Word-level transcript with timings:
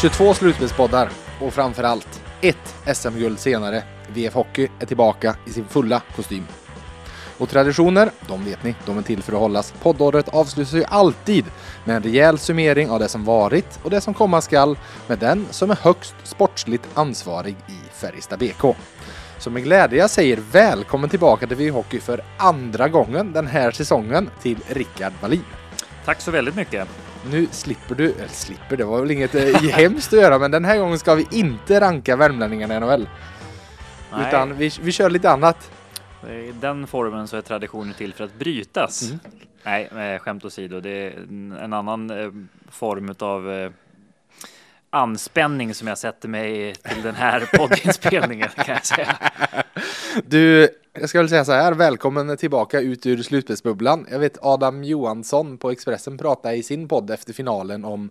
22 0.00 0.34
slutspelspoddar 0.34 1.10
och 1.40 1.52
framförallt 1.52 2.22
ett 2.40 2.96
SM-guld 2.96 3.38
senare. 3.38 3.82
VF 4.08 4.34
Hockey 4.34 4.68
är 4.80 4.86
tillbaka 4.86 5.36
i 5.46 5.50
sin 5.50 5.64
fulla 5.64 6.02
kostym. 6.16 6.46
Och 7.38 7.48
traditioner, 7.48 8.10
de 8.28 8.44
vet 8.44 8.64
ni, 8.64 8.74
de 8.86 8.98
är 8.98 9.02
till 9.02 9.22
för 9.22 9.32
att 9.32 9.38
hållas. 9.38 9.74
Poddåret 9.82 10.28
avslutas 10.28 10.74
ju 10.74 10.84
alltid 10.84 11.44
med 11.84 11.96
en 11.96 12.02
rejäl 12.02 12.38
summering 12.38 12.90
av 12.90 13.00
det 13.00 13.08
som 13.08 13.24
varit 13.24 13.78
och 13.82 13.90
det 13.90 14.00
som 14.00 14.14
komma 14.14 14.40
skall 14.40 14.78
med 15.06 15.18
den 15.18 15.46
som 15.50 15.70
är 15.70 15.76
högst 15.76 16.14
sportsligt 16.22 16.88
ansvarig 16.94 17.56
i 17.68 17.78
Färjestad 17.94 18.38
BK. 18.38 18.76
Så 19.38 19.50
med 19.50 19.64
glädje 19.64 19.98
jag 19.98 20.10
säger 20.10 20.38
välkommen 20.52 21.10
tillbaka 21.10 21.46
till 21.46 21.56
VF 21.56 21.74
Hockey 21.74 22.00
för 22.00 22.24
andra 22.36 22.88
gången 22.88 23.32
den 23.32 23.46
här 23.46 23.70
säsongen 23.70 24.30
till 24.42 24.58
Rickard 24.68 25.12
Wallin. 25.20 25.44
Tack 26.04 26.20
så 26.20 26.30
väldigt 26.30 26.56
mycket. 26.56 26.88
Nu 27.30 27.46
slipper 27.50 27.94
du, 27.94 28.12
eller 28.12 28.28
slipper, 28.28 28.76
det 28.76 28.84
var 28.84 29.00
väl 29.00 29.10
inget 29.10 29.34
eh, 29.34 29.44
hemskt 29.72 30.12
att 30.12 30.20
göra, 30.20 30.38
men 30.38 30.50
den 30.50 30.64
här 30.64 30.78
gången 30.78 30.98
ska 30.98 31.14
vi 31.14 31.26
inte 31.30 31.80
ranka 31.80 32.16
värmlänningarna 32.16 32.76
i 32.76 32.80
NHL. 32.80 33.08
Nej. 34.12 34.28
Utan 34.28 34.56
vi, 34.56 34.70
vi 34.82 34.92
kör 34.92 35.10
lite 35.10 35.30
annat. 35.30 35.70
I 36.28 36.52
den 36.60 36.86
formen 36.86 37.28
så 37.28 37.36
är 37.36 37.42
traditionen 37.42 37.94
till 37.94 38.14
för 38.14 38.24
att 38.24 38.38
brytas. 38.38 39.02
Mm. 39.02 39.18
Nej, 39.62 40.12
eh, 40.14 40.18
skämt 40.18 40.44
åsido, 40.44 40.80
det 40.80 40.90
är 40.90 41.12
en 41.60 41.72
annan 41.72 42.10
eh, 42.10 42.30
form 42.70 43.14
av 43.18 43.72
anspänning 44.90 45.74
som 45.74 45.88
jag 45.88 45.98
sätter 45.98 46.28
mig 46.28 46.74
till 46.74 47.02
den 47.02 47.14
här 47.14 47.48
poddinspelningen 47.56 48.48
kan 48.48 48.74
jag 48.74 48.86
säga. 48.86 49.16
Du, 50.24 50.68
jag 50.92 51.08
ska 51.08 51.18
väl 51.18 51.28
säga 51.28 51.44
så 51.44 51.52
här, 51.52 51.72
välkommen 51.72 52.36
tillbaka 52.36 52.80
ut 52.80 53.06
ur 53.06 53.22
slutspelsbubblan. 53.22 54.06
Jag 54.10 54.18
vet 54.18 54.38
Adam 54.42 54.84
Johansson 54.84 55.58
på 55.58 55.70
Expressen 55.70 56.18
pratade 56.18 56.54
i 56.54 56.62
sin 56.62 56.88
podd 56.88 57.10
efter 57.10 57.32
finalen 57.32 57.84
om 57.84 58.10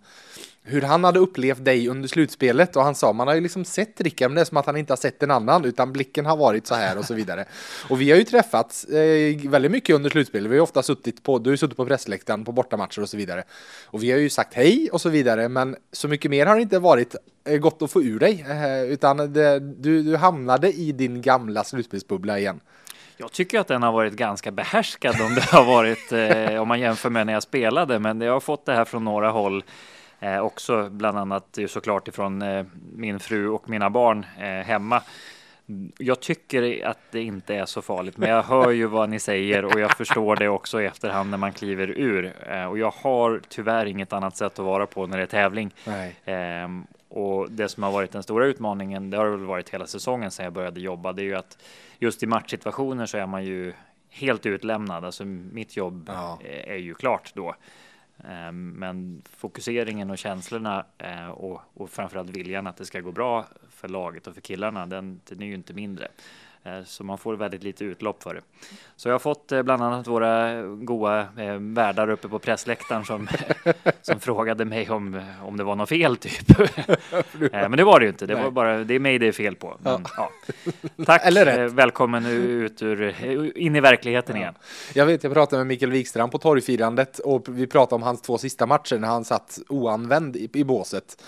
hur 0.69 0.81
han 0.81 1.03
hade 1.03 1.19
upplevt 1.19 1.65
dig 1.65 1.87
under 1.87 2.07
slutspelet 2.07 2.75
och 2.75 2.83
han 2.83 2.95
sa 2.95 3.13
man 3.13 3.27
har 3.27 3.35
ju 3.35 3.41
liksom 3.41 3.65
sett 3.65 4.01
Rickard 4.01 4.31
men 4.31 4.35
det 4.35 4.41
är 4.41 4.45
som 4.45 4.57
att 4.57 4.65
han 4.65 4.77
inte 4.77 4.93
har 4.93 4.97
sett 4.97 5.23
en 5.23 5.31
annan 5.31 5.65
utan 5.65 5.93
blicken 5.93 6.25
har 6.25 6.37
varit 6.37 6.67
så 6.67 6.75
här 6.75 6.97
och 6.97 7.05
så 7.05 7.13
vidare. 7.13 7.45
Och 7.89 8.01
vi 8.01 8.11
har 8.11 8.17
ju 8.17 8.23
träffats 8.23 8.83
eh, 8.85 9.49
väldigt 9.49 9.71
mycket 9.71 9.95
under 9.95 10.09
slutspelet. 10.09 10.45
Vi 10.45 10.55
har 10.55 10.55
ju 10.55 10.61
ofta 10.61 10.83
suttit 10.83 11.23
på, 11.23 11.39
du 11.39 11.49
har 11.49 11.53
ju 11.53 11.57
suttit 11.57 11.77
på 11.77 11.85
pressläktaren 11.85 12.45
på 12.45 12.51
bortamatcher 12.51 13.01
och 13.01 13.09
så 13.09 13.17
vidare. 13.17 13.43
Och 13.85 14.03
vi 14.03 14.11
har 14.11 14.19
ju 14.19 14.29
sagt 14.29 14.53
hej 14.53 14.89
och 14.91 15.01
så 15.01 15.09
vidare 15.09 15.49
men 15.49 15.75
så 15.91 16.07
mycket 16.07 16.31
mer 16.31 16.45
har 16.45 16.55
det 16.55 16.61
inte 16.61 16.79
varit 16.79 17.15
eh, 17.47 17.57
gott 17.57 17.81
att 17.81 17.91
få 17.91 18.03
ur 18.03 18.19
dig 18.19 18.45
eh, 18.49 18.83
utan 18.83 19.17
det, 19.17 19.59
du, 19.59 20.03
du 20.03 20.17
hamnade 20.17 20.71
i 20.71 20.91
din 20.91 21.21
gamla 21.21 21.63
slutspelsbubbla 21.63 22.39
igen. 22.39 22.59
Jag 23.21 23.31
tycker 23.31 23.59
att 23.59 23.67
den 23.67 23.83
har 23.83 23.91
varit 23.91 24.13
ganska 24.13 24.51
behärskad 24.51 25.21
om 25.21 25.35
det 25.35 25.45
har 25.45 25.65
varit 25.65 26.11
eh, 26.11 26.61
om 26.61 26.67
man 26.67 26.79
jämför 26.79 27.09
med 27.09 27.25
när 27.25 27.33
jag 27.33 27.43
spelade, 27.43 27.99
men 27.99 28.21
jag 28.21 28.33
har 28.33 28.39
fått 28.39 28.65
det 28.65 28.73
här 28.73 28.85
från 28.85 29.03
några 29.03 29.31
håll. 29.31 29.63
Eh, 30.19 30.39
också 30.39 30.89
bland 30.89 31.17
annat 31.17 31.57
såklart 31.67 32.07
ifrån 32.07 32.41
eh, 32.41 32.65
min 32.95 33.19
fru 33.19 33.47
och 33.49 33.69
mina 33.69 33.89
barn 33.89 34.25
eh, 34.39 34.45
hemma. 34.45 35.01
Jag 35.97 36.19
tycker 36.19 36.85
att 36.87 36.99
det 37.11 37.21
inte 37.21 37.55
är 37.55 37.65
så 37.65 37.81
farligt, 37.81 38.17
men 38.17 38.29
jag 38.29 38.43
hör 38.43 38.71
ju 38.71 38.85
vad 38.85 39.09
ni 39.09 39.19
säger 39.19 39.65
och 39.65 39.79
jag 39.79 39.91
förstår 39.97 40.35
det 40.35 40.49
också 40.49 40.81
i 40.81 40.85
efterhand 40.85 41.29
när 41.29 41.37
man 41.37 41.53
kliver 41.53 41.87
ur. 41.89 42.33
Eh, 42.49 42.65
och 42.65 42.77
jag 42.79 42.91
har 42.91 43.41
tyvärr 43.49 43.85
inget 43.85 44.13
annat 44.13 44.37
sätt 44.37 44.59
att 44.59 44.65
vara 44.65 44.85
på 44.85 45.07
när 45.07 45.17
det 45.17 45.23
är 45.23 45.27
tävling. 45.27 45.71
Ehm, 46.25 46.85
och 47.09 47.51
det 47.51 47.69
som 47.69 47.83
har 47.83 47.91
varit 47.91 48.11
den 48.11 48.23
stora 48.23 48.45
utmaningen, 48.45 49.09
det 49.09 49.17
har 49.17 49.25
det 49.25 49.31
väl 49.31 49.45
varit 49.45 49.69
hela 49.69 49.87
säsongen 49.87 50.31
sedan 50.31 50.43
jag 50.43 50.53
började 50.53 50.79
jobba, 50.79 51.13
det 51.13 51.21
är 51.21 51.25
ju 51.25 51.35
att 51.35 51.57
just 51.99 52.23
i 52.23 52.27
matchsituationer 52.27 53.05
så 53.05 53.17
är 53.17 53.25
man 53.25 53.43
ju 53.45 53.73
helt 54.09 54.45
utlämnad. 54.45 55.05
Alltså 55.05 55.25
mitt 55.25 55.77
jobb 55.77 56.09
Ja. 56.13 56.39
eh, 56.43 56.71
är 56.73 56.77
ju 56.77 56.93
klart 56.95 57.31
då. 57.35 57.55
Ehm, 58.23 58.69
men 58.69 59.21
fokuseringen 59.37 60.09
och 60.09 60.17
känslorna 60.17 60.85
eh, 60.97 61.27
och, 61.27 61.61
och 61.73 61.89
framförallt 61.89 62.30
viljan 62.30 62.67
att 62.67 62.77
det 62.77 62.85
ska 62.85 62.99
gå 62.99 63.11
bra 63.11 63.45
för 63.69 63.87
laget 63.87 64.27
och 64.27 64.33
för 64.33 64.41
killarna, 64.41 64.85
den, 64.85 65.21
den 65.25 65.41
är 65.41 65.45
ju 65.45 65.53
inte 65.53 65.73
mindre. 65.73 66.07
Eh, 66.64 66.83
Så 66.86 67.03
man 67.03 67.17
får 67.17 67.33
väldigt 67.36 67.64
lite 67.64 67.83
utlopp 67.86 68.23
för 68.23 68.33
det. 68.33 68.42
Så 68.95 69.09
jag 69.09 69.14
har 69.14 69.20
fått 69.20 69.52
eh, 69.52 69.61
bland 69.61 69.83
annat 69.83 70.08
våra 70.08 70.61
goa 70.64 71.20
eh, 71.37 71.53
värdar 71.59 72.09
uppe 72.09 72.27
på 72.30 72.39
pressläktaren 72.39 73.05
som, 73.05 73.27
som 74.02 74.20
frågade 74.20 74.65
mig 74.65 74.89
om, 74.89 75.21
om 75.43 75.58
det 75.58 75.64
var 75.64 75.75
något 75.75 75.89
fel 75.89 76.17
typ. 76.17 76.58
Men 77.52 77.71
det 77.71 77.83
var 77.83 77.99
det 77.99 78.05
ju 78.05 78.09
inte. 78.11 78.25
Det 78.25 78.36
var 78.36 78.52
bara, 78.52 78.77
det 78.83 78.93
är 78.93 78.99
mig 78.99 79.17
det 79.20 79.27
är 79.27 79.31
fel 79.31 79.55
på. 79.55 79.77
Men, 79.83 80.05
ja. 80.17 80.31
Tack, 81.05 81.21
Eller 81.25 81.45
rätt. 81.45 81.71
välkommen 81.71 82.25
ut 82.25 82.81
ur, 82.81 83.23
in 83.58 83.76
i 83.76 83.80
verkligheten 83.80 84.36
igen. 84.37 84.53
Jag 84.93 85.05
vet, 85.05 85.23
jag 85.23 85.33
pratade 85.33 85.58
med 85.59 85.67
Mikael 85.67 85.91
Wikstrand 85.91 86.31
på 86.31 86.37
torgfirandet 86.37 87.20
och 87.20 87.45
vi 87.49 87.67
pratade 87.67 87.95
om 87.95 88.03
hans 88.03 88.21
två 88.21 88.37
sista 88.37 88.65
matcher 88.65 88.97
när 88.97 89.08
han 89.08 89.26
satt 89.26 89.59
oanvänd 89.70 90.36
i, 90.36 90.49
i 90.53 90.64
båset. 90.64 91.23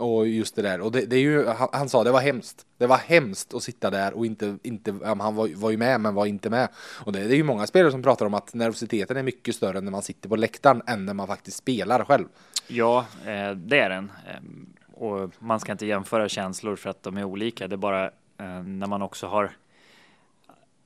Och 0.00 0.28
just 0.28 0.56
det 0.56 0.62
där, 0.62 0.80
och 0.80 0.92
det, 0.92 1.00
det 1.00 1.16
är 1.16 1.20
ju, 1.20 1.46
han, 1.46 1.68
han 1.72 1.88
sa 1.88 2.04
det 2.04 2.10
var 2.12 2.20
hemskt. 2.20 2.66
Det 2.78 2.86
var 2.86 2.96
hemskt 2.96 3.54
att 3.54 3.62
sitta 3.62 3.90
där 3.90 4.14
och 4.14 4.26
inte, 4.26 4.58
inte 4.62 4.94
han 5.04 5.34
var, 5.34 5.56
var 5.56 5.70
ju 5.70 5.76
med 5.76 6.00
men 6.00 6.14
var 6.14 6.26
inte 6.26 6.50
med. 6.50 6.68
Och 7.04 7.12
det, 7.12 7.18
det 7.24 7.34
är 7.34 7.36
ju 7.36 7.42
många 7.42 7.66
spelare 7.66 7.90
som 7.92 8.02
pratar 8.02 8.26
om 8.26 8.34
att 8.34 8.54
nervositeten 8.54 9.16
är 9.16 9.22
mycket 9.22 9.54
större 9.54 9.80
när 9.80 9.90
man 9.90 10.02
sitter 10.02 10.28
på 10.28 10.36
läktaren 10.36 10.82
än 10.86 11.06
när 11.06 11.14
man 11.14 11.26
faktiskt 11.26 11.56
spelar 11.56 12.04
själv. 12.04 12.24
Ja, 12.68 12.98
eh, 13.26 13.50
det 13.50 13.78
är 13.78 13.88
den. 13.90 14.12
Ehm, 14.28 14.66
Och 14.92 15.30
man 15.38 15.60
ska 15.60 15.72
inte 15.72 15.86
jämföra 15.86 16.28
känslor 16.28 16.76
för 16.76 16.90
att 16.90 17.02
de 17.02 17.16
är 17.16 17.24
olika. 17.24 17.68
Det 17.68 17.74
är 17.74 17.76
bara 17.76 18.04
eh, 18.38 18.62
när 18.64 18.86
man 18.86 19.02
också 19.02 19.26
har 19.26 19.50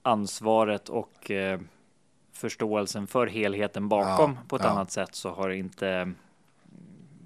ansvaret 0.03 0.89
och 0.89 1.31
eh, 1.31 1.61
förståelsen 2.33 3.07
för 3.07 3.27
helheten 3.27 3.89
bakom 3.89 4.31
Ja, 4.31 4.43
på 4.49 4.57
ett 4.57 4.63
ja. 4.65 4.69
annat 4.71 4.91
sätt 4.91 5.15
så 5.15 5.31
har 5.31 5.51
inte 5.51 6.13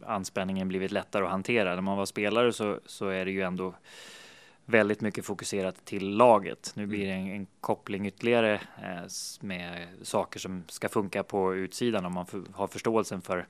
anspänningen 0.07 0.69
blivit 0.69 0.93
lättare 0.93 1.25
att 1.25 1.31
hantera. 1.31 1.75
När 1.75 1.83
man 1.83 1.97
var 1.97 2.07
spelare 2.07 2.53
så, 2.53 2.81
så 2.87 3.09
är 3.09 3.25
det 3.25 3.31
ju 3.31 3.43
ändå 3.43 3.75
väldigt 4.65 5.01
mycket 5.01 5.27
fokuserat 5.27 5.85
till 5.85 6.17
laget. 6.17 6.73
Nu 6.75 6.87
blir 6.87 7.07
det 7.07 7.13
en, 7.13 7.27
en 7.27 7.47
koppling 7.61 8.07
ytterligare 8.07 8.55
eh, 8.83 9.07
med 9.41 9.87
saker 10.03 10.41
som 10.41 10.65
ska 10.69 10.89
funka 10.89 11.23
på 11.23 11.55
utsidan 11.55 12.07
om 12.07 12.13
man 12.13 12.27
har 12.53 12.67
förståelsen 12.67 13.23
för 13.23 13.47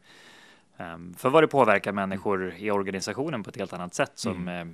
Ehm, 0.77 1.15
För 1.15 1.31
vad 1.31 1.43
det 1.43 1.49
påverkar 1.49 1.93
människor 1.93 2.55
i 2.59 2.71
organisationen 2.71 3.43
på 3.43 3.51
ett 3.51 3.57
helt 3.57 3.73
annat 3.73 3.95
sätt 3.95 4.13
som, 4.15 4.49
eh, 4.49 4.65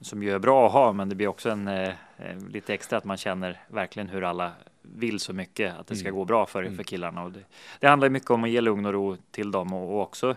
som 0.00 0.22
ju 0.22 0.34
är 0.34 0.38
bra 0.38 0.66
att 0.66 0.72
ha, 0.72 0.92
men 0.92 1.08
det 1.08 1.14
blir 1.14 1.26
också 1.26 1.50
en 1.50 1.68
eh, 1.68 1.88
eh, 2.18 2.38
lite 2.50 2.74
extra 2.74 2.98
att 2.98 3.04
man 3.04 3.16
känner 3.16 3.60
verkligen 3.68 4.08
hur 4.08 4.24
alla 4.24 4.52
vill 4.82 5.20
så 5.20 5.32
mycket 5.32 5.76
att 5.76 5.86
det 5.86 5.96
ska 5.96 6.10
gå 6.10 6.24
bra 6.24 6.46
för, 6.46 6.70
för 6.70 6.82
killarna. 6.82 7.22
Och 7.24 7.32
det, 7.32 7.40
det 7.80 7.86
handlar 7.86 8.08
mycket 8.08 8.30
om 8.30 8.44
att 8.44 8.50
ge 8.50 8.60
lugn 8.60 8.86
och 8.86 8.92
ro 8.92 9.16
till 9.30 9.50
dem 9.50 9.72
och, 9.72 9.94
och 9.94 10.02
också 10.02 10.36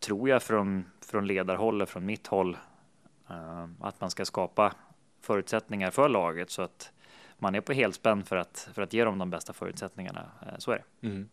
tror 0.00 0.28
jag 0.28 0.42
från, 0.42 0.84
från 1.00 1.26
ledarhåll, 1.26 1.86
från 1.86 2.06
mitt 2.06 2.26
håll, 2.26 2.56
eh, 3.30 3.66
att 3.80 4.00
man 4.00 4.10
ska 4.10 4.24
skapa 4.24 4.74
förutsättningar 5.20 5.90
för 5.90 6.08
laget 6.08 6.50
så 6.50 6.62
att 6.62 6.92
man 7.38 7.54
är 7.54 7.60
på 7.60 7.72
helspänn 7.72 8.24
för 8.24 8.36
att, 8.36 8.68
för 8.74 8.82
att 8.82 8.92
ge 8.92 9.04
dem 9.04 9.18
de 9.18 9.30
bästa 9.30 9.52
förutsättningarna. 9.52 10.30
Eh, 10.46 10.58
så 10.58 10.70
är 10.70 10.76
det. 11.00 11.08
Mm. 11.08 11.28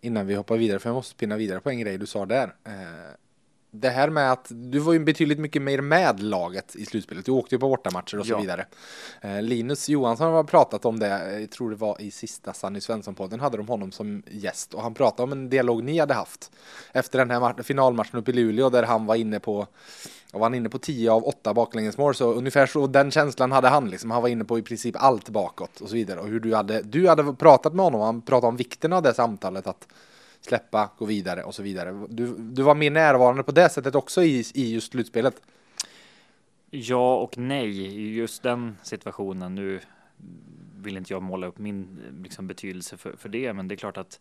innan 0.00 0.26
vi 0.26 0.34
hoppar 0.34 0.56
vidare, 0.56 0.78
för 0.78 0.88
jag 0.88 0.94
måste 0.94 1.10
spinna 1.10 1.36
vidare 1.36 1.60
på 1.60 1.70
en 1.70 1.80
grej 1.80 1.98
du 1.98 2.06
sa 2.06 2.26
där. 2.26 2.54
Eh, 2.64 3.14
det 3.70 3.88
här 3.90 4.10
med 4.10 4.32
att 4.32 4.46
du 4.50 4.78
var 4.78 4.92
ju 4.92 4.98
betydligt 4.98 5.38
mycket 5.38 5.62
mer 5.62 5.80
med 5.80 6.22
laget 6.22 6.76
i 6.76 6.84
slutspelet. 6.86 7.24
Du 7.24 7.32
åkte 7.32 7.54
ju 7.54 7.58
på 7.58 7.68
bortamatcher 7.68 8.18
och 8.18 8.26
så 8.26 8.32
Ja. 8.32 8.38
vidare. 8.40 8.66
Eh, 9.20 9.42
Linus 9.42 9.88
Johansson 9.88 10.32
har 10.32 10.44
pratat 10.44 10.84
om 10.84 10.98
det, 10.98 11.06
eh, 11.06 11.38
jag 11.40 11.50
tror 11.50 11.70
det 11.70 11.76
var 11.76 12.00
i 12.00 12.10
sista 12.10 12.52
Sanny 12.52 12.78
Svensson-podden, 12.80 13.40
hade 13.40 13.56
de 13.56 13.68
honom 13.68 13.92
som 13.92 14.22
gäst 14.30 14.74
och 14.74 14.82
han 14.82 14.94
pratade 14.94 15.22
om 15.22 15.32
en 15.32 15.50
dialog 15.50 15.84
ni 15.84 15.98
hade 15.98 16.14
haft 16.14 16.50
efter 16.92 17.18
den 17.18 17.30
här 17.30 17.40
ma- 17.40 17.62
finalmatchen 17.62 18.18
uppe 18.20 18.30
i 18.30 18.34
Luleå 18.34 18.70
där 18.70 18.82
han 18.82 19.06
var 19.06 19.14
inne 19.14 19.40
på 19.40 19.56
och 20.32 20.40
var 20.40 20.42
han 20.42 20.54
inne 20.54 20.68
på 20.68 20.78
10 20.78 21.10
av 21.12 21.24
8 21.24 21.54
baklängesmål 21.54 22.14
så 22.14 22.32
ungefär 22.32 22.66
så 22.66 22.86
den 22.86 23.10
känslan 23.10 23.52
hade 23.52 23.68
han 23.68 23.90
liksom. 23.90 24.10
Han 24.10 24.22
var 24.22 24.28
inne 24.28 24.44
på 24.44 24.58
i 24.58 24.62
princip 24.62 24.96
allt 24.98 25.28
bakåt 25.28 25.80
och 25.80 25.88
så 25.88 25.94
vidare 25.94 26.20
och 26.20 26.26
hur 26.28 26.40
du 26.40 26.54
hade, 26.54 26.82
du 26.82 27.08
hade 27.08 27.34
pratat 27.34 27.74
med 27.74 27.84
honom, 27.84 28.00
han 28.00 28.22
pratade 28.22 28.46
om 28.48 28.56
vikten 28.56 28.92
av 28.92 29.02
det 29.02 29.14
samtalet 29.14 29.66
att 29.66 29.88
släppa, 30.48 30.90
gå 30.98 31.04
vidare 31.04 31.42
och 31.42 31.54
så 31.54 31.62
vidare. 31.62 32.06
Du, 32.08 32.36
du 32.38 32.62
var 32.62 32.74
mer 32.74 32.90
närvarande 32.90 33.42
på 33.42 33.52
det 33.52 33.68
sättet 33.68 33.94
också 33.94 34.22
i, 34.22 34.44
i 34.54 34.72
just 34.74 34.92
slutspelet. 34.92 35.42
Ja 36.70 37.16
och 37.16 37.38
nej 37.38 37.78
i 37.80 38.14
just 38.14 38.42
den 38.42 38.76
situationen. 38.82 39.54
Nu 39.54 39.80
vill 40.76 40.96
inte 40.96 41.12
jag 41.12 41.22
måla 41.22 41.46
upp 41.46 41.58
min 41.58 42.00
liksom, 42.22 42.46
betydelse 42.46 42.96
för, 42.96 43.16
för 43.16 43.28
det, 43.28 43.52
men 43.52 43.68
det 43.68 43.74
är 43.74 43.76
klart 43.76 43.96
att 43.96 44.20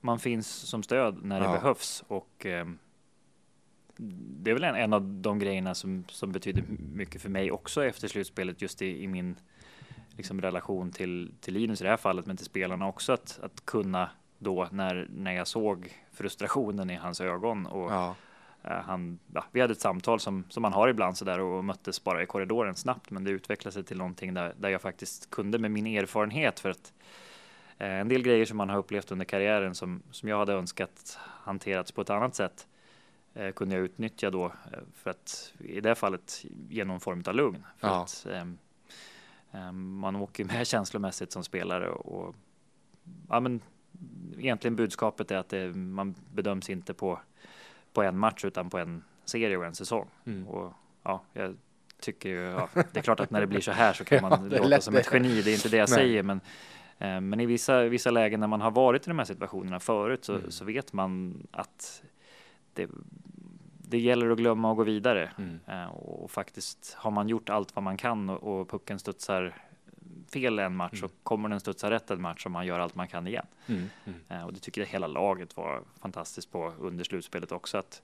man 0.00 0.18
finns 0.18 0.48
som 0.48 0.82
stöd 0.82 1.24
när 1.24 1.40
det 1.40 1.46
Ja. 1.46 1.52
behövs 1.52 2.04
och 2.08 2.46
eh, 2.46 2.66
det 3.98 4.50
är 4.50 4.54
väl 4.54 4.64
en, 4.64 4.74
en 4.74 4.92
av 4.92 5.02
de 5.02 5.38
grejerna 5.38 5.74
som, 5.74 6.04
som 6.08 6.32
betyder 6.32 6.64
mycket 6.94 7.22
för 7.22 7.28
mig 7.28 7.50
också 7.52 7.84
efter 7.84 8.08
slutspelet 8.08 8.62
just 8.62 8.82
i, 8.82 9.02
i 9.02 9.06
min 9.06 9.36
liksom, 10.16 10.40
relation 10.40 10.90
till, 10.92 11.32
till 11.40 11.54
Linus 11.54 11.80
i 11.80 11.84
det 11.84 11.90
här 11.90 11.96
fallet, 11.96 12.26
men 12.26 12.36
till 12.36 12.46
spelarna 12.46 12.88
också 12.88 13.12
att, 13.12 13.38
att 13.42 13.64
kunna 13.66 14.10
då 14.38 14.68
när, 14.72 15.06
när 15.10 15.32
jag 15.32 15.46
såg 15.46 15.92
frustrationen 16.12 16.90
i 16.90 16.94
hans 16.94 17.20
ögon 17.20 17.66
och 17.66 17.92
Ja. 17.92 18.14
Eh, 18.62 18.80
Han, 18.82 19.18
ja, 19.34 19.44
vi 19.52 19.60
hade 19.60 19.72
ett 19.72 19.80
samtal 19.80 20.20
som, 20.20 20.44
som 20.48 20.62
man 20.62 20.72
har 20.72 20.88
ibland 20.88 21.16
sådär 21.16 21.40
och 21.40 21.64
möttes 21.64 22.04
bara 22.04 22.22
i 22.22 22.26
korridoren 22.26 22.74
snabbt, 22.74 23.10
men 23.10 23.24
det 23.24 23.30
utvecklade 23.30 23.72
sig 23.72 23.84
till 23.84 23.98
någonting 23.98 24.34
där, 24.34 24.54
där 24.58 24.68
jag 24.68 24.80
faktiskt 24.82 25.30
kunde 25.30 25.58
med 25.58 25.70
min 25.70 25.86
erfarenhet 25.86 26.60
för 26.60 26.70
att 26.70 26.92
eh, 27.78 27.88
en 28.00 28.08
del 28.08 28.22
grejer 28.22 28.44
som 28.46 28.56
man 28.56 28.68
har 28.70 28.78
upplevt 28.78 29.10
under 29.12 29.24
karriären 29.24 29.74
som, 29.74 30.02
som 30.10 30.28
jag 30.28 30.38
hade 30.38 30.52
önskat 30.52 31.18
hanterats 31.22 31.92
på 31.92 32.00
ett 32.00 32.10
annat 32.10 32.34
sätt 32.34 32.66
eh, 33.34 33.50
kunde 33.52 33.74
jag 33.76 33.84
utnyttja 33.84 34.30
då 34.30 34.44
eh, 34.46 34.52
för 34.94 35.10
att 35.10 35.52
i 35.58 35.80
det 35.80 35.94
fallet 35.94 36.44
ge 36.68 36.84
någon 36.84 37.00
form 37.00 37.22
av 37.26 37.34
lugn. 37.34 37.66
För 37.78 37.88
Ja. 37.88 38.02
att, 38.02 38.26
ehm, 38.32 38.58
man 39.98 40.16
åker 40.16 40.44
med 40.44 40.66
känslomässigt 40.66 41.32
som 41.32 41.44
spelare 41.44 41.88
och 41.88 42.34
ja, 43.28 43.40
men 43.40 43.60
egentligen 44.38 44.76
budskapet 44.76 45.30
är 45.30 45.36
att 45.36 45.48
det, 45.48 45.76
man 45.76 46.14
bedöms 46.34 46.70
inte 46.70 46.94
på, 46.94 47.20
på 47.92 48.02
en 48.02 48.18
match 48.18 48.44
utan 48.44 48.70
på 48.70 48.78
en 48.78 49.04
serie 49.24 49.56
och 49.56 49.64
en 49.64 49.74
säsong. 49.74 50.06
Mm. 50.26 50.48
Och 50.48 50.72
ja, 51.02 51.22
jag 51.32 51.56
tycker 52.00 52.28
ju, 52.28 52.40
ja, 52.40 52.68
det 52.74 52.98
är 52.98 53.02
klart 53.02 53.20
att 53.20 53.30
när 53.30 53.40
det 53.40 53.46
blir 53.46 53.60
så 53.60 53.72
här 53.72 53.92
så 53.92 54.04
kan 54.04 54.18
Ja, 54.22 54.28
man 54.28 54.52
är 54.52 54.58
låta 54.62 54.80
som 54.80 54.94
det. 54.94 55.00
ett 55.00 55.08
geni, 55.12 55.42
det 55.42 55.50
är 55.50 55.54
inte 55.54 55.68
det 55.68 55.76
jag 55.76 55.88
Nej. 55.90 55.98
säger, 55.98 56.22
men 56.22 56.40
eh, 56.98 57.20
men 57.20 57.40
i 57.40 57.46
vissa, 57.46 57.82
vissa 57.84 58.10
lägen 58.10 58.40
när 58.40 58.46
man 58.46 58.60
har 58.60 58.70
varit 58.70 59.06
i 59.06 59.10
de 59.10 59.18
här 59.18 59.26
situationerna 59.26 59.80
förut 59.80 60.24
så, 60.24 60.34
Mm. 60.34 60.50
så 60.50 60.64
vet 60.64 60.92
man 60.92 61.42
att 61.50 62.02
det, 62.72 62.90
det 63.88 63.98
gäller 63.98 64.30
att 64.30 64.38
glömma 64.38 64.70
och 64.70 64.76
gå 64.76 64.82
vidare. 64.84 65.30
Mm. 65.38 65.58
Eh, 65.66 65.86
Och 65.90 66.30
faktiskt 66.30 66.94
har 66.98 67.10
man 67.10 67.28
gjort 67.28 67.48
allt 67.50 67.74
vad 67.76 67.82
man 67.82 67.96
kan 67.96 68.30
och, 68.30 68.60
och 68.60 68.68
pucken 68.70 68.98
studsar 68.98 69.54
fel 70.32 70.58
en 70.58 70.76
match 70.76 71.00
så 71.00 71.06
Mm. 71.06 71.16
kommer 71.22 71.48
den 71.48 71.60
studsa 71.60 71.90
rätt 71.90 72.10
en 72.10 72.20
match 72.20 72.46
om 72.46 72.52
man 72.52 72.66
gör 72.66 72.78
allt 72.80 72.94
man 72.94 73.08
kan 73.08 73.26
igen. 73.26 73.46
Mm. 73.66 73.88
Mm. 74.04 74.20
Eh, 74.28 74.46
Och 74.46 74.52
det 74.52 74.58
tycker 74.60 74.80
jag 74.80 74.88
hela 74.88 75.06
laget 75.06 75.56
var 75.56 75.82
fantastiskt 76.00 76.50
på 76.52 76.72
under 76.78 77.04
slutspelet 77.04 77.52
också. 77.52 77.78
Att, 77.78 78.02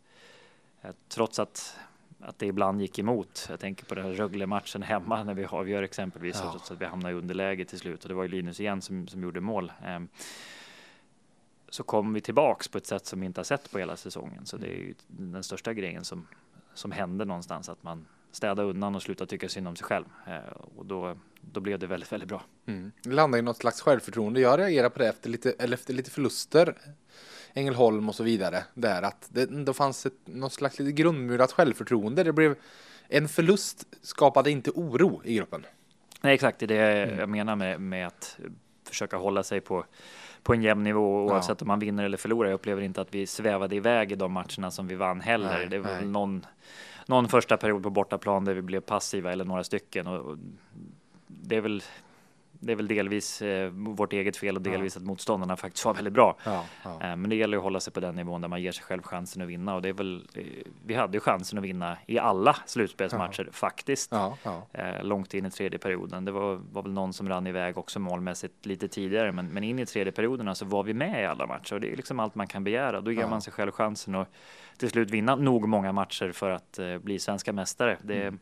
eh, 0.83 0.91
trots 1.09 1.39
att, 1.39 1.77
att 2.21 2.39
det 2.39 2.47
ibland 2.47 2.81
gick 2.81 2.99
emot. 2.99 3.47
Jag 3.51 3.61
tänker 3.61 3.85
på 3.85 3.95
den 3.95 4.05
här 4.05 4.13
Rögle-matchen 4.13 4.83
hemma 4.83 5.23
när 5.25 5.35
vi 5.35 5.45
avgör 5.45 5.83
exempelvis. 5.83 6.41
Ja. 6.45 6.51
Trots 6.51 6.71
att 6.71 6.81
vi 6.81 6.85
hamnade 6.85 7.15
i 7.15 7.19
underläge 7.19 7.65
till 7.65 7.79
slut. 7.79 8.03
Och 8.03 8.09
det 8.09 8.15
var 8.15 8.23
ju 8.23 8.29
Linus 8.29 8.61
igen 8.61 8.83
som, 8.83 9.09
som 9.09 9.23
gjorde 9.23 9.41
mål. 9.41 9.73
Ehm, 9.85 10.09
så 11.69 11.83
kom 11.83 12.13
vi 12.13 12.21
tillbaks 12.21 12.69
på 12.69 12.79
ett 12.79 12.87
sätt 12.87 13.07
som 13.07 13.21
vi 13.21 13.27
inte 13.27 13.39
har 13.41 13.45
sett 13.45 13.71
på 13.73 13.79
hela 13.79 13.97
säsongen. 13.97 14.47
Så 14.47 14.57
det 14.57 14.67
är 14.67 14.77
ju 14.77 14.95
den 15.07 15.43
största 15.43 15.73
grejen 15.75 16.05
som, 16.05 16.27
som 16.75 16.93
hände 16.93 17.25
någonstans. 17.25 17.69
Att 17.69 17.83
man 17.83 18.07
städade 18.33 18.63
undan 18.63 18.95
och 18.95 19.03
slutade 19.03 19.31
tycka 19.31 19.49
synd 19.49 19.69
om 19.69 19.77
sig 19.77 19.85
själv. 19.87 20.05
Eh, 20.27 20.53
Och 20.77 20.87
då, 20.87 21.17
då 21.41 21.61
blev 21.61 21.79
det 21.79 21.87
väldigt, 21.87 22.13
väldigt 22.13 22.29
bra. 22.29 22.43
Mm. 22.67 22.93
Det 23.03 23.11
landar 23.11 23.39
i 23.39 23.43
något 23.43 23.57
slags 23.57 23.81
självförtroende. 23.81 24.41
Jag 24.41 24.59
reagerar 24.61 24.89
på 24.89 24.99
det 24.99 25.09
efter 25.09 25.31
lite, 25.31 25.53
eller 25.59 25.75
efter 25.75 25.95
lite 25.95 26.11
förluster. 26.11 26.75
Ängelholm 27.55 28.09
och 28.09 28.15
så 28.15 28.23
vidare. 28.25 28.65
Där 28.75 29.03
att 29.03 29.29
det 29.33 29.47
då 29.47 29.73
fanns 29.73 30.07
ett, 30.07 30.13
något 30.25 30.53
slags 30.53 30.79
lite 30.79 30.93
grundmurat 30.93 31.53
självförtroende. 31.53 32.23
Det 32.25 32.33
blev 32.33 32.55
en 33.09 33.29
förlust 33.29 33.85
skapade 34.03 34.51
inte 34.51 34.71
oro 34.71 35.23
i 35.25 35.35
gruppen. 35.35 35.67
Nej, 36.21 36.35
exakt. 36.35 36.59
Det 36.59 36.65
är 36.65 36.69
det 36.69 37.03
Mm. 37.05 37.19
jag 37.19 37.29
menar 37.29 37.57
med, 37.57 37.81
med 37.81 38.07
att 38.07 38.39
försöka 38.89 39.17
hålla 39.17 39.43
sig 39.43 39.61
på, 39.61 39.85
på 40.43 40.55
en 40.55 40.63
jämn 40.63 40.83
nivå 40.83 41.27
Ja. 41.29 41.35
oavsett 41.35 41.63
om 41.63 41.69
man 41.69 41.79
vinner 41.79 42.05
eller 42.05 42.17
förlorar. 42.17 42.49
Jag 42.51 42.55
upplever 42.55 42.83
inte 42.83 43.01
att 43.01 43.15
vi 43.15 43.27
svävade 43.27 43.77
iväg 43.77 44.13
i 44.13 44.15
de 44.15 44.33
matcherna 44.33 44.71
som 44.71 44.89
vi 44.89 44.95
vann 44.95 45.21
heller. 45.21 45.59
Nej, 45.59 45.67
det 45.67 45.79
var 45.79 45.93
nej. 45.93 46.05
någon, 46.07 46.47
någon 47.07 47.29
första 47.29 47.57
period 47.57 47.83
på 47.83 47.91
bortaplan 47.91 48.45
där 48.45 48.55
vi 48.55 48.63
blev 48.63 48.81
passiva 48.81 49.33
eller 49.33 49.45
några 49.45 49.65
stycken. 49.65 50.07
Och, 50.07 50.21
och 50.21 50.39
det 51.27 51.57
är 51.57 51.61
väl 51.61 51.83
det 52.65 52.73
är 52.73 52.77
väl 52.77 52.89
delvis 52.89 53.43
eh, 53.43 53.71
vårt 53.71 54.13
eget 54.13 54.37
fel 54.37 54.57
och 54.57 54.67
Ja. 54.67 54.71
delvis 54.71 54.97
att 54.97 55.03
motståndarna 55.03 55.57
faktiskt 55.57 55.85
var 55.85 55.95
väldigt 55.95 56.13
bra. 56.13 56.37
Ja, 56.45 56.65
ja. 56.85 56.91
Eh, 57.03 57.17
Men 57.17 57.31
det 57.31 57.37
gäller 57.37 57.57
att 57.57 57.63
hålla 57.63 57.81
sig 57.81 57.93
på 57.93 58.01
den 58.01 58.15
nivån 58.15 58.41
där 58.41 58.49
man 58.49 58.63
ger 58.63 58.73
sig 58.73 58.85
själv 58.85 59.03
chansen 59.03 59.43
att 59.43 59.49
vinna 59.49 59.75
och 59.75 59.83
det 59.83 59.89
är 59.89 59.93
väl. 59.93 60.29
eh, 60.35 60.43
Vi 60.87 60.95
hade 60.95 61.17
ju 61.17 61.21
chansen 61.21 61.59
att 61.59 61.65
vinna 61.65 61.97
i 62.07 62.19
alla 62.19 62.57
slutspelsmatcher 62.67 63.49
faktiskt 63.53 64.13
ja, 64.13 64.37
ja. 64.43 64.63
eh, 64.73 65.05
långt 65.05 65.35
in 65.35 65.47
i 65.47 65.51
tredje 65.51 65.79
perioden. 65.79 66.25
Det 66.25 66.33
var, 66.33 66.61
var 66.73 66.83
väl 66.83 66.93
någon 66.93 67.13
som 67.13 67.29
rann 67.29 67.47
iväg 67.47 67.79
också 67.79 67.99
målmässigt 68.01 68.67
lite 68.67 68.89
tidigare, 68.89 69.33
men, 69.33 69.47
men 69.47 69.65
in 69.65 69.79
i 69.79 69.87
tredje 69.87 70.13
perioderna 70.13 70.55
så 70.55 70.65
var 70.65 70.83
vi 70.83 70.95
med 70.95 71.23
i 71.23 71.27
alla 71.27 71.47
matcher 71.47 71.75
och 71.75 71.81
det 71.81 71.93
är 71.93 71.97
liksom 71.97 72.21
allt 72.21 72.35
man 72.35 72.47
kan 72.47 72.65
begära. 72.65 73.01
Då 73.01 73.13
ger 73.13 73.21
Ja. 73.21 73.29
man 73.29 73.43
sig 73.43 73.53
själv 73.53 73.71
chansen 73.73 74.15
att 74.15 74.29
till 74.79 74.91
slut 74.91 75.11
vinna 75.11 75.37
nog 75.37 75.69
många 75.69 75.93
matcher 75.93 76.33
för 76.33 76.51
att 76.51 76.79
eh, 76.79 76.99
bli 76.99 77.19
svenska 77.19 77.53
mästare. 77.53 77.97
Det, 78.03 78.23
Mm. 78.23 78.39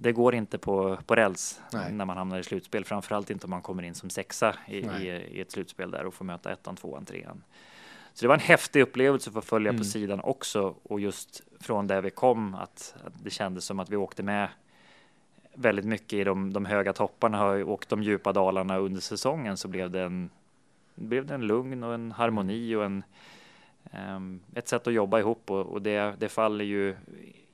Det 0.00 0.12
går 0.12 0.34
inte 0.34 0.58
på, 0.58 0.98
på 1.06 1.14
räls 1.14 1.60
Nej. 1.72 1.92
när 1.92 2.04
man 2.04 2.16
hamnar 2.16 2.38
i 2.38 2.42
slutspel, 2.42 2.84
framförallt 2.84 3.30
inte 3.30 3.46
om 3.46 3.50
man 3.50 3.62
kommer 3.62 3.82
in 3.82 3.94
som 3.94 4.10
sexa 4.10 4.54
i, 4.68 4.76
i, 4.78 5.08
i 5.08 5.40
ett 5.40 5.50
slutspel 5.50 5.90
där 5.90 6.06
och 6.06 6.14
får 6.14 6.24
möta 6.24 6.52
ettan, 6.52 6.76
tvåan, 6.76 7.04
trean. 7.04 7.42
Så 8.12 8.24
det 8.24 8.28
var 8.28 8.34
en 8.34 8.40
häftig 8.40 8.82
upplevelse 8.82 9.30
för 9.30 9.38
att 9.38 9.44
följa 9.44 9.70
Mm. 9.70 9.80
på 9.80 9.84
sidan 9.84 10.20
också 10.20 10.74
och 10.82 11.00
just 11.00 11.42
från 11.60 11.86
där 11.86 12.02
vi 12.02 12.10
kom 12.10 12.54
att, 12.54 12.94
att 13.04 13.24
det 13.24 13.30
kändes 13.30 13.64
som 13.64 13.80
att 13.80 13.90
vi 13.90 13.96
åkte 13.96 14.22
med 14.22 14.48
väldigt 15.54 15.84
mycket 15.84 16.12
i 16.12 16.24
de, 16.24 16.52
de 16.52 16.64
höga 16.64 16.92
topparna 16.92 17.44
och 17.44 17.86
de 17.88 18.02
djupa 18.02 18.32
dalarna 18.32 18.78
under 18.78 19.00
säsongen 19.00 19.56
så 19.56 19.68
blev 19.68 19.90
det 19.90 20.00
en, 20.02 20.30
blev 20.94 21.26
det 21.26 21.34
en 21.34 21.46
lugn 21.46 21.82
och 21.82 21.94
en 21.94 22.12
harmoni 22.12 22.74
och 22.74 22.84
en, 22.84 23.04
ehm, 23.92 24.40
ett 24.54 24.68
sätt 24.68 24.86
att 24.86 24.92
jobba 24.94 25.18
ihop 25.18 25.50
och, 25.50 25.66
och 25.66 25.82
det, 25.82 26.14
det 26.18 26.28
faller 26.28 26.64
ju 26.64 26.96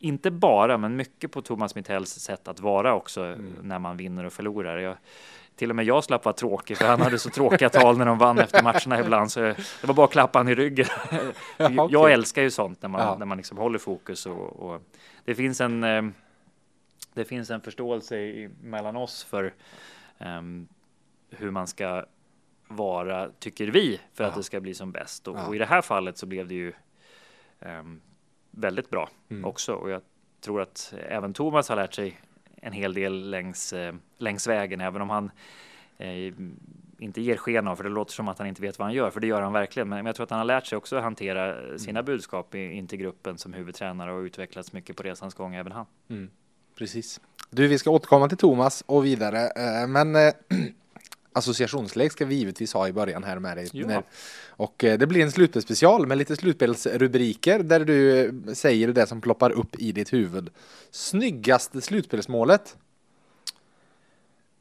inte 0.00 0.30
bara 0.30 0.78
men 0.78 0.96
mycket 0.96 1.32
på 1.32 1.42
Thomas 1.42 1.74
Mittells 1.74 2.10
sätt 2.10 2.48
att 2.48 2.60
vara 2.60 2.94
också 2.94 3.24
Mm. 3.24 3.54
när 3.62 3.78
man 3.78 3.96
vinner 3.96 4.24
och 4.24 4.32
förlorar. 4.32 4.78
Jag, 4.78 4.96
till 5.56 5.70
och 5.70 5.76
med 5.76 5.84
jag 5.84 6.04
slapp 6.04 6.24
vara 6.24 6.32
tråkig 6.32 6.76
för 6.76 6.84
han 6.86 7.00
hade 7.00 7.18
så 7.18 7.30
tråkiga 7.30 7.68
tal 7.68 7.98
när 7.98 8.06
de 8.06 8.18
vann 8.18 8.38
efter 8.38 8.62
matcherna 8.62 9.00
ibland 9.00 9.32
så 9.32 9.40
det 9.40 9.84
var 9.86 9.94
bara 9.94 10.04
att 10.04 10.12
klappa 10.12 10.38
han 10.38 10.48
i 10.48 10.54
ryggen. 10.54 10.86
Ja, 11.10 11.18
Jag 11.90 11.94
okej. 11.94 12.12
älskar 12.12 12.42
ju 12.42 12.50
sånt 12.50 12.82
när 12.82 12.88
man, 12.88 13.00
Ja. 13.00 13.16
när 13.18 13.26
man 13.26 13.36
liksom 13.36 13.58
håller 13.58 13.78
fokus 13.78 14.26
och, 14.26 14.56
och 14.72 14.82
det 15.24 15.34
finns 15.34 15.60
en 15.60 15.84
eh, 15.84 16.02
det 17.14 17.24
finns 17.24 17.50
en 17.50 17.60
förståelse 17.60 18.16
i, 18.18 18.50
mellan 18.62 18.96
oss 18.96 19.24
för 19.24 19.54
ehm, 20.18 20.68
hur 21.30 21.50
man 21.50 21.66
ska 21.66 22.04
vara, 22.68 23.28
tycker 23.38 23.66
vi, 23.66 24.00
för 24.14 24.24
att 24.24 24.30
Ja. 24.32 24.36
det 24.36 24.42
ska 24.42 24.60
bli 24.60 24.74
som 24.74 24.92
bäst. 24.92 25.28
Och, 25.28 25.48
och 25.48 25.54
i 25.54 25.58
det 25.58 25.66
här 25.66 25.82
fallet 25.82 26.18
så 26.18 26.26
blev 26.26 26.48
det 26.48 26.54
ju 26.54 26.72
ehm, 27.60 28.00
väldigt 28.50 28.90
bra 28.90 29.08
Mm. 29.28 29.44
också. 29.44 29.74
Och 29.74 29.90
jag 29.90 30.02
tror 30.40 30.60
att 30.62 30.94
även 31.08 31.32
Thomas 31.34 31.68
har 31.68 31.76
lärt 31.76 31.94
sig 31.94 32.20
en 32.56 32.72
hel 32.72 32.94
del 32.94 33.30
längs, 33.30 33.72
eh, 33.72 33.94
längs 34.18 34.46
vägen, 34.46 34.80
även 34.80 35.02
om 35.02 35.10
han 35.10 35.30
eh, 35.98 36.32
inte 36.98 37.20
ger 37.20 37.36
sken 37.36 37.68
av, 37.68 37.76
för 37.76 37.84
det 37.84 37.90
låter 37.90 38.12
som 38.12 38.28
att 38.28 38.38
han 38.38 38.46
inte 38.46 38.62
vet 38.62 38.78
vad 38.78 38.86
han 38.86 38.94
gör, 38.94 39.10
för 39.10 39.20
det 39.20 39.26
gör 39.26 39.42
han 39.42 39.52
verkligen. 39.52 39.88
Men, 39.88 39.96
men 39.96 40.06
jag 40.06 40.14
tror 40.16 40.24
att 40.24 40.30
han 40.30 40.38
har 40.38 40.44
lärt 40.44 40.66
sig 40.66 40.78
också 40.78 40.96
att 40.96 41.02
hantera 41.02 41.78
sina 41.78 42.02
budskap 42.02 42.54
i, 42.54 42.58
in 42.58 42.86
till 42.86 42.98
gruppen 42.98 43.38
som 43.38 43.52
huvudtränare 43.52 44.12
och 44.12 44.20
utvecklats 44.20 44.72
mycket 44.72 44.96
på 44.96 45.02
resans 45.02 45.34
gång, 45.34 45.54
även 45.54 45.72
han. 45.72 45.86
Mm, 46.08 46.30
precis. 46.78 47.20
Du, 47.50 47.68
vi 47.68 47.78
ska 47.78 47.90
återkomma 47.90 48.28
till 48.28 48.38
Thomas 48.38 48.82
och 48.86 49.04
vidare, 49.04 49.38
eh, 49.46 49.86
men 49.88 50.32
associationslägg 51.32 52.12
ska 52.12 52.26
vi 52.26 52.34
givetvis 52.34 52.74
ha 52.74 52.88
i 52.88 52.92
början 52.92 53.24
här 53.24 53.38
med 53.38 53.56
dig. 53.56 53.68
Ja. 53.72 54.02
Och 54.48 54.84
eh, 54.84 54.98
det 54.98 55.06
blir 55.06 55.22
en 55.22 55.32
slutspelsspecial 55.32 56.06
med 56.06 56.18
lite 56.18 56.36
slutspelsrubriker 56.36 57.58
där 57.58 57.80
du 57.80 58.24
eh, 58.24 58.32
säger 58.54 58.88
det 58.88 59.06
som 59.06 59.20
ploppar 59.20 59.50
upp 59.50 59.76
i 59.78 59.92
ditt 59.92 60.12
huvud. 60.12 60.50
Snyggaste 60.90 61.80
slutspelsmålet? 61.80 62.76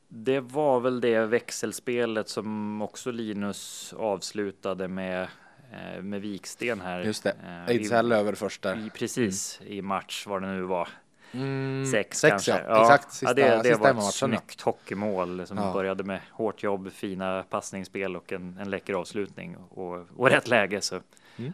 Det 0.08 0.40
var 0.40 0.80
väl 0.80 1.02
det 1.02 1.26
växelspelet 1.26 2.30
som 2.30 2.82
också 2.82 3.12
Linus 3.12 3.94
avslutade 3.98 4.88
med, 4.88 5.28
eh, 5.72 6.02
med 6.02 6.22
Viksten 6.22 6.82
här. 6.82 7.02
Just 7.04 7.24
det, 7.24 7.36
Ejdsell 7.68 8.12
över 8.12 8.34
först 8.34 8.62
där. 8.62 8.88
i, 8.88 8.90
precis, 8.90 9.60
i 9.66 9.82
match, 9.82 10.28
vad 10.28 10.42
det 10.42 10.48
nu 10.48 10.62
var. 10.62 10.90
Mm, 11.32 11.86
Sex, 11.92 12.20
sex 12.20 12.30
kanske. 12.32 12.52
ja. 12.68 12.82
Exakt, 12.82 13.12
sista, 13.14 13.28
ja, 13.28 13.34
det, 13.34 13.42
det 13.42 13.52
var 13.54 13.62
ett 13.62 13.68
hemmamatchen. 13.88 14.32
ja. 14.32 14.40
snyggt 14.40 14.62
hockeymål 14.62 15.48
som 15.48 15.58
Ja. 15.58 15.74
började 15.74 16.04
med 16.04 16.20
hårt 16.32 16.64
jobb, 16.64 16.92
fina 16.92 17.44
passningsspel 17.50 18.16
och 18.16 18.32
en, 18.34 18.58
en 18.58 18.70
läcker 18.70 18.94
avslutning 18.94 19.58
och, 19.58 20.06
och 20.18 20.30
rätt 20.30 20.48
läge. 20.48 20.82
Så 20.82 21.02
Mm. 21.38 21.54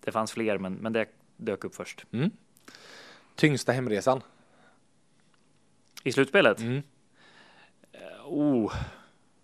Det 0.00 0.12
fanns 0.12 0.32
fler, 0.32 0.58
men, 0.58 0.74
men 0.74 0.92
det 0.92 1.06
dök 1.36 1.64
upp 1.64 1.74
först. 1.74 2.06
Mm. 2.12 2.30
Tyngsta 3.34 3.72
hemresan? 3.72 4.20
I 6.04 6.12
slutspelet? 6.12 6.60
Mm. 6.60 6.82
Oh, 8.24 8.72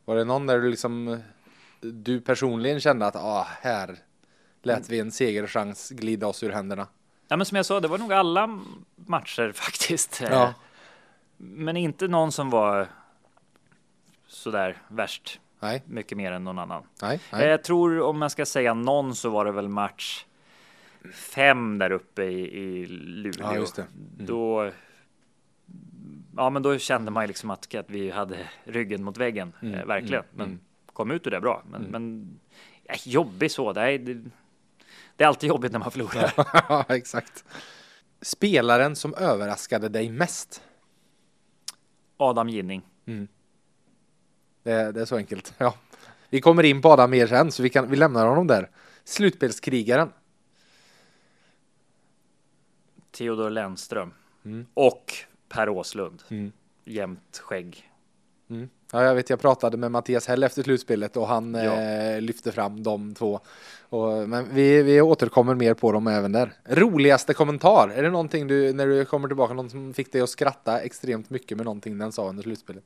Var 0.04 0.16
det 0.16 0.24
någon 0.24 0.46
där 0.46 0.58
du 0.60 0.70
liksom 0.70 1.08
eh, 1.08 1.18
du 1.80 2.20
personligen 2.20 2.80
kände 2.80 3.06
att 3.06 3.16
ah, 3.16 3.46
här 3.60 3.98
lät 4.62 4.88
vi 4.90 5.00
en 5.00 5.12
segerchans 5.12 5.90
glida 5.90 6.26
oss 6.26 6.42
ur 6.42 6.50
händerna? 6.50 6.86
Ja, 7.30 7.36
men 7.36 7.46
som 7.46 7.56
jag 7.56 7.66
sa, 7.66 7.80
det 7.80 7.88
var 7.88 7.98
nog 7.98 8.12
alla 8.12 8.60
matcher 8.96 9.52
faktiskt. 9.54 10.22
Eh, 10.22 10.28
Ja. 10.30 10.54
Men 11.36 11.76
inte 11.76 12.08
någon 12.08 12.32
som 12.32 12.50
var 12.50 12.88
sådär 14.26 14.76
värst 14.88 15.40
Nej, 15.60 15.82
mycket 15.86 16.18
mer 16.18 16.32
än 16.32 16.44
någon 16.44 16.58
annan. 16.58 16.82
nej, 17.02 17.14
Eh, 17.32 17.38
nej. 17.38 17.48
Jag 17.48 17.64
tror 17.64 18.00
om 18.00 18.18
man 18.18 18.30
ska 18.30 18.46
säga 18.46 18.74
någon 18.74 19.14
så 19.14 19.30
var 19.30 19.44
det 19.44 19.52
väl 19.52 19.68
match 19.68 20.24
fem 21.14 21.78
där 21.78 21.90
uppe 21.92 22.22
i, 22.22 22.56
i 22.58 22.86
Luleå. 22.86 23.32
Ja, 23.46 23.54
just 23.54 23.76
det. 23.76 23.86
Då, 24.18 24.70
ja, 26.36 26.50
men 26.50 26.62
då 26.62 26.78
kände 26.78 27.10
man 27.10 27.26
liksom 27.26 27.50
att, 27.50 27.74
att 27.74 27.90
vi 27.90 28.10
hade 28.10 28.36
ryggen 28.64 29.02
mot 29.04 29.16
väggen, 29.16 29.52
Mm, 29.62 29.74
eh, 29.74 29.86
verkligen. 29.86 30.22
mm, 30.24 30.30
men 30.36 30.46
mm. 30.46 30.60
kom 30.92 31.10
ut 31.10 31.26
ur 31.26 31.30
det 31.30 31.40
bra. 31.40 31.62
Men, 31.70 31.80
Mm. 31.80 31.90
men 31.92 32.30
ja, 32.84 32.94
jobbig 33.04 33.50
så. 33.50 33.70
Är, 33.70 33.98
det, 33.98 34.20
det 35.20 35.24
är 35.24 35.28
alltid 35.28 35.48
jobbigt 35.48 35.72
när 35.72 35.78
man 35.78 35.90
förlorar. 35.90 36.32
Ja, 36.68 36.84
exakt. 36.88 37.44
Spelaren 38.22 38.96
som 38.96 39.14
överraskade 39.14 39.88
dig 39.88 40.10
mest? 40.10 40.62
Adam 42.16 42.48
Ginning. 42.48 42.82
Det, 44.62 44.92
det 44.92 45.00
är 45.00 45.04
så 45.04 45.16
enkelt. 45.16 45.54
Ja. 45.58 45.74
Vi 46.30 46.40
kommer 46.40 46.62
in 46.62 46.82
på 46.82 46.88
Adam 46.88 47.10
mer 47.10 47.26
sen, 47.26 47.52
så 47.52 47.62
vi, 47.62 47.70
kan, 47.70 47.90
vi 47.90 47.96
lämnar 47.96 48.26
honom 48.26 48.46
där. 48.46 48.70
Slutspelskrigaren. 49.04 50.12
Theodor 53.10 53.50
Lennström 53.50 54.14
Mm. 54.44 54.66
och 54.74 55.12
Per 55.48 55.68
Åslund. 55.68 56.22
Mm. 56.28 56.52
Jämnt 56.84 57.38
skägg. 57.38 57.90
Mm. 58.50 58.68
Ja, 58.92 59.04
jag 59.04 59.14
vet, 59.14 59.30
jag 59.30 59.40
pratade 59.40 59.76
med 59.76 59.90
Mattias 59.90 60.26
Hell 60.28 60.42
efter 60.42 60.62
slutspelet 60.62 61.16
och 61.16 61.26
han 61.28 61.54
Ja. 61.54 61.60
eh, 61.80 62.20
lyfte 62.20 62.52
fram 62.52 62.82
de 62.82 63.14
två. 63.14 63.40
Och, 63.88 64.28
men 64.28 64.54
vi, 64.54 64.82
vi 64.82 65.00
återkommer 65.00 65.54
mer 65.54 65.74
på 65.74 65.92
dem 65.92 66.06
även 66.06 66.32
där. 66.32 66.52
Roligaste 66.64 67.34
kommentar? 67.34 67.88
Är 67.88 68.02
det 68.02 68.10
någonting 68.10 68.46
du, 68.46 68.72
när 68.72 68.86
du 68.86 69.04
kommer 69.04 69.28
tillbaka, 69.28 69.54
någon 69.54 69.70
som 69.70 69.94
fick 69.94 70.12
dig 70.12 70.20
att 70.20 70.30
skratta 70.30 70.80
extremt 70.80 71.30
mycket 71.30 71.56
med 71.56 71.64
någonting 71.64 71.98
den 71.98 72.12
sa 72.12 72.28
under 72.28 72.42
slutspelet? 72.42 72.84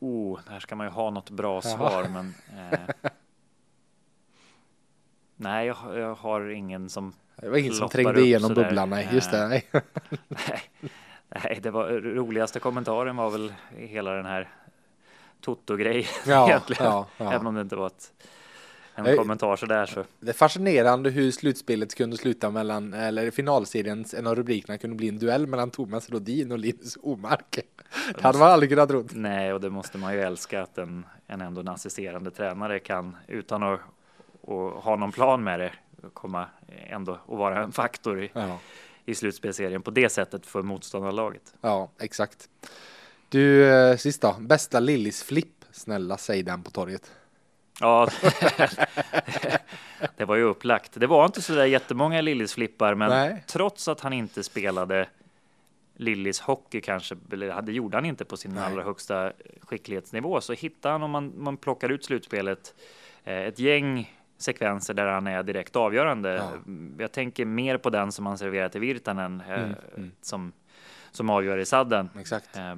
Oh, 0.00 0.40
här 0.48 0.60
ska 0.60 0.76
man 0.76 0.86
ju 0.86 0.90
ha 0.92 1.10
något 1.10 1.30
bra 1.30 1.60
Jaha. 1.64 1.76
svar, 1.76 2.06
men. 2.12 2.34
Eh, 2.72 2.78
nej, 5.36 5.66
jag, 5.66 5.76
jag 5.94 6.14
har 6.14 6.48
ingen 6.50 6.88
som. 6.88 7.12
Det 7.36 7.48
var 7.48 7.56
ingen 7.56 7.72
som 7.72 7.88
trängde 7.88 8.20
igenom 8.20 8.54
bubblan, 8.54 8.90
nej. 8.90 9.08
Just 9.12 9.30
det. 9.30 9.48
Nej, 9.48 9.64
nej, 11.28 11.58
det 11.62 11.70
var 11.70 11.88
roligaste 11.90 12.60
kommentaren 12.60 13.16
var 13.16 13.30
väl 13.30 13.54
hela 13.76 14.10
den 14.12 14.26
här 14.26 14.48
Toto-grejen 15.40 16.04
Ja, 16.26 16.48
egentligen. 16.48 16.84
ja, 16.84 17.06
ja. 17.16 17.32
Även 17.32 17.46
om 17.46 17.54
det 17.54 17.60
inte 17.60 17.76
var 17.76 17.86
ett, 17.86 18.12
en 18.94 19.04
Nej. 19.04 19.16
kommentar 19.16 19.56
så 19.56 19.66
där 19.66 19.86
så. 19.86 20.04
Det 20.20 20.28
är 20.30 20.34
fascinerande 20.34 21.10
hur 21.10 21.30
slutspelet 21.30 21.94
kunde 21.94 22.16
sluta 22.16 22.50
mellan, 22.50 22.94
eller 22.94 23.30
finalseriens, 23.30 24.14
en 24.14 24.26
av 24.26 24.34
rubrikerna 24.34 24.78
kunde 24.78 24.96
bli 24.96 25.08
en 25.08 25.18
duell 25.18 25.46
mellan 25.46 25.70
Thomas 25.70 26.10
Rodin 26.10 26.52
och 26.52 26.58
Linus 26.58 26.98
Omark. 27.02 27.58
Det 28.14 28.22
hade 28.22 28.38
man 28.38 28.50
aldrig 28.50 28.70
kunnat 28.70 28.88
tro. 28.88 29.04
Nej, 29.10 29.52
och 29.52 29.60
det 29.60 29.70
måste 29.70 29.98
man 29.98 30.12
ju 30.14 30.20
älska 30.20 30.62
att 30.62 30.78
en, 30.78 31.06
en 31.26 31.40
ändå 31.40 31.60
en 31.60 31.68
assisterande 31.68 32.30
tränare 32.30 32.78
kan 32.78 33.16
utan 33.26 33.62
att 33.62 33.80
och 34.42 34.70
ha 34.70 34.96
någon 34.96 35.12
plan 35.12 35.44
med 35.44 35.60
det 35.60 35.72
komma 36.14 36.46
ändå 36.88 37.18
och 37.26 37.38
vara 37.38 37.62
en 37.62 37.72
faktor 37.72 38.22
i, 38.22 38.30
Ja. 38.34 38.58
i 39.04 39.14
slutspelserien 39.14 39.82
på 39.82 39.90
det 39.90 40.08
sättet 40.08 40.46
för 40.46 40.62
motståndarlaget. 40.62 41.54
Ja, 41.60 41.90
exakt. 42.00 42.48
Du, 43.30 43.70
eh, 43.70 43.96
sist 43.96 44.22
då. 44.22 44.36
Bästa 44.40 44.80
Lillis 44.80 45.22
flipp. 45.22 45.64
Snälla, 45.72 46.16
säg 46.16 46.42
den 46.42 46.62
på 46.62 46.70
torget. 46.70 47.12
Ja, 47.80 48.08
det 50.16 50.24
var 50.24 50.36
ju 50.36 50.42
upplagt. 50.42 50.92
Det 50.94 51.06
var 51.06 51.26
inte 51.26 51.42
så 51.42 51.54
där 51.54 51.64
jättemånga 51.64 52.20
Lillis-flippar, 52.20 52.94
men 52.94 53.10
Nej. 53.10 53.44
trots 53.46 53.88
att 53.88 54.00
han 54.00 54.12
inte 54.12 54.42
spelade 54.42 55.08
Lillis 55.96 56.40
hockey 56.40 56.80
kanske, 56.80 57.16
eller 57.32 57.62
det 57.62 57.72
gjorde 57.72 57.96
han 57.96 58.04
inte 58.04 58.24
på 58.24 58.36
sin 58.36 58.54
Nej. 58.54 58.64
allra 58.64 58.82
högsta 58.82 59.32
skicklighetsnivå, 59.60 60.40
så 60.40 60.52
hittade 60.52 60.92
han 60.92 61.02
om 61.02 61.10
man, 61.10 61.32
man 61.36 61.56
plockar 61.56 61.88
ut 61.88 62.04
slutspelet 62.04 62.74
eh, 63.24 63.38
ett 63.38 63.58
gäng 63.58 64.16
sekvenser 64.38 64.94
där 64.94 65.06
han 65.06 65.26
är 65.26 65.42
direkt 65.42 65.76
avgörande. 65.76 66.34
Ja. 66.34 66.72
Jag 66.98 67.12
tänker 67.12 67.44
mer 67.44 67.78
på 67.78 67.90
den 67.90 68.12
som 68.12 68.26
han 68.26 68.38
serverar 68.38 68.68
till 68.68 68.80
Virtanen 68.80 69.42
eh, 69.48 69.62
Mm, 69.62 69.74
mm. 69.96 70.12
som 70.22 70.52
som 71.12 71.30
avgör 71.30 71.58
i 71.58 71.64
sadden. 71.64 72.10
Exakt. 72.18 72.56
Eh, 72.56 72.76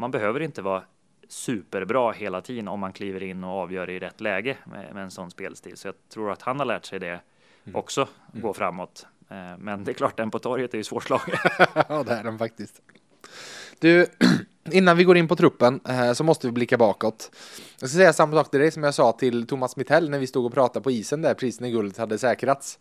Man 0.00 0.10
behöver 0.10 0.40
inte 0.40 0.62
vara 0.62 0.82
superbra 1.28 2.12
hela 2.12 2.40
tiden 2.40 2.68
om 2.68 2.80
man 2.80 2.92
kliver 2.92 3.22
in 3.22 3.44
och 3.44 3.50
avgör 3.50 3.90
i 3.90 3.98
rätt 3.98 4.20
läge 4.20 4.56
med, 4.64 4.94
med 4.94 5.02
en 5.02 5.10
sån 5.10 5.30
spelstil. 5.30 5.76
Så 5.76 5.88
jag 5.88 5.94
tror 6.08 6.32
att 6.32 6.42
han 6.42 6.58
har 6.58 6.66
lärt 6.66 6.84
sig 6.84 6.98
det 6.98 7.20
Mm. 7.64 7.76
också, 7.76 8.08
gå 8.32 8.54
framåt. 8.54 9.06
Eh, 9.28 9.58
Men 9.58 9.84
det 9.84 9.90
är 9.90 9.94
klart, 9.94 10.16
den 10.16 10.30
på 10.30 10.38
torget 10.38 10.74
är 10.74 10.78
ju 10.78 10.84
svårslagen. 10.84 11.36
ja, 11.88 12.02
det 12.02 12.12
är 12.12 12.24
den 12.24 12.38
faktiskt. 12.38 12.80
Du, 13.78 14.06
innan 14.64 14.96
vi 14.96 15.04
går 15.04 15.16
in 15.16 15.28
på 15.28 15.36
truppen 15.36 15.80
eh, 15.88 16.12
så 16.12 16.24
måste 16.24 16.46
vi 16.46 16.52
blicka 16.52 16.78
bakåt. 16.78 17.30
Jag 17.80 17.90
ska 17.90 17.96
säga 17.96 18.12
samma 18.12 18.36
sak 18.36 18.50
till 18.50 18.60
dig 18.60 18.70
som 18.70 18.82
jag 18.82 18.94
sa 18.94 19.12
till 19.12 19.46
Thomas 19.46 19.76
Mittell 19.76 20.10
när 20.10 20.18
vi 20.18 20.26
stod 20.26 20.46
och 20.46 20.52
pratade 20.52 20.82
på 20.82 20.90
isen 20.90 21.22
där 21.22 21.34
priset 21.34 21.60
när 21.60 21.68
guldet 21.68 21.98
hade 21.98 22.18
säkrats. 22.18 22.78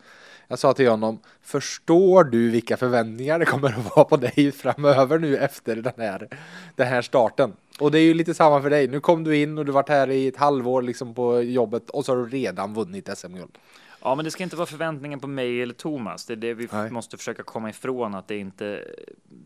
Jag 0.48 0.60
sa 0.60 0.74
till 0.74 0.90
honom, 0.90 1.20
förstår 1.42 2.24
du 2.24 2.50
vilka 2.50 2.78
förväntningar 2.78 3.40
det 3.40 3.46
kommer 3.46 3.70
att 3.70 3.96
vara 3.96 4.06
på 4.06 4.18
dig 4.18 4.52
framöver 4.52 5.20
nu 5.20 5.38
efter 5.38 5.76
den 5.76 5.94
här, 5.98 6.28
den 6.76 6.88
här 6.88 7.02
starten? 7.02 7.54
Och 7.80 7.92
det 7.92 8.00
är 8.00 8.04
ju 8.04 8.14
lite 8.14 8.34
samma 8.34 8.62
för 8.62 8.70
dig. 8.70 8.88
Nu 8.88 9.00
kom 9.00 9.24
du 9.24 9.38
in 9.38 9.58
och 9.58 9.66
du 9.66 9.72
varit 9.72 9.90
här 9.90 10.10
i 10.10 10.28
ett 10.28 10.38
halvår 10.38 10.82
liksom 10.82 11.14
på 11.14 11.42
jobbet 11.42 11.90
och 11.90 12.06
så 12.06 12.12
har 12.12 12.18
du 12.18 12.30
redan 12.30 12.74
vunnit 12.74 13.18
SM-guld. 13.18 13.58
Ja, 14.02 14.16
men 14.16 14.26
det 14.26 14.32
ska 14.32 14.44
inte 14.44 14.56
vara 14.56 14.66
förväntningen 14.66 15.20
på 15.20 15.28
mig 15.28 15.62
eller 15.62 15.74
Thomas. 15.74 16.26
Det 16.26 16.34
är 16.34 16.38
det 16.38 16.54
vi 16.54 16.68
Nej. 16.72 16.92
måste 16.92 17.18
försöka 17.18 17.44
komma 17.44 17.70
ifrån, 17.70 18.16
att 18.16 18.28
det 18.28 18.36
är 18.36 18.40
inte 18.40 18.86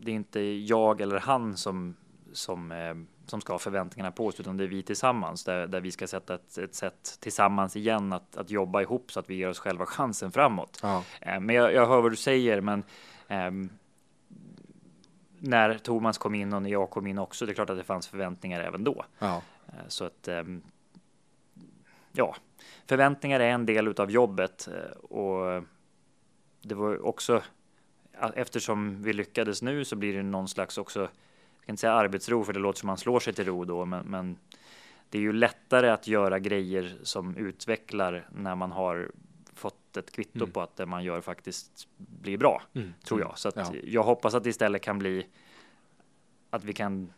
det 0.02 0.10
är 0.10 0.14
inte 0.14 0.40
jag 0.40 1.00
eller 1.00 1.18
han 1.18 1.56
som 1.56 1.94
som 2.34 2.72
eh, 2.72 2.94
som 3.26 3.40
ska 3.40 3.52
ha 3.52 3.58
förväntningarna 3.58 4.12
på 4.12 4.26
oss, 4.26 4.40
utan 4.40 4.56
det 4.56 4.64
är 4.64 4.68
vi 4.68 4.82
tillsammans 4.82 5.44
där, 5.44 5.66
där 5.66 5.80
vi 5.80 5.90
ska 5.90 6.06
sätta 6.06 6.34
ett, 6.34 6.58
ett 6.58 6.74
sätt 6.74 7.16
tillsammans 7.20 7.76
igen 7.76 8.12
att, 8.12 8.36
att 8.36 8.50
jobba 8.50 8.82
ihop 8.82 9.12
så 9.12 9.20
att 9.20 9.30
vi 9.30 9.34
ger 9.34 9.48
oss 9.48 9.58
själva 9.58 9.86
chansen 9.86 10.32
framåt. 10.32 10.78
Ja. 10.82 11.04
Eh, 11.20 11.40
Men 11.40 11.56
jag, 11.56 11.72
jag 11.74 11.86
hör 11.86 12.00
vad 12.00 12.12
du 12.12 12.16
säger, 12.16 12.60
men 12.60 12.82
ehm, 13.28 13.68
när 15.38 15.78
Thomas 15.78 16.18
kom 16.18 16.34
in 16.34 16.52
och 16.52 16.62
när 16.62 16.70
jag 16.70 16.90
kom 16.90 17.06
in 17.06 17.18
också, 17.18 17.46
det 17.46 17.52
är 17.52 17.54
klart 17.54 17.70
att 17.70 17.76
det 17.76 17.84
fanns 17.84 18.08
förväntningar 18.08 18.60
även 18.60 18.84
då. 18.84 19.04
Ja. 19.18 19.42
Eh, 19.66 19.72
Så 19.88 20.04
att 20.04 20.28
ehm, 20.28 20.62
ja, 22.12 22.36
förväntningar 22.86 23.40
är 23.40 23.50
en 23.50 23.66
del 23.66 23.88
utav 23.88 24.10
jobbet 24.10 24.68
och 25.02 25.64
det 26.62 26.74
var 26.74 27.06
också 27.06 27.42
eftersom 28.34 29.02
vi 29.02 29.12
lyckades 29.12 29.62
nu 29.62 29.84
så 29.84 29.96
blir 29.96 30.16
det 30.16 30.22
någon 30.22 30.48
slags 30.48 30.78
också, 30.78 31.08
jag 31.64 31.66
kan 31.66 31.72
inte 31.72 31.80
säga 31.80 31.92
arbetsro 31.92 32.44
för 32.44 32.52
det 32.52 32.58
låter 32.58 32.78
som 32.80 32.86
man 32.86 32.98
slår 32.98 33.20
sig 33.20 33.32
till 33.32 33.44
ro 33.44 33.64
då, 33.64 33.84
men, 33.84 34.06
men 34.06 34.36
det 35.08 35.18
är 35.18 35.22
ju 35.22 35.32
lättare 35.32 35.88
att 35.90 36.06
göra 36.08 36.38
grejer 36.38 36.96
som 37.02 37.36
utvecklar 37.36 38.28
när 38.34 38.54
man 38.54 38.72
har 38.72 39.10
fått 39.54 39.96
ett 39.96 40.10
kvitto 40.12 40.38
Mm. 40.38 40.50
på 40.50 40.60
att 40.60 40.76
det 40.76 40.86
man 40.86 41.04
gör 41.04 41.20
faktiskt 41.20 41.88
blir 41.96 42.38
bra, 42.38 42.62
Mm. 42.74 42.94
tror 43.04 43.20
jag. 43.20 43.38
Så 43.38 43.48
att 43.48 43.56
Ja. 43.56 43.72
jag 43.84 44.02
hoppas 44.02 44.34
att 44.34 44.44
det 44.44 44.50
istället 44.50 44.82
kan 44.82 44.98
bli 44.98 45.26
att 46.50 46.64
vi 46.64 46.72
kan 46.72 47.12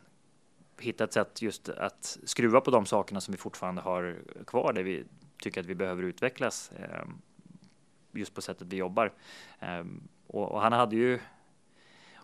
hitta 0.78 1.04
ett 1.04 1.12
sätt 1.12 1.42
just 1.42 1.68
att 1.68 2.18
skruva 2.24 2.60
på 2.60 2.70
de 2.70 2.86
sakerna 2.86 3.20
som 3.20 3.32
vi 3.32 3.38
fortfarande 3.38 3.80
har 3.82 4.16
kvar, 4.46 4.72
där 4.72 4.82
vi 4.82 5.04
tycker 5.40 5.60
att 5.60 5.66
vi 5.66 5.74
behöver 5.74 6.02
utvecklas 6.02 6.72
eh, 6.72 7.04
just 8.12 8.34
på 8.34 8.42
sättet 8.42 8.66
vi 8.70 8.76
jobbar. 8.76 9.12
Eh, 9.60 9.84
och 10.26 10.60
han 10.60 10.72
hade 10.72 10.96
ju 10.96 11.18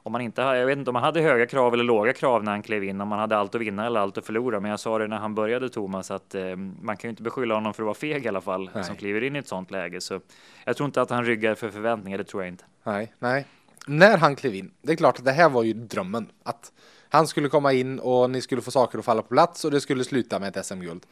om 0.02 0.12
man 0.12 0.21
inte, 0.21 0.42
jag 0.42 0.66
vet 0.66 0.78
inte 0.78 0.90
om 0.90 0.94
han 0.97 1.04
hade 1.04 1.21
höga 1.21 1.47
krav 1.47 1.75
eller 1.75 1.85
låga 1.85 2.12
krav 2.12 2.44
när 2.44 2.52
han 2.52 2.62
klev 2.62 2.85
in, 2.85 3.00
om 3.00 3.09
man 3.09 3.18
hade 3.18 3.37
allt 3.37 3.54
att 3.54 3.61
vinna 3.61 3.87
eller 3.87 4.00
allt 4.00 4.18
att 4.18 4.26
förlora. 4.26 4.61
Men 4.61 4.71
jag 4.71 4.80
sa 4.80 4.99
det 4.99 5.06
när 5.06 5.16
han 5.18 5.35
började 5.35 5.68
Thomas 5.68 6.11
att 6.11 6.35
eh, 6.35 6.56
man 6.82 6.97
kan 6.97 7.09
ju 7.09 7.11
inte 7.11 7.23
beskylla 7.23 7.54
honom 7.54 7.75
för 7.75 7.82
att 7.82 7.87
vara 7.87 7.94
feg 7.94 8.25
i 8.25 8.28
alla 8.28 8.40
fall 8.40 8.71
Nej. 8.75 8.85
som 8.85 8.97
kliver 8.97 9.23
in 9.25 9.37
i 9.37 9.38
ett 9.38 9.49
sånt 9.49 9.71
läge. 9.71 10.00
Så 10.00 10.21
jag 10.64 10.76
tror 10.76 10.85
inte 10.87 11.02
att 11.02 11.11
han 11.11 11.25
ryggar 11.25 11.54
för 11.54 11.71
förväntningar, 11.71 12.18
det 12.18 12.25
tror 12.25 12.42
jag 12.42 12.49
inte. 12.49 12.64
Nej, 12.85 13.12
nej. 13.18 13.47
När 13.87 14.16
han 14.18 14.37
klev 14.37 14.54
in, 14.54 14.71
det 14.82 14.92
är 14.92 14.97
klart 14.97 15.18
att 15.18 15.25
det 15.25 15.32
här 15.32 15.49
var 15.49 15.62
ju 15.62 15.73
drömmen. 15.73 16.26
Att 16.42 16.73
han 17.09 17.26
skulle 17.26 17.49
komma 17.49 17.73
in 17.73 17.99
och 17.99 18.30
ni 18.30 18.40
skulle 18.40 18.62
få 18.62 18.71
saker 18.71 18.99
att 18.99 19.04
falla 19.04 19.23
på 19.23 19.28
plats 19.28 19.64
och 19.64 19.71
det 19.71 19.80
skulle 19.80 20.04
sluta 20.04 20.38
med 20.38 20.56
ett 20.56 20.66
SM-guld. 20.66 21.06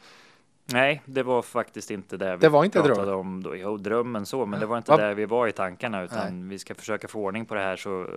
Nej, 0.73 1.01
det 1.05 1.23
var 1.23 1.41
faktiskt 1.41 1.91
inte 1.91 2.17
det 2.17 2.31
vi 2.35 2.37
Det 2.41 2.49
var 2.49 2.65
inte 2.65 2.79
pratade 2.79 2.95
drömmen? 3.05 3.15
om 3.15 3.43
då. 3.43 3.55
Jo, 3.55 3.77
drömmen 3.77 4.25
så, 4.25 4.45
men 4.45 4.59
det 4.59 4.65
var 4.65 4.77
inte 4.77 4.91
Vad- 4.91 4.99
där 4.99 5.13
vi 5.13 5.25
var 5.25 5.47
i 5.47 5.51
tankarna, 5.51 6.03
utan 6.03 6.49
vi 6.49 6.59
ska 6.59 6.75
försöka 6.75 7.07
få 7.07 7.19
ordning 7.23 7.45
på 7.45 7.55
det 7.55 7.61
här 7.61 7.75
så, 7.75 8.07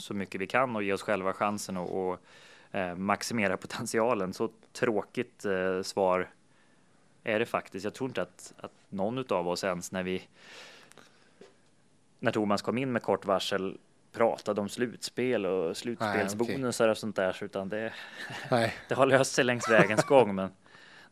så 0.00 0.14
mycket 0.14 0.40
vi 0.40 0.46
kan 0.46 0.76
och 0.76 0.82
ge 0.82 0.92
oss 0.92 1.02
själva 1.02 1.32
chansen 1.32 1.76
och, 1.76 2.08
och 2.08 2.20
eh, 2.70 2.94
maximera 2.94 3.56
potentialen. 3.56 4.32
Så 4.32 4.48
tråkigt 4.72 5.44
eh, 5.44 5.82
svar 5.82 6.30
är 7.24 7.38
det 7.38 7.46
faktiskt. 7.46 7.84
Jag 7.84 7.94
tror 7.94 8.10
inte 8.10 8.22
att, 8.22 8.54
att 8.60 8.72
någon 8.88 9.24
av 9.32 9.48
oss 9.48 9.64
ens 9.64 9.92
när 9.92 10.02
vi 10.02 10.22
när 12.18 12.32
Thomas 12.32 12.62
kom 12.62 12.78
in 12.78 12.92
med 12.92 13.02
kort 13.02 13.26
varsel 13.26 13.78
pratade 14.12 14.60
om 14.60 14.68
slutspel 14.68 15.46
och 15.46 15.76
slutspelsbonusar 15.76 16.88
och 16.88 16.98
sånt 16.98 17.16
där, 17.16 17.36
utan 17.40 17.68
det, 17.68 17.92
det 18.88 18.94
har 18.94 19.06
löst 19.06 19.32
sig 19.32 19.44
längs 19.44 19.70
vägens 19.70 20.04
gång, 20.04 20.34
men 20.34 20.50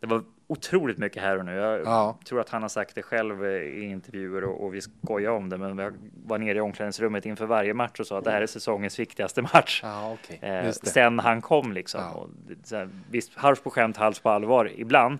det 0.00 0.06
var 0.06 0.22
otroligt 0.46 0.98
mycket 0.98 1.22
här 1.22 1.38
och 1.38 1.44
nu. 1.44 1.52
Jag 1.54 1.80
Ja. 1.80 2.18
tror 2.24 2.40
att 2.40 2.48
han 2.48 2.62
har 2.62 2.68
sagt 2.68 2.94
det 2.94 3.02
själv 3.02 3.44
eh, 3.44 3.50
i 3.50 3.84
intervjuer 3.84 4.44
och, 4.44 4.64
och 4.64 4.74
vi 4.74 4.80
skojar 4.80 5.30
om 5.30 5.48
det, 5.48 5.58
men 5.58 5.76
vi 5.76 5.90
var 6.26 6.38
nere 6.38 6.58
i 6.58 6.60
omklädningsrummet 6.60 7.26
inför 7.26 7.46
varje 7.46 7.74
match 7.74 8.00
och 8.00 8.06
sa 8.06 8.18
att 8.18 8.24
det 8.24 8.30
här 8.30 8.42
är 8.42 8.46
säsongens 8.46 8.98
viktigaste 8.98 9.42
match. 9.42 9.80
Ja, 9.82 10.12
okej. 10.24 10.38
Eh, 10.50 10.70
sen 10.72 11.18
han 11.18 11.40
kom 11.42 11.72
liksom. 11.72 12.00
Ja. 12.00 12.10
Och 12.12 12.28
så 12.64 12.76
här, 12.76 12.88
visst, 13.10 13.34
hals 13.34 13.60
på 13.60 13.70
skämt, 13.70 13.96
hals 13.96 14.20
på 14.20 14.30
allvar 14.30 14.70
ibland. 14.76 15.18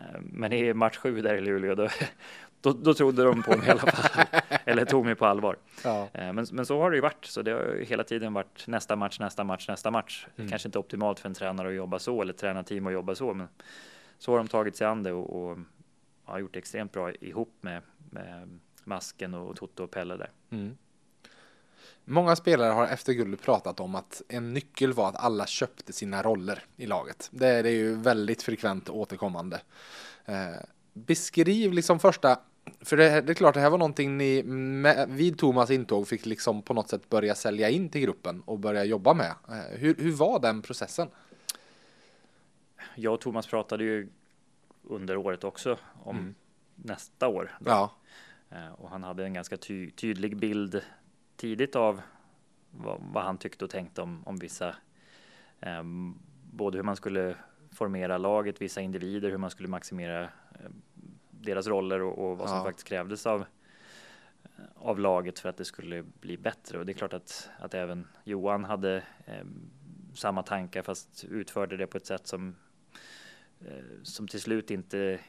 Eh, 0.00 0.20
men 0.20 0.52
i 0.52 0.74
match 0.74 0.96
sju 0.96 1.20
där 1.22 1.34
i 1.34 1.40
Luleå, 1.40 1.74
då, 1.74 1.88
då, 2.60 2.72
då 2.72 2.94
trodde 2.94 3.24
de 3.24 3.42
på 3.42 3.56
mig 3.56 3.66
i 3.68 3.70
alla 3.70 3.80
fall. 3.80 4.24
Eller 4.64 4.84
tog 4.84 5.04
mig 5.04 5.14
på 5.14 5.26
allvar. 5.26 5.56
Ja. 5.84 6.08
Eh, 6.12 6.32
Men, 6.32 6.46
men 6.52 6.66
så 6.66 6.80
har 6.80 6.90
det 6.90 6.96
ju 6.96 7.00
varit, 7.02 7.24
så 7.24 7.42
det 7.42 7.50
har 7.50 7.84
hela 7.86 8.04
tiden 8.04 8.32
varit 8.32 8.66
nästa 8.66 8.96
match, 8.96 9.20
nästa 9.20 9.44
match, 9.44 9.68
nästa 9.68 9.90
match. 9.90 10.26
Mm. 10.36 10.50
Kanske 10.50 10.68
inte 10.68 10.78
optimalt 10.78 11.20
för 11.20 11.28
en 11.28 11.34
tränare 11.34 11.68
att 11.68 11.74
jobba 11.74 11.98
så 11.98 12.22
eller 12.22 12.32
tränarteam 12.32 12.86
att 12.86 12.92
jobba 12.92 13.14
så, 13.14 13.34
men 13.34 13.48
så 14.18 14.32
har 14.32 14.38
de 14.38 14.48
tagit 14.48 14.76
sig 14.76 14.86
an 14.86 15.02
det 15.02 15.12
och, 15.12 15.50
och 15.50 15.58
har 16.24 16.38
gjort 16.38 16.52
det 16.52 16.58
extremt 16.58 16.92
bra 16.92 17.12
ihop 17.12 17.54
med, 17.60 17.82
med 18.10 18.58
Masken 18.84 19.34
och 19.34 19.56
Toto 19.56 19.84
och 19.84 19.90
Pelle 19.90 20.16
där. 20.16 20.30
Mm. 20.50 20.76
Många 22.04 22.36
spelare 22.36 22.72
har 22.72 22.86
efter 22.86 23.12
guldet 23.12 23.42
pratat 23.42 23.80
om 23.80 23.94
att 23.94 24.22
en 24.28 24.54
nyckel 24.54 24.92
var 24.92 25.08
att 25.08 25.16
alla 25.16 25.46
köpte 25.46 25.92
sina 25.92 26.22
roller 26.22 26.64
i 26.76 26.86
laget. 26.86 27.28
Det 27.32 27.46
är, 27.48 27.62
det 27.62 27.68
är 27.68 27.74
ju 27.74 27.94
väldigt 27.94 28.42
frekvent 28.42 28.90
återkommande. 28.90 29.60
Eh, 30.24 30.56
beskriv 30.92 31.72
liksom 31.72 31.98
första 31.98 32.38
för 32.80 32.96
det, 32.96 33.20
det 33.20 33.32
är 33.32 33.34
klart, 33.34 33.54
det 33.54 33.60
här 33.60 33.70
var 33.70 33.78
någonting 33.78 34.16
ni 34.16 34.42
med, 34.42 35.08
vid 35.08 35.38
Thomas 35.38 35.70
intåg 35.70 36.08
fick 36.08 36.26
liksom 36.26 36.62
på 36.62 36.74
något 36.74 36.88
sätt 36.88 37.08
börja 37.08 37.34
sälja 37.34 37.68
in 37.68 37.88
till 37.88 38.00
gruppen 38.00 38.40
och 38.40 38.58
börja 38.58 38.84
jobba 38.84 39.14
med. 39.14 39.34
Eh, 39.48 39.78
hur, 39.78 39.94
hur 39.98 40.12
var 40.12 40.40
den 40.40 40.62
processen? 40.62 41.08
Jag 42.98 43.14
och 43.14 43.20
Thomas 43.20 43.46
pratade 43.46 43.84
ju 43.84 44.08
under 44.82 45.16
året 45.16 45.44
också 45.44 45.78
om 46.02 46.16
mm. 46.16 46.34
nästa 46.74 47.28
år. 47.28 47.56
Då. 47.60 47.70
Ja. 47.70 47.92
Eh, 48.50 48.72
och 48.72 48.90
han 48.90 49.02
hade 49.02 49.24
en 49.24 49.34
ganska 49.34 49.56
ty 49.56 49.90
tydlig 49.90 50.36
bild 50.36 50.82
tidigt 51.36 51.76
av 51.76 52.00
vad, 52.70 53.00
vad, 53.12 53.24
han 53.24 53.38
tyckte 53.38 53.64
och 53.64 53.70
tänkte 53.70 54.02
om, 54.02 54.22
om 54.26 54.36
vissa, 54.36 54.74
eh, 55.60 55.82
både 56.52 56.78
hur 56.78 56.82
man 56.82 56.96
skulle 56.96 57.36
formera 57.72 58.18
laget, 58.18 58.62
vissa 58.62 58.80
individer, 58.80 59.30
hur 59.30 59.38
man 59.38 59.50
skulle 59.50 59.68
maximera 59.68 60.22
eh, 60.22 60.70
deras 61.30 61.66
roller 61.66 62.02
och, 62.02 62.30
och 62.30 62.38
vad 62.38 62.48
som 62.48 62.58
ja. 62.58 62.64
faktiskt 62.64 62.88
krävdes 62.88 63.26
av, 63.26 63.44
av 64.74 64.98
laget 64.98 65.38
för 65.38 65.48
att 65.48 65.56
det 65.56 65.64
skulle 65.64 66.02
bli 66.02 66.36
bättre. 66.36 66.78
Och 66.78 66.86
det 66.86 66.92
är 66.92 66.94
klart 66.94 67.12
att, 67.12 67.50
att 67.58 67.74
även 67.74 68.06
Johan 68.24 68.64
hade 68.64 69.02
eh, 69.24 69.44
samma 70.14 70.42
tankar 70.42 70.82
fast 70.82 71.24
utförde 71.24 71.76
det 71.76 71.86
på 71.86 71.96
ett 71.96 72.06
sätt 72.06 72.26
som, 72.26 72.54
som 74.02 74.28
till 74.28 74.40
slut 74.40 74.70
inte 74.70 75.20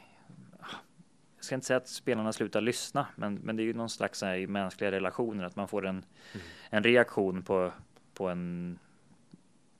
jag 1.39 1.45
ska 1.45 1.55
inte 1.55 1.67
säga 1.67 1.77
att 1.77 1.87
spelarna 1.87 2.33
slutar 2.33 2.61
lyssna, 2.61 3.07
men, 3.15 3.35
men 3.35 3.55
det 3.55 3.63
är 3.63 3.65
ju 3.65 3.73
någon 3.73 3.89
slags 3.89 4.21
här, 4.21 4.37
i 4.37 4.47
mänskliga 4.47 4.91
relationer 4.91 5.43
att 5.43 5.55
man 5.55 5.67
får 5.67 5.85
en, 5.85 6.05
mm. 6.33 6.45
en 6.69 6.83
reaktion 6.83 7.43
på, 7.43 7.71
på, 8.13 8.27
en, 8.29 8.79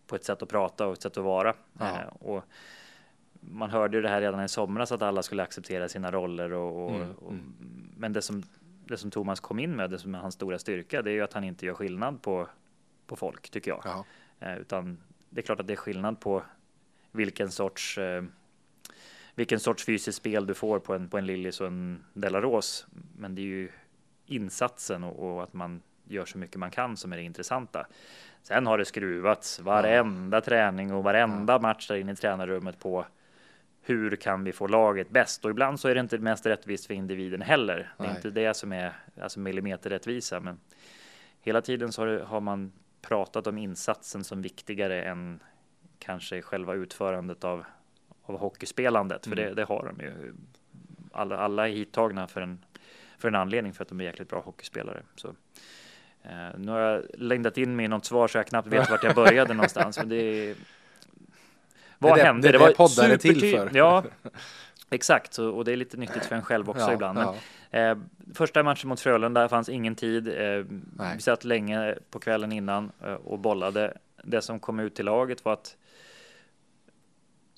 på 0.08 0.16
ett 0.16 0.24
sätt 0.24 0.42
att 0.42 0.50
prata 0.50 0.88
och 0.88 0.94
ett 0.94 1.02
sätt 1.02 1.18
att 1.18 1.24
vara. 1.24 1.54
Eh, 1.80 2.08
och 2.20 2.44
man 3.40 3.70
hörde 3.70 3.98
ju 3.98 4.02
det 4.02 4.10
här 4.10 4.22
redan 4.22 4.44
i 4.44 4.48
somras 4.48 4.92
att 4.92 5.02
alla 5.02 5.24
skulle 5.24 5.44
acceptera 5.44 5.90
sina 5.90 6.12
roller 6.12 6.54
och, 6.54 6.86
och, 6.86 6.96
mm. 6.96 7.12
och 7.12 7.32
mm. 7.32 7.54
men 7.98 8.14
det 8.14 8.22
som, 8.22 8.44
det 8.86 8.98
som 8.98 9.12
Thomas 9.12 9.40
kom 9.40 9.60
in 9.60 9.76
med, 9.76 9.90
det 9.90 10.00
som 10.00 10.16
är 10.16 10.20
hans 10.20 10.36
stora 10.36 10.60
styrka, 10.60 11.02
det 11.02 11.12
är 11.12 11.14
ju 11.14 11.22
att 11.22 11.34
han 11.34 11.44
inte 11.44 11.66
gör 11.66 11.74
skillnad 11.74 12.22
på, 12.22 12.48
på 13.08 13.16
folk, 13.16 13.50
tycker 13.50 13.72
jag. 13.72 14.06
Eh, 14.40 14.58
utan 14.58 14.98
det 15.30 15.42
är 15.42 15.46
klart 15.46 15.60
att 15.60 15.68
det 15.68 15.74
är 15.74 15.78
skillnad 15.78 16.20
på 16.20 16.44
vilken 17.12 17.52
sorts 17.52 17.98
eh, 17.98 18.24
vilken 19.40 19.60
sorts 19.60 19.86
fysiskt 19.86 20.18
spel 20.18 20.46
du 20.46 20.54
får 20.54 20.80
på 20.80 20.94
en, 20.94 21.10
på 21.10 21.18
en 21.18 21.26
Lillis 21.26 21.62
och 21.62 21.68
en 21.68 22.04
Delaros. 22.14 22.88
Men 23.18 23.36
det 23.36 23.42
är 23.42 23.46
ju 23.46 23.70
insatsen 24.26 25.04
och, 25.04 25.36
och, 25.36 25.44
att 25.44 25.54
man 25.54 25.82
gör 26.08 26.26
så 26.26 26.38
mycket 26.38 26.56
man 26.56 26.72
kan 26.72 26.98
som 26.98 27.14
är 27.14 27.18
det 27.18 27.24
intressanta. 27.24 27.88
Sen 28.44 28.68
har 28.68 28.78
det 28.78 28.86
skruvats 28.86 29.60
varenda 29.60 30.38
ja. 30.38 30.42
träning 30.42 30.94
och 30.94 31.04
varenda 31.04 31.54
ja. 31.54 31.60
match 31.60 31.88
där 31.88 31.96
inne 31.96 32.12
i 32.12 32.16
tränarrummet 32.16 32.80
på 32.80 33.06
hur 33.82 34.16
kan 34.16 34.44
vi 34.44 34.52
få 34.52 34.68
laget 34.68 35.10
bäst? 35.10 35.46
Och 35.46 35.52
ibland 35.52 35.80
så 35.80 35.88
är 35.88 35.96
det 35.96 36.02
inte 36.02 36.18
mest 36.18 36.46
rättvist 36.46 36.86
för 36.86 36.94
individen 36.94 37.42
heller. 37.42 37.94
Det 37.98 38.06
är 38.06 38.16
inte 38.16 38.30
det 38.30 38.54
som 38.54 38.72
är 38.72 38.94
alltså 39.22 39.40
millimeterrättvisa, 39.40 40.40
men 40.40 40.60
hela 41.42 41.62
tiden 41.62 41.92
så 41.92 42.02
har, 42.02 42.20
har 42.20 42.42
man 42.42 42.72
pratat 43.02 43.48
om 43.48 43.58
insatsen 43.58 44.24
som 44.24 44.42
viktigare 44.42 45.04
än 45.04 45.40
kanske 46.00 46.42
själva 46.42 46.74
utförandet 46.74 47.44
av 47.44 47.66
av 48.34 48.40
hockeyspelandet, 48.40 49.26
för 49.26 49.32
mm. 49.32 49.46
det, 49.46 49.54
det, 49.54 49.64
har 49.64 49.94
de 49.96 50.06
ju. 50.06 50.34
Alla, 51.12 51.38
alla 51.38 51.68
är 51.68 51.72
hittagna 51.72 52.28
för 52.28 52.42
en, 52.42 52.66
för 53.18 53.28
en 53.28 53.36
anledning 53.36 53.74
för 53.74 53.84
att 53.84 53.90
de 53.90 54.00
är 54.00 54.04
jäkligt 54.04 54.30
bra 54.30 54.42
hockeyspelare. 54.42 55.02
Så, 55.16 55.28
eh, 56.24 56.58
nu 56.58 56.72
har 56.72 56.80
jag 56.80 57.04
längdat 57.14 57.58
in 57.58 57.76
mig 57.76 57.86
i 57.86 57.88
något 57.88 58.06
svar 58.06 58.28
så 58.28 58.38
jag 58.38 58.48
knappt 58.48 58.68
vet 58.68 58.90
vart 58.90 59.04
jag 59.04 59.16
började 59.26 59.54
någonstans. 59.54 59.98
Men 59.98 60.10
det 60.10 60.16
är, 60.16 60.56
vad 61.98 62.18
det, 62.18 62.24
hände? 62.24 62.48
Det, 62.48 62.52
det, 62.52 62.58
det 62.58 62.64
var 62.64 62.72
poddar 62.72 63.10
är 63.10 63.18
till 63.18 63.52
för. 63.52 63.72
Ja, 63.74 64.04
exakt. 64.90 65.34
Så, 65.34 65.50
och 65.50 65.66
det 65.66 65.72
är 65.72 65.76
lite 65.76 65.98
nyttigt 65.98 66.26
för 66.26 66.36
en 66.36 66.42
själv 66.42 66.70
också 66.70 66.86
ja, 66.86 66.94
ibland. 66.94 67.18
Men, 67.18 67.28
ja. 67.72 67.80
eh, 67.80 67.98
första 68.34 68.64
matchen 68.64 68.90
mot 68.90 69.00
Frölunda 69.00 69.50
fanns 69.50 69.70
ingen 69.70 69.96
tid. 69.96 70.28
Eh, 70.28 70.66
vi 71.16 71.22
satt 71.22 71.44
länge 71.44 71.96
på 72.10 72.20
kvällen 72.20 72.52
innan 72.52 72.92
eh, 73.04 73.14
och 73.14 73.40
bollade. 73.40 73.98
Det 74.24 74.42
som 74.42 74.60
kom 74.60 74.80
ut 74.80 74.96
till 74.96 75.06
laget 75.06 75.46
var 75.46 75.54
att 75.54 75.76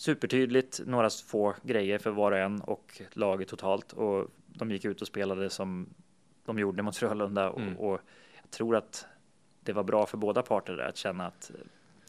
supertydligt, 0.02 0.82
några 0.86 1.10
få 1.10 1.56
grejer 1.62 2.00
för 2.00 2.12
var 2.12 2.32
och 2.32 2.38
en 2.38 2.62
och 2.62 3.02
laget 3.14 3.48
totalt. 3.48 3.94
Och 3.94 4.28
de 4.48 4.72
gick 4.72 4.86
ut 4.86 5.02
och 5.02 5.08
spelade 5.08 5.50
som 5.50 5.90
de 6.46 6.60
gjorde 6.60 6.84
mot 6.84 6.98
Frölunda 6.98 7.50
och, 7.50 7.62
mm. 7.62 7.78
och 7.78 8.02
jag 8.42 8.52
tror 8.52 8.76
att 8.76 9.06
det 9.64 9.74
var 9.74 9.84
bra 9.84 10.06
för 10.06 10.18
båda 10.18 10.42
parter 10.42 10.74
där 10.74 10.88
att 10.88 10.98
känna 10.98 11.28
att 11.28 11.52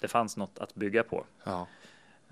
det 0.01 0.09
fanns 0.09 0.37
något 0.37 0.59
att 0.59 0.75
bygga 0.75 1.03
på. 1.03 1.25
Ja. 1.45 1.67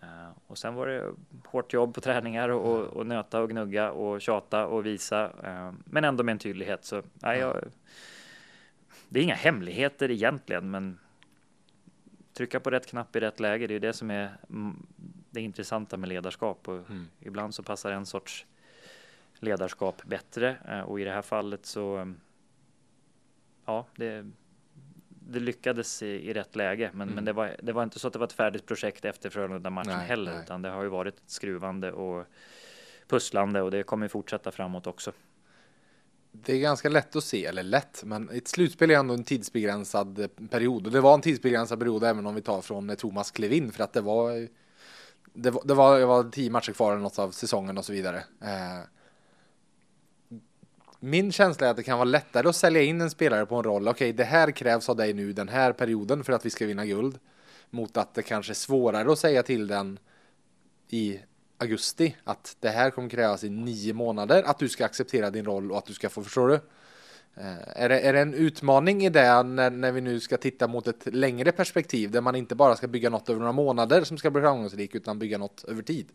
Uh, 0.03 0.31
och 0.47 0.59
sen 0.59 0.75
var 0.75 0.87
det 0.87 1.13
hårt 1.45 1.73
jobb 1.73 1.95
på 1.95 2.01
träningar 2.01 2.49
och, 2.49 2.73
och, 2.73 2.87
och 2.87 3.07
nöta 3.07 3.41
och 3.41 3.51
gnugga 3.51 3.91
och 3.91 4.21
tjata 4.21 4.67
och 4.67 4.87
visa, 4.87 5.27
uh, 5.27 5.73
men 5.85 6.05
ändå 6.05 6.25
med 6.25 6.33
en 6.33 6.39
tydlighet. 6.39 6.85
Så 6.85 7.03
nej, 7.15 7.39
jag, 7.39 7.65
det 9.09 9.21
är 9.21 9.25
inga 9.25 9.35
hemligheter 9.35 10.11
egentligen, 10.11 10.71
men 10.71 10.99
trycka 12.33 12.61
på 12.61 12.71
rätt 12.71 12.87
knapp 12.87 13.17
i 13.17 13.21
rätt 13.21 13.41
läge. 13.41 13.67
Det 13.67 13.75
är 13.75 13.81
det 13.81 13.93
som 13.93 14.11
är 14.11 14.31
det 15.31 15.41
intressanta 15.41 15.97
med 15.97 16.09
ledarskap 16.09 16.69
och 16.69 16.91
mm. 16.91 17.09
ibland 17.21 17.55
så 17.55 17.63
passar 17.63 17.93
en 17.93 18.07
sorts 18.07 18.47
ledarskap 19.39 20.03
bättre 20.05 20.57
eh, 20.69 20.81
och 20.81 21.01
i 21.01 21.05
det 21.05 21.13
här 21.13 21.23
fallet 21.23 21.67
så 21.67 21.97
mm, 21.97 22.21
ja, 23.65 23.87
det, 23.97 24.31
det 25.09 25.41
lyckades 25.41 26.03
i, 26.03 26.07
i 26.07 26.33
rätt 26.33 26.57
läge, 26.57 26.91
men, 26.93 27.03
mm. 27.03 27.15
men 27.15 27.25
det, 27.25 27.33
var, 27.33 27.57
det 27.63 27.73
var 27.73 27.83
inte 27.83 27.99
så 27.99 28.07
att 28.07 28.13
det 28.13 28.19
var 28.19 28.27
ett 28.27 28.33
färdigt 28.33 28.67
projekt 28.67 29.05
efter 29.05 29.31
Frölunda-matchen 29.31 30.01
heller, 30.01 30.33
nej. 30.33 30.43
utan 30.45 30.63
det 30.63 30.69
har 30.69 30.83
ju 30.83 30.89
varit 30.89 31.23
skruvande 31.27 31.93
och 31.93 32.27
pusslande 33.09 33.63
och 33.63 33.71
det 33.71 33.83
kommer 33.83 34.09
fortsätta 34.09 34.51
framåt 34.51 34.87
också. 34.87 35.13
Det 36.33 36.53
är 36.53 36.59
ganska 36.59 36.89
lätt 36.89 37.17
att 37.17 37.25
se, 37.25 37.47
eller 37.47 37.63
lätt, 37.63 38.03
men 38.05 38.31
ett 38.31 38.49
slutspel 38.49 38.91
är 38.91 38.95
ändå 38.95 39.15
en 39.15 39.25
tidsbegränsad 39.25 40.29
period 40.51 40.87
och 40.87 40.93
det 40.93 41.01
var 41.01 41.15
en 41.15 41.21
tidsbegränsad 41.21 41.79
period 41.79 42.05
även 42.05 42.27
om 42.27 42.35
vi 42.35 42.43
tar 42.43 42.61
från 42.61 42.87
när 42.87 42.97
Thomas 42.97 43.31
klev 43.31 43.53
in 43.53 43.73
för 43.73 43.85
att 43.85 43.93
det 43.93 44.01
var 44.01 44.49
det 45.33 45.51
var, 45.51 45.63
det 45.65 45.75
var, 45.75 45.99
det 45.99 46.07
var 46.07 46.25
tio 46.25 46.51
matcher 46.51 46.73
kvar 46.73 46.93
eller 46.93 47.03
något 47.03 47.19
av 47.19 47.31
säsongen 47.31 47.79
och 47.79 47.85
så 47.85 47.93
vidare. 47.93 48.25
Eh, 48.43 48.81
min 51.01 51.33
känsla 51.33 51.67
är 51.67 51.71
att 51.71 51.77
det 51.77 51.83
kan 51.83 51.99
vara 51.99 52.05
lättare 52.05 52.49
att 52.49 52.57
sälja 52.57 52.83
in 52.83 53.01
en 53.01 53.11
spelare 53.11 53.47
på 53.47 53.57
en 53.57 53.63
roll. 53.63 53.89
Okej, 53.89 53.93
okay, 53.93 54.13
det 54.13 54.25
här 54.25 54.51
krävs 54.51 54.89
av 54.89 54.97
dig 54.97 55.13
nu 55.13 55.33
den 55.33 55.49
här 55.49 55.73
perioden 55.73 56.25
för 56.25 56.33
att 56.33 56.47
vi 56.47 56.51
ska 56.51 56.67
vinna 56.67 56.87
guld. 56.87 57.19
Mot 57.71 57.97
att 57.97 58.15
det 58.15 58.23
kanske 58.23 58.53
är 58.53 58.55
svårare 58.55 59.13
att 59.13 59.19
säga 59.19 59.43
till 59.43 59.67
den 59.67 59.99
i 60.89 61.21
augusti 61.59 62.17
att 62.25 62.57
det 62.61 62.69
här 62.69 62.91
kommer 62.91 63.09
krävas 63.09 63.45
i 63.45 63.51
nio 63.51 63.95
månader 63.95 64.43
att 64.43 64.59
du 64.59 64.69
ska 64.69 64.85
acceptera 64.85 65.31
din 65.31 65.45
roll 65.45 65.73
och 65.73 65.79
att 65.79 65.87
du 65.87 65.95
ska 65.95 66.09
få, 66.09 66.23
förstår 66.23 66.49
du? 66.49 66.61
Eh, 67.35 67.83
är 67.83 67.89
det, 67.89 68.01
är 68.01 68.13
det 68.13 68.21
en 68.21 68.35
utmaning 68.35 69.05
i 69.05 69.11
det 69.11 69.43
när, 69.43 69.71
när 69.71 69.93
vi 69.93 70.01
nu 70.01 70.21
ska 70.21 70.37
titta 70.37 70.69
mot 70.69 70.87
ett 70.87 71.15
längre 71.15 71.53
perspektiv 71.53 72.11
där 72.11 72.21
man 72.21 72.37
inte 72.37 72.55
bara 72.55 72.77
ska 72.77 72.89
bygga 72.89 73.11
något 73.11 73.29
över 73.29 73.41
några 73.41 73.53
månader 73.53 74.05
som 74.05 74.19
ska 74.19 74.31
bli 74.31 74.43
framgångsrik 74.43 74.95
utan 74.95 75.19
bygga 75.19 75.39
något 75.39 75.65
över 75.65 75.83
tid? 75.83 76.07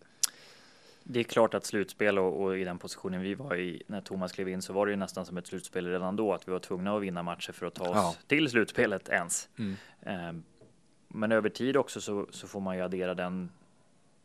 Det 1.04 1.20
är 1.20 1.24
klart 1.24 1.54
att 1.54 1.66
slutspel 1.66 2.20
och, 2.20 2.44
och, 2.44 2.58
i 2.58 2.64
den 2.64 2.78
positionen 2.78 3.22
vi 3.22 3.36
var 3.36 3.56
i 3.56 3.84
när 3.88 4.02
Thomas 4.02 4.32
klev 4.32 4.50
in 4.50 4.62
så 4.62 4.74
var 4.74 4.86
det 4.86 4.92
ju 4.92 4.96
nästan 4.96 5.26
som 5.26 5.38
ett 5.38 5.48
slutspel 5.48 5.88
redan 5.88 6.16
då 6.16 6.34
att 6.34 6.48
vi 6.48 6.52
var 6.52 6.60
tvungna 6.60 6.96
att 6.96 7.02
vinna 7.02 7.24
matcher 7.24 7.52
för 7.52 7.66
att 7.66 7.74
ta 7.74 7.84
oss 7.84 7.96
ja. 7.96 8.16
till 8.28 8.50
slutspelet 8.50 9.10
ens. 9.10 9.50
Mm. 9.58 9.76
Eh, 10.02 10.42
men 11.08 11.32
över 11.32 11.50
tid 11.50 11.78
också 11.78 12.02
så, 12.02 12.28
så 12.32 12.48
får 12.48 12.60
man 12.60 12.76
ju 12.76 12.82
addera 12.82 13.14
den 13.14 13.50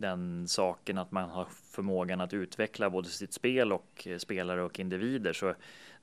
den 0.00 0.48
saken 0.48 0.98
att 0.98 1.12
man 1.12 1.30
har 1.30 1.46
förmågan 1.70 2.20
att 2.20 2.32
utveckla 2.32 2.90
både 2.90 3.08
sitt 3.08 3.32
spel 3.32 3.72
och 3.72 4.06
eh, 4.06 4.18
spelare 4.18 4.62
och 4.62 4.80
individer. 4.80 5.32
Så 5.32 5.54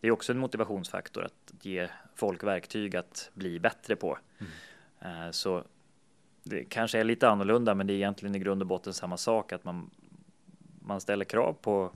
det 0.01 0.07
är 0.07 0.11
också 0.11 0.31
en 0.31 0.37
motivationsfaktor 0.37 1.23
att 1.23 1.53
ge 1.61 1.87
folk 2.15 2.43
verktyg 2.43 2.95
att 2.95 3.31
bli 3.33 3.59
bättre 3.59 3.95
på. 3.95 4.17
Mm. 4.37 5.25
Eh, 5.25 5.31
så 5.31 5.63
det 6.43 6.63
kanske 6.63 6.99
är 6.99 7.03
lite 7.03 7.29
annorlunda, 7.29 7.75
men 7.75 7.87
det 7.87 7.93
är 7.93 7.95
egentligen 7.95 8.35
i 8.35 8.39
grund 8.39 8.61
och 8.61 8.67
botten 8.67 8.93
samma 8.93 9.17
sak 9.17 9.51
att 9.51 9.63
man, 9.63 9.89
man 10.79 11.01
ställer 11.01 11.25
krav 11.25 11.53
på, 11.53 11.91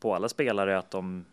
på 0.00 0.14
alla 0.14 0.28
spelare 0.28 0.78
att 0.78 0.90
de 0.90 1.24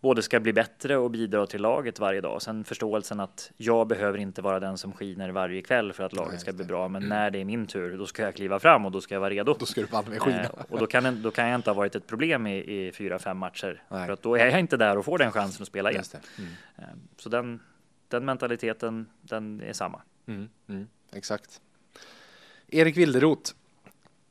både 0.00 0.22
ska 0.22 0.40
bli 0.40 0.52
bättre 0.52 0.96
och 0.96 1.10
bidra 1.10 1.46
till 1.46 1.62
laget 1.62 1.98
varje 1.98 2.20
dag. 2.20 2.42
Sen 2.42 2.64
förståelsen 2.64 3.20
att 3.20 3.50
jag 3.56 3.86
behöver 3.86 4.18
inte 4.18 4.42
vara 4.42 4.60
den 4.60 4.78
som 4.78 4.92
skiner 4.92 5.30
varje 5.30 5.62
kväll 5.62 5.92
för 5.92 6.04
att 6.04 6.12
laget 6.12 6.40
ska 6.40 6.52
bli 6.52 6.64
bra. 6.64 6.88
Men 6.88 7.08
när 7.08 7.30
det 7.30 7.38
är 7.38 7.44
min 7.44 7.66
tur, 7.66 7.98
då 7.98 8.06
ska 8.06 8.22
jag 8.22 8.34
kliva 8.34 8.58
fram 8.58 8.86
och 8.86 8.92
då 8.92 9.00
ska 9.00 9.14
jag 9.14 9.20
vara 9.20 9.30
redo. 9.30 9.56
Då 9.58 9.66
ska 9.66 9.80
du 9.80 9.86
banne 9.86 10.18
skina. 10.18 10.42
Eh, 10.42 10.50
och 10.68 10.78
då 10.78 10.86
kan, 10.86 11.22
då 11.22 11.30
kan 11.30 11.48
jag 11.48 11.58
inte 11.58 11.70
ha 11.70 11.74
varit 11.74 11.94
ett 11.94 12.06
problem 12.06 12.46
i, 12.46 12.56
i 12.56 12.92
fyra, 12.92 13.18
fem 13.18 13.38
matcher. 13.38 13.82
Nej. 13.88 14.06
För 14.06 14.12
att 14.12 14.22
då 14.22 14.34
är 14.34 14.46
jag 14.46 14.60
inte 14.60 14.76
där 14.76 14.98
och 14.98 15.04
får 15.04 15.18
den 15.18 15.32
chansen 15.32 15.62
att 15.62 15.68
spela 15.68 15.90
igen. 15.90 16.04
Mm. 16.38 16.50
Eh, 16.76 16.84
så 17.16 17.28
den, 17.28 17.60
den 18.08 18.24
mentaliteten, 18.24 19.06
den 19.20 19.62
är 19.62 19.72
samma. 19.72 20.02
Mm. 20.26 20.48
Mm. 20.68 20.86
Exakt. 21.12 21.60
Erik 22.68 22.96
Wilderoth. 22.96 23.52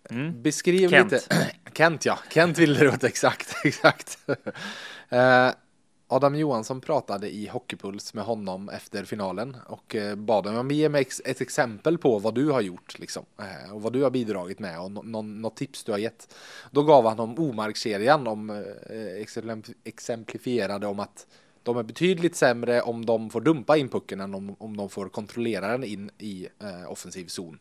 Mm. 0.09 0.41
Beskriv 0.41 0.89
Kent. 0.89 1.11
lite. 1.11 1.47
Kent 1.73 2.05
ja, 2.05 2.19
Kent 2.29 2.57
Wilderoth, 2.57 3.05
exakt, 3.05 3.55
exakt. 3.65 4.19
Eh, 5.09 5.51
Adam 6.11 6.35
Johansson 6.35 6.81
pratade 6.81 7.29
i 7.29 7.47
Hockeypuls 7.47 8.13
med 8.13 8.23
honom 8.23 8.69
efter 8.69 9.03
finalen 9.03 9.57
och 9.67 9.95
eh, 9.95 10.15
bad 10.15 10.45
honom 10.45 10.71
ge 10.71 10.89
mig 10.89 11.07
ett 11.25 11.41
exempel 11.41 11.97
på 11.97 12.19
vad 12.19 12.35
du 12.35 12.51
har 12.51 12.61
gjort 12.61 12.99
liksom 12.99 13.25
eh, 13.39 13.73
och 13.73 13.81
vad 13.81 13.93
du 13.93 14.03
har 14.03 14.09
bidragit 14.09 14.59
med 14.59 14.79
och 14.79 14.91
något 15.05 15.55
tips 15.55 15.83
du 15.83 15.91
har 15.91 15.99
gett. 15.99 16.35
Då 16.71 16.83
gav 16.83 17.07
han 17.07 17.19
om 17.19 17.39
omarkskedjan 17.39 18.27
om 18.27 18.49
eh, 18.49 19.65
exemplifierade 19.83 20.87
om 20.87 20.99
att 20.99 21.27
de 21.63 21.77
är 21.77 21.83
betydligt 21.83 22.35
sämre 22.35 22.81
om 22.81 23.05
de 23.05 23.29
får 23.29 23.41
dumpa 23.41 23.77
in 23.77 23.89
pucken 23.89 24.21
än 24.21 24.33
om, 24.35 24.55
om 24.59 24.77
de 24.77 24.89
får 24.89 25.09
kontrollera 25.09 25.67
den 25.67 25.83
in 25.83 26.11
i 26.17 26.47
eh, 26.59 26.91
offensiv 26.91 27.27
zon. 27.27 27.59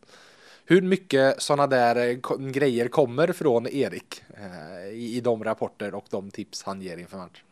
Hur 0.71 0.83
mycket 0.83 1.43
sådana 1.43 1.67
där 1.67 2.13
grejer 2.51 2.89
kommer 2.89 3.33
från 3.33 3.67
Erik 3.67 4.23
eh, 4.37 4.89
i, 4.93 5.21
de 5.21 5.45
rapporter 5.45 5.95
och 5.95 6.05
de 6.11 6.31
tips 6.31 6.63
han 6.63 6.83
ger 6.83 6.97
inför 6.97 7.17
match? 7.17 7.43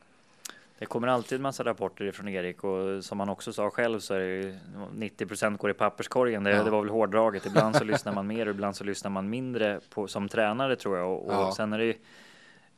Det 0.79 0.87
kommer 0.87 1.09
alltid 1.09 1.37
en 1.37 1.43
massa 1.43 1.65
rapporter 1.65 2.13
från 2.13 2.29
Erik 2.29 2.65
och 2.65 3.05
som 3.05 3.21
han 3.21 3.29
också 3.29 3.53
sa 3.53 3.71
själv 3.71 4.01
så 4.01 4.15
är 4.15 4.21
det 4.21 4.59
90% 5.25 5.57
går 5.57 5.71
i 5.71 5.75
papperskorgen. 5.75 6.45
Det, 6.45 6.51
ja. 6.51 6.63
det 6.63 6.71
var 6.71 6.81
väl 6.81 6.91
hårdraget. 6.91 7.47
Ibland 7.47 7.77
så 7.77 7.85
lyssnar 7.93 8.13
man 8.13 8.27
mer 8.27 8.47
och 8.47 8.55
ibland 8.55 8.77
så 8.77 8.85
lyssnar 8.85 9.11
man 9.11 9.31
mindre 9.31 9.81
på, 9.91 10.09
som 10.09 10.29
tränare 10.29 10.77
tror 10.77 10.99
jag. 10.99 11.13
Och, 11.13 11.33
ja. 11.33 11.53
sen 11.57 11.73
är 11.73 11.79
det 11.79 11.97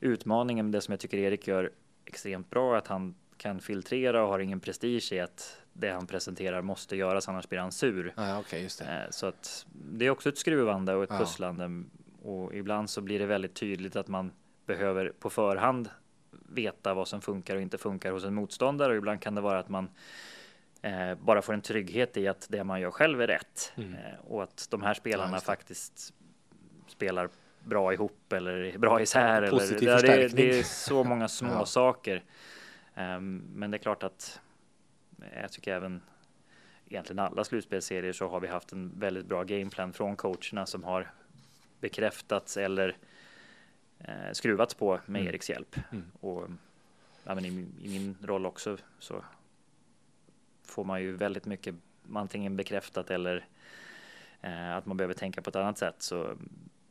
utmaningen, 0.01 0.70
det 0.70 0.81
som 0.81 0.92
jag 0.92 1.01
tycker 1.01 1.18
Erik 1.18 1.48
gör 1.48 1.70
extremt 2.05 2.51
bra, 2.51 2.77
att 2.77 2.87
han 2.87 3.14
kan 3.37 3.61
filtrera 3.61 4.22
och 4.22 4.29
har 4.29 4.38
ingen 4.38 4.61
prestige 4.61 5.12
i 5.12 5.20
att 5.20 5.61
det 5.79 5.91
han 5.91 6.07
presenterar 6.07 6.62
måste 6.62 6.97
göras, 6.97 7.29
annars 7.29 7.49
blir 7.49 7.59
han 7.59 7.73
sur. 7.73 8.12
Ja, 8.17 8.38
okay, 8.38 8.62
just 8.62 8.79
det. 8.79 8.85
Eh, 8.85 9.11
så 9.11 9.27
att 9.27 9.67
det 9.73 10.07
är 10.07 10.11
också 10.11 10.29
ett 10.29 10.38
skruvande 10.38 10.95
och 10.95 11.05
ett 11.05 11.11
ja. 11.12 11.19
pusslande 11.19 11.85
och 12.23 12.55
ibland 12.55 12.91
så 12.91 13.01
blir 13.01 13.19
det 13.19 13.27
väldigt 13.27 13.55
tydligt 13.55 13.97
att 13.97 14.09
man 14.09 14.33
behöver 14.67 15.12
på 15.19 15.31
förhand 15.31 15.91
veta 16.31 16.95
vad 16.95 17.09
som 17.09 17.21
funkar 17.21 17.57
och 17.57 17.62
inte 17.62 17.79
funkar 17.79 18.12
hos 18.12 18.25
en 18.25 18.35
motståndare 18.35 18.93
och 18.93 18.99
ibland 18.99 19.21
kan 19.21 19.35
det 19.35 19.41
vara 19.41 19.59
att 19.59 19.69
man 19.69 19.88
eh, 20.83 21.14
bara 21.14 21.43
får 21.43 21.53
en 21.53 21.61
trygghet 21.61 22.17
i 22.17 22.29
att 22.29 22.47
det 22.51 22.64
man 22.64 22.81
gör 22.81 22.91
själv 22.91 23.23
är 23.23 23.27
rätt 23.27 23.73
mm. 23.77 23.95
eh, 23.95 24.21
och 24.27 24.43
att 24.43 24.67
de 24.71 24.83
här 24.83 24.95
spelarna 24.95 25.37
ja, 25.37 25.41
faktiskt 25.41 26.14
spelar 26.87 27.29
bra 27.64 27.93
ihop 27.93 28.33
eller 28.33 28.79
bra 28.79 29.03
isär. 29.03 29.51
Positiv 29.51 29.88
eller, 29.88 30.03
det, 30.03 30.29
det, 30.29 30.59
är 30.59 30.62
så 30.62 31.05
många 31.05 31.29
små 31.29 31.53
ja. 31.53 31.67
saker. 31.67 32.23
Um, 32.95 33.43
men 33.55 33.71
det 33.71 33.77
är 33.77 33.79
klart 33.79 34.03
att 34.03 34.41
jag 35.35 35.52
tycker 35.52 35.72
även 35.72 36.00
egentligen 36.88 37.18
alla 37.18 37.44
slutspelsserier 37.44 38.12
så 38.12 38.28
har 38.28 38.40
vi 38.40 38.48
haft 38.48 38.72
en 38.72 38.92
väldigt 38.98 39.26
bra 39.26 39.44
gameplan 39.44 39.92
från 39.92 40.16
coacherna 40.16 40.66
som 40.66 40.85
har 40.85 41.11
bekräftats 41.81 42.57
eller 42.57 42.96
eh, 43.98 44.33
skruvats 44.33 44.74
på 44.74 45.00
med 45.07 45.20
mm. 45.20 45.28
Eriks 45.28 45.50
hjälp. 45.50 45.76
Mm. 45.92 46.11
Och 46.20 46.48
ja, 47.24 47.35
men 47.35 47.44
i, 47.44 47.48
i, 47.83 47.88
min 47.88 48.16
roll 48.22 48.46
också 48.46 48.76
så 48.98 49.24
får 50.62 50.85
man 50.85 51.02
ju 51.02 51.16
väldigt 51.16 51.46
mycket 51.46 51.74
antingen 52.14 52.57
bekräftat 52.57 53.11
eller 53.11 53.46
eh, 54.40 54.76
att 54.76 54.87
man 54.87 54.96
behöver 54.96 55.14
tänka 55.14 55.42
på 55.42 55.50
ett 55.50 55.57
annat 55.57 55.78
sätt. 55.78 56.02
Så, 56.02 56.37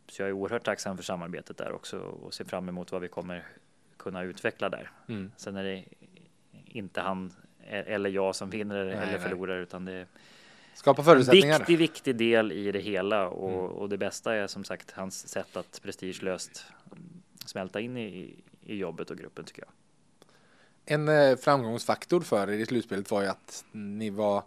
så 0.08 0.22
jag 0.22 0.30
är 0.30 0.34
oerhört 0.34 0.64
tacksam 0.64 0.98
för 0.98 1.04
samarbetet 1.04 1.58
där 1.58 1.72
också 1.72 2.00
och 2.00 2.34
ser 2.34 2.46
fram 2.46 2.70
emot 2.70 2.92
vad 2.92 3.02
vi 3.02 3.08
kommer 3.08 3.46
kunna 3.98 4.24
utveckla 4.24 4.70
där. 4.70 4.92
Mm. 5.08 5.32
Sen 5.38 5.56
är 5.56 5.64
det 5.64 5.86
inte 6.66 7.02
han 7.02 7.34
eller 7.70 8.10
jag 8.10 8.36
som 8.36 8.50
vinner 8.50 8.86
nej, 8.86 8.96
eller 8.96 9.18
förlorar 9.18 9.54
nej. 9.54 9.64
utan 9.64 9.86
det 9.86 10.06
Skapa 10.78 11.04
förutsättningar. 11.04 11.60
Viktig, 11.60 11.78
viktig 11.78 12.16
del 12.16 12.52
i 12.52 12.72
det 12.72 12.80
hela 12.80 13.28
och, 13.28 13.50
mm. 13.50 13.62
och 13.62 13.90
det 13.90 13.98
bästa 13.98 14.34
är 14.34 14.48
som 14.48 14.64
sagt 14.64 14.92
hans 14.92 15.28
sätt 15.28 15.58
att 15.58 15.82
prestigelöst 15.84 16.66
smälta 17.46 17.80
in 17.80 17.98
i, 17.98 18.36
i 18.66 18.76
jobbet 18.76 19.12
och 19.12 19.18
gruppen 19.18 19.46
tycker 19.46 19.62
jag. 19.62 19.72
En 20.86 21.08
eh, 21.08 21.38
framgångsfaktor 21.38 22.22
för 22.22 22.50
er 22.50 22.58
i 22.58 22.66
slutspelet 22.66 23.12
var 23.12 23.22
ju 23.22 23.28
att 23.28 23.66
ni 23.72 24.10
var 24.10 24.44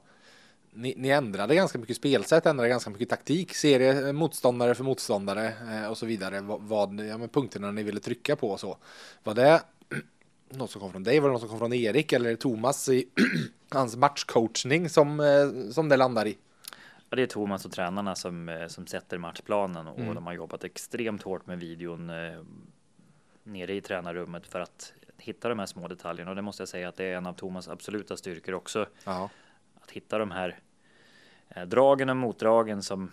ni, 0.72 0.94
ni, 0.96 1.08
ändrade 1.08 1.54
ganska 1.54 1.78
mycket 1.78 1.96
spelsätt, 1.96 2.46
ändrade 2.46 2.68
ganska 2.68 2.90
mycket 2.90 3.08
taktik, 3.08 3.54
serie 3.54 4.06
eh, 4.06 4.12
motståndare 4.12 4.74
för 4.74 4.84
motståndare 4.84 5.52
eh, 5.70 5.90
och 5.90 5.98
så 5.98 6.06
vidare. 6.06 6.40
Vad, 6.40 6.60
vad 6.62 7.00
ja, 7.00 7.28
punkterna 7.32 7.70
ni 7.70 7.82
ville 7.82 8.00
trycka 8.00 8.36
på 8.36 8.50
och 8.50 8.60
så. 8.60 8.76
Var 9.24 9.34
det 9.34 9.62
något 10.50 10.70
som 10.70 10.80
kom 10.80 10.92
från 10.92 11.02
dig? 11.02 11.20
Var 11.20 11.28
det 11.28 11.32
något 11.32 11.40
som 11.40 11.48
kom 11.50 11.58
från 11.58 11.72
Erik 11.72 12.12
eller 12.12 12.36
Thomas 12.36 12.88
i 12.88 13.08
hans 13.70 13.96
matchcoachning 13.96 14.88
som, 14.88 15.20
eh, 15.20 15.70
som 15.72 15.88
det 15.88 15.96
landar 15.96 16.26
i? 16.26 16.38
Ja, 17.10 17.16
det 17.16 17.22
är 17.22 17.26
Thomas 17.26 17.64
och 17.64 17.72
tränarna 17.72 18.14
som, 18.14 18.48
eh, 18.48 18.66
som 18.66 18.86
sätter 18.86 19.18
matchplanen 19.18 19.86
och 19.86 19.98
mm. 19.98 20.14
de 20.14 20.26
har 20.26 20.32
jobbat 20.32 20.64
extremt 20.64 21.22
hårt 21.22 21.46
med 21.46 21.58
videon 21.58 22.10
eh, 22.10 22.40
nere 23.44 23.74
i 23.74 23.80
tränarrummet 23.80 24.46
för 24.46 24.60
att 24.60 24.92
hitta 25.16 25.48
de 25.48 25.58
här 25.58 25.66
små 25.66 25.88
detaljerna 25.88 26.30
och 26.30 26.36
det 26.36 26.42
måste 26.42 26.60
jag 26.60 26.68
säga 26.68 26.88
att 26.88 26.96
det 26.96 27.04
är 27.04 27.16
en 27.16 27.26
av 27.26 27.32
Thomas 27.32 27.68
absoluta 27.68 28.16
styrkor 28.16 28.54
också. 28.54 28.86
Aha. 29.04 29.30
Att 29.80 29.90
hitta 29.90 30.18
de 30.18 30.30
här 30.30 30.58
eh, 31.48 31.62
dragen 31.62 32.08
och 32.08 32.16
motdragen 32.16 32.82
som 32.82 33.10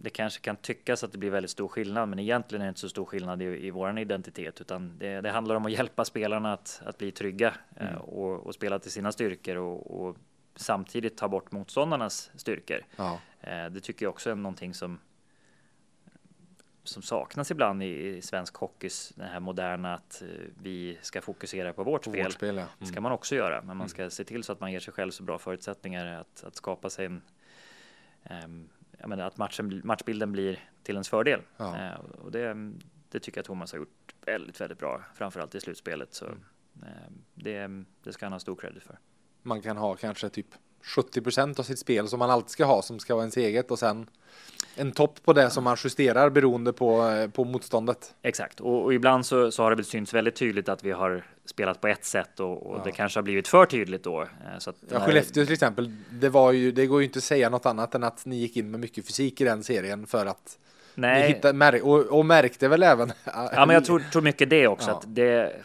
det 0.00 0.10
kanske 0.10 0.40
kan 0.40 0.56
tyckas 0.56 1.04
att 1.04 1.12
det 1.12 1.18
blir 1.18 1.30
väldigt 1.30 1.50
stor 1.50 1.68
skillnad, 1.68 2.08
men 2.08 2.18
egentligen 2.18 2.62
är 2.62 2.66
det 2.66 2.68
inte 2.68 2.80
så 2.80 2.88
stor 2.88 3.04
skillnad 3.04 3.42
i, 3.42 3.66
i 3.66 3.70
vår 3.70 3.98
identitet, 3.98 4.60
utan 4.60 4.98
det, 4.98 5.20
det, 5.20 5.30
handlar 5.30 5.54
om 5.54 5.66
att 5.66 5.72
hjälpa 5.72 6.04
spelarna 6.04 6.52
att, 6.52 6.82
att 6.84 6.98
bli 6.98 7.12
trygga 7.12 7.54
mm. 7.76 7.94
eh, 7.94 7.98
och, 7.98 8.46
och, 8.46 8.54
spela 8.54 8.78
till 8.78 8.90
sina 8.90 9.12
styrkor 9.12 9.56
och, 9.56 10.00
och, 10.00 10.16
samtidigt 10.56 11.16
ta 11.16 11.28
bort 11.28 11.52
motståndarnas 11.52 12.30
styrkor. 12.36 12.84
Ja. 12.96 13.20
Eh, 13.40 13.66
det 13.66 13.80
tycker 13.80 14.06
jag 14.06 14.10
också 14.10 14.30
är 14.30 14.34
någonting 14.34 14.74
som 14.74 14.98
som 16.88 17.02
saknas 17.02 17.50
ibland 17.50 17.82
i, 17.82 18.06
i 18.06 18.22
svensk 18.22 18.56
hockeys, 18.56 19.12
det 19.16 19.24
här 19.24 19.40
moderna 19.40 19.94
att 19.94 20.22
uh, 20.22 20.28
vi 20.62 20.98
ska 21.02 21.22
fokusera 21.22 21.72
på 21.72 21.84
vårt 21.84 22.04
på 22.04 22.10
spel. 22.10 22.24
Vårt 22.24 22.32
spel 22.32 22.56
ja. 22.56 22.62
mm. 22.62 22.92
ska 22.92 23.00
man 23.00 23.12
också 23.12 23.34
göra, 23.34 23.58
men 23.58 23.66
man 23.66 23.76
mm. 23.76 23.88
ska 23.88 24.02
mm. 24.02 24.10
se 24.10 24.24
till 24.24 24.44
så 24.44 24.52
att 24.52 24.60
man 24.60 24.72
ger 24.72 24.80
sig 24.80 24.94
själv 24.94 25.10
så 25.10 25.22
bra 25.22 25.38
förutsättningar 25.38 26.06
att, 26.06 26.44
att 26.44 26.56
skapa 26.56 26.90
sig 26.90 27.06
en 27.06 27.22
um, 28.44 28.68
jag 29.06 29.10
menar, 29.10 29.24
att 29.24 29.36
matchen, 29.36 29.80
matchbilden 29.84 30.32
blir 30.32 30.58
till 30.82 30.94
ens 30.94 31.08
fördel. 31.08 31.40
Ja. 31.56 31.76
Eh, 31.76 32.00
och 32.24 32.30
det, 32.30 32.72
det 33.08 33.20
tycker 33.20 33.38
jag 33.38 33.44
Thomas 33.44 33.72
har 33.72 33.78
gjort 33.78 34.14
väldigt, 34.24 34.60
väldigt 34.60 34.78
bra, 34.78 35.02
framförallt 35.14 35.54
i 35.54 35.60
slutspelet. 35.60 36.14
Så 36.14 36.24
mm. 36.26 36.38
eh, 36.82 37.12
det, 37.34 37.84
det 38.02 38.12
ska 38.12 38.26
han 38.26 38.32
ha 38.32 38.40
stor 38.40 38.56
credit 38.56 38.82
för. 38.82 38.98
Man 39.42 39.62
kan 39.62 39.76
ha 39.76 39.96
kanske 39.96 40.28
typ 40.28 40.46
70 40.86 41.20
procent 41.20 41.58
av 41.58 41.62
sitt 41.62 41.78
spel 41.78 42.08
som 42.08 42.18
man 42.18 42.30
alltid 42.30 42.50
ska 42.50 42.64
ha 42.64 42.82
som 42.82 42.98
ska 42.98 43.14
vara 43.14 43.22
ens 43.22 43.36
eget 43.36 43.70
och 43.70 43.78
sen 43.78 44.06
en 44.76 44.92
topp 44.92 45.18
på 45.24 45.32
det 45.32 45.50
som 45.50 45.64
man 45.64 45.76
justerar 45.84 46.30
beroende 46.30 46.72
på, 46.72 47.08
eh, 47.08 47.30
på 47.30 47.44
motståndet. 47.44 48.14
Exakt, 48.22 48.60
och, 48.60 48.84
och 48.84 48.94
ibland 48.94 49.26
så, 49.26 49.50
så, 49.50 49.62
har 49.62 49.70
det 49.70 49.76
väl 49.76 49.84
synts 49.84 50.14
väldigt 50.14 50.36
tydligt 50.36 50.68
att 50.68 50.84
vi 50.84 50.90
har 50.90 51.24
spelat 51.44 51.80
på 51.80 51.88
ett 51.88 52.04
sätt 52.04 52.40
och, 52.40 52.66
och 52.66 52.78
ja. 52.78 52.82
det 52.84 52.92
kanske 52.92 53.18
har 53.18 53.22
blivit 53.22 53.48
för 53.48 53.66
tydligt 53.66 54.04
då. 54.04 54.22
Eh, 54.22 54.28
så 54.58 54.70
att 54.70 54.76
ja, 54.90 55.00
Skellefteå 55.00 55.44
till 55.44 55.54
exempel, 55.54 55.96
det, 56.10 56.28
var 56.28 56.52
ju, 56.52 56.72
det 56.72 56.86
går 56.86 57.00
ju 57.00 57.06
inte 57.06 57.18
att 57.18 57.24
säga 57.24 57.48
något 57.48 57.66
annat 57.66 57.94
än 57.94 58.04
att 58.04 58.26
ni 58.26 58.36
gick 58.36 58.56
in 58.56 58.70
med 58.70 58.80
mycket 58.80 59.06
fysik 59.06 59.40
i 59.40 59.44
den 59.44 59.64
serien 59.64 60.06
för 60.06 60.26
att 60.26 60.58
Nej. 60.94 61.28
Hittade, 61.28 61.80
och, 61.80 62.18
och 62.18 62.26
märkte 62.26 62.68
väl 62.68 62.82
även. 62.82 63.12
Ja, 63.24 63.66
men 63.66 63.70
jag 63.70 63.84
tror, 63.84 64.02
tror 64.12 64.22
mycket 64.22 64.50
det 64.50 64.66
också. 64.66 64.90
Ja. 64.90 64.96
Att 64.96 65.04
det, 65.06 65.56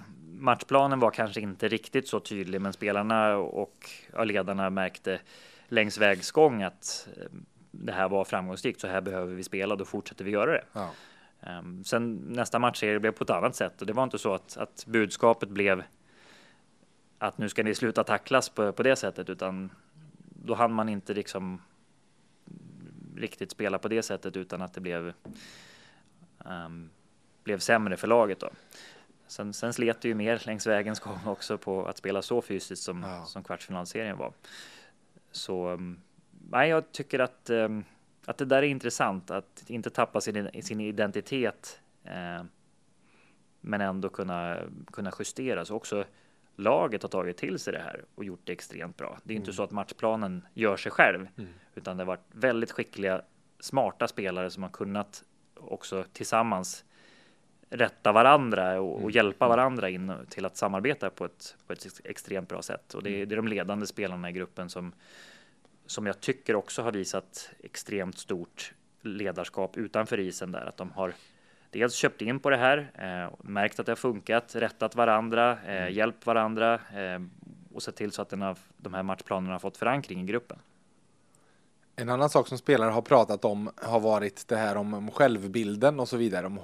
matchplanen 0.41 0.99
var 0.99 1.11
kanske 1.11 1.41
inte 1.41 1.67
riktigt 1.67 2.07
så 2.07 2.19
tydlig, 2.19 2.61
men 2.61 2.73
spelarna 2.73 3.37
och 3.37 3.89
ledarna 4.25 4.69
märkte 4.69 5.19
längs 5.67 5.97
vägs 5.97 6.31
gång 6.31 6.63
att 6.63 7.07
eh, 7.17 7.25
det 7.71 7.91
här 7.91 8.09
var 8.09 8.23
framgångsrikt, 8.23 8.81
så 8.81 8.87
här 8.87 9.01
behöver 9.01 9.35
vi 9.35 9.43
spela, 9.43 9.75
då 9.75 9.85
fortsätter 9.85 10.25
vi 10.25 10.31
göra 10.31 10.51
det. 10.51 10.63
Ja. 10.73 10.89
Um, 11.59 11.83
sen 11.83 12.15
nästa 12.15 12.59
matchserie 12.59 12.99
blev 12.99 13.11
på 13.11 13.23
ett 13.23 13.29
annat 13.29 13.55
sätt 13.55 13.81
och 13.81 13.87
det 13.87 13.93
var 13.93 14.03
inte 14.03 14.17
så 14.17 14.33
att, 14.33 14.57
att 14.57 14.85
budskapet 14.87 15.49
blev 15.49 15.83
att 17.17 17.37
nu 17.37 17.49
ska 17.49 17.63
ni 17.63 17.75
sluta 17.75 18.03
tacklas 18.03 18.49
på, 18.49 18.71
på 18.71 18.83
det 18.83 18.95
sättet, 18.95 19.29
utan 19.29 19.71
då 20.45 20.53
hann 20.53 20.73
man 20.73 20.89
inte 20.89 21.13
liksom 21.13 21.61
riktigt 23.15 23.51
spela 23.51 23.79
på 23.79 23.87
det 23.87 24.03
sättet 24.03 24.37
utan 24.37 24.61
att 24.61 24.73
det 24.73 24.81
blev 24.81 25.13
um, 26.45 26.89
blev 27.43 27.59
sämre 27.59 27.97
för 27.97 28.07
laget 28.07 28.39
då. 28.39 28.49
Sen, 29.31 29.53
sen 29.53 29.73
slet 29.73 30.01
det 30.01 30.07
ju 30.07 30.15
mer 30.15 30.41
längs 30.45 30.67
vägens 30.67 30.99
gång 30.99 31.19
också 31.25 31.57
på 31.57 31.85
att 31.85 31.97
spela 31.97 32.21
så 32.21 32.41
fysiskt 32.41 32.83
som, 32.83 33.03
ja. 33.03 33.25
som 33.25 33.43
kvartsfinalserien 33.43 34.17
var. 34.17 34.33
Så 35.31 35.69
um, 35.69 36.01
nej, 36.49 36.69
jag 36.69 36.91
tycker 36.91 37.19
att, 37.19 37.49
um, 37.49 37.83
att 38.25 38.37
det 38.37 38.45
där 38.45 38.57
är 38.57 38.67
intressant, 38.67 39.31
att 39.31 39.63
inte 39.67 39.89
tappa 39.89 40.21
sin, 40.21 40.63
sin 40.63 40.81
identitet 40.81 41.81
eh, 42.03 42.43
men 43.61 43.81
ändå 43.81 44.09
kunna, 44.09 44.57
kunna 44.91 45.11
justera. 45.19 45.65
Så 45.65 45.75
också 45.75 46.05
laget 46.55 47.01
har 47.01 47.09
tagit 47.09 47.37
till 47.37 47.59
sig 47.59 47.73
det 47.73 47.79
här 47.79 48.05
och 48.15 48.23
gjort 48.23 48.41
det 48.43 48.51
extremt 48.51 48.97
bra. 48.97 49.19
Det 49.23 49.33
är 49.33 49.35
mm. 49.35 49.41
inte 49.41 49.53
så 49.53 49.63
att 49.63 49.71
matchplanen 49.71 50.45
gör 50.53 50.77
sig 50.77 50.91
själv, 50.91 51.27
mm. 51.37 51.49
utan 51.75 51.97
det 51.97 52.03
har 52.03 52.07
varit 52.07 52.27
väldigt 52.31 52.71
skickliga, 52.71 53.21
smarta 53.59 54.07
spelare 54.07 54.49
som 54.49 54.63
har 54.63 54.69
kunnat 54.69 55.23
också 55.55 56.05
tillsammans 56.13 56.85
rätta 57.71 58.11
varandra 58.11 58.81
och, 58.81 58.93
och, 58.93 58.99
mm. 58.99 59.11
hjälpa 59.11 59.45
mm. 59.45 59.57
varandra 59.57 59.89
in 59.89 60.13
till 60.29 60.45
att 60.45 60.57
samarbeta 60.57 61.09
på 61.09 61.25
ett, 61.25 61.55
på 61.67 61.73
ett 61.73 61.85
extremt 62.03 62.49
bra 62.49 62.61
sätt. 62.61 62.93
Och 62.93 63.03
det, 63.03 63.21
är, 63.21 63.25
det 63.25 63.35
är 63.35 63.37
de 63.37 63.47
ledande 63.47 63.87
spelarna 63.87 64.29
i 64.29 64.33
gruppen 64.33 64.69
som, 64.69 64.93
som 65.85 66.05
jag 66.05 66.19
tycker 66.19 66.55
också 66.55 66.81
har 66.81 66.91
visat 66.91 67.51
extremt 67.63 68.17
stort 68.17 68.73
ledarskap 69.01 69.77
utanför 69.77 70.19
isen 70.19 70.51
där. 70.51 70.65
Att 70.65 70.77
de 70.77 70.91
har 70.91 71.13
dels 71.69 71.93
köpt 71.93 72.21
in 72.21 72.39
på 72.39 72.49
det 72.49 72.57
här, 72.57 72.91
eh, 72.93 73.33
märkt 73.43 73.79
att 73.79 73.85
det 73.85 73.91
har 73.91 73.97
funkat, 73.97 74.55
rättat 74.55 74.95
varandra, 74.95 75.51
eh, 75.51 75.81
mm. 75.81 75.93
hjälpt 75.93 76.25
varandra. 76.25 76.73
Eh, 76.73 77.21
och 77.73 77.83
sett 77.83 77.95
till 77.95 78.11
så 78.11 78.21
att 78.21 78.29
den 78.29 78.41
har, 78.41 78.57
de 78.77 78.93
här 78.93 79.03
matchplanerna 79.03 79.53
har 79.53 79.59
fått 79.59 79.77
förankring 79.77 80.21
i 80.21 80.23
gruppen. 80.23 80.59
En 81.95 82.09
annan 82.09 82.29
sak 82.29 82.47
som 82.47 82.57
spelare 82.57 82.91
har 82.91 83.01
pratat 83.01 83.45
om 83.45 83.71
har 83.75 83.99
varit 83.99 84.47
det 84.47 84.55
här 84.55 84.75
om, 84.75 84.93
om 84.93 85.11
självbilden 85.11 85.99
och 85.99 86.09
så 86.09 86.17
vidare. 86.17 86.45
Om 86.45 86.59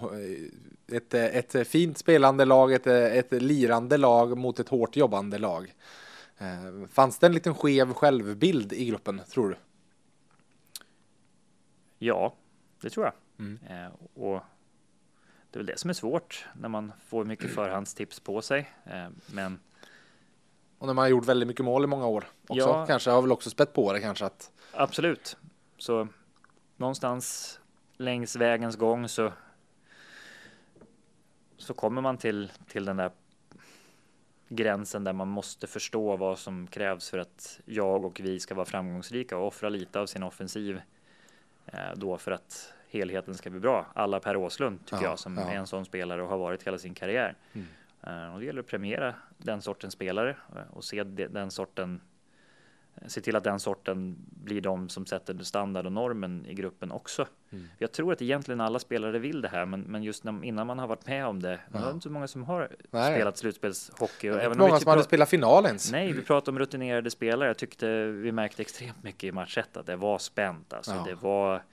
ett, 0.92 1.14
ett 1.14 1.68
fint 1.68 1.98
spelande 1.98 2.46
lag, 2.46 2.74
ett, 2.74 2.88
ett 2.88 3.32
lirande 3.32 3.98
lag 3.98 4.38
mot 4.38 4.60
ett 4.60 4.70
hårt 4.70 4.96
jobbande 4.96 5.38
lag. 5.38 5.74
Eh, 6.38 6.88
fanns 6.90 7.20
det 7.20 7.26
en 7.26 7.34
liten 7.34 7.56
skev 7.56 7.94
självbild 7.94 8.74
i 8.74 8.86
gruppen, 8.86 9.22
tror 9.30 9.50
du? 9.50 9.58
Ja, 11.98 12.34
det 12.82 12.90
tror 12.90 13.06
jag. 13.06 13.14
Mm. 13.40 13.60
Eh, 13.70 13.92
och 14.14 14.42
det 15.52 15.58
är 15.58 15.60
väl 15.60 15.66
det 15.66 15.80
som 15.80 15.90
är 15.90 15.94
svårt 15.94 16.48
när 16.54 16.70
man 16.70 16.92
får 17.08 17.26
mycket 17.26 17.52
förhandstips 17.52 18.20
på 18.20 18.42
sig. 18.42 18.72
Eh, 18.86 19.08
men 19.28 19.60
och 20.80 20.88
när 20.88 20.94
man 20.94 21.04
har 21.04 21.10
gjort 21.10 21.26
väldigt 21.26 21.48
mycket 21.48 21.66
mål 21.66 21.84
i 21.84 21.88
många 21.88 22.08
år 22.08 22.28
också. 22.48 22.68
Ja, 22.68 22.86
kanske 22.86 23.10
har 23.10 23.22
väl 23.22 23.32
också 23.32 23.50
spett 23.50 23.74
på 23.74 23.94
det 23.94 24.00
kanske 24.00 24.26
att. 24.26 24.52
Absolut. 24.80 25.38
Så 25.78 26.08
någonstans 26.76 27.60
längs 27.98 28.36
vägens 28.36 28.76
gång 28.76 29.08
så. 29.08 29.34
Så 31.58 31.74
kommer 31.74 32.02
man 32.02 32.18
till 32.18 32.52
till 32.68 32.86
den 32.86 32.98
där 32.98 33.12
gränsen 34.50 35.04
där 35.04 35.14
man 35.14 35.28
måste 35.28 35.68
förstå 35.68 36.16
vad 36.16 36.40
som 36.40 36.68
krävs 36.68 37.10
för 37.10 37.18
att 37.18 37.60
jag 37.66 38.06
och 38.06 38.20
vi 38.20 38.40
ska 38.40 38.56
vara 38.56 38.66
framgångsrika 38.66 39.38
och 39.38 39.48
offra 39.48 39.70
lite 39.70 40.00
av 40.00 40.06
sin 40.06 40.24
offensiv 40.24 40.82
eh, 41.66 41.92
då 41.96 42.18
för 42.18 42.32
att 42.32 42.74
helheten 42.90 43.36
ska 43.36 43.50
bli 43.50 43.60
bra. 43.60 43.86
Alla 43.94 44.20
Per 44.20 44.36
Åslund 44.36 44.86
tycker 44.86 45.04
ja, 45.04 45.10
jag 45.10 45.20
som 45.20 45.38
ja. 45.38 45.52
är 45.52 45.56
en 45.56 45.68
sån 45.68 45.86
spelare 45.86 46.24
och 46.24 46.30
har 46.30 46.38
varit 46.38 46.64
hela 46.64 46.78
sin 46.78 46.94
karriär. 46.94 47.36
Mm. 47.54 47.68
Uh, 48.08 48.34
och 48.34 48.40
det 48.40 48.46
gäller 48.46 48.60
att 48.60 48.68
premiera 48.68 49.16
den 49.38 49.62
sortens 49.62 49.94
spelare 49.94 50.30
uh, 50.30 50.62
och 50.78 50.84
se 50.84 51.04
de, 51.04 51.28
den 51.28 51.52
sorten 51.52 52.02
se 53.08 53.22
till 53.22 53.36
att 53.36 53.44
den 53.44 53.60
sorten 53.60 54.16
blir 54.30 54.62
de 54.62 54.90
som 54.90 55.06
sätter 55.06 55.38
standard 55.38 55.86
och 55.86 55.92
normen 55.92 56.46
i 56.46 56.54
gruppen 56.54 56.92
också. 56.92 57.28
Mm. 57.50 57.68
Jag 57.78 57.92
tror 57.92 58.14
att 58.14 58.22
egentligen 58.22 58.62
alla 58.62 58.80
spelare 58.80 59.20
vill 59.20 59.42
det 59.42 59.48
här, 59.48 59.66
men, 59.66 59.82
men 59.82 60.04
just 60.04 60.24
när, 60.24 60.44
innan 60.44 60.68
man 60.68 60.80
har 60.80 60.88
varit 60.88 61.08
med 61.08 61.26
om 61.26 61.42
det, 61.42 61.60
ja. 61.74 61.80
det 61.80 61.86
är 61.86 61.92
inte 61.92 62.04
så 62.04 62.10
många 62.10 62.28
som 62.28 62.44
har 62.44 62.76
nej. 62.92 63.16
spelat 63.16 63.38
slutspelshockey. 63.38 64.30
Och 64.30 64.42
även 64.42 64.58
många 64.58 64.80
som 64.80 64.90
hade 64.90 65.04
spelat 65.04 65.30
final 65.30 65.66
ens. 65.66 65.92
Nej, 65.92 66.12
vi 66.12 66.22
pratar 66.22 66.52
om 66.52 66.60
rutinerade 66.60 67.12
spelare. 67.12 67.50
Jag 67.50 67.58
tyckte 67.58 68.06
vi 68.06 68.32
märkte 68.32 68.62
extremt 68.62 69.04
mycket 69.04 69.24
i 69.24 69.32
match 69.32 69.58
1 69.58 69.78
att 69.78 69.86
det 69.86 69.96
var 69.96 70.18
spänt. 70.18 70.74
Alltså, 70.74 70.92
ja. 70.92 71.04
det 71.04 71.16
var 71.16 71.64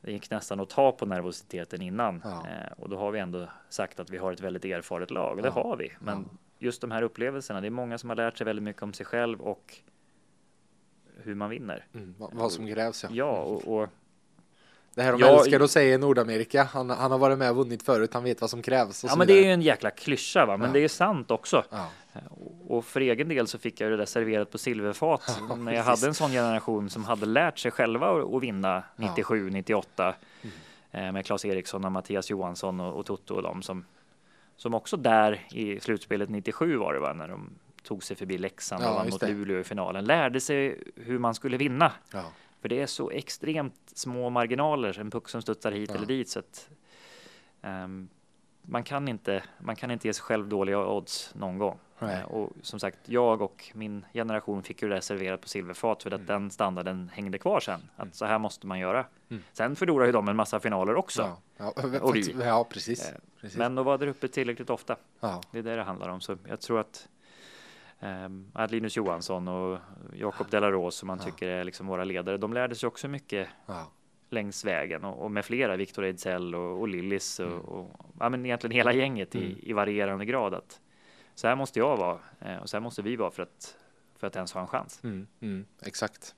det 0.00 0.12
gick 0.12 0.30
nästan 0.30 0.60
att 0.60 0.70
ta 0.70 0.92
på 0.92 1.06
nervositeten 1.06 1.82
innan 1.82 2.22
ja. 2.24 2.46
eh, 2.48 2.72
och 2.76 2.88
då 2.88 2.96
har 2.96 3.10
vi 3.10 3.18
ändå 3.18 3.48
sagt 3.68 4.00
att 4.00 4.10
vi 4.10 4.18
har 4.18 4.32
ett 4.32 4.40
väldigt 4.40 4.64
erfaret 4.64 5.10
lag 5.10 5.36
och 5.36 5.42
det 5.42 5.50
har 5.50 5.76
vi. 5.76 5.92
Men 5.98 6.28
just 6.58 6.80
de 6.80 6.90
här 6.90 7.02
upplevelserna, 7.02 7.60
det 7.60 7.66
är 7.66 7.70
många 7.70 7.98
som 7.98 8.10
har 8.10 8.16
lärt 8.16 8.38
sig 8.38 8.44
väldigt 8.44 8.62
mycket 8.62 8.82
om 8.82 8.92
sig 8.92 9.06
själv 9.06 9.40
och 9.40 9.74
hur 11.26 11.34
man 11.34 11.50
vinner. 11.50 11.86
Mm, 11.94 12.14
vad 12.18 12.52
som 12.52 12.74
krävs 12.74 13.04
ja. 13.04 13.10
Ja, 13.12 13.42
och, 13.42 13.76
och 13.76 13.88
det 14.94 15.02
här 15.02 15.12
de 15.12 15.20
ja, 15.20 15.38
älskar 15.38 15.60
att 15.60 15.70
säga 15.70 15.94
i 15.94 15.98
Nordamerika. 15.98 16.64
Han, 16.64 16.90
han 16.90 17.10
har 17.10 17.18
varit 17.18 17.38
med 17.38 17.50
och 17.50 17.56
vunnit 17.56 17.82
förut. 17.82 18.14
Han 18.14 18.24
vet 18.24 18.40
vad 18.40 18.50
som 18.50 18.62
krävs. 18.62 19.04
ja, 19.04 19.16
men 19.16 19.26
det 19.26 19.32
är 19.32 19.44
ju 19.44 19.50
en 19.50 19.62
jäkla 19.62 19.90
klyscha, 19.90 20.46
va? 20.46 20.56
men 20.56 20.66
ja. 20.66 20.72
det 20.72 20.80
är 20.80 20.88
sant 20.88 21.30
också. 21.30 21.64
Ja. 21.70 21.90
Och 22.68 22.84
för 22.84 23.00
egen 23.00 23.28
del 23.28 23.46
så 23.46 23.58
fick 23.58 23.80
jag 23.80 23.90
det 23.90 23.96
där 23.96 24.04
serverat 24.04 24.50
på 24.50 24.58
silverfat 24.58 25.40
ja, 25.48 25.56
när 25.56 25.72
jag 25.72 25.82
hade 25.82 26.06
en 26.06 26.14
sån 26.14 26.30
generation 26.30 26.90
som 26.90 27.04
hade 27.04 27.26
lärt 27.26 27.58
sig 27.58 27.70
själva 27.70 28.36
att 28.36 28.42
vinna 28.42 28.82
97, 28.96 29.50
98 29.50 30.14
mm. 30.92 31.14
med 31.14 31.26
Claes 31.26 31.44
Eriksson 31.44 31.84
och 31.84 31.92
Mattias 31.92 32.30
Johansson 32.30 32.80
och, 32.80 32.98
och 32.98 33.06
Toto 33.06 33.34
och 33.34 33.42
dem 33.42 33.62
som 33.62 33.84
som 34.56 34.74
också 34.74 34.96
där 34.96 35.46
i 35.50 35.80
slutspelet 35.80 36.28
97 36.28 36.76
var 36.76 36.94
det 36.94 37.00
va 37.00 37.12
när 37.12 37.28
de 37.28 37.50
tog 37.86 38.04
sig 38.04 38.16
förbi 38.16 38.38
Leksand 38.38 38.84
och 38.84 38.94
vann 38.94 39.08
mot 39.10 39.22
Luleå 39.22 39.60
i 39.60 39.64
finalen 39.64 40.04
lärde 40.04 40.40
sig 40.40 40.82
hur 40.96 41.18
man 41.18 41.34
skulle 41.34 41.56
vinna. 41.56 41.92
För 42.60 42.68
det 42.68 42.80
är 42.80 42.86
så 42.86 43.10
extremt 43.10 43.92
små 43.94 44.30
marginaler, 44.30 44.98
en 45.00 45.10
puck 45.10 45.28
som 45.28 45.42
studsar 45.42 45.72
hit 45.72 45.90
eller 45.90 46.06
dit 46.06 46.28
så 46.28 46.38
att 46.38 46.68
um, 47.62 48.08
man 48.62 48.84
kan 48.84 49.08
inte. 49.08 49.42
Man 49.58 49.76
kan 49.76 49.90
inte 49.90 50.08
ge 50.08 50.14
sig 50.14 50.22
själv 50.22 50.48
dåliga 50.48 50.86
odds 50.86 51.34
någon 51.34 51.58
gång. 51.58 51.78
Nej. 51.98 52.24
Och 52.24 52.52
som 52.62 52.80
sagt, 52.80 52.98
jag 53.04 53.42
och 53.42 53.70
min 53.74 54.06
generation 54.14 54.62
fick 54.62 54.82
ju 54.82 54.88
det 54.88 55.00
serverat 55.00 55.40
på 55.40 55.48
silverfat 55.48 56.02
för 56.02 56.10
att 56.10 56.20
mm. 56.20 56.26
den 56.26 56.50
standarden 56.50 57.10
hängde 57.14 57.38
kvar 57.38 57.60
sen. 57.60 57.80
Att 57.96 58.02
mm. 58.02 58.12
så 58.12 58.24
här 58.24 58.38
måste 58.38 58.66
man 58.66 58.78
göra. 58.78 59.06
Mm. 59.28 59.42
Sen 59.52 59.76
förlorar 59.76 60.06
ju 60.06 60.12
de 60.12 60.28
en 60.28 60.36
massa 60.36 60.60
finaler 60.60 60.96
också. 60.96 61.22
Ja, 61.56 61.72
ja, 61.76 62.12
ja 62.44 62.66
precis. 62.70 63.08
Eh, 63.08 63.16
precis. 63.40 63.58
Men 63.58 63.74
då 63.74 63.82
var 63.82 63.98
det 63.98 64.10
uppe 64.10 64.28
tillräckligt 64.28 64.70
ofta. 64.70 64.96
Ja. 65.20 65.40
Det 65.50 65.58
är 65.58 65.62
det 65.62 65.76
det 65.76 65.82
handlar 65.82 66.08
om. 66.08 66.20
Så 66.20 66.36
jag 66.48 66.60
tror 66.60 66.80
att 66.80 67.08
att 68.52 68.70
Linus 68.70 68.96
Johansson 68.96 69.48
och 69.48 69.78
Jakob 70.14 70.50
Delaros 70.50 70.94
som 70.94 71.06
man 71.06 71.18
tycker 71.18 71.48
är 71.48 71.64
liksom 71.64 71.86
våra 71.86 72.04
ledare. 72.04 72.36
De 72.36 72.52
lärde 72.52 72.74
sig 72.74 72.86
också 72.86 73.08
mycket 73.08 73.48
längs 74.30 74.64
vägen 74.64 75.04
och, 75.04 75.24
och 75.24 75.30
med 75.30 75.44
flera, 75.44 75.76
Viktor 75.76 76.04
Ejdsell 76.04 76.54
och, 76.54 76.80
och 76.80 76.88
Lillis 76.88 77.40
och, 77.40 77.46
mm. 77.46 77.60
och, 77.60 77.90
ja, 78.20 78.28
men 78.28 78.46
egentligen 78.46 78.76
hela 78.76 78.92
gänget 78.92 79.34
i, 79.34 79.46
mm. 79.46 79.58
i 79.62 79.72
varierande 79.72 80.24
grad. 80.24 80.54
Att 80.54 80.80
så 81.34 81.48
här 81.48 81.56
måste 81.56 81.78
jag 81.78 81.96
vara 81.96 82.18
eh, 82.40 82.56
och 82.56 82.70
så 82.70 82.76
här 82.76 82.82
måste 82.82 83.02
vi 83.02 83.16
vara 83.16 83.30
för 83.30 83.42
att, 83.42 83.76
för 84.16 84.26
att 84.26 84.36
ens 84.36 84.52
ha 84.52 84.60
en 84.60 84.66
chans. 84.66 85.04
Mm, 85.04 85.26
mm, 85.40 85.64
exakt. 85.82 86.34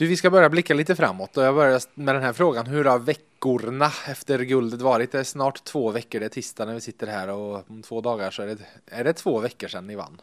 Du, 0.00 0.06
vi 0.06 0.16
ska 0.16 0.30
börja 0.30 0.48
blicka 0.48 0.74
lite 0.74 0.96
framåt 0.96 1.36
och 1.36 1.42
jag 1.42 1.54
börjar 1.54 1.80
med 1.94 2.14
den 2.14 2.22
här 2.22 2.32
frågan. 2.32 2.66
Hur 2.66 2.84
har 2.84 2.98
veckorna 2.98 3.90
efter 4.08 4.38
guldet 4.38 4.80
varit? 4.80 5.12
Det 5.12 5.18
är 5.18 5.24
snart 5.24 5.64
två 5.64 5.90
veckor, 5.90 6.20
det 6.20 6.26
är 6.26 6.28
tisdag 6.28 6.64
när 6.64 6.74
vi 6.74 6.80
sitter 6.80 7.06
här 7.06 7.28
och 7.28 7.70
om 7.70 7.82
två 7.82 8.00
dagar 8.00 8.30
så 8.30 8.42
är 8.42 8.46
det, 8.46 8.56
är 8.86 9.04
det 9.04 9.12
två 9.12 9.38
veckor 9.38 9.68
sedan 9.68 9.86
ni 9.86 9.94
vann. 9.94 10.20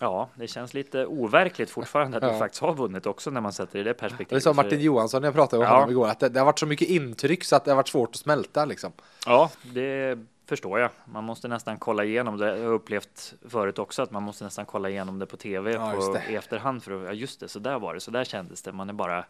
Ja, 0.00 0.28
det 0.34 0.46
känns 0.46 0.74
lite 0.74 1.06
overkligt 1.06 1.70
fortfarande 1.70 2.16
att 2.16 2.22
ja. 2.22 2.32
vi 2.32 2.38
faktiskt 2.38 2.62
har 2.62 2.74
vunnit 2.74 3.06
också 3.06 3.30
när 3.30 3.40
man 3.40 3.52
sätter 3.52 3.78
i 3.78 3.82
det 3.82 3.94
perspektivet. 3.94 4.30
Det 4.30 4.40
sa 4.40 4.52
Martin 4.52 4.80
Johansson 4.80 5.22
när 5.22 5.26
jag 5.26 5.34
pratade 5.34 5.60
med 5.62 5.68
ja. 5.68 5.74
honom 5.74 5.90
igår, 5.90 6.08
att 6.08 6.20
det, 6.20 6.28
det, 6.28 6.40
har 6.40 6.46
varit 6.46 6.58
så 6.58 6.66
mycket 6.66 6.88
intryck 6.88 7.44
så 7.44 7.56
att 7.56 7.64
det 7.64 7.70
har 7.70 7.76
varit 7.76 7.88
svårt 7.88 8.10
att 8.10 8.16
smälta 8.16 8.64
liksom. 8.64 8.92
Ja, 9.26 9.50
det 9.62 10.18
förstår 10.48 10.80
jag. 10.80 10.90
Man 11.04 11.24
måste 11.24 11.48
nästan 11.48 11.78
kolla 11.78 12.04
igenom 12.04 12.38
det. 12.38 12.58
Jag 12.58 12.64
har 12.64 12.72
upplevt 12.72 13.34
förut 13.48 13.78
också 13.78 14.02
att 14.02 14.10
man 14.10 14.22
måste 14.22 14.44
nästan 14.44 14.66
kolla 14.66 14.90
igenom 14.90 15.18
det 15.18 15.26
på 15.26 15.36
tv 15.36 15.72
ja, 15.72 15.92
på, 15.92 16.18
i 16.28 16.36
efterhand 16.36 16.82
för 16.82 16.92
att, 16.92 17.06
ja 17.06 17.12
just 17.12 17.40
det, 17.40 17.48
så 17.48 17.58
där 17.58 17.78
var 17.78 17.94
det, 17.94 18.00
så 18.00 18.10
där 18.10 18.24
kändes 18.24 18.62
det. 18.62 18.72
Man 18.72 18.88
är 18.88 18.92
bara 18.92 19.24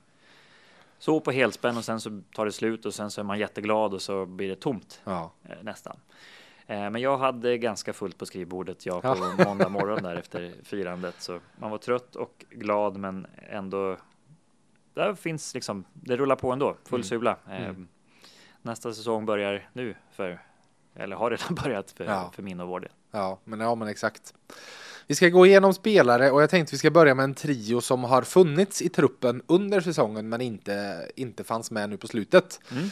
så 0.99 1.21
på 1.21 1.31
helspänn 1.31 1.77
och 1.77 1.85
sen 1.85 2.01
så 2.01 2.23
tar 2.35 2.45
det 2.45 2.53
slut 2.53 2.87
och 2.87 2.95
sen 2.95 3.11
så 3.11 3.21
är 3.21 3.25
man 3.25 3.39
jätteglad 3.39 3.95
och 3.95 4.03
så 4.03 4.27
blir 4.27 4.49
det 4.49 4.57
tomt 4.57 5.01
ja. 5.05 5.33
Eh, 5.45 5.57
nästan. 5.63 5.97
Eh, 6.67 6.91
men 6.91 6.97
jag 6.97 7.19
hade 7.19 7.59
ganska 7.59 7.93
fullt 7.93 8.19
på 8.19 8.27
skrivbordet 8.27 8.87
jag 8.87 9.03
på 9.03 9.09
ja. 9.39 9.45
måndag 9.45 9.69
morgon 9.69 10.03
där 10.03 10.15
efter 10.15 10.55
firandet. 10.63 11.15
Så 11.19 11.41
man 11.57 11.71
var 11.71 11.79
trött 11.79 12.17
och 12.17 12.45
glad 12.51 12.97
men 12.97 13.27
ändå. 13.37 13.97
Där 14.95 15.15
finns 15.15 15.55
liksom, 15.55 15.85
det 15.93 16.17
rullar 16.17 16.37
på 16.37 16.53
ändå, 16.53 16.77
full 16.85 17.01
mm. 17.01 17.05
sula. 17.05 17.37
Mm. 17.47 17.63
Ehm, 17.63 17.89
nästa 18.63 18.95
säsong 18.95 19.27
börjar 19.27 19.69
nu 19.73 19.95
för, 20.11 20.41
eller 20.99 21.17
har 21.17 21.31
redan 21.31 21.55
börjat 21.65 21.91
för, 21.91 22.05
ja. 22.05 22.33
för 22.35 22.43
min 22.43 22.61
och 22.61 22.69
vår 22.69 22.81
del. 22.81 22.91
Ja, 23.11 23.39
men 23.45 23.61
ja, 23.61 23.75
men 23.75 23.89
exakt. 23.89 24.35
Vi 25.07 25.15
ska 25.15 25.29
gå 25.29 25.47
igenom 25.47 25.75
spelare 25.75 26.31
och 26.31 26.43
jag 26.43 26.51
tänkte 26.51 26.75
vi 26.75 26.79
ska 26.79 26.91
börja 26.91 27.15
med 27.15 27.25
en 27.25 27.35
trio 27.35 27.81
som 27.81 28.05
har 28.05 28.23
funnits 28.23 28.83
i 28.83 28.89
truppen 28.89 29.43
under 29.47 29.81
säsongen 29.81 30.29
men 30.29 30.41
inte, 30.41 31.07
inte 31.17 31.45
fanns 31.45 31.71
med 31.71 31.91
nu 31.91 31.97
på 31.97 32.07
slutet. 32.07 32.61
Mm. 32.71 32.85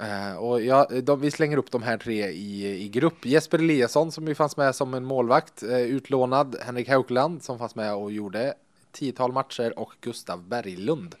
Uh, 0.00 0.36
och 0.36 0.62
ja, 0.62 0.88
de, 1.02 1.20
vi 1.20 1.30
slänger 1.30 1.56
upp 1.56 1.70
de 1.70 1.82
här 1.82 1.98
tre 1.98 2.28
i, 2.28 2.82
i 2.84 2.88
grupp. 2.88 3.26
Jesper 3.26 3.58
Eliasson 3.58 4.12
som 4.12 4.28
ju 4.28 4.34
fanns 4.34 4.56
med 4.56 4.74
som 4.74 4.94
en 4.94 5.04
målvakt, 5.04 5.62
uh, 5.62 5.80
utlånad. 5.80 6.56
Henrik 6.62 6.88
Haukland 6.88 7.42
som 7.42 7.58
fanns 7.58 7.74
med 7.74 7.94
och 7.94 8.12
gjorde 8.12 8.54
tiotal 8.92 9.32
matcher 9.32 9.78
och 9.78 9.92
Gustav 10.00 10.48
Berglund 10.48 11.14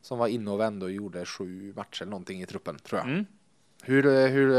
som 0.00 0.18
var 0.18 0.28
inne 0.28 0.50
och 0.50 0.60
vände 0.60 0.84
och 0.84 0.92
gjorde 0.92 1.24
sju 1.24 1.72
matcher 1.76 2.04
någonting 2.04 2.42
i 2.42 2.46
truppen 2.46 2.78
tror 2.78 3.00
jag. 3.00 3.08
Mm. 3.08 3.24
Hur, 3.84 4.06
eh, 4.06 4.26
hur, 4.26 4.54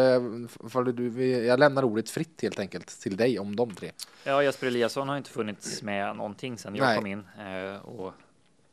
eh, 0.73 0.93
du, 0.93 1.27
jag 1.27 1.59
lämnar 1.59 1.83
ordet 1.83 2.09
fritt 2.09 2.41
helt 2.41 2.59
enkelt 2.59 2.87
till 2.87 3.17
dig 3.17 3.39
om 3.39 3.55
de 3.55 3.75
tre. 3.75 3.91
Ja, 4.23 4.43
Jesper 4.43 4.67
Eliasson 4.67 5.09
har 5.09 5.17
inte 5.17 5.29
funnits 5.29 5.81
med 5.81 6.15
någonting 6.15 6.57
sedan 6.57 6.75
jag 6.75 6.85
Nej. 6.85 6.97
kom 6.97 7.05
in 7.05 7.27
eh, 7.39 7.85
och 7.85 8.13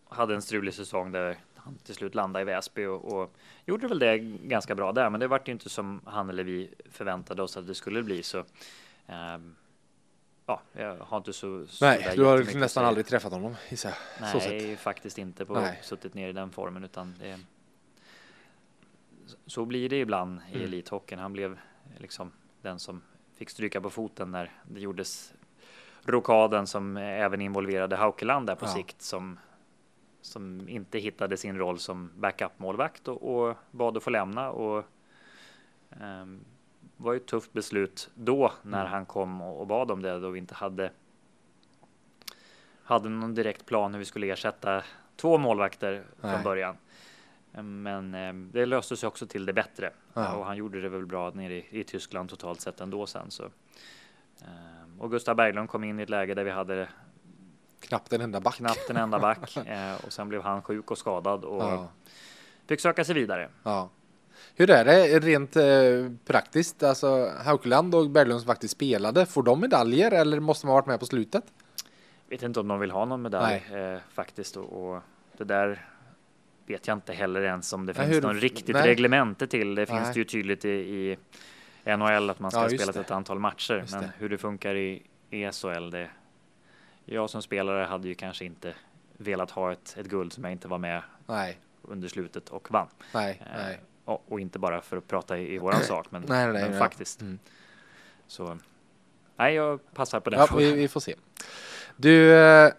hade 0.08 0.34
en 0.34 0.42
strulig 0.42 0.74
säsong 0.74 1.12
där 1.12 1.36
han 1.54 1.74
till 1.74 1.94
slut 1.94 2.14
landade 2.14 2.42
i 2.42 2.44
Väsby 2.44 2.86
och, 2.86 3.04
och 3.04 3.34
gjorde 3.66 3.88
väl 3.88 3.98
det 3.98 4.18
ganska 4.18 4.74
bra 4.74 4.92
där. 4.92 5.10
Men 5.10 5.20
det 5.20 5.28
vart 5.28 5.48
ju 5.48 5.52
inte 5.52 5.68
som 5.68 6.00
han 6.04 6.30
eller 6.30 6.44
vi 6.44 6.70
förväntade 6.90 7.42
oss 7.42 7.56
att 7.56 7.66
det 7.66 7.74
skulle 7.74 8.02
bli 8.02 8.22
så. 8.22 8.38
Um, 8.38 9.56
ja, 10.46 10.62
jag 10.72 10.96
har 10.96 11.18
inte 11.18 11.32
så. 11.32 11.66
så 11.66 11.84
Nej, 11.84 12.12
du 12.16 12.24
har 12.24 12.58
nästan 12.58 12.84
aldrig 12.84 13.06
träffat 13.06 13.32
honom 13.32 13.56
jag. 13.84 13.92
Nej, 14.20 14.76
faktiskt 14.76 15.18
inte 15.18 15.44
på 15.44 15.54
Nej. 15.54 15.78
suttit 15.82 16.14
ner 16.14 16.28
i 16.28 16.32
den 16.32 16.50
formen 16.50 16.84
utan 16.84 17.14
det 17.20 17.40
så 19.46 19.64
blir 19.64 19.88
det 19.88 20.00
ibland 20.00 20.40
i 20.52 20.54
mm. 20.54 20.64
elithockeyn. 20.64 21.18
Han 21.18 21.32
blev 21.32 21.58
liksom 21.98 22.32
den 22.62 22.78
som 22.78 23.02
fick 23.34 23.50
stryka 23.50 23.80
på 23.80 23.90
foten 23.90 24.30
när 24.30 24.50
det 24.62 24.80
gjordes 24.80 25.34
rokaden 26.04 26.66
som 26.66 26.96
även 26.96 27.40
involverade 27.40 27.96
Haukeland 27.96 28.46
där 28.46 28.54
på 28.54 28.64
ja. 28.64 28.68
sikt 28.68 29.02
som 29.02 29.38
som 30.22 30.68
inte 30.68 30.98
hittade 30.98 31.36
sin 31.36 31.58
roll 31.58 31.78
som 31.78 32.10
backup 32.16 32.58
målvakt 32.58 33.08
och, 33.08 33.46
och 33.48 33.56
bad 33.70 33.96
att 33.96 34.02
få 34.02 34.10
lämna 34.10 34.50
och 34.50 34.84
um, 36.00 36.44
var 36.96 37.12
ju 37.12 37.16
ett 37.16 37.26
tufft 37.26 37.52
beslut 37.52 38.10
då 38.14 38.52
när 38.62 38.80
mm. 38.80 38.92
han 38.92 39.06
kom 39.06 39.40
och, 39.40 39.60
och, 39.60 39.66
bad 39.66 39.90
om 39.90 40.02
det 40.02 40.20
då 40.20 40.30
vi 40.30 40.38
inte 40.38 40.54
hade 40.54 40.90
hade 42.82 43.08
någon 43.08 43.34
direkt 43.34 43.66
plan 43.66 43.92
hur 43.92 43.98
vi 43.98 44.04
skulle 44.04 44.32
ersätta 44.32 44.82
två 45.16 45.38
målvakter 45.38 46.04
Nej. 46.20 46.34
från 46.34 46.44
början. 46.44 46.76
Men 47.52 48.14
eh, 48.14 48.32
det 48.52 48.66
löste 48.66 48.96
sig 48.96 49.06
också 49.06 49.26
till 49.26 49.46
det 49.46 49.52
bättre 49.52 49.90
Ja. 50.14 50.32
och 50.34 50.46
han 50.46 50.56
gjorde 50.56 50.80
det 50.80 50.88
väl 50.88 51.06
bra 51.06 51.30
nere 51.30 51.54
i, 51.54 51.66
i 51.70 51.84
Tyskland 51.84 52.30
totalt 52.30 52.60
sett 52.60 52.80
ändå 52.80 53.06
sen 53.06 53.30
så. 53.30 53.44
Eh, 54.40 54.98
och 54.98 55.10
Gustav 55.10 55.36
Berglund 55.36 55.68
kom 55.68 55.84
in 55.84 56.00
i 56.00 56.02
ett 56.02 56.10
läge 56.10 56.34
där 56.34 56.44
vi 56.44 56.50
hade 56.50 56.88
Knappt 57.80 58.12
en 58.12 58.20
enda 58.20 58.40
back. 58.40 58.54
knappt 58.54 58.90
en 58.90 58.96
enda 58.96 59.18
back 59.18 59.56
eh, 59.66 60.04
och 60.06 60.12
sen 60.12 60.28
blev 60.28 60.42
han 60.42 60.62
sjuk 60.62 60.90
och 60.90 60.98
skadad 60.98 61.44
och 61.44 61.62
Ja. 61.62 61.88
fick 62.66 62.80
söka 62.80 63.04
sig 63.04 63.14
vidare. 63.14 63.48
Ja. 63.62 63.88
Hur 64.54 64.70
är 64.70 64.84
det 64.84 65.18
rent 65.20 65.56
eh, 65.56 66.12
praktiskt? 66.26 66.82
Alltså 66.82 67.30
Haukeland 67.44 67.94
och 67.94 68.10
Berglund 68.10 68.40
som 68.40 68.46
faktiskt 68.46 68.74
spelade, 68.74 69.26
får 69.26 69.42
de 69.42 69.60
medaljer 69.60 70.10
eller 70.12 70.40
måste 70.40 70.66
man 70.66 70.70
ha 70.72 70.80
varit 70.80 70.86
med 70.86 71.00
på 71.00 71.06
slutet? 71.06 71.44
Vet 72.28 72.42
inte 72.42 72.60
om 72.60 72.68
de 72.68 72.80
vill 72.80 72.90
ha 72.90 73.04
någon 73.04 73.22
medalj 73.22 73.54
eh, 73.74 73.98
faktiskt 74.12 74.56
och, 74.56 74.94
och 74.94 75.02
det 75.36 75.44
där 75.44 75.88
vet 76.70 76.86
jag 76.86 76.96
inte 76.96 77.12
heller 77.12 77.42
ens 77.42 77.72
om 77.72 77.86
det 77.86 77.92
Nej, 77.92 78.06
finns 78.06 78.16
hur- 78.16 78.22
någon 78.22 78.36
riktigt 78.40 78.74
nej. 78.76 78.86
reglemente 78.88 79.46
till. 79.46 79.74
Det 79.74 79.86
finns 79.86 80.00
Nej. 80.00 80.10
det 80.14 80.18
ju 80.18 80.24
tydligt 80.24 80.64
i, 80.64 80.68
i 80.70 81.16
NHL 81.96 82.30
att 82.30 82.40
man 82.40 82.50
ska 82.50 82.62
Ja, 82.62 82.68
spelat 82.68 82.94
det. 82.94 83.00
ett 83.00 83.10
antal 83.10 83.38
matcher, 83.38 83.74
Just 83.74 83.92
men 83.92 84.02
det. 84.02 84.10
hur 84.18 84.28
det 84.28 84.38
funkar 84.38 84.74
i 84.74 85.02
ESHL, 85.30 85.90
det. 85.90 86.10
Jag 87.04 87.30
som 87.30 87.42
spelare 87.42 87.84
hade 87.84 88.08
ju 88.08 88.14
kanske 88.14 88.44
inte 88.44 88.74
velat 89.16 89.50
ha 89.50 89.72
ett, 89.72 89.96
ett 90.00 90.06
guld 90.06 90.32
som 90.32 90.44
jag 90.44 90.52
inte 90.52 90.68
var 90.68 90.78
med 90.78 91.02
Nej, 91.26 91.58
under 91.82 92.08
slutet 92.08 92.48
och 92.48 92.70
vann. 92.70 92.88
nej, 93.14 93.42
Eh, 93.54 93.62
nej. 93.62 93.80
och, 94.04 94.24
och 94.32 94.40
inte 94.40 94.58
bara 94.58 94.80
för 94.80 94.96
att 94.96 95.08
prata 95.08 95.38
i, 95.38 95.54
i 95.54 95.58
våran 95.58 95.80
sak, 95.82 96.06
men, 96.10 96.24
Nej, 96.28 96.44
nej, 96.44 96.62
men 96.62 96.70
nej. 96.70 96.78
faktiskt. 96.78 97.20
Mm. 97.20 97.38
Så 98.26 98.58
nej, 99.36 99.54
jag 99.54 99.94
passar 99.94 100.20
på 100.20 100.30
den 100.30 100.40
Ja, 100.40 100.46
frågan. 100.46 100.64
vi, 100.64 100.72
vi 100.72 100.88
får 100.88 101.00
se. 101.00 101.14
Du, 101.96 102.34
eh, 102.38 102.72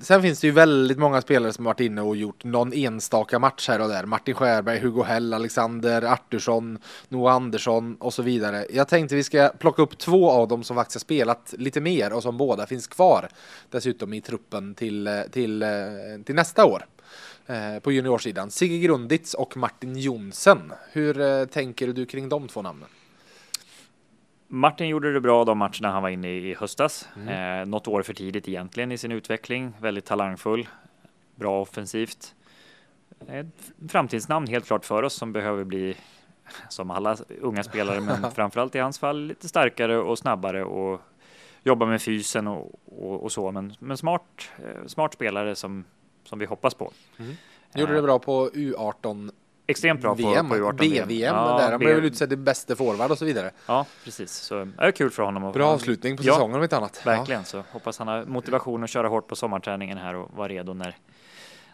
sen 0.00 0.22
finns 0.22 0.40
det 0.40 0.46
ju 0.46 0.52
väldigt 0.52 0.98
många 0.98 1.20
spelare 1.20 1.52
som 1.52 1.64
varit 1.64 1.80
inne 1.80 2.02
och 2.02 2.16
gjort 2.16 2.44
någon 2.44 2.72
enstaka 2.72 3.38
match 3.38 3.68
här 3.68 3.80
och 3.80 3.88
där. 3.88 4.04
Martin 4.04 4.34
Skärberg, 4.34 4.78
Hugo 4.78 5.02
Hell, 5.02 5.34
Alexander 5.34 6.02
Artursson, 6.02 6.78
Noah 7.08 7.34
Andersson 7.34 7.96
och 7.96 8.14
så 8.14 8.22
vidare. 8.22 8.66
Jag 8.70 8.88
tänkte 8.88 9.14
vi 9.14 9.22
ska 9.22 9.48
plocka 9.48 9.82
upp 9.82 9.98
två 9.98 10.30
av 10.30 10.48
dem 10.48 10.64
som 10.64 10.76
faktiskt 10.76 10.94
har 10.94 11.00
spelat 11.00 11.54
lite 11.58 11.80
mer 11.80 12.12
och 12.12 12.22
som 12.22 12.36
båda 12.36 12.66
finns 12.66 12.86
kvar 12.86 13.28
dessutom 13.70 14.12
i 14.12 14.20
truppen 14.20 14.74
till, 14.74 15.22
till, 15.30 15.64
till 16.24 16.34
nästa 16.34 16.64
år. 16.64 16.86
Eh, 17.50 17.78
på 17.80 17.92
juniorsidan. 17.92 18.50
Sigge 18.50 18.78
Grunditz 18.78 19.34
och 19.34 19.56
Martin 19.56 19.96
Jonsen. 19.96 20.72
Hur 20.92 21.20
eh, 21.20 21.44
tänker 21.44 21.88
du 21.88 22.06
kring 22.06 22.28
de 22.28 22.48
två 22.48 22.62
namnen? 22.62 22.88
Martin 24.52 24.88
gjorde 24.88 25.12
det 25.12 25.20
bra 25.20 25.44
de 25.44 25.58
matcherna 25.58 25.90
han 25.90 26.02
var 26.02 26.08
inne 26.08 26.28
i 26.28 26.50
i 26.50 26.54
höstas. 26.54 27.08
Mm. 27.16 27.60
Eh, 27.60 27.66
något 27.66 27.88
år 27.88 28.02
för 28.02 28.14
tidigt 28.14 28.48
egentligen 28.48 28.92
i 28.92 28.98
sin 28.98 29.12
utveckling. 29.12 29.72
Väldigt 29.80 30.04
talangfull, 30.04 30.68
bra 31.34 31.60
offensivt. 31.60 32.34
Ett 33.28 33.72
framtidsnamn 33.88 34.46
helt 34.46 34.66
klart 34.66 34.84
för 34.84 35.02
oss 35.02 35.14
som 35.14 35.32
behöver 35.32 35.64
bli 35.64 35.96
som 36.68 36.90
alla 36.90 37.16
unga 37.40 37.62
spelare, 37.62 38.00
men 38.00 38.30
framförallt 38.34 38.74
i 38.74 38.78
hans 38.78 38.98
fall 38.98 39.20
lite 39.26 39.48
starkare 39.48 39.98
och 39.98 40.18
snabbare 40.18 40.64
och 40.64 41.00
jobba 41.62 41.86
med 41.86 42.02
fysen 42.02 42.48
och, 42.48 42.72
och, 42.84 43.22
och 43.22 43.32
så. 43.32 43.50
Men, 43.50 43.74
men 43.78 43.96
smart, 43.96 44.50
eh, 44.58 44.86
smart 44.86 45.14
spelare 45.14 45.54
som, 45.54 45.84
som 46.24 46.38
vi 46.38 46.46
hoppas 46.46 46.74
på. 46.74 46.92
Gjorde 47.74 47.92
Eh, 47.92 47.96
det 47.96 48.02
bra 48.02 48.18
på 48.18 48.50
U18 48.50 49.30
Extremt 49.70 50.00
bra 50.00 50.14
VM, 50.14 50.48
på, 50.48 50.54
på 50.54 50.60
U18 50.60 50.76
B-VM 50.78 51.36
Ja, 51.36 51.58
där. 51.58 51.70
Han 51.70 51.78
blev 51.78 51.94
väl 51.96 52.04
utsedd 52.04 52.28
till 52.28 52.38
bäste 52.38 52.76
forward 52.76 53.10
och 53.10 53.18
så 53.18 53.24
vidare. 53.24 53.50
Ja, 53.66 53.86
precis. 54.04 54.32
Så 54.32 54.54
det 54.64 54.70
är 54.78 54.90
kul 54.90 55.10
för 55.10 55.22
honom. 55.22 55.52
Bra 55.52 55.68
avslutning 55.68 56.16
på 56.16 56.22
Ja, 56.22 56.32
säsongen 56.32 56.56
om 56.56 56.62
inte 56.62 56.76
annat. 56.76 57.06
Verkligen, 57.06 57.44
så 57.44 57.62
hoppas 57.72 57.98
han 57.98 58.08
har 58.08 58.24
motivation 58.24 58.84
att 58.84 58.90
köra 58.90 59.08
hårt 59.08 59.26
på 59.28 59.36
sommarträningen 59.36 59.98
här 59.98 60.14
och 60.14 60.30
vara 60.36 60.48
redo 60.48 60.72
när, 60.74 60.96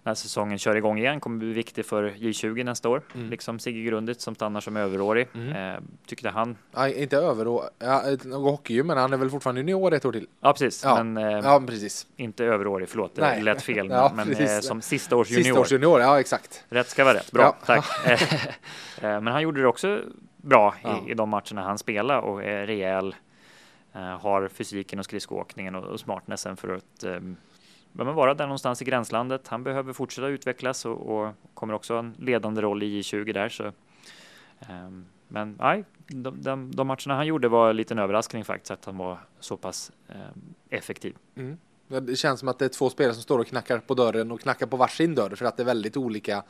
när 0.07 0.15
säsongen 0.15 0.59
kör 0.59 0.77
igång 0.77 0.99
igen. 0.99 1.21
Kommer 1.21 1.39
bli 1.39 1.53
viktig 1.53 1.87
för 1.87 2.11
J20 2.11 2.65
nästa 2.65 2.89
år, 2.89 3.03
Mm. 3.15 3.31
liksom 3.31 3.59
Sigge 3.59 3.81
Grundit 3.91 4.21
som 4.21 4.35
stannar 4.35 4.61
som 4.61 4.77
överårig. 4.77 5.29
Eh, 5.35 5.75
tyckte 6.07 6.29
han. 6.29 6.57
Ja, 6.75 6.89
inte 6.89 7.17
över 7.17 7.47
och 7.49 7.69
ja, 7.79 8.03
någon 8.25 8.43
hockeygym, 8.51 8.87
men 8.87 8.97
han 8.99 9.13
är 9.13 9.17
väl 9.17 9.31
fortfarande 9.31 9.61
junior 9.61 9.95
ett 9.95 10.05
år 10.05 10.13
till. 10.13 10.27
Ja, 10.41 10.53
precis, 10.53 10.85
Ja, 10.85 11.05
men 11.05 11.17
eh, 11.25 11.39
Ja, 11.45 11.63
precis. 11.67 12.07
inte 12.17 12.45
överårig. 12.45 12.89
Förlåt, 12.89 13.15
det 13.15 13.21
Nej. 13.23 13.43
lät 13.43 13.63
fel. 13.63 13.89
Ja, 13.91 14.13
men 14.15 14.33
eh, 14.33 14.61
som 14.61 14.81
sista 14.83 15.17
års 15.17 15.31
junior. 15.31 15.45
Sista 15.45 15.61
års 15.61 15.73
junior, 15.73 16.01
ja 16.01 16.21
exakt. 16.21 16.65
Rätt 16.69 16.89
ska 16.89 17.05
vara 17.05 17.15
rätt. 17.15 17.33
Bra, 17.33 17.43
Ja. 17.43 17.57
tack. 17.67 17.85
Eh, 19.03 19.21
Men 19.21 19.27
han 19.27 19.43
gjorde 19.43 19.61
det 19.61 19.67
också 19.69 20.01
bra 20.37 20.75
Ja. 20.83 21.03
i, 21.07 21.11
i 21.11 21.15
de 21.15 21.29
matcherna 21.29 21.63
han 21.63 21.79
spelade 21.79 22.21
och 22.21 22.45
är 22.45 22.67
rejäl. 22.67 23.15
eh, 23.95 24.01
Har 24.21 24.49
fysiken 24.49 24.99
och 24.99 25.05
skridskoåkningen 25.05 25.75
och, 25.75 25.85
och 25.85 26.01
smartnessen 26.01 26.57
för 26.57 26.69
att 26.75 27.05
eh, 27.05 27.21
ja, 27.99 28.05
vara 28.05 28.35
där 28.35 28.47
någonstans 28.47 28.83
i 28.83 28.85
gränslandet. 28.85 29.49
Han 29.49 29.65
behöver 29.65 29.93
fortsätta 29.93 30.29
utvecklas 30.29 30.85
och, 30.85 31.19
och 31.19 31.35
kommer 31.55 31.75
också 31.75 31.93
ha 31.95 32.01
en 32.01 32.15
ledande 32.19 32.61
roll 32.61 32.83
i 32.83 33.01
J20 33.01 33.33
där. 33.33 33.49
Så, 33.49 33.73
ehm, 34.69 35.07
men 35.29 35.57
nej, 35.61 35.85
de, 36.07 36.43
de, 36.43 36.71
de 36.71 36.87
matcherna 36.87 37.15
han 37.15 37.27
gjorde 37.27 37.49
var 37.49 37.71
en 37.71 37.77
liten 37.77 37.99
överraskning 37.99 38.45
faktiskt 38.45 38.71
att 38.71 38.85
han 38.85 38.97
var 38.97 39.19
så 39.41 39.57
pass 39.57 39.93
ehm, 40.09 40.55
effektiv. 40.71 41.17
Mm. 41.37 41.59
Det 41.89 42.17
känns 42.17 42.41
som 42.41 42.49
att 42.49 42.59
det 42.59 42.65
är 42.65 42.69
två 42.69 42.91
spelare 42.91 43.15
som 43.15 43.23
står 43.23 43.39
och 43.39 43.47
knackar 43.47 43.79
på 43.79 43.95
dörren 43.95 44.31
och 44.31 44.41
knackar 44.41 44.67
på 44.67 44.77
varsin 44.77 45.15
dörr 45.15 45.35
för 45.35 45.45
att 45.45 45.57
det 45.57 45.63
är 45.63 45.65
väldigt 45.65 45.97
olika 45.97 46.43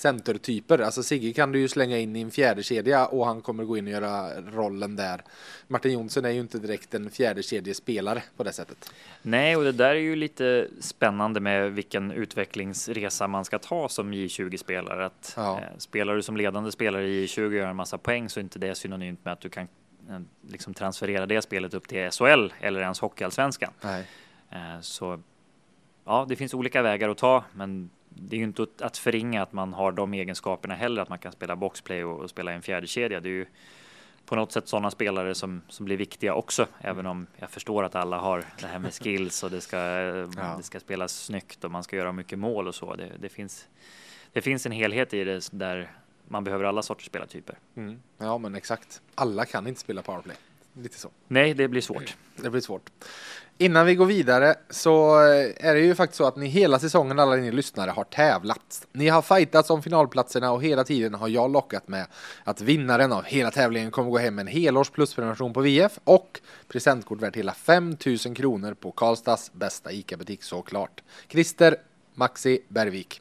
centertyper. 0.00 0.78
Alltså 0.78 1.02
Sigge 1.02 1.32
kan 1.32 1.52
du 1.52 1.58
ju 1.58 1.68
slänga 1.68 1.98
in 1.98 2.16
i 2.16 2.20
en 2.20 2.30
fjärde 2.30 2.62
kedja 2.62 3.06
och 3.06 3.26
han 3.26 3.40
kommer 3.42 3.64
gå 3.64 3.76
in 3.76 3.84
och 3.86 3.90
göra 3.92 4.40
rollen 4.40 4.96
där. 4.96 5.22
Martin 5.68 5.92
Jonsson 5.92 6.24
är 6.24 6.30
ju 6.30 6.40
inte 6.40 6.58
direkt 6.58 6.94
en 6.94 7.10
fjärde 7.10 7.42
kedjespelare 7.42 8.22
på 8.36 8.44
det 8.44 8.52
sättet. 8.52 8.92
Nej, 9.22 9.56
och 9.56 9.64
det 9.64 9.72
där 9.72 9.90
är 9.90 9.94
ju 9.94 10.16
lite 10.16 10.68
spännande 10.80 11.40
med 11.40 11.72
vilken 11.72 12.10
utvecklingsresa 12.10 13.26
man 13.26 13.44
ska 13.44 13.58
ta 13.58 13.88
som 13.88 14.14
J20-spelare. 14.14 15.06
Att 15.06 15.32
Ja. 15.36 15.58
eh, 15.58 15.78
spelar 15.78 16.16
du 16.16 16.22
som 16.22 16.36
ledande 16.36 16.72
spelare 16.72 17.08
i 17.08 17.26
J20 17.26 17.46
och 17.46 17.54
gör 17.54 17.66
en 17.66 17.76
massa 17.76 17.98
poäng 17.98 18.28
så 18.28 18.40
är 18.40 18.44
inte 18.44 18.58
det 18.58 18.74
synonymt 18.74 19.24
med 19.24 19.32
att 19.32 19.40
du 19.40 19.48
kan 19.48 19.68
eh, 20.10 20.18
liksom 20.48 20.74
transferera 20.74 21.26
det 21.26 21.42
spelet 21.42 21.74
upp 21.74 21.88
till 21.88 22.10
SHL 22.10 22.48
eller 22.60 22.80
ens 22.80 23.00
Hockeyallsvenskan. 23.00 23.72
Eh, 24.50 24.80
så 24.80 25.20
ja, 26.04 26.26
det 26.28 26.36
finns 26.36 26.54
olika 26.54 26.82
vägar 26.82 27.08
att 27.08 27.18
ta, 27.18 27.44
men 27.54 27.90
det 28.14 28.36
är 28.36 28.38
ju 28.38 28.44
inte 28.44 28.66
att- 28.80 28.96
förringa 28.96 29.42
att 29.42 29.52
man 29.52 29.72
har 29.72 29.92
de 29.92 30.14
egenskaperna 30.14 30.74
heller, 30.74 31.02
att 31.02 31.08
man 31.08 31.18
kan 31.18 31.32
spela 31.32 31.56
boxplay 31.56 32.04
och, 32.04 32.20
och 32.20 32.30
spela 32.30 32.52
i 32.52 32.54
en 32.54 32.62
fjärde 32.62 32.86
kedja. 32.86 33.20
Det 33.20 33.28
är 33.28 33.32
ju 33.32 33.46
på 34.26 34.36
något 34.36 34.52
sätt 34.52 34.68
sådana 34.68 34.90
spelare 34.90 35.34
som, 35.34 35.62
som 35.68 35.86
blir 35.86 35.96
viktiga 35.96 36.34
också, 36.34 36.66
även 36.80 37.06
om 37.06 37.26
jag 37.36 37.50
förstår 37.50 37.84
att 37.84 37.94
alla 37.94 38.18
har 38.18 38.44
det 38.60 38.66
här 38.66 38.78
med 38.78 38.94
skills 38.94 39.42
och 39.42 39.50
det 39.50 39.60
ska, 39.60 39.76
Ja. 39.76 40.54
det 40.56 40.62
ska 40.62 40.80
spelas 40.80 41.24
snyggt 41.24 41.64
och 41.64 41.70
man 41.70 41.82
ska 41.84 41.96
göra 41.96 42.12
mycket 42.12 42.38
mål 42.38 42.68
och 42.68 42.74
så. 42.74 42.94
Det, 42.94 43.12
det, 43.20 43.28
finns, 43.28 43.68
det 44.32 44.40
finns 44.40 44.66
en 44.66 44.72
helhet 44.72 45.14
i 45.14 45.24
det 45.24 45.48
där 45.52 45.90
man 46.28 46.44
behöver 46.44 46.64
alla 46.64 46.82
sorters 46.82 47.06
spelartyper. 47.06 47.58
Mm. 47.74 48.02
Ja 48.18 48.38
men 48.38 48.54
exakt. 48.54 49.02
Alla 49.14 49.44
kan 49.44 49.66
inte 49.66 49.80
spela 49.80 50.02
powerplay. 50.02 50.36
Lite 50.74 50.98
så. 50.98 51.10
Nej, 51.28 51.54
det 51.54 51.68
blir 51.68 51.80
svårt. 51.80 52.16
Det 52.36 52.50
blir 52.50 52.60
svårt. 52.60 52.90
Innan 53.58 53.86
vi 53.86 53.94
går 53.94 54.06
vidare 54.06 54.54
så 54.70 55.20
eh, 55.20 55.68
är 55.68 55.74
det 55.74 55.80
ju 55.80 55.94
faktiskt 55.94 56.18
så 56.18 56.24
att 56.24 56.36
ni 56.36 56.46
hela 56.46 56.78
säsongen, 56.78 57.18
alla 57.18 57.36
ni 57.36 57.52
lyssnare, 57.52 57.90
har 57.90 58.04
tävlat. 58.04 58.86
Ni 58.92 59.08
har 59.08 59.22
fightats 59.22 59.70
om 59.70 59.82
finalplatserna 59.82 60.52
och 60.52 60.62
hela 60.62 60.84
tiden 60.84 61.14
har 61.14 61.28
jag 61.28 61.52
lockat 61.52 61.88
med 61.88 62.06
att 62.44 62.60
vinnaren 62.60 63.12
av 63.12 63.24
hela 63.24 63.50
tävlingen 63.50 63.90
kommer 63.90 64.10
gå 64.10 64.18
hem 64.18 64.34
med 64.34 64.42
en 64.42 64.52
helårs 64.52 64.90
plusprenumeration 64.90 65.52
på 65.52 65.60
VF 65.60 65.98
och 66.04 66.40
presentkort 66.68 67.20
värt 67.20 67.36
hela 67.36 67.54
5000 67.54 68.34
kronor 68.34 68.74
på 68.74 68.92
Karlstads 68.92 69.52
bästa 69.52 69.92
ICA-butik 69.92 70.42
såklart. 70.42 71.02
Christer 71.28 71.76
Maxi 72.14 72.60
Bergvik. 72.68 73.20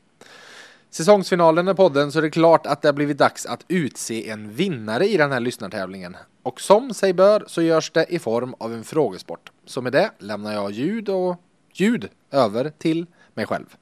Säsongsfinalen 0.91 1.67
är 1.67 1.73
podden 1.73 2.11
så 2.11 2.19
är 2.19 2.21
det 2.21 2.29
klart 2.29 2.65
att 2.65 2.81
det 2.81 2.87
har 2.87 2.93
blivit 2.93 3.17
dags 3.17 3.45
att 3.45 3.65
utse 3.67 4.29
en 4.29 4.51
vinnare 4.51 5.07
i 5.07 5.17
den 5.17 5.31
här 5.31 5.39
lyssnartävlingen. 5.39 6.17
Och 6.43 6.61
som 6.61 6.93
sig 6.93 7.13
bör 7.13 7.43
så 7.47 7.61
görs 7.61 7.91
det 7.91 8.05
i 8.09 8.19
form 8.19 8.55
av 8.57 8.73
en 8.73 8.83
frågesport. 8.83 9.51
Så 9.65 9.81
med 9.81 9.91
det 9.91 10.11
lämnar 10.17 10.53
jag 10.53 10.71
ljud 10.71 11.09
och 11.09 11.35
ljud 11.73 12.09
över 12.31 12.71
till 12.77 13.05
mig 13.33 13.45
själv. 13.45 13.75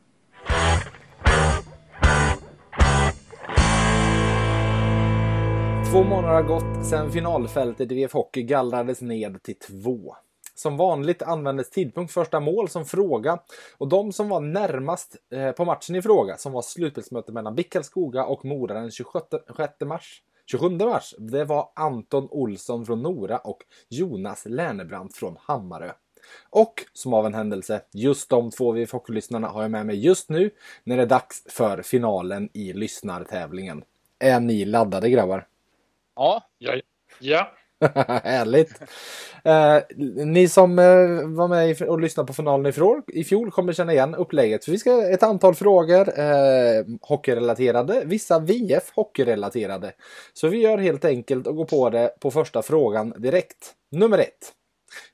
Två 5.92 6.04
månader 6.04 6.34
har 6.34 6.44
gått 6.44 6.86
sedan 6.86 7.12
finalfältet 7.12 7.92
i 7.92 7.96
VF 7.96 8.14
Hockey 8.14 8.44
gallrades 8.44 9.02
ned 9.02 9.44
till 9.44 9.56
två. 9.56 10.16
Som 10.58 10.78
vanligt 10.78 11.22
användes 11.22 11.70
tidpunkt 11.70 12.14
första 12.14 12.40
mål 12.40 12.70
som 12.70 12.86
fråga 12.86 13.40
och 13.78 13.88
de 13.88 14.12
som 14.14 14.30
var 14.30 14.40
närmast 14.40 15.16
eh, 15.32 15.52
på 15.52 15.66
matchen 15.66 15.96
i 15.96 16.02
fråga, 16.02 16.38
som 16.38 16.52
var 16.52 16.62
slutspelsmöte 16.62 17.32
mellan 17.32 17.56
BIK 17.56 17.70
Karlskoga 17.70 18.26
och 18.26 18.46
Mora 18.46 18.74
den 18.74 18.92
26 18.92 19.32
mars, 19.86 20.22
27 20.46 20.70
mars, 20.70 21.16
det 21.18 21.44
var 21.44 21.70
Anton 21.76 22.28
Olsson 22.32 22.86
från 22.86 23.02
Nora 23.02 23.38
och 23.38 23.64
Jonas 23.90 24.46
Lernebrant 24.46 25.16
från 25.16 25.38
Hammarö. 25.40 25.92
Och 26.50 26.74
som 26.94 27.14
av 27.14 27.26
en 27.26 27.34
händelse, 27.34 27.82
just 27.94 28.30
de 28.30 28.52
två 28.52 28.72
vi 28.72 28.88
lyssnarna 29.08 29.48
har 29.48 29.62
jag 29.62 29.72
med 29.72 29.86
mig 29.86 30.06
just 30.06 30.30
nu 30.30 30.52
när 30.84 30.98
det 30.98 31.04
är 31.04 31.08
dags 31.08 31.44
för 31.50 31.82
finalen 31.82 32.50
i 32.54 32.74
lyssnartävlingen. 32.74 33.84
Är 34.20 34.40
ni 34.40 34.66
laddade 34.66 35.10
grabbar? 35.10 35.48
Ja, 36.16 36.44
Ja, 36.58 36.74
ja. 37.20 37.52
Härligt! 38.24 38.82
Eh, 39.44 39.78
ni 40.26 40.48
som 40.48 40.80
eh, 40.80 40.86
var 41.38 41.48
med 41.48 41.82
och 41.82 42.02
lyssnade 42.02 42.28
på 42.28 42.34
finalen 42.34 42.66
i 42.66 42.72
fjol, 42.72 43.02
i 43.08 43.24
fjol 43.24 43.52
kommer 43.52 43.74
känna 43.74 43.94
igen 43.94 44.16
upplägget. 44.16 44.66
För 44.66 44.72
vi 44.72 44.78
ska 44.78 45.10
ett 45.10 45.24
antal 45.24 45.56
frågor 45.56 46.20
eh, 46.20 46.86
hockeyrelaterade, 47.02 48.02
vissa 48.06 48.40
VF 48.40 48.92
hockeyrelaterade. 48.96 49.92
Så 50.34 50.48
vi 50.48 50.58
gör 50.58 50.78
helt 50.78 51.06
enkelt 51.06 51.48
och 51.48 51.56
går 51.56 51.66
på 51.66 51.90
det 51.90 52.12
på 52.20 52.32
första 52.32 52.62
frågan 52.62 53.14
direkt. 53.18 53.74
Nummer 53.92 54.18
ett. 54.18 54.54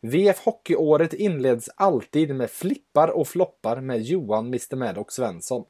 VF 0.01 0.39
Hockeyåret 0.45 1.13
inleds 1.13 1.69
alltid 1.75 2.35
med 2.35 2.49
flippar 2.49 3.07
och 3.07 3.27
floppar 3.27 3.81
med 3.81 4.01
Johan 4.01 4.47
Mr 4.47 4.75
Maddox 4.75 5.13
Svensson. 5.13 5.63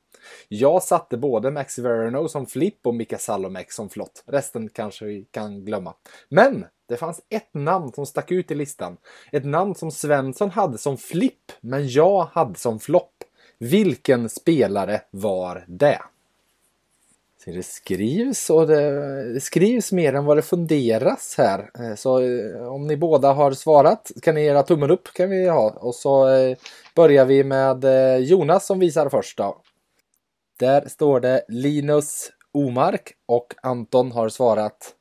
Jag 0.48 0.84
satte 0.84 1.18
både 1.18 1.52
Max 1.52 1.80
Verano 1.80 2.28
som 2.28 2.46
flipp 2.46 2.88
och 2.88 2.96
Mika 2.96 3.18
Salomek 3.18 3.72
som 3.72 3.90
flott. 3.90 4.24
Resten 4.26 4.70
kanske 4.70 5.06
vi 5.06 5.26
kan 5.32 5.66
glömma. 5.66 5.94
Men 6.30 6.66
det 6.90 6.98
fanns 6.98 7.22
ett 7.30 7.54
namn 7.54 7.94
som 7.94 8.06
stack 8.06 8.32
ut 8.32 8.52
i 8.52 8.56
listan. 8.56 8.98
Ett 9.32 9.46
namn 9.46 9.76
som 9.76 9.92
Svensson 9.92 10.50
hade 10.50 10.78
som 10.78 10.98
flipp, 10.98 11.52
men 11.62 11.88
jag 11.88 12.24
hade 12.24 12.60
som 12.60 12.80
flopp. 12.80 13.14
Vilken 13.58 14.30
spelare 14.30 15.02
var 15.12 15.66
det? 15.68 16.02
Så 17.44 17.52
det 17.52 17.64
skrivs 17.64 18.50
och 18.50 18.68
det, 18.68 19.42
skrivs 19.42 19.92
mer 19.92 20.14
än 20.14 20.26
vad 20.26 20.38
det 20.38 20.42
funderas 20.42 21.36
här. 21.38 21.70
Eh, 21.80 21.96
så 21.96 22.22
eh, 22.22 22.68
om 22.68 22.88
ni 22.88 22.98
båda 22.98 23.34
har 23.34 23.52
svarat 23.52 24.12
kan 24.22 24.36
ni 24.36 24.44
göra 24.44 24.64
tummen 24.64 24.92
upp 24.92 25.14
kan 25.14 25.30
vi 25.30 25.48
ha. 25.48 25.70
Och 25.70 25.96
så 25.96 26.36
eh, 26.36 26.58
börjar 26.96 27.26
vi 27.26 27.44
med 27.44 27.86
Jonas 28.22 28.66
som 28.66 28.80
visar 28.80 29.10
först 29.10 29.38
då. 29.38 29.62
Där 30.64 30.88
står 30.88 31.20
det 31.20 31.46
Linus 31.48 32.32
Omark 32.54 33.14
och 33.28 33.54
Anton 33.62 34.12
har 34.12 34.30
svarat 34.30 34.96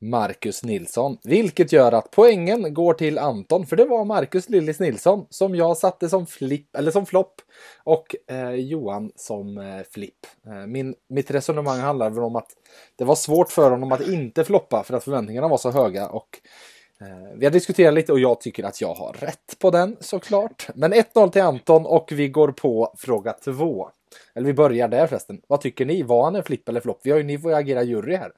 Marcus 0.00 0.64
Nilsson. 0.64 1.18
Vilket 1.24 1.72
gör 1.72 1.92
att 1.92 2.10
poängen 2.10 2.74
går 2.74 2.94
till 2.94 3.18
Anton, 3.18 3.66
för 3.66 3.76
det 3.76 3.84
var 3.84 4.04
Marcus 4.04 4.48
Lillis 4.48 4.80
Nilsson 4.80 5.26
som 5.30 5.54
jag 5.54 5.76
satte 5.76 6.08
som 6.08 6.26
flipp, 6.26 6.76
eller 6.76 6.90
som 6.90 7.06
flopp 7.06 7.34
och 7.84 8.16
eh, 8.30 8.50
Johan 8.50 9.12
som 9.16 9.58
eh, 9.58 9.82
flipp. 9.90 10.26
Eh, 10.46 10.66
min, 10.66 10.94
mitt 11.08 11.30
resonemang 11.30 11.80
handlar 11.80 12.20
om 12.20 12.36
att 12.36 12.48
det 12.96 13.04
var 13.04 13.14
svårt 13.14 13.50
för 13.50 13.70
honom 13.70 13.92
att 13.92 14.08
inte 14.08 14.44
floppa 14.44 14.84
för 14.84 14.94
att 14.94 15.04
förväntningarna 15.04 15.48
var 15.48 15.58
så 15.58 15.70
höga 15.70 16.08
och 16.08 16.40
eh, 17.00 17.36
vi 17.36 17.46
har 17.46 17.52
diskuterat 17.52 17.94
lite 17.94 18.12
och 18.12 18.20
jag 18.20 18.40
tycker 18.40 18.64
att 18.64 18.80
jag 18.80 18.94
har 18.94 19.12
rätt 19.12 19.58
på 19.58 19.70
den 19.70 19.96
såklart. 20.00 20.68
Men 20.74 20.94
1-0 20.94 21.30
till 21.30 21.42
Anton 21.42 21.86
och 21.86 22.12
vi 22.12 22.28
går 22.28 22.52
på 22.52 22.94
fråga 22.96 23.32
2. 23.32 23.90
Eller 24.34 24.46
vi 24.46 24.54
börjar 24.54 24.88
där 24.88 25.06
förresten. 25.06 25.40
Vad 25.48 25.60
tycker 25.60 25.84
ni? 25.84 26.02
Var 26.02 26.24
han 26.24 26.36
en 26.36 26.44
flipp 26.44 26.68
eller 26.68 26.80
flopp? 26.80 27.00
Vi 27.04 27.10
har 27.10 27.18
ju, 27.18 27.24
ni 27.24 27.38
får 27.38 27.50
ju 27.50 27.56
agera 27.56 27.82
jury 27.82 28.16
här. 28.16 28.32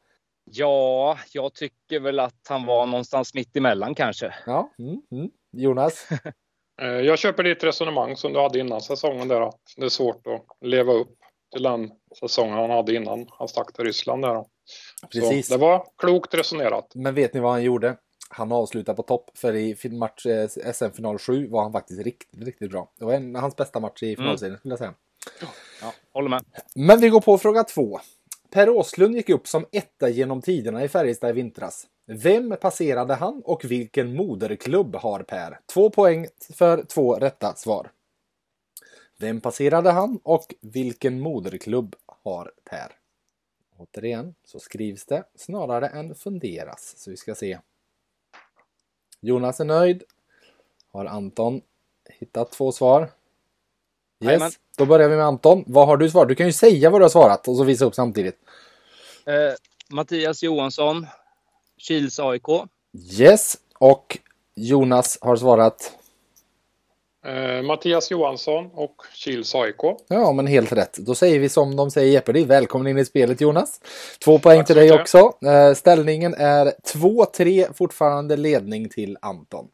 Ja, 0.51 1.19
jag 1.33 1.55
tycker 1.55 2.01
väl 2.01 2.21
att 2.21 2.47
han 2.49 2.67
var 2.67 2.87
någonstans 2.87 3.35
mitt 3.35 3.57
emellan 3.57 3.95
kanske. 3.95 4.35
Ja, 4.47 4.71
mm, 4.79 5.01
mm. 5.13 5.31
Jonas? 5.53 6.09
Eh, 6.83 6.89
jag 6.89 7.19
köper 7.19 7.43
ditt 7.43 7.65
resonemang 7.65 8.17
som 8.17 8.33
du 8.33 8.41
hade 8.41 8.59
innan 8.59 8.81
säsongen 8.81 9.29
där 9.29 9.41
att 9.41 9.61
det 9.77 9.85
är 9.85 9.89
svårt 9.89 10.27
att 10.27 10.47
leva 10.61 10.93
upp 10.93 11.17
till 11.53 11.63
den 11.63 11.91
säsongen 12.21 12.55
han 12.55 12.71
hade 12.71 12.95
innan 12.95 13.27
han 13.31 13.49
stack 13.49 13.73
till 13.73 13.85
Ryssland 13.85 14.23
där. 14.23 14.45
Precis. 15.13 15.49
Så 15.49 15.55
det 15.55 15.61
var 15.61 15.87
klokt 15.99 16.35
resonerat. 16.35 16.93
Men 16.95 17.15
vet 17.15 17.35
ni 17.35 17.41
vad 17.41 17.53
han 17.53 17.63
gjorde? 17.63 17.97
Han 18.31 18.53
avslutade 18.53 18.97
på 18.97 19.03
topp 19.03 19.31
för 19.35 19.57
i 19.57 19.77
match 19.91 20.27
eh, 20.27 20.49
SM-final 20.73 21.19
7 21.19 21.49
var 21.49 21.63
han 21.63 21.73
faktiskt 21.73 22.05
riktigt, 22.05 22.43
riktigt 22.43 22.71
bra. 22.71 22.93
Det 22.99 23.05
var 23.05 23.13
en, 23.13 23.35
hans 23.35 23.57
bästa 23.57 23.81
match 23.81 24.03
i 24.03 24.17
finalserien 24.17 24.53
mm. 24.53 24.59
skulle 24.59 24.73
jag 24.73 24.79
säga. 24.79 24.95
Ja, 25.83 25.93
håller 26.13 26.29
med. 26.29 26.45
Men 26.75 27.01
vi 27.01 27.09
går 27.09 27.21
på 27.21 27.39
fråga 27.39 27.65
två. 27.65 28.01
Per 28.51 28.69
Åslund 28.69 29.15
gick 29.17 29.29
upp 29.29 29.49
som 29.49 29.67
etta 29.73 30.09
genom 30.09 30.43
tiderna 30.43 30.85
i 30.85 30.89
Färjestad 30.89 31.31
i 31.31 31.33
vintras. 31.33 31.87
Vem 32.07 32.57
passerade 32.61 33.15
han 33.15 33.43
och 33.45 33.65
vilken 33.65 34.17
moderklubb 34.17 34.97
har 34.97 35.23
Per? 35.23 35.61
Två 35.67 35.91
poäng 35.91 36.27
för 36.55 36.83
två 36.83 37.15
rätta 37.15 37.55
svar. 37.55 37.91
Vem 39.19 39.41
passerade 39.41 39.91
han 39.91 40.21
och 40.23 40.55
vilken 40.61 41.21
moderklubb 41.21 41.97
har 42.07 42.53
Per? 42.71 42.93
Återigen 43.77 44.35
så 44.45 44.59
skrivs 44.59 45.05
det 45.05 45.25
snarare 45.35 45.89
än 45.89 46.15
funderas. 46.15 46.95
Så 46.97 47.11
vi 47.11 47.17
ska 47.17 47.35
se. 47.35 47.59
Jonas 49.21 49.61
är 49.61 49.65
nöjd. 49.65 50.05
Har 50.93 51.05
Anton 51.05 51.63
hittat 52.09 52.53
två 52.53 52.73
svar? 52.73 53.11
Yes. 54.25 54.37
Amen. 54.37 54.51
Då 54.79 54.87
börjar 54.87 55.09
vi 55.09 55.17
med 55.17 55.27
Anton. 55.27 55.65
Vad 55.67 55.87
har 55.87 55.97
du 55.97 56.11
svarat? 56.11 56.29
Du 56.29 56.35
kan 56.35 56.47
ju 56.47 56.53
säga 56.53 56.91
vad 56.91 57.01
du 57.01 57.05
har 57.05 57.09
svarat 57.09 57.49
och 57.49 57.57
så 57.57 57.65
visa 57.65 57.85
upp 57.85 57.95
samtidigt. 57.95 58.37
Eh, 59.27 59.35
Mattias 59.91 60.43
Johansson, 60.43 61.07
Kils 61.79 62.21
AIK. 62.21 62.49
Yes, 63.19 63.57
och 63.79 64.19
Jonas 64.55 65.19
har 65.21 65.37
svarat? 65.37 65.93
Eh, 67.27 67.63
Mattias 67.63 68.11
Johansson 68.11 68.71
och 68.75 69.03
Kils 69.15 69.55
AIK. 69.55 69.81
Ja, 70.09 70.33
men 70.33 70.47
helt 70.47 70.73
rätt. 70.73 70.97
Då 70.97 71.15
säger 71.15 71.39
vi 71.39 71.49
som 71.49 71.77
de 71.77 71.91
säger 71.91 72.09
i 72.09 72.13
Jeopardy. 72.13 72.45
Välkommen 72.45 72.87
in 72.87 72.99
i 72.99 73.05
spelet 73.05 73.41
Jonas. 73.41 73.81
Två 74.25 74.39
poäng 74.39 74.59
Tack 74.59 74.67
till 74.67 74.77
dig 74.77 74.93
också. 74.93 75.33
Eh, 75.47 75.75
ställningen 75.75 76.35
är 76.35 76.73
2-3, 76.85 77.73
fortfarande 77.75 78.37
ledning 78.37 78.89
till 78.89 79.19
Anton. 79.21 79.69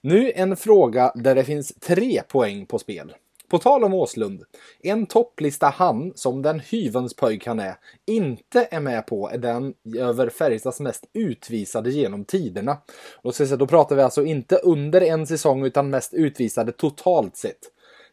Nu 0.00 0.32
en 0.34 0.56
fråga 0.56 1.12
där 1.14 1.34
det 1.34 1.44
finns 1.44 1.74
tre 1.74 2.22
poäng 2.28 2.66
på 2.66 2.78
spel. 2.78 3.14
På 3.52 3.58
tal 3.58 3.84
om 3.84 3.94
Åslund. 3.94 4.42
En 4.82 5.06
topplista 5.06 5.66
han, 5.66 6.12
som 6.14 6.42
den 6.42 6.60
hyvens 6.60 7.16
pojk 7.16 7.46
han 7.46 7.58
är, 7.58 7.74
inte 8.06 8.68
är 8.70 8.80
med 8.80 9.06
på 9.06 9.30
är 9.30 9.38
den 9.38 9.74
över 9.98 10.28
Färjestads 10.28 10.80
mest 10.80 11.04
utvisade 11.12 11.90
genom 11.90 12.24
tiderna. 12.24 12.78
Och 13.22 13.34
så, 13.34 13.56
då 13.56 13.66
pratar 13.66 13.96
vi 13.96 14.02
alltså 14.02 14.24
inte 14.24 14.56
under 14.56 15.00
en 15.00 15.26
säsong 15.26 15.64
utan 15.64 15.90
mest 15.90 16.14
utvisade 16.14 16.72
totalt 16.72 17.36
sett. 17.36 17.58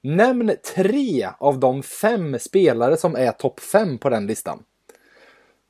Nämn 0.02 0.52
tre 0.76 1.28
av 1.40 1.60
de 1.60 1.84
fem 1.84 2.40
spelare 2.40 2.98
som 2.98 3.16
är 3.16 3.32
topp 3.32 3.60
fem 3.60 3.98
på 3.98 4.10
den 4.10 4.28
listan. 4.28 4.64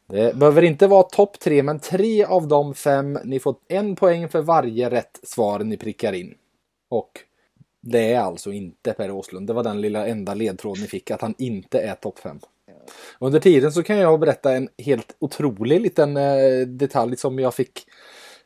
Det 0.07 0.35
behöver 0.35 0.61
inte 0.61 0.87
vara 0.87 1.03
topp 1.03 1.39
tre, 1.39 1.63
men 1.63 1.79
tre 1.79 2.23
av 2.23 2.47
de 2.47 2.73
fem. 2.73 3.19
Ni 3.23 3.39
får 3.39 3.55
en 3.67 3.95
poäng 3.95 4.29
för 4.29 4.41
varje 4.41 4.89
rätt 4.89 5.19
svar 5.23 5.59
ni 5.59 5.77
prickar 5.77 6.13
in. 6.13 6.33
Och 6.89 7.11
det 7.81 8.13
är 8.13 8.19
alltså 8.19 8.51
inte 8.51 8.93
Per 8.93 9.11
Åslund. 9.11 9.47
Det 9.47 9.53
var 9.53 9.63
den 9.63 9.81
lilla 9.81 10.07
enda 10.07 10.33
ledtråden 10.33 10.81
ni 10.81 10.87
fick, 10.87 11.11
att 11.11 11.21
han 11.21 11.35
inte 11.37 11.79
är 11.79 11.95
topp 11.95 12.19
5. 12.19 12.39
Under 13.19 13.39
tiden 13.39 13.71
så 13.71 13.83
kan 13.83 13.97
jag 13.97 14.19
berätta 14.19 14.55
en 14.55 14.69
helt 14.77 15.15
otrolig 15.19 15.81
liten 15.81 16.17
eh, 16.17 16.67
detalj 16.67 17.17
som 17.17 17.39
jag 17.39 17.53
fick 17.53 17.85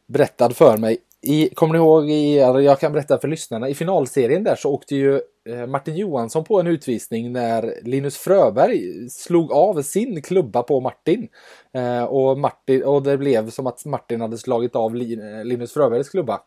berättad 0.07 0.49
för 0.49 0.77
mig. 0.77 0.97
I, 1.21 1.49
kommer 1.49 1.73
ni 1.73 1.79
ihåg, 1.79 2.09
i, 2.09 2.38
jag 2.38 2.79
kan 2.79 2.93
berätta 2.93 3.19
för 3.19 3.27
lyssnarna, 3.27 3.69
i 3.69 3.75
finalserien 3.75 4.43
där 4.43 4.55
så 4.55 4.71
åkte 4.71 4.95
ju 4.95 5.21
eh, 5.49 5.67
Martin 5.67 5.95
Johansson 5.95 6.43
på 6.43 6.59
en 6.59 6.67
utvisning 6.67 7.31
när 7.31 7.73
Linus 7.84 8.17
Fröberg 8.17 9.09
slog 9.09 9.51
av 9.51 9.81
sin 9.81 10.21
klubba 10.21 10.63
på 10.63 10.79
Martin. 10.79 11.27
Eh, 11.73 12.03
och, 12.03 12.39
Martin 12.39 12.84
och 12.84 13.03
det 13.03 13.17
blev 13.17 13.49
som 13.49 13.67
att 13.67 13.86
Martin 13.86 14.21
hade 14.21 14.38
slagit 14.38 14.75
av 14.75 14.95
Linus 14.95 15.73
Fröbergs 15.73 16.09
klubba. 16.09 16.41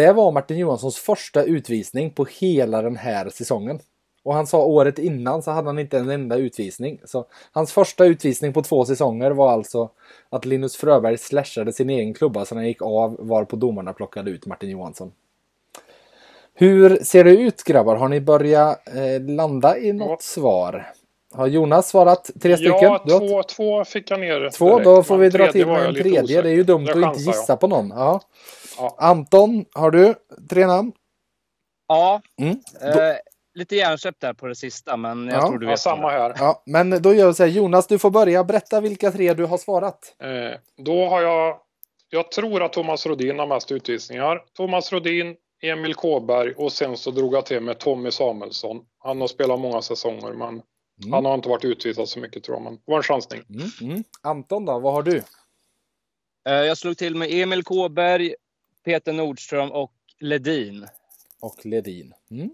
Det 0.00 0.12
var 0.12 0.32
Martin 0.32 0.58
Johanssons 0.58 0.98
första 0.98 1.42
utvisning 1.42 2.10
på 2.10 2.26
hela 2.40 2.82
den 2.82 2.96
här 2.96 3.28
säsongen. 3.30 3.80
Och 4.22 4.34
han 4.34 4.46
sa 4.46 4.64
året 4.64 4.98
innan 4.98 5.42
så 5.42 5.50
hade 5.50 5.68
han 5.68 5.78
inte 5.78 5.98
en 5.98 6.10
enda 6.10 6.36
utvisning. 6.36 7.00
Så 7.04 7.26
hans 7.52 7.72
första 7.72 8.04
utvisning 8.04 8.52
på 8.52 8.62
två 8.62 8.84
säsonger 8.84 9.30
var 9.30 9.52
alltså 9.52 9.90
att 10.30 10.44
Linus 10.44 10.76
Fröberg 10.76 11.18
slashade 11.18 11.72
sin 11.72 11.90
egen 11.90 12.14
klubba 12.14 12.44
så 12.44 12.54
han 12.54 12.66
gick 12.66 12.82
av 12.82 13.16
var 13.18 13.44
på 13.44 13.56
domarna 13.56 13.92
plockade 13.92 14.30
ut 14.30 14.46
Martin 14.46 14.70
Johansson. 14.70 15.12
Hur 16.54 17.04
ser 17.04 17.24
det 17.24 17.36
ut 17.36 17.64
grabbar? 17.64 17.96
Har 17.96 18.08
ni 18.08 18.20
börjat 18.20 18.88
eh, 18.88 19.22
landa 19.28 19.78
i 19.78 19.92
något 19.92 20.08
ja. 20.08 20.16
svar? 20.20 20.92
Har 21.32 21.46
Jonas 21.46 21.88
svarat 21.88 22.30
tre 22.42 22.56
stycken? 22.56 22.78
Ja, 22.80 23.04
två, 23.06 23.42
två 23.42 23.84
fick 23.84 24.10
jag 24.10 24.20
ner. 24.20 24.50
Två, 24.50 24.66
direkt, 24.68 24.84
då 24.84 25.02
får 25.02 25.16
vi 25.16 25.28
dra 25.28 25.52
till 25.52 25.66
med 25.66 25.86
en 25.86 25.94
tredje. 25.94 26.42
Det 26.42 26.48
är 26.48 26.54
ju 26.54 26.64
dumt 26.64 26.88
att 26.88 26.96
inte 26.96 27.20
gissa 27.20 27.52
jag. 27.52 27.60
på 27.60 27.66
någon. 27.66 27.92
Ja. 27.96 28.20
Ja. 28.78 28.96
Anton, 28.98 29.64
har 29.74 29.90
du 29.90 30.14
tre 30.50 30.66
namn? 30.66 30.92
Ja, 31.88 32.22
mm. 32.40 32.56
eh, 32.80 33.16
lite 33.54 33.76
hjärnsläpp 33.76 34.20
där 34.20 34.32
på 34.32 34.46
det 34.46 34.54
sista, 34.54 34.96
men 34.96 35.26
jag 35.26 35.36
ja. 35.36 35.46
tror 35.46 35.58
du 35.58 35.66
vet. 35.66 35.72
Ja, 35.72 35.76
samma 35.76 36.10
här. 36.10 36.34
Ja, 36.38 36.62
men 36.66 37.02
då 37.02 37.14
gör 37.14 37.26
vi 37.26 37.34
så 37.34 37.42
här, 37.42 37.50
Jonas, 37.50 37.86
du 37.86 37.98
får 37.98 38.10
börja. 38.10 38.44
Berätta 38.44 38.80
vilka 38.80 39.10
tre 39.10 39.34
du 39.34 39.44
har 39.44 39.58
svarat. 39.58 40.14
Eh, 40.22 40.84
då 40.84 41.08
har 41.08 41.22
jag, 41.22 41.60
jag 42.08 42.30
tror 42.30 42.62
att 42.62 42.72
Thomas 42.72 43.06
Rodin 43.06 43.38
har 43.38 43.46
mest 43.46 43.72
utvisningar. 43.72 44.42
Thomas 44.56 44.92
Rodin, 44.92 45.36
Emil 45.62 45.94
Kåberg 45.94 46.52
och 46.52 46.72
sen 46.72 46.96
så 46.96 47.10
drog 47.10 47.34
jag 47.34 47.46
till 47.46 47.60
med 47.60 47.78
Tommy 47.78 48.10
Samuelsson. 48.10 48.80
Han 48.98 49.20
har 49.20 49.28
spelat 49.28 49.60
många 49.60 49.82
säsonger, 49.82 50.32
men 50.32 50.48
mm. 50.48 51.12
han 51.12 51.24
har 51.24 51.34
inte 51.34 51.48
varit 51.48 51.64
utvisad 51.64 52.08
så 52.08 52.18
mycket 52.18 52.44
tror 52.44 52.56
jag, 52.56 52.62
men 52.62 52.74
det 52.74 52.82
var 52.84 52.96
en 52.96 53.02
chansning. 53.02 53.42
Mm. 53.48 53.92
Mm. 53.92 54.04
Anton 54.22 54.64
då, 54.64 54.78
vad 54.78 54.92
har 54.92 55.02
du? 55.02 55.22
Eh, 56.48 56.54
jag 56.54 56.78
slog 56.78 56.98
till 56.98 57.16
med 57.16 57.28
Emil 57.30 57.64
Kåberg, 57.64 58.34
Peter 58.84 59.12
Nordström 59.12 59.72
och 59.72 59.92
Ledin. 60.18 60.86
Och 61.40 61.66
Ledin. 61.66 62.14
Mm. 62.30 62.50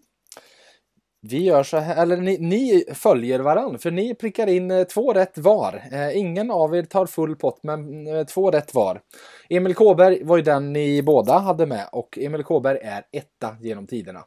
Vi 1.20 1.44
gör 1.44 1.62
så 1.62 1.76
här, 1.76 2.02
eller 2.02 2.16
ni, 2.16 2.38
ni 2.38 2.84
följer 2.94 3.40
varann, 3.40 3.78
för 3.78 3.90
ni 3.90 4.14
prickar 4.14 4.46
in 4.46 4.70
eh, 4.70 4.84
två 4.84 5.12
rätt 5.12 5.38
var. 5.38 5.82
Eh, 5.92 6.18
ingen 6.18 6.50
av 6.50 6.76
er 6.76 6.82
tar 6.82 7.06
full 7.06 7.36
pott, 7.36 7.58
men 7.62 8.06
eh, 8.06 8.24
två 8.24 8.50
rätt 8.50 8.74
var. 8.74 9.00
Emil 9.48 9.74
Kåberg 9.74 10.24
var 10.24 10.36
ju 10.36 10.42
den 10.42 10.72
ni 10.72 11.02
båda 11.02 11.38
hade 11.38 11.66
med 11.66 11.88
och 11.92 12.18
Emil 12.18 12.42
Kåberg 12.42 12.78
är 12.82 13.04
etta 13.12 13.56
genom 13.60 13.86
tiderna. 13.86 14.24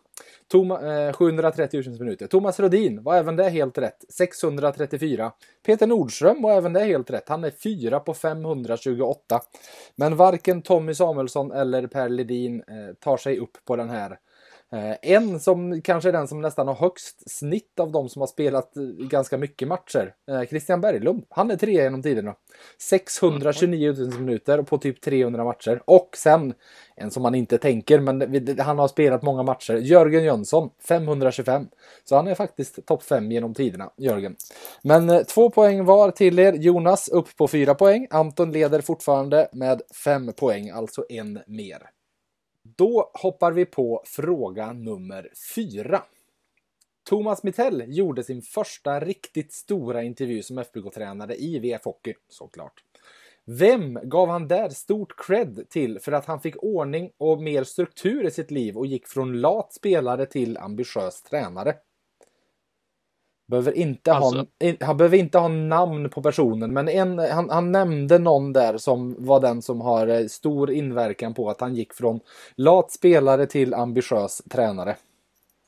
Toma, 0.52 1.08
eh, 1.08 1.14
730 1.14 1.82
000 1.86 2.00
minuter. 2.00 2.28
Thomas 2.28 2.60
Rodin 2.60 3.04
var 3.04 3.16
även 3.16 3.36
det 3.36 3.50
helt 3.50 3.78
rätt, 3.78 4.06
634. 4.10 5.32
Peter 5.66 5.88
Nordström 5.88 6.42
var 6.42 6.52
även 6.52 6.74
det 6.74 6.80
helt 6.80 7.10
rätt, 7.10 7.30
han 7.30 7.44
är 7.44 7.52
fyra 7.52 8.00
på 8.00 8.14
528. 8.14 9.42
Men 9.96 10.16
varken 10.16 10.62
Tommy 10.62 10.94
Samuelsson 10.94 11.52
eller 11.52 11.88
Per 11.88 12.10
Ledin 12.10 12.56
eh, 12.56 12.94
tar 13.00 13.18
sig 13.18 13.40
upp 13.40 13.58
på 13.66 13.76
den 13.76 13.90
här 13.90 14.12
Eh, 14.12 14.18
Eh, 14.72 14.96
en 15.02 15.40
som 15.40 15.82
kanske 15.82 16.10
är 16.10 16.14
den 16.14 16.28
som 16.28 16.42
nästan 16.42 16.68
har 16.68 16.76
högst 16.76 17.32
snitt 17.32 17.80
av 17.80 17.92
de 17.92 18.10
som 18.10 18.20
har 18.20 18.28
spelat 18.28 18.78
eh, 18.78 18.84
ganska 18.84 19.38
mycket 19.38 19.68
matcher. 19.68 20.14
Eh, 20.32 20.44
Christian 20.44 20.82
Berglund. 20.82 21.24
Han 21.30 21.52
är 21.52 21.56
trea 21.56 21.84
genom 21.84 22.02
tiderna. 22.02 22.36
629 22.82 23.94
000 23.98 24.20
minuter 24.20 24.62
på 24.62 24.78
typ 24.78 25.02
300 25.02 25.44
matcher. 25.44 25.82
Och 25.86 26.10
sen, 26.18 26.54
en 26.96 27.12
som 27.12 27.24
man 27.24 27.36
inte 27.36 27.58
tänker, 27.58 28.00
men 28.00 28.48
han 28.60 28.80
har 28.80 28.88
spelat 28.88 29.22
många 29.22 29.44
matcher. 29.44 29.74
Jörgen 29.74 30.24
Jönsson, 30.24 30.70
525. 30.88 31.68
Så 32.04 32.16
han 32.16 32.28
är 32.28 32.36
faktiskt 32.36 32.86
topp 32.86 33.04
5 33.04 33.32
genom 33.32 33.54
tiderna, 33.54 33.92
Jörgen. 33.98 34.36
Men 34.84 35.26
två 35.26 35.50
poäng 35.50 35.86
var 35.86 36.12
till 36.12 36.40
er. 36.40 36.54
Jonas 36.54 37.10
upp 37.10 37.38
på 37.38 37.48
fyra 37.48 37.76
poäng. 37.76 38.08
Anton 38.10 38.52
leder 38.52 38.82
fortfarande 38.82 39.50
med 39.54 39.82
fem 40.04 40.34
poäng, 40.34 40.70
alltså 40.70 41.06
en 41.10 41.40
mer. 41.48 41.90
Då 42.76 43.12
hoppar 43.14 43.52
vi 43.52 43.66
på 43.66 44.04
fråga 44.06 44.74
nummer 44.74 45.30
fyra. 45.56 46.04
Thomas 47.10 47.44
Mittell 47.44 47.84
gjorde 47.88 48.24
sin 48.24 48.42
första 48.42 49.00
riktigt 49.00 49.54
stora 49.54 50.04
intervju 50.04 50.44
som 50.44 50.58
FBK-tränare 50.58 51.36
i 51.36 51.60
VF 51.60 51.84
Hockey, 51.86 52.14
såklart. 52.28 52.84
Vem 53.46 54.00
gav 54.04 54.30
han 54.30 54.48
där 54.48 54.70
stort 54.70 55.14
cred 55.28 55.70
till 55.70 56.00
för 56.00 56.12
att 56.12 56.26
han 56.26 56.42
fick 56.42 56.64
ordning 56.64 57.12
och 57.18 57.42
mer 57.42 57.64
struktur 57.64 58.26
i 58.28 58.32
sitt 58.32 58.52
liv 58.52 58.78
och 58.78 58.86
gick 58.86 59.08
från 59.08 59.42
lat 59.42 59.74
spelare 59.74 60.26
till 60.26 60.58
ambitiös 60.58 61.22
tränare? 61.22 61.76
Behöver 63.50 63.78
inte 63.78 64.14
alltså. 64.14 64.38
ha, 64.38 64.46
han 64.82 64.98
behöver 64.98 65.18
inte 65.18 65.38
ha 65.38 65.48
namn 65.48 66.10
på 66.10 66.22
personen, 66.22 66.74
men 66.74 66.90
en, 66.90 67.20
han, 67.20 67.50
han, 67.50 67.72
nämnde 67.72 68.20
någon 68.20 68.54
där 68.54 68.78
som 68.78 69.16
var 69.20 69.40
den 69.40 69.62
som 69.62 69.82
har 69.82 70.08
eh, 70.08 70.26
stor 70.26 70.72
inverkan 70.72 71.34
på 71.34 71.50
att 71.50 71.62
han 71.62 71.76
gick 71.76 71.94
från 71.94 72.20
lat 72.56 72.92
spelare 72.92 73.46
till 73.46 73.74
ambitiös 73.74 74.42
tränare. 74.50 74.96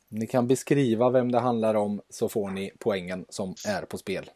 Ni 0.10 0.28
kan 0.28 0.48
beskriva 0.48 1.10
vem 1.10 1.32
det 1.32 1.40
handlar 1.40 1.76
om 1.76 2.02
så 2.10 2.30
får 2.30 2.50
ni 2.50 2.72
poängen 2.80 3.26
som 3.30 3.56
är 3.68 3.82
på 3.82 3.98
spel. 3.98 4.30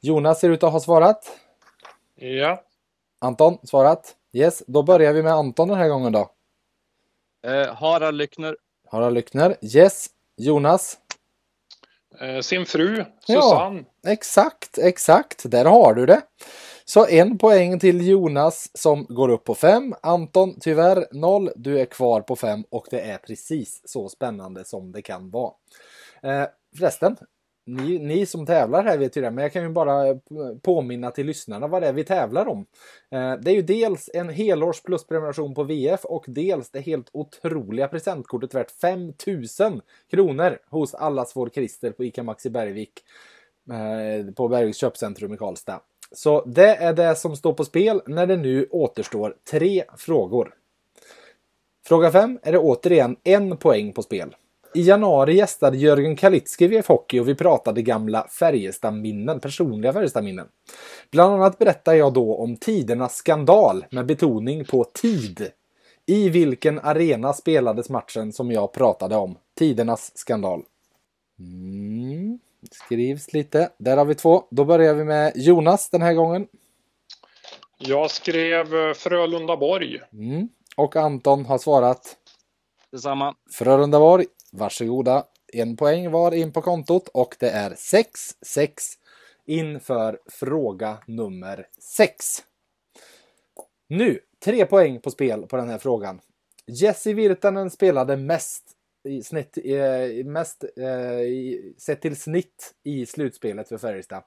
Jonas 0.00 0.40
ser 0.40 0.50
ut 0.50 0.62
att 0.62 0.72
ha 0.72 0.80
svarat. 0.80 1.38
Ja. 2.14 2.62
Anton, 3.18 3.58
svarat? 3.62 4.16
Yes, 4.32 4.62
då 4.66 4.82
börjar 4.82 5.12
vi 5.12 5.22
med 5.22 5.32
Anton 5.32 5.68
den 5.68 5.78
här 5.78 5.88
gången 5.88 6.12
då. 6.12 6.30
Eh, 7.46 7.74
Harald 7.74 8.16
Lyckner. 8.16 8.56
Harald 8.88 9.14
Lyckner. 9.14 9.56
Yes. 9.62 10.06
Jonas? 10.36 10.99
Eh, 12.20 12.40
sin 12.40 12.66
fru 12.66 13.04
Susanne. 13.26 13.84
Ja, 14.02 14.10
exakt, 14.12 14.78
exakt. 14.78 15.50
Där 15.50 15.64
har 15.64 15.94
du 15.94 16.06
det. 16.06 16.20
Så 16.84 17.06
en 17.06 17.38
poäng 17.38 17.78
till 17.78 18.08
Jonas 18.08 18.70
som 18.74 19.06
går 19.08 19.28
upp 19.28 19.44
på 19.44 19.54
fem. 19.54 19.94
Anton 20.02 20.56
tyvärr 20.60 21.06
noll. 21.12 21.50
Du 21.56 21.80
är 21.80 21.84
kvar 21.84 22.20
på 22.20 22.36
fem 22.36 22.64
och 22.70 22.86
det 22.90 23.00
är 23.00 23.18
precis 23.18 23.82
så 23.84 24.08
spännande 24.08 24.64
som 24.64 24.92
det 24.92 25.02
kan 25.02 25.30
vara. 25.30 25.52
Eh, 26.22 26.48
förresten, 26.78 27.16
ni, 27.70 27.98
ni 27.98 28.26
som 28.26 28.46
tävlar 28.46 28.84
här 28.84 28.98
vet 28.98 29.16
ju 29.16 29.20
det, 29.20 29.30
men 29.30 29.42
jag 29.42 29.52
kan 29.52 29.62
ju 29.62 29.68
bara 29.68 30.18
påminna 30.62 31.10
till 31.10 31.26
lyssnarna 31.26 31.66
vad 31.66 31.82
det 31.82 31.88
är 31.88 31.92
vi 31.92 32.04
tävlar 32.04 32.48
om. 32.48 32.66
Eh, 33.10 33.34
det 33.34 33.50
är 33.50 33.54
ju 33.54 33.62
dels 33.62 34.10
en 34.14 34.28
helårs 34.28 34.82
plusprenumeration 34.82 35.54
på 35.54 35.62
VF 35.62 36.04
och 36.04 36.24
dels 36.28 36.70
det 36.70 36.80
helt 36.80 37.10
otroliga 37.12 37.88
presentkortet 37.88 38.54
värt 38.54 38.70
5000 38.70 39.80
kronor 40.10 40.58
hos 40.70 40.94
Allas 40.94 41.36
vår 41.36 41.48
Christer 41.48 41.90
på 41.90 42.04
ICA 42.04 42.22
Maxi 42.22 42.50
Bergvik 42.50 42.92
eh, 43.70 44.34
på 44.34 44.48
Bergviks 44.48 44.78
köpcentrum 44.78 45.34
i 45.34 45.36
Karlstad. 45.36 45.80
Så 46.12 46.44
det 46.44 46.76
är 46.76 46.92
det 46.92 47.14
som 47.14 47.36
står 47.36 47.52
på 47.52 47.64
spel 47.64 48.02
när 48.06 48.26
det 48.26 48.36
nu 48.36 48.66
återstår 48.70 49.36
tre 49.50 49.84
frågor. 49.96 50.54
Fråga 51.86 52.10
5 52.10 52.38
är 52.42 52.52
det 52.52 52.58
återigen 52.58 53.16
en 53.24 53.56
poäng 53.56 53.92
på 53.92 54.02
spel. 54.02 54.34
I 54.74 54.82
januari 54.82 55.36
gästade 55.36 55.76
Jörgen 55.76 56.16
Kalitski 56.16 56.66
VF 56.66 56.88
Hockey 56.88 57.20
och 57.20 57.28
vi 57.28 57.34
pratade 57.34 57.82
gamla 57.82 58.26
Färjestad-minnen, 58.28 59.40
personliga 59.40 59.92
Färjestad-minnen. 59.92 60.48
Bland 61.10 61.34
annat 61.34 61.58
berättar 61.58 61.94
jag 61.94 62.12
då 62.12 62.36
om 62.36 62.56
tidernas 62.56 63.16
skandal 63.16 63.84
med 63.90 64.06
betoning 64.06 64.64
på 64.64 64.84
tid. 64.84 65.50
I 66.06 66.28
vilken 66.28 66.78
arena 66.78 67.32
spelades 67.32 67.90
matchen 67.90 68.32
som 68.32 68.52
jag 68.52 68.72
pratade 68.72 69.16
om? 69.16 69.38
Tidernas 69.58 70.18
skandal. 70.18 70.62
Mm, 71.38 72.38
skrivs 72.70 73.32
lite. 73.32 73.70
Där 73.78 73.96
har 73.96 74.04
vi 74.04 74.14
två. 74.14 74.44
Då 74.50 74.64
börjar 74.64 74.94
vi 74.94 75.04
med 75.04 75.32
Jonas 75.34 75.90
den 75.90 76.02
här 76.02 76.14
gången. 76.14 76.46
Jag 77.78 78.10
skrev 78.10 78.74
eh, 78.74 78.94
Frölunda-Borg. 78.94 80.00
Mm. 80.12 80.48
Och 80.76 80.96
Anton 80.96 81.46
har 81.46 81.58
svarat? 81.58 82.16
Detsamma. 82.92 83.34
Frölunda-Borg. 83.58 84.26
Varsågoda. 84.50 85.26
En 85.52 85.76
poäng 85.76 86.10
var 86.10 86.32
in 86.32 86.52
på 86.52 86.62
kontot 86.62 87.08
och 87.08 87.36
det 87.38 87.50
är 87.50 87.70
6-6 87.70 88.70
inför 89.46 90.18
fråga 90.26 90.98
nummer 91.06 91.66
6. 91.78 92.42
Nu, 93.88 94.20
tre 94.44 94.66
poäng 94.66 95.00
på 95.00 95.10
spel 95.10 95.46
på 95.46 95.56
den 95.56 95.68
här 95.68 95.78
frågan. 95.78 96.20
Jesse 96.66 97.12
Virtanen 97.12 97.70
spelade 97.70 98.16
mest 98.16 98.64
i 99.04 99.22
snitt, 99.22 99.58
eh, 99.64 100.24
mest 100.24 100.64
eh, 100.64 101.72
sett 101.78 102.00
till 102.02 102.16
snitt 102.16 102.74
i 102.82 103.06
slutspelet 103.06 103.68
för 103.68 103.78
Färjestad. 103.78 104.22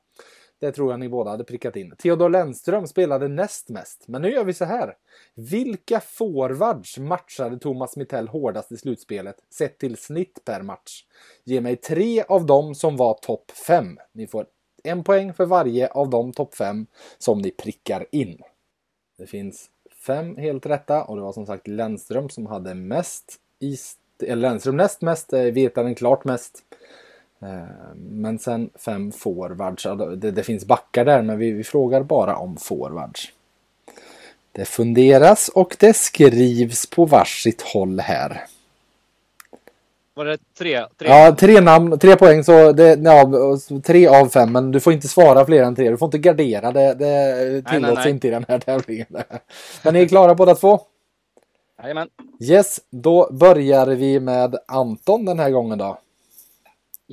Det 0.64 0.72
tror 0.72 0.92
jag 0.92 1.00
ni 1.00 1.10
båda 1.10 1.32
hade 1.32 1.44
prickat 1.44 1.76
in. 1.76 1.96
Theodor 1.98 2.30
Lennström 2.30 2.88
spelade 2.88 3.28
näst 3.28 3.70
mest. 3.70 4.08
Men 4.08 4.22
nu 4.22 4.32
gör 4.32 4.44
vi 4.44 4.54
så 4.54 4.66
här. 4.66 4.96
Vilka 5.34 6.00
forwards 6.00 6.98
matchade 6.98 7.60
Thomas 7.60 7.98
Mittell 7.98 8.28
hårdast 8.28 8.72
i 8.72 8.78
slutspelet 8.78 9.36
sett 9.50 9.78
till 9.78 9.98
snitt 9.98 10.42
per 10.46 10.62
match? 10.62 11.04
Ge 11.44 11.62
mig 11.62 11.76
tre 11.76 12.24
av 12.24 12.46
dem 12.46 12.76
som 12.76 12.98
var 12.98 13.14
topp 13.14 13.52
fem. 13.52 13.98
Ni 14.12 14.28
får 14.28 14.46
en 14.84 15.04
poäng 15.04 15.34
för 15.34 15.46
varje 15.46 15.88
av 15.88 16.10
de 16.10 16.34
topp 16.34 16.56
fem 16.56 16.86
som 17.18 17.42
ni 17.42 17.52
prickar 17.52 18.06
in. 18.12 18.38
Det 19.18 19.26
finns 19.26 19.70
fem 20.06 20.38
helt 20.38 20.66
rätta 20.66 21.04
och 21.04 21.16
det 21.16 21.22
var 21.22 21.34
som 21.34 21.46
sagt 21.46 21.68
Lennström 21.68 22.30
som 22.30 22.46
hade 22.46 22.74
mest 22.74 23.40
i 23.60 23.78
eller 24.22 24.32
eh, 24.32 24.38
Lennström 24.38 24.78
näst 24.78 25.02
mest, 25.02 25.34
eh, 25.34 25.42
Virtanen 25.42 25.96
klart 25.96 26.26
mest. 26.26 26.64
Eh, 27.44 27.96
men 27.96 28.40
sen 28.40 28.70
fem 28.76 29.12
forwards. 29.12 29.84
Det, 30.18 30.32
det 30.32 30.44
finns 30.44 30.66
backar 30.66 31.06
där 31.06 31.22
men 31.22 31.40
vi, 31.40 31.52
vi, 31.52 31.64
frågar 31.64 32.04
bara 32.04 32.36
om 32.36 32.58
forwards. 32.58 33.32
Det 34.52 34.66
funderas 34.66 35.50
och 35.50 35.76
det 35.80 35.94
skrivs 35.94 36.86
på 36.90 37.06
varsitt 37.06 37.62
håll 37.62 38.00
här. 38.00 38.46
Var 40.16 40.26
det 40.26 40.38
tre? 40.58 40.86
tre? 40.98 41.10
Ja, 41.10 41.36
tre 41.36 41.62
namn, 41.62 42.00
tre 42.00 42.16
poäng. 42.16 42.44
Så 42.44 42.72
det, 42.72 43.00
ja, 43.04 43.32
tre 43.84 44.08
av 44.08 44.28
fem, 44.28 44.52
men 44.52 44.72
du 44.72 44.80
får 44.80 44.94
inte 44.94 45.08
svara 45.08 45.46
fler 45.46 45.64
än 45.64 45.76
tre. 45.76 45.90
Du 45.90 45.98
får 45.98 46.06
inte 46.06 46.18
gardera. 46.18 46.72
Det, 46.72 46.94
det 46.94 47.62
tillåts 47.62 48.06
inte 48.06 48.28
i 48.28 48.32
den 48.32 48.46
här 48.48 48.60
tävlingen. 48.60 49.08
Men 49.84 49.94
ni 49.94 50.02
är 50.02 50.08
klara 50.08 50.36
båda 50.36 50.56
två? 50.56 50.80
Jajamän. 51.82 52.10
Yes, 52.40 52.80
då 52.90 53.30
börjar 53.32 53.88
vi 53.88 54.20
med 54.20 54.56
Anton 54.68 55.26
den 55.26 55.40
här 55.40 55.50
gången 55.50 55.78
då. 55.78 55.98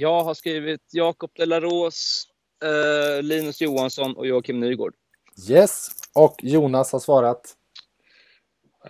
Jag 0.01 0.25
har 0.25 0.35
skrivit 0.35 0.81
Jakob 0.93 1.31
Delaros, 1.35 2.27
eh, 2.65 3.23
Linus 3.23 3.61
Johansson 3.61 4.17
och 4.17 4.27
Joakim 4.27 4.61
Nygård. 4.61 4.95
Yes, 5.51 5.89
och 6.15 6.37
Jonas 6.43 6.93
har 6.93 6.99
svarat? 6.99 7.55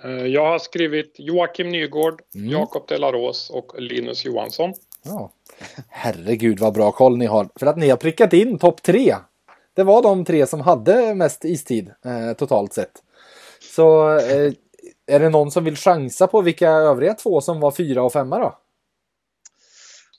Eh, 0.04 0.10
jag 0.10 0.46
har 0.46 0.58
skrivit 0.58 1.14
Joakim 1.18 1.68
Nygård, 1.68 2.22
mm. 2.34 2.50
Jakob 2.50 2.88
Delaros 2.88 3.50
och 3.50 3.72
Linus 3.78 4.24
Johansson. 4.24 4.74
Ja. 5.02 5.32
Herregud 5.88 6.60
vad 6.60 6.74
bra 6.74 6.92
koll 6.92 7.16
ni 7.16 7.26
har. 7.26 7.48
För 7.56 7.66
att 7.66 7.76
ni 7.76 7.88
har 7.90 7.96
prickat 7.96 8.32
in 8.32 8.58
topp 8.58 8.82
tre. 8.82 9.16
Det 9.74 9.82
var 9.82 10.02
de 10.02 10.24
tre 10.24 10.46
som 10.46 10.60
hade 10.60 11.14
mest 11.14 11.44
istid 11.44 11.90
eh, 12.04 12.36
totalt 12.36 12.72
sett. 12.72 13.02
Så 13.74 14.16
eh, 14.18 14.52
är 15.06 15.20
det 15.20 15.28
någon 15.28 15.50
som 15.50 15.64
vill 15.64 15.76
chansa 15.76 16.26
på 16.26 16.40
vilka 16.40 16.70
övriga 16.70 17.14
två 17.14 17.40
som 17.40 17.60
var 17.60 17.70
fyra 17.70 18.02
och 18.02 18.12
femma 18.12 18.38
då? 18.38 18.56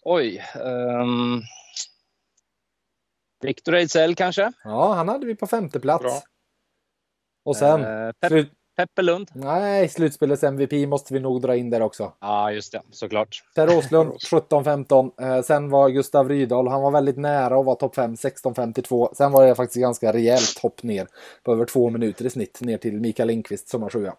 Oj. 0.02 0.44
Um... 0.56 1.42
Victor 3.44 3.76
Ejdsell 3.76 4.16
kanske? 4.16 4.52
Ja, 4.64 4.94
han 4.94 5.10
hade 5.10 5.26
vi 5.26 5.36
på 5.36 5.48
femte 5.48 5.80
plats. 5.80 6.04
Bra. 6.04 6.22
Och 7.46 7.58
sen, 7.58 7.82
uh, 7.82 8.12
Pep 8.22 8.50
Peppe 8.76 9.02
Lund. 9.02 9.32
Nej, 9.34 9.90
slutspelets 9.90 10.44
MVP 10.44 10.88
måste 10.88 11.14
vi 11.14 11.20
nog 11.20 11.42
dra 11.42 11.56
in 11.56 11.70
där 11.70 11.82
också. 11.82 12.14
Ja, 12.20 12.52
just 12.52 12.72
det. 12.72 12.82
Såklart. 12.92 13.44
Per 13.56 13.78
Åslund 13.78 14.12
17-15. 14.50 15.12
Eh, 15.22 15.42
sen 15.42 15.70
var 15.70 15.90
Gustav 15.90 16.30
Rydahl, 16.30 16.68
han 16.68 16.82
var 16.82 16.92
väldigt 16.92 17.18
nära 17.18 17.60
att 17.60 17.66
vara 17.66 17.76
topp 17.76 17.96
5, 17.96 18.16
16-52. 18.16 19.14
Sen 19.14 19.32
var 19.32 19.46
det 19.46 19.56
faktiskt 19.56 19.82
ganska 19.82 20.14
rejält 20.14 20.60
hopp 20.62 20.84
ner 20.84 21.08
på 21.44 21.54
över 21.54 21.66
två 21.66 21.90
minuter 21.90 22.26
i 22.26 22.30
snitt 22.30 22.62
ner 22.62 22.78
till 22.78 23.02
Mikael 23.02 23.28
Lindqvist 23.28 23.70
som 23.70 23.82
var 23.82 23.90
sjua. 23.90 24.14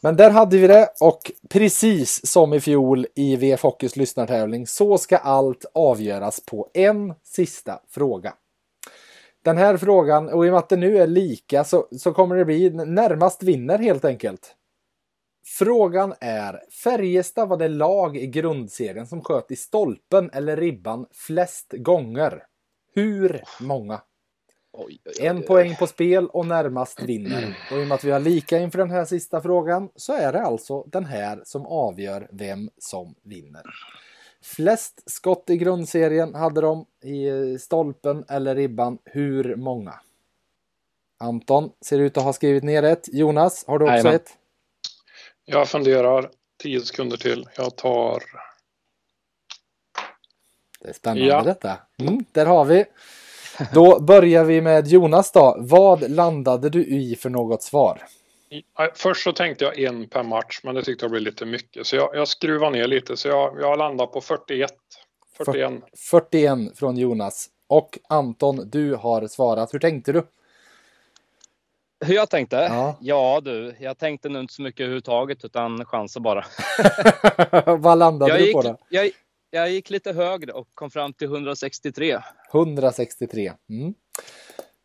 Men 0.00 0.16
där 0.16 0.30
hade 0.30 0.58
vi 0.58 0.66
det 0.66 0.88
och 1.00 1.32
precis 1.48 2.26
som 2.26 2.54
i 2.54 2.60
fjol 2.60 3.06
i 3.14 3.36
VF 3.36 3.62
Hockeys 3.62 3.96
lyssnartävling 3.96 4.66
så 4.66 4.98
ska 4.98 5.16
allt 5.16 5.64
avgöras 5.74 6.40
på 6.40 6.70
en 6.74 7.14
sista 7.22 7.80
fråga. 7.88 8.34
Den 9.44 9.56
här 9.56 9.76
frågan, 9.76 10.28
och 10.28 10.46
i 10.46 10.48
och 10.48 10.52
med 10.52 10.58
att 10.58 10.68
det 10.68 10.76
nu 10.76 10.98
är 10.98 11.06
lika 11.06 11.64
så, 11.64 11.88
så 11.98 12.12
kommer 12.12 12.36
det 12.36 12.44
bli 12.44 12.70
närmast 12.70 13.42
vinner 13.42 13.78
helt 13.78 14.04
enkelt. 14.04 14.54
Frågan 15.46 16.14
är, 16.20 16.60
Färjestad 16.84 17.48
var 17.48 17.56
det 17.56 17.68
lag 17.68 18.16
i 18.16 18.26
grundserien 18.26 19.06
som 19.06 19.22
sköt 19.22 19.50
i 19.50 19.56
stolpen 19.56 20.30
eller 20.32 20.56
ribban 20.56 21.06
flest 21.12 21.72
gånger. 21.72 22.42
Hur 22.94 23.42
många? 23.60 24.00
Oj, 24.78 24.98
oj, 25.04 25.12
oj, 25.20 25.26
En 25.26 25.42
poäng 25.42 25.76
på 25.76 25.86
spel 25.86 26.26
och 26.26 26.46
närmast 26.46 27.02
vinner. 27.02 27.58
Och 27.70 27.78
i 27.78 27.82
och 27.82 27.86
med 27.86 27.94
att 27.94 28.04
vi 28.04 28.10
har 28.10 28.20
lika 28.20 28.58
inför 28.58 28.78
den 28.78 28.90
här 28.90 29.04
sista 29.04 29.40
frågan 29.40 29.88
så 29.96 30.12
är 30.12 30.32
det 30.32 30.42
alltså 30.42 30.82
den 30.82 31.04
här 31.04 31.40
som 31.44 31.66
avgör 31.66 32.28
vem 32.32 32.70
som 32.78 33.14
vinner. 33.22 33.62
Flest 34.42 35.10
skott 35.10 35.50
i 35.50 35.56
grundserien 35.56 36.34
hade 36.34 36.60
de 36.60 36.86
i 37.02 37.58
stolpen 37.58 38.24
eller 38.28 38.54
ribban. 38.54 38.98
Hur 39.04 39.56
många? 39.56 40.00
Anton 41.18 41.70
ser 41.80 41.98
ut 41.98 42.16
att 42.16 42.24
ha 42.24 42.32
skrivit 42.32 42.64
ner 42.64 42.82
ett. 42.82 43.08
Jonas, 43.12 43.64
har 43.66 43.78
du 43.78 43.84
också 43.84 43.92
Jajamän. 43.94 44.14
ett? 44.14 44.30
Jag 45.44 45.68
funderar 45.68 46.30
10 46.62 46.80
sekunder 46.80 47.16
till. 47.16 47.48
Jag 47.56 47.76
tar... 47.76 48.22
Det 50.80 50.88
är 50.88 50.92
spännande 50.92 51.26
Ja. 51.26 51.42
detta. 51.42 51.78
Mm, 51.98 52.24
där 52.32 52.46
har 52.46 52.64
vi. 52.64 52.84
Då 53.74 54.00
börjar 54.00 54.44
vi 54.44 54.60
med 54.60 54.88
Jonas 54.88 55.32
då. 55.32 55.56
Vad 55.58 56.10
landade 56.10 56.70
du 56.70 56.86
i 56.86 57.16
för 57.16 57.30
något 57.30 57.62
svar? 57.62 58.02
Först 58.94 59.22
så 59.24 59.32
tänkte 59.32 59.64
jag 59.64 59.78
en 59.78 60.08
per 60.08 60.22
match, 60.22 60.60
men 60.62 60.74
det 60.74 60.82
tyckte 60.82 61.04
jag 61.04 61.10
blev 61.10 61.22
lite 61.22 61.44
mycket. 61.44 61.86
Så 61.86 61.96
jag, 61.96 62.10
jag 62.14 62.28
skruvar 62.28 62.70
ner 62.70 62.86
lite, 62.86 63.16
så 63.16 63.28
jag, 63.28 63.60
jag 63.60 63.78
landar 63.78 64.06
på 64.06 64.20
41. 64.20 64.70
41. 65.36 65.72
41 66.10 66.78
från 66.78 66.96
Jonas. 66.96 67.48
Och 67.68 67.98
Anton, 68.08 68.70
du 68.70 68.94
har 68.94 69.26
svarat. 69.26 69.74
Hur 69.74 69.78
tänkte 69.78 70.12
du? 70.12 70.22
Hur 72.04 72.14
jag 72.14 72.30
tänkte? 72.30 72.56
Ja. 72.56 72.96
Ja. 73.00 73.40
du, 73.44 73.76
jag 73.80 73.98
tänkte 73.98 74.28
nog 74.28 74.42
inte 74.42 74.54
så 74.54 74.62
mycket 74.62 74.80
överhuvudtaget 74.80 75.44
utan 75.44 75.84
chanser 75.84 76.20
bara. 76.20 76.44
Vad 77.78 77.98
landade 77.98 78.32
Jag 78.32 78.40
du 78.40 78.44
gick, 78.44 78.54
på 78.54 78.62
då? 78.62 78.76
jag, 78.88 79.10
jag 79.56 79.70
gick 79.70 79.90
lite 79.90 80.12
högre 80.12 80.52
och 80.52 80.68
kom 80.74 80.90
fram 80.90 81.12
till 81.12 81.26
163. 81.26 82.18
163. 82.52 83.52
Mm. 83.70 83.94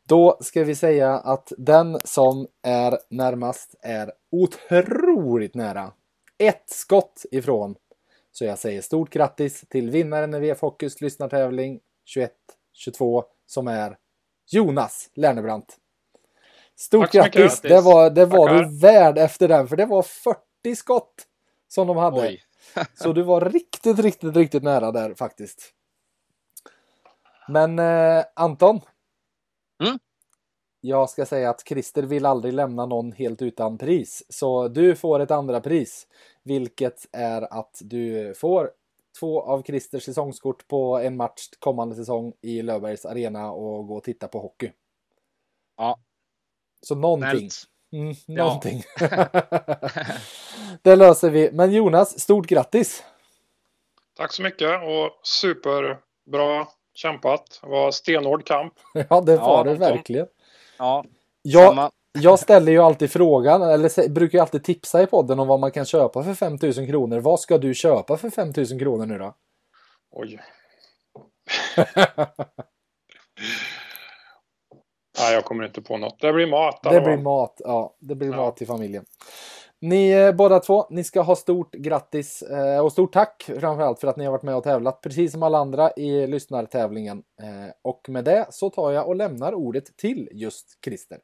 Då 0.08 0.38
ska 0.42 0.64
vi 0.64 0.76
säga 0.76 1.14
att 1.14 1.54
den 1.58 2.00
som 2.04 2.48
är 2.64 2.98
närmast 3.10 3.76
är 3.82 4.12
otroligt 4.32 5.56
nära. 5.56 5.94
Ett 6.38 6.64
skott 6.70 7.26
ifrån. 7.32 7.76
Så 8.32 8.46
jag 8.46 8.60
säger 8.60 8.82
stort 8.82 9.10
grattis 9.10 9.64
till 9.70 9.90
vinnaren 9.90 10.34
i 10.34 10.40
VF 10.40 10.62
Hockeys 10.62 11.02
lyssnartävling 11.02 11.80
21-22 12.88 13.24
som 13.46 13.68
är 13.68 13.98
Jonas 14.52 15.10
Lernebrant. 15.14 15.78
Stort 16.76 17.12
Tack 17.12 17.14
grattis! 17.14 17.34
Grattis. 17.42 17.62
Det 17.62 17.82
var, 17.82 18.10
det 18.10 18.26
var 18.26 18.48
Tackar. 18.48 18.64
du 18.64 18.80
värd 18.80 19.18
efter 19.18 19.48
den 19.48 19.68
för 19.68 19.76
det 19.76 19.86
var 19.86 20.02
40 20.02 20.76
skott 20.76 21.14
som 21.68 21.88
de 21.88 21.98
hade. 21.98 22.22
Oj. 22.22 22.44
Så 22.94 23.14
du 23.14 23.22
var 23.22 23.42
riktigt, 23.50 24.00
riktigt, 24.00 24.36
riktigt 24.36 24.64
nära 24.64 24.92
där 24.92 25.14
faktiskt. 25.14 25.74
Men 27.48 27.80
eh, 27.80 28.24
Anton. 28.36 28.82
Mm? 29.84 30.00
Jag 30.82 31.10
ska 31.10 31.26
säga 31.26 31.50
att 31.50 31.68
Christer 31.68 32.04
vill 32.04 32.26
aldrig 32.26 32.54
lämna 32.54 32.86
någon 32.86 33.12
helt 33.12 33.42
utan 33.42 33.78
pris. 33.78 34.24
Så 34.30 34.68
du 34.68 34.96
får 34.96 35.20
ett 35.20 35.32
andra 35.32 35.62
pris. 35.62 36.08
Vilket 36.44 37.08
är 37.12 37.60
att 37.60 37.82
du 37.82 38.34
får 38.38 38.72
två 39.20 39.42
av 39.42 39.64
Christers 39.64 40.04
säsongskort 40.04 40.68
på 40.68 40.98
en 40.98 41.18
match 41.18 41.50
kommande 41.60 41.96
säsong 41.96 42.34
i 42.42 42.62
Löfbergs 42.62 43.06
Arena 43.06 43.52
och 43.52 43.88
gå 43.88 43.98
och 43.98 44.04
titta 44.04 44.28
på 44.28 44.40
hockey. 44.40 44.72
Ja. 45.78 46.00
Så 46.82 46.96
någonting. 46.96 47.50
Snällt. 47.50 47.71
Mm, 47.94 48.14
Ja. 48.26 48.44
någonting. 48.46 48.84
det 50.82 50.96
löser 50.96 51.30
vi. 51.30 51.50
Men 51.52 51.72
Jonas, 51.72 52.20
stort 52.20 52.48
grattis! 52.48 53.04
Tack 54.18 54.34
så 54.34 54.42
mycket 54.42 54.70
och 54.84 55.20
superbra 55.28 56.68
kämpat. 56.94 57.60
Det 57.62 57.70
var 57.70 57.92
stenhård 57.92 58.46
kamp. 58.46 58.74
Ja, 59.10 59.22
det 59.22 59.32
Ja, 59.34 59.40
var 59.48 59.64
det 59.64 59.72
Anton. 59.72 59.88
verkligen. 59.88 60.28
Ja, 60.78 61.06
Jag, 61.42 61.92
jag 62.20 62.40
ställer 62.40 62.72
ju 62.72 62.80
alltid 62.80 63.12
frågan, 63.12 63.62
eller 63.62 64.10
brukar 64.10 64.38
ju 64.38 64.42
alltid 64.42 64.64
tipsa 64.64 65.02
i 65.02 65.08
podden 65.08 65.40
om 65.40 65.48
vad 65.48 65.60
man 65.60 65.72
kan 65.72 65.86
köpa 65.86 66.24
för 66.24 66.34
5000 66.34 66.88
kronor. 66.88 67.20
Vad 67.20 67.40
ska 67.40 67.58
du 67.58 67.74
köpa 67.74 68.18
för 68.18 68.30
5000 68.30 68.80
kronor 68.80 69.06
nu 69.06 69.18
då? 69.18 69.36
Oj. 70.12 70.40
Nej, 75.22 75.34
jag 75.34 75.46
kommer 75.46 75.66
inte 75.66 75.82
på 75.82 75.98
något. 75.98 76.20
Det 76.22 76.34
blir 76.34 76.48
mat. 76.48 76.80
Det 76.84 77.02
blir 77.02 77.18
mat, 77.18 77.62
ja. 77.64 77.96
Det 78.00 78.16
blir 78.16 78.30
Ja. 78.30 78.36
mat 78.36 78.58
till 78.58 78.68
familjen. 78.68 79.06
Ni 79.80 80.10
eh, 80.12 80.32
båda 80.32 80.60
två, 80.60 80.88
ni 80.90 81.04
ska 81.04 81.22
ha 81.22 81.36
stort 81.36 81.74
grattis 81.74 82.42
eh, 82.42 82.80
och 82.80 82.92
stort 82.92 83.14
tack 83.14 83.44
framförallt 83.60 84.00
för 84.00 84.08
att 84.08 84.18
ni 84.18 84.26
har 84.26 84.32
varit 84.32 84.44
med 84.44 84.56
och 84.56 84.64
tävlat 84.64 85.02
precis 85.02 85.32
som 85.32 85.44
alla 85.44 85.58
andra 85.58 85.92
i 85.92 86.28
lyssnartävlingen. 86.28 87.24
Eh, 87.42 87.74
och 87.82 88.10
med 88.10 88.26
det 88.26 88.48
så 88.50 88.70
tar 88.70 88.92
jag 88.92 89.08
och 89.08 89.16
lämnar 89.16 89.54
ordet 89.54 89.98
till 89.98 90.30
just 90.32 90.66
Christer. 90.86 91.20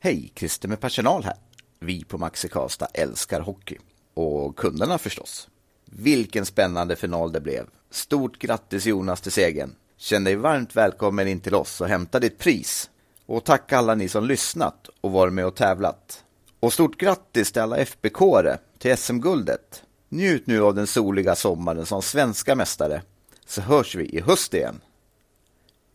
Hej, 0.00 0.32
Christer 0.36 0.68
med 0.68 0.80
personal 0.80 1.24
här. 1.24 1.36
Vi 1.80 2.04
på 2.04 2.18
Maxi 2.18 2.48
Karlstad 2.48 2.86
älskar 2.94 3.40
hockey. 3.40 3.78
Och 4.14 4.56
kunderna 4.56 4.98
förstås. 4.98 5.48
Vilken 5.84 6.46
spännande 6.46 6.96
final 6.96 7.32
det 7.32 7.40
blev. 7.40 7.66
Stort 7.90 8.38
grattis 8.38 8.86
Jonas 8.86 9.20
till 9.20 9.32
segern. 9.32 9.74
Känn 10.00 10.24
dig 10.24 10.36
varmt 10.36 10.76
välkommen 10.76 11.28
in 11.28 11.40
till 11.40 11.54
oss 11.54 11.80
och 11.80 11.88
hämta 11.88 12.20
ditt 12.20 12.38
pris. 12.38 12.90
Och 13.26 13.44
tack 13.44 13.72
alla 13.72 13.94
ni 13.94 14.08
som 14.08 14.26
lyssnat 14.26 14.88
och 15.00 15.12
varit 15.12 15.32
med 15.32 15.46
och 15.46 15.54
tävlat. 15.54 16.24
Och 16.60 16.72
stort 16.72 16.96
grattis 16.96 17.52
till 17.52 17.62
alla 17.62 17.76
FBK-are 17.76 18.58
till 18.78 18.96
SM-guldet. 18.96 19.82
Njut 20.08 20.46
nu 20.46 20.62
av 20.62 20.74
den 20.74 20.86
soliga 20.86 21.34
sommaren 21.34 21.86
som 21.86 22.02
svenska 22.02 22.54
mästare. 22.54 23.02
Så 23.46 23.60
hörs 23.60 23.94
vi 23.94 24.04
i 24.04 24.20
höst 24.20 24.54
igen. 24.54 24.80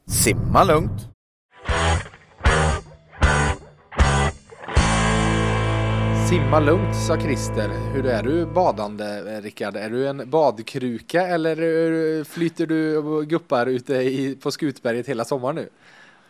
Simma 0.08 0.64
lugnt! 0.64 1.13
Simma 6.30 6.60
lugnt, 6.60 6.96
sa 6.96 7.18
Christer. 7.18 7.70
Hur 7.94 8.06
är 8.06 8.24
du 8.24 8.46
badande, 8.46 9.42
Rickard? 9.42 9.76
Är 9.76 9.90
du 9.90 10.08
en 10.08 10.30
badkruka 10.30 11.28
eller 11.28 12.24
flyter 12.24 12.66
du 12.66 12.98
och 12.98 13.28
guppar 13.28 13.66
ute 13.66 13.94
i, 13.94 14.36
på 14.36 14.52
Skutberget 14.52 15.08
hela 15.08 15.26
sommaren 15.26 15.56
nu? 15.56 15.70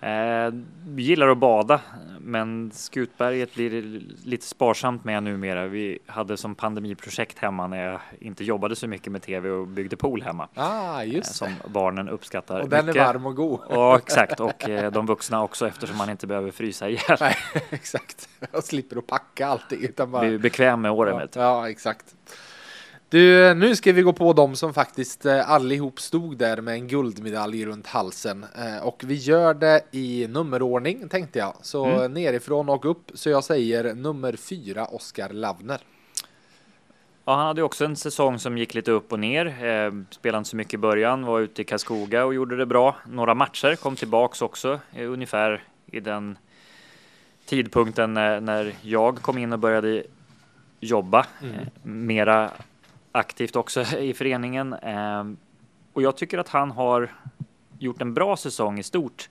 Eh, 0.04 0.54
gillar 0.96 1.28
att 1.28 1.38
bada, 1.38 1.82
men 2.20 2.72
Skutberget 2.74 3.56
blir 3.56 4.02
lite 4.26 4.46
sparsamt 4.46 5.04
med 5.04 5.24
numera. 5.24 5.68
Vi 5.68 6.00
hade 6.06 6.38
som 6.38 6.56
pandemiprojekt 6.56 7.40
hemma 7.40 7.68
när 7.68 7.86
jag 7.86 8.00
inte 8.20 8.44
jobbade 8.44 8.76
så 8.76 8.88
mycket 8.88 9.12
med 9.12 9.22
tv 9.22 9.50
och 9.50 9.68
byggde 9.68 9.96
pool 9.96 10.22
hemma. 10.22 10.48
Ah, 10.54 11.02
eh, 11.02 11.14
just 11.14 11.28
det. 11.28 11.34
Som 11.34 11.56
barnen 11.68 12.10
uppskattar 12.10 12.62
Och 12.62 12.70
den 12.70 12.86
mycket. 12.86 13.02
är 13.02 13.06
varm 13.06 13.26
och 13.26 13.36
god. 13.36 13.60
Ja, 13.70 13.98
exakt. 13.98 14.40
Och 14.40 14.70
eh, 14.70 14.92
de 14.92 15.06
vuxna 15.06 15.44
också 15.44 15.68
eftersom 15.68 15.98
man 15.98 16.10
inte 16.10 16.28
behöver 16.28 16.52
frysa 16.52 16.90
ihjäl. 16.90 17.18
Nej, 17.20 17.36
exakt. 17.70 18.30
Jag 18.52 18.64
slipper 18.64 18.98
att 18.98 19.08
packa 19.08 19.48
allting. 19.48 19.84
Utan 19.84 20.12
bara... 20.12 20.28
Bli 20.28 20.38
bekväm 20.38 20.82
med 20.82 20.92
åren. 20.92 21.16
Ja, 21.34 21.42
ja, 21.42 21.70
exakt. 21.70 22.16
Du, 23.14 23.54
nu 23.54 23.76
ska 23.76 23.92
vi 23.92 24.02
gå 24.02 24.14
på 24.14 24.34
dem 24.34 24.56
som 24.56 24.74
faktiskt 24.74 25.26
eh, 25.26 25.50
allihop 25.50 26.00
stod 26.00 26.38
där 26.38 26.62
med 26.62 26.74
en 26.74 26.88
guldmedalj 26.88 27.66
runt 27.66 27.88
halsen. 27.88 28.46
Eh, 28.58 28.84
Och 28.88 29.04
vi 29.06 29.16
gör 29.16 29.54
det 29.54 29.82
i 29.92 30.28
nummerordning 30.30 31.10
tänkte 31.10 31.40
jag. 31.40 31.54
Så 31.62 31.86
Mm. 31.86 32.14
nerifrån 32.14 32.70
och 32.70 32.86
upp. 32.86 33.12
Så 33.14 33.30
jag 33.30 33.44
säger 33.44 33.94
nummer 33.94 34.36
fyra, 34.36 34.86
Oskar 34.86 35.30
Lavner. 35.30 35.82
Ja, 37.26 37.36
han 37.36 37.48
hade 37.48 37.62
ju 37.62 37.66
också 37.66 37.86
en 37.86 37.96
säsong 37.96 38.40
som 38.40 38.58
gick 38.58 38.74
lite 38.74 38.92
upp 38.92 39.12
och 39.12 39.20
ner. 39.20 39.46
Eh, 39.46 39.92
spelade 40.10 40.38
inte 40.38 40.50
så 40.50 40.56
mycket 40.56 40.74
i 40.74 40.78
början, 40.78 41.26
var 41.26 41.40
ute 41.40 41.62
i 41.62 41.66
Karlskoga 41.66 42.26
och 42.26 42.34
gjorde 42.34 42.58
det 42.58 42.66
bra. 42.66 42.96
Några 43.10 43.34
matcher, 43.36 43.76
kom 43.76 43.96
tillbaks 43.96 44.42
också, 44.42 44.80
eh, 44.94 45.12
ungefär 45.12 45.64
i 45.86 46.00
den 46.00 46.38
tidpunkten 47.46 48.14
när, 48.14 48.42
när 48.42 48.74
jag 48.82 49.22
kom 49.22 49.38
in 49.38 49.54
och 49.54 49.60
började 49.60 50.04
jobba 50.80 51.20
eh, 51.20 51.68
mera 51.84 52.52
aktivt 53.14 53.56
också 53.56 53.82
i 53.82 54.14
föreningen. 54.14 54.74
Eh, 54.74 55.24
och 55.94 56.02
jag 56.02 56.18
tycker 56.18 56.38
att 56.38 56.50
han 56.50 56.72
har 56.72 57.12
gjort 57.80 58.02
en 58.02 58.14
bra 58.14 58.38
säsong 58.38 58.80
i 58.80 58.84
stort 58.84 59.30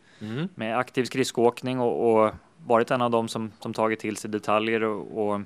med 0.55 0.79
aktiv 0.79 1.05
skridskoåkning 1.05 1.81
och, 1.81 2.25
och 2.25 2.35
varit 2.67 2.91
en 2.91 3.03
av 3.03 3.11
dem 3.11 3.29
som, 3.29 3.53
som 3.61 3.75
tagit 3.75 4.01
till 4.01 4.17
sig 4.17 4.31
detaljer 4.31 4.83
och, 4.83 5.29
och 5.29 5.41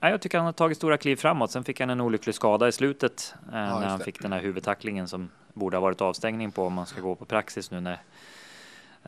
ja, 0.00 0.10
jag 0.10 0.20
tycker 0.20 0.38
han 0.38 0.44
har 0.44 0.52
tagit 0.52 0.76
stora 0.76 0.96
kliv 0.96 1.16
framåt. 1.16 1.50
Sen 1.50 1.64
fick 1.64 1.80
han 1.80 1.90
en 1.90 2.00
olycklig 2.00 2.34
skada 2.34 2.68
i 2.68 2.72
slutet 2.72 3.34
eh, 3.52 3.58
Ja, 3.58 3.80
när 3.80 3.88
han 3.88 4.00
fick 4.00 4.22
den 4.22 4.32
här 4.32 4.40
huvudtacklingen 4.40 5.08
som 5.08 5.30
borde 5.52 5.76
ha 5.76 5.82
varit 5.82 6.00
avstängning 6.00 6.52
på 6.52 6.66
om 6.66 6.72
man 6.72 6.86
ska 6.86 7.00
gå 7.00 7.14
på 7.14 7.24
praxis 7.24 7.70
nu 7.70 7.80
när 7.80 7.98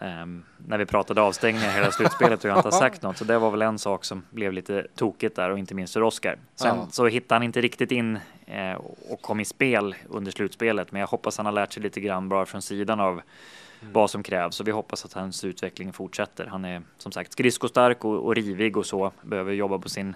ehm, 0.01 0.42
när 0.66 0.78
vi 0.78 0.86
pratade 0.86 1.22
avstängningar 1.22 1.70
hela 1.70 1.92
slutspelet 1.92 2.44
och 2.44 2.51
jag 2.51 2.59
inte 2.59 2.66
har 2.68 2.72
sagt 2.80 3.03
något. 3.03 3.16
Så 3.16 3.24
det 3.24 3.38
var 3.38 3.51
väl 3.51 3.62
en 3.62 3.78
sak 3.78 4.05
som 4.05 4.22
blev 4.30 4.53
lite 4.53 4.86
tokigt 4.94 5.36
där 5.36 5.51
och 5.51 5.59
inte 5.59 5.74
minst 5.74 5.92
för 5.92 6.03
Oskar. 6.03 6.38
Sen 6.55 6.76
Ja. 6.76 6.86
så 6.90 7.07
hittade 7.07 7.34
han 7.34 7.42
inte 7.42 7.61
riktigt 7.61 7.92
in 7.92 8.18
eh, 8.47 8.72
och 9.09 9.22
kom 9.22 9.40
i 9.40 9.44
spel 9.44 9.94
under 10.09 10.32
slutspelet. 10.32 10.92
Men 10.92 11.01
jag 11.01 11.09
hoppas 11.09 11.36
han 11.36 11.47
har 11.47 11.53
lärt 11.53 11.72
sig 11.72 11.82
lite 11.82 12.01
grann 12.01 12.28
bara 12.28 12.47
från 12.47 12.62
sidan 12.62 13.01
av 13.01 13.20
vad 13.92 14.11
som 14.11 14.22
krävs 14.22 14.61
och 14.61 14.68
vi 14.68 14.70
hoppas 14.72 15.05
att 15.05 15.12
hans 15.12 15.44
utveckling 15.44 15.92
fortsätter. 15.92 16.47
Han 16.47 16.64
är 16.64 16.82
som 16.99 17.12
sagt 17.12 17.32
skridskostark 17.32 18.05
och, 18.05 18.26
och 18.26 18.34
rivig 18.34 18.76
och 18.76 18.86
så, 18.86 19.12
behöver 19.22 19.53
jobba 19.53 19.78
på 19.78 19.88
sin 19.88 20.14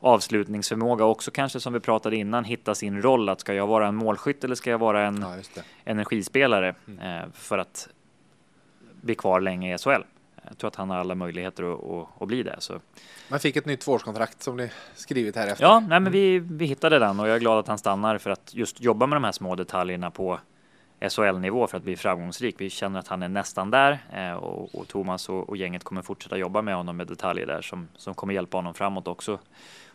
avslutningsförmåga 0.00 1.04
också 1.04 1.30
kanske 1.30 1.60
som 1.60 1.72
vi 1.72 1.80
pratade 1.80 2.16
innan 2.16 2.44
hitta 2.44 2.74
sin 2.74 3.02
roll. 3.02 3.28
Att 3.28 3.40
ska 3.40 3.54
jag 3.54 3.66
vara 3.66 3.86
en 3.88 3.94
målskytt 3.94 4.44
eller 4.44 4.54
ska 4.54 4.70
jag 4.70 4.78
vara 4.78 5.06
en 5.06 5.22
Ja, 5.56 5.62
energispelare 5.84 6.68
eh, 7.02 7.30
för 7.34 7.58
att 7.58 7.88
bli 9.00 9.14
kvar 9.14 9.40
länge 9.40 9.74
i 9.74 9.78
SHL? 9.78 10.02
Jag 10.48 10.58
tror 10.58 10.68
att 10.68 10.76
han 10.76 10.90
har 10.90 10.96
alla 10.96 11.14
möjligheter 11.14 11.72
att, 11.74 11.84
att, 11.84 12.22
att 12.22 12.28
bli 12.28 12.42
det. 12.42 12.56
Så. 12.58 12.80
Man 13.28 13.40
fick 13.40 13.56
ett 13.56 13.66
nytt 13.66 13.80
tvåårskontrakt 13.80 14.42
som 14.42 14.56
ni 14.56 14.70
skrivit 14.94 15.36
här 15.36 15.46
efter. 15.46 15.64
Ja, 15.64 15.80
nej, 15.80 16.00
men 16.00 16.12
vi, 16.12 16.38
vi 16.38 16.64
hittade 16.64 16.98
den 16.98 17.20
och 17.20 17.28
jag 17.28 17.36
är 17.36 17.40
glad 17.40 17.58
att 17.58 17.68
han 17.68 17.78
stannar 17.78 18.18
för 18.18 18.30
att 18.30 18.54
just 18.54 18.80
jobba 18.80 19.06
med 19.06 19.16
de 19.16 19.24
här 19.24 19.32
små 19.32 19.54
detaljerna 19.54 20.10
på 20.10 20.40
SHL-nivå 21.08 21.66
för 21.66 21.76
att 21.76 21.82
bli 21.82 21.96
framgångsrik. 21.96 22.54
Vi 22.58 22.70
känner 22.70 22.98
att 22.98 23.08
han 23.08 23.22
är 23.22 23.28
nästan 23.28 23.70
där 23.70 23.98
eh, 24.12 24.32
och, 24.32 24.74
och 24.74 24.88
Thomas 24.88 25.28
och, 25.28 25.48
och 25.48 25.56
gänget 25.56 25.84
kommer 25.84 26.02
fortsätta 26.02 26.36
jobba 26.36 26.62
med 26.62 26.76
honom 26.76 26.96
med 26.96 27.06
detaljer 27.06 27.46
där 27.46 27.62
som, 27.62 27.88
som 27.96 28.14
kommer 28.14 28.34
hjälpa 28.34 28.58
honom 28.58 28.74
framåt 28.74 29.08
också. 29.08 29.38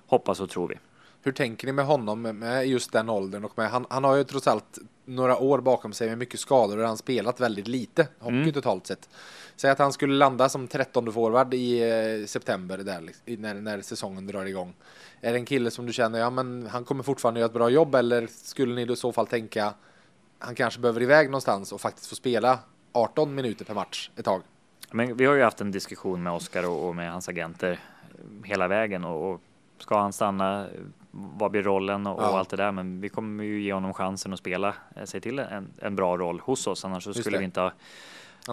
Hoppas 0.08 0.40
och 0.40 0.50
tror 0.50 0.68
vi. 0.68 0.76
Hur 1.26 1.32
tänker 1.32 1.68
ni 1.68 1.74
med 1.74 1.86
honom 1.86 2.22
med- 2.22 2.68
just 2.68 2.92
den 2.92 3.10
åldern 3.10 3.46
och 3.46 3.58
med, 3.58 3.70
han, 3.70 3.86
han 3.90 4.04
har 4.04 4.16
ju 4.16 4.24
trots 4.24 4.48
allt 4.48 4.78
några 5.06 5.38
år 5.38 5.60
bakom 5.62 5.94
sig 5.94 6.10
med 6.10 6.18
mycket 6.18 6.40
skador 6.40 6.78
och 6.78 6.88
han 6.88 6.98
spelat 6.98 7.40
väldigt 7.40 7.68
lite 7.68 8.08
hockey 8.20 8.36
Mm. 8.36 8.54
totalt 8.54 8.88
sett. 8.88 9.10
Säg 9.56 9.72
att 9.72 9.80
han 9.80 9.94
skulle 9.94 10.14
landa 10.14 10.50
som 10.50 10.68
13 10.68 11.12
forward 11.14 11.54
i 11.54 11.80
eh, 12.22 12.26
september 12.26 12.78
där, 12.78 13.02
liksom, 13.02 13.24
när, 13.42 13.54
när 13.54 13.82
säsongen 13.82 14.28
drar 14.28 14.46
igång. 14.46 14.74
Är 15.22 15.32
det 15.34 15.38
en 15.40 15.46
kille 15.46 15.72
som 15.72 15.86
du 15.86 15.94
känner, 15.94 16.20
ja 16.20 16.30
men 16.30 16.68
han 16.72 16.84
kommer 16.86 17.04
fortfarande 17.04 17.40
göra 17.40 17.48
ett 17.48 17.54
bra 17.54 17.70
jobb 17.70 17.96
eller 17.96 18.28
skulle 18.28 18.76
ni 18.76 18.92
i 18.94 18.96
så 18.96 19.12
fall 19.12 19.28
tänka 19.28 19.74
han 20.40 20.56
kanske 20.56 20.80
behöver 20.80 21.02
iväg 21.02 21.28
någonstans 21.30 21.72
och 21.72 21.82
faktiskt 21.82 22.08
få 22.10 22.16
spela 22.16 22.60
18 22.92 23.36
minuter 23.36 23.66
per 23.66 23.74
match 23.74 24.10
ett 24.16 24.26
tag? 24.26 24.42
Men 24.92 25.18
vi 25.18 25.26
har 25.26 25.34
ju 25.36 25.44
haft 25.44 25.62
en 25.62 25.72
diskussion 25.72 26.24
med 26.24 26.34
Oskar 26.34 26.70
och, 26.70 26.88
och 26.88 26.96
med 26.96 27.12
hans 27.12 27.30
agenter 27.30 27.80
hela 28.44 28.68
vägen 28.68 29.04
och, 29.06 29.32
och 29.34 29.42
ska 29.80 30.00
han 30.00 30.14
stanna? 30.14 30.68
Vad 31.18 31.52
blir 31.52 31.64
rollen 31.64 32.08
och, 32.08 32.22
Ja. 32.24 32.30
och 32.30 32.38
allt 32.38 32.50
det 32.50 32.58
där? 32.58 32.72
Men 32.72 33.02
vi 33.02 33.10
kommer 33.10 33.44
ju 33.44 33.62
ge 33.62 33.74
honom 33.74 33.94
chansen 33.94 34.34
att 34.34 34.40
spela 34.40 34.74
eh, 34.96 35.04
sig 35.04 35.22
till 35.22 35.40
en, 35.40 35.68
en 35.82 35.96
bra 35.96 36.18
roll 36.18 36.40
hos 36.40 36.68
oss. 36.68 36.86
Annars 36.86 37.04
så 37.04 37.10
Just 37.10 37.20
skulle 37.20 37.38
det. 37.38 37.40
vi 37.40 37.46
inte 37.46 37.60
ha 37.62 37.72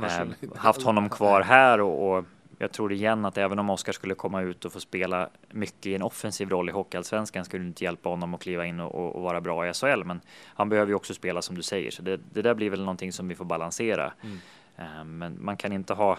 eh, 0.04 0.08
skulle 0.08 0.34
haft 0.56 0.82
honom 0.82 1.08
kvar 1.08 1.40
här 1.40 1.80
och, 1.80 2.18
och 2.18 2.24
jag 2.58 2.72
tror 2.72 2.92
igen 2.92 3.24
att 3.24 3.38
även 3.38 3.58
om 3.58 3.70
Oskar 3.70 3.92
skulle 3.92 4.14
komma 4.14 4.40
ut 4.40 4.64
och 4.64 4.72
få 4.72 4.80
spela 4.80 5.28
mycket 5.50 5.86
i 5.86 5.94
en 5.94 6.02
offensiv 6.02 6.48
roll 6.50 6.68
i 6.68 6.72
Hockeyallsvenskan 6.72 7.44
skulle 7.44 7.62
det 7.62 7.68
inte 7.68 7.84
hjälpa 7.84 8.08
honom 8.08 8.34
att 8.34 8.40
kliva 8.42 8.66
in 8.66 8.80
och, 8.80 9.14
och, 9.16 9.22
vara 9.22 9.40
bra 9.40 9.68
i 9.68 9.72
SHL. 9.72 10.04
Men 10.04 10.20
han 10.44 10.68
behöver 10.68 10.88
ju 10.88 10.94
också 10.94 11.14
spela 11.14 11.42
som 11.42 11.56
du 11.56 11.62
säger, 11.62 11.90
så 11.90 12.02
det, 12.02 12.20
det 12.32 12.42
där 12.42 12.54
blir 12.54 12.70
väl 12.70 12.80
någonting 12.80 13.12
som 13.12 13.28
vi 13.28 13.34
får 13.34 13.44
balansera. 13.44 14.12
Mm. 14.22 14.38
Eh, 14.76 15.04
Men 15.04 15.44
man 15.44 15.56
kan 15.56 15.72
inte 15.72 15.94
ha 15.94 16.12
eh, 16.12 16.18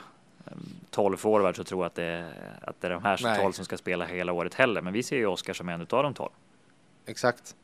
12 0.90 1.18
forwards 1.18 1.60
och 1.60 1.66
tro 1.66 1.84
att 1.84 1.96
det, 1.96 2.34
att 2.62 2.82
det 2.82 2.88
är 2.88 2.92
de 2.92 3.04
här 3.04 3.20
Nej. 3.24 3.42
12 3.42 3.52
som 3.52 3.66
ska 3.66 3.78
spela 3.78 4.06
hela 4.06 4.34
året 4.34 4.54
heller. 4.54 4.82
Men 4.82 4.94
vi 4.94 5.04
ser 5.04 5.16
ju 5.16 5.26
Oskar 5.26 5.54
som 5.54 5.70
en 5.70 5.82
av 5.82 5.88
de 5.88 6.14
12. 6.14 6.30
Exakt. 7.06 7.56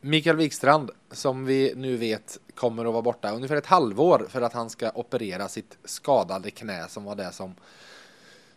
Mikael 0.00 0.36
Wikstrand, 0.36 0.90
som 1.10 1.44
vi 1.44 1.72
nu 1.76 1.96
vet 1.96 2.38
kommer 2.54 2.84
att 2.84 2.92
vara 2.92 3.02
borta 3.02 3.30
ungefär 3.30 3.56
ett 3.56 3.66
halvår 3.66 4.26
för 4.28 4.42
att 4.42 4.52
han 4.52 4.70
ska 4.70 4.90
operera 4.94 5.48
sitt 5.48 5.78
skadade 5.84 6.50
knä 6.50 6.88
som 6.88 7.04
var 7.04 7.14
det 7.14 7.32
som 7.32 7.54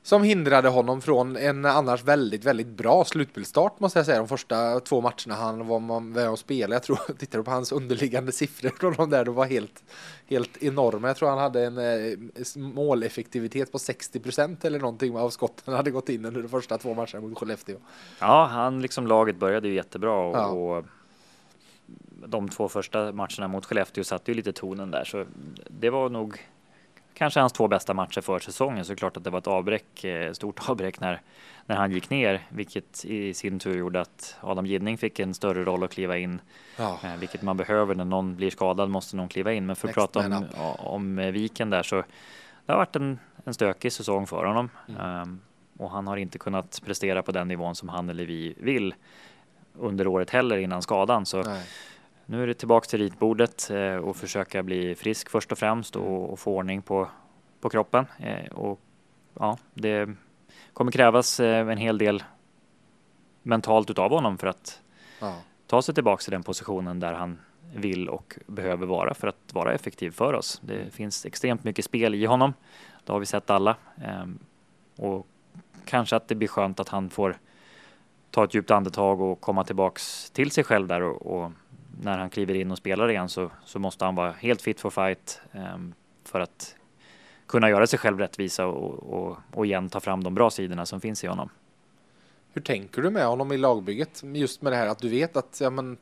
som 0.03 0.23
hindrade 0.23 0.69
honom 0.69 1.01
från 1.01 1.37
en 1.37 1.65
annars 1.65 2.03
väldigt, 2.03 2.45
väldigt 2.45 2.67
bra 2.67 3.05
slutspelsstart 3.05 3.79
måste 3.79 3.99
jag 3.99 4.05
säga. 4.05 4.17
De 4.17 4.27
första 4.27 4.79
två 4.79 5.01
matcherna 5.01 5.35
han 5.35 5.67
var 5.67 5.99
med 5.99 6.29
och 6.29 6.39
spelade. 6.39 6.75
Jag 6.75 6.83
tror, 6.83 6.99
tittar 7.17 7.37
du 7.37 7.43
på 7.43 7.51
hans 7.51 7.71
underliggande 7.71 8.31
siffror 8.31 8.69
från 8.69 8.93
de 8.93 9.09
där, 9.09 9.25
de 9.25 9.35
var 9.35 9.45
helt, 9.45 9.83
helt 10.27 10.63
enorma. 10.63 11.07
Jag 11.07 11.17
tror 11.17 11.29
han 11.29 11.37
hade 11.37 11.65
en 11.65 11.77
eh, 11.77 12.17
måleffektivitet 12.55 13.71
på 13.71 13.79
60 13.79 14.19
procent 14.19 14.65
eller 14.65 14.79
någonting 14.79 15.17
av 15.17 15.29
skotten 15.29 15.73
hade 15.73 15.91
gått 15.91 16.09
in 16.09 16.25
under 16.25 16.41
de 16.41 16.47
första 16.47 16.77
två 16.77 16.93
matcherna 16.93 17.21
mot 17.21 17.37
Skellefteå. 17.39 17.77
Ja, 18.19 18.45
han 18.51 18.81
liksom 18.81 19.07
laget 19.07 19.35
började 19.39 19.67
ju 19.67 19.73
jättebra 19.73 20.13
och, 20.13 20.35
Ja. 20.37 20.45
och 20.47 20.85
de 22.27 22.49
två 22.49 22.69
första 22.69 23.11
matcherna 23.11 23.47
mot 23.47 23.65
Skellefteå 23.65 24.03
satte 24.03 24.31
ju 24.31 24.35
lite 24.35 24.53
tonen 24.53 24.91
där, 24.91 25.03
så 25.03 25.25
det 25.67 25.89
var 25.89 26.09
nog 26.09 26.39
kanske 27.13 27.39
hans 27.39 27.53
två 27.53 27.67
bästa 27.67 27.93
matcher 27.93 28.21
för 28.21 28.39
säsongen. 28.39 28.85
Så 28.85 28.95
klart 28.95 29.17
att 29.17 29.23
det 29.23 29.29
var 29.29 29.39
ett 29.39 29.47
avbräck, 29.47 30.03
eh, 30.03 30.31
stort 30.33 30.59
avbräck 30.69 30.99
när, 30.99 31.21
när 31.65 31.75
han 31.75 31.91
gick 31.91 32.09
ner, 32.09 32.41
vilket 32.49 33.05
i 33.05 33.33
sin 33.33 33.59
tur 33.59 33.77
gjorde 33.77 34.01
att 34.01 34.35
Adam 34.41 34.65
Ginning 34.65 34.97
fick 34.97 35.19
en 35.19 35.33
större 35.33 35.63
roll 35.63 35.83
att 35.83 35.91
kliva 35.91 36.17
in, 36.17 36.41
Ja. 36.77 36.99
eh, 37.03 37.15
vilket 37.15 37.41
man 37.41 37.57
behöver 37.57 37.95
när 37.95 38.05
någon 38.05 38.35
blir 38.35 38.49
skadad 38.49 38.89
måste 38.89 39.15
någon 39.15 39.29
kliva 39.29 39.53
in. 39.53 39.65
Men 39.65 39.75
för 39.75 39.87
att 39.87 39.95
Next 39.95 40.13
prata 40.13 40.37
om, 40.37 40.75
om 40.79 41.19
eh, 41.19 41.31
Viken 41.31 41.69
där 41.69 41.83
så 41.83 42.03
det 42.65 42.71
har 42.71 42.77
varit 42.77 42.95
en, 42.95 43.19
en 43.43 43.53
stökig 43.53 43.91
säsong 43.91 44.27
för 44.27 44.45
honom. 44.45 44.69
Mm. 44.89 45.01
Ehm, 45.01 45.39
och 45.77 45.91
han 45.91 46.07
har 46.07 46.17
inte 46.17 46.37
kunnat 46.39 46.81
prestera 46.85 47.23
på 47.23 47.31
den 47.31 47.47
nivån 47.47 47.75
som 47.75 47.89
han 47.89 48.09
eller 48.09 48.25
vi 48.25 48.55
vill 48.57 48.93
under 49.79 50.07
året 50.07 50.29
heller 50.29 50.57
innan 50.57 50.81
skadan. 50.81 51.25
Så 51.25 51.43
Nej. 51.43 51.63
Nu 52.25 52.43
är 52.43 52.47
det 52.47 52.53
tillbaks 52.53 52.87
till 52.87 52.99
ritbordet 52.99 53.69
eh, 53.69 53.95
och 53.95 54.15
försöka 54.15 54.63
bli 54.63 54.95
frisk 54.95 55.29
först 55.29 55.51
och 55.51 55.57
främst 55.57 55.95
och, 55.95 56.29
och 56.31 56.39
få 56.39 56.55
ordning 56.55 56.81
på, 56.81 57.07
på 57.61 57.69
kroppen. 57.69 58.05
Eh, 58.19 58.51
och 58.51 58.79
ja, 59.39 59.57
det 59.73 60.09
kommer 60.73 60.91
krävas 60.91 61.39
eh, 61.39 61.69
en 61.69 61.77
hel 61.77 61.97
del 61.97 62.23
mentalt 63.43 63.89
utav 63.89 64.11
honom 64.11 64.37
för 64.37 64.47
att 64.47 64.81
Ja. 65.19 65.35
ta 65.67 65.81
sig 65.81 65.95
tillbaks 65.95 66.25
till 66.25 66.31
den 66.31 66.43
positionen 66.43 66.99
där 66.99 67.13
han 67.13 67.39
vill 67.75 68.09
och 68.09 68.37
behöver 68.47 68.85
vara 68.87 69.13
för 69.13 69.27
att 69.27 69.53
vara 69.53 69.73
effektiv 69.73 70.11
för 70.11 70.33
oss. 70.33 70.61
Det 70.63 70.93
finns 70.93 71.25
extremt 71.25 71.63
mycket 71.63 71.85
spel 71.85 72.15
i 72.15 72.25
honom. 72.25 72.53
Det 73.05 73.11
har 73.11 73.19
vi 73.19 73.25
sett 73.25 73.49
alla. 73.49 73.75
Ehm, 74.03 74.39
och 74.95 75.27
kanske 75.85 76.15
att 76.15 76.27
det 76.27 76.35
blir 76.35 76.47
skönt 76.47 76.79
att 76.79 76.89
han 76.89 77.09
får 77.09 77.37
ta 78.31 78.43
ett 78.43 78.53
djupt 78.53 78.71
andetag 78.71 79.21
och 79.21 79.41
komma 79.41 79.63
tillbaks 79.63 80.31
till 80.31 80.51
sig 80.51 80.63
själv 80.63 80.87
där 80.87 81.01
och, 81.01 81.21
och 81.43 81.51
när 82.01 82.17
han 82.17 82.29
kliver 82.29 82.53
in 82.53 82.71
och 82.71 82.77
spelar 82.77 83.11
igen 83.11 83.29
så, 83.29 83.51
så 83.65 83.79
måste 83.79 84.05
han 84.05 84.15
vara 84.15 84.31
helt 84.31 84.61
fit 84.61 84.79
for 84.79 84.89
fight 84.89 85.41
ehm, 85.51 85.93
för 86.23 86.39
att 86.39 86.75
kunna 87.47 87.69
göra 87.69 87.87
sig 87.87 87.99
själv 87.99 88.19
rättvisa 88.19 88.65
och, 88.65 88.93
och, 89.13 89.37
och 89.53 89.65
igen 89.65 89.89
ta 89.89 89.99
fram 89.99 90.23
de 90.23 90.35
bra 90.35 90.49
sidorna 90.49 90.85
som 90.85 91.01
finns 91.01 91.23
i 91.23 91.27
honom. 91.27 91.49
Hur 92.53 92.61
tänker 92.61 93.01
du 93.01 93.09
med 93.09 93.25
honom 93.25 93.51
i 93.51 93.57
lagbygget? 93.57 94.21
Just 94.23 94.61
med 94.61 94.73
det 94.73 94.77
här 94.77 94.87
att 94.87 94.99
du 94.99 95.09
vet 95.09 95.37
att 95.37 95.57
ja, 95.61 95.69
men, 95.69 95.97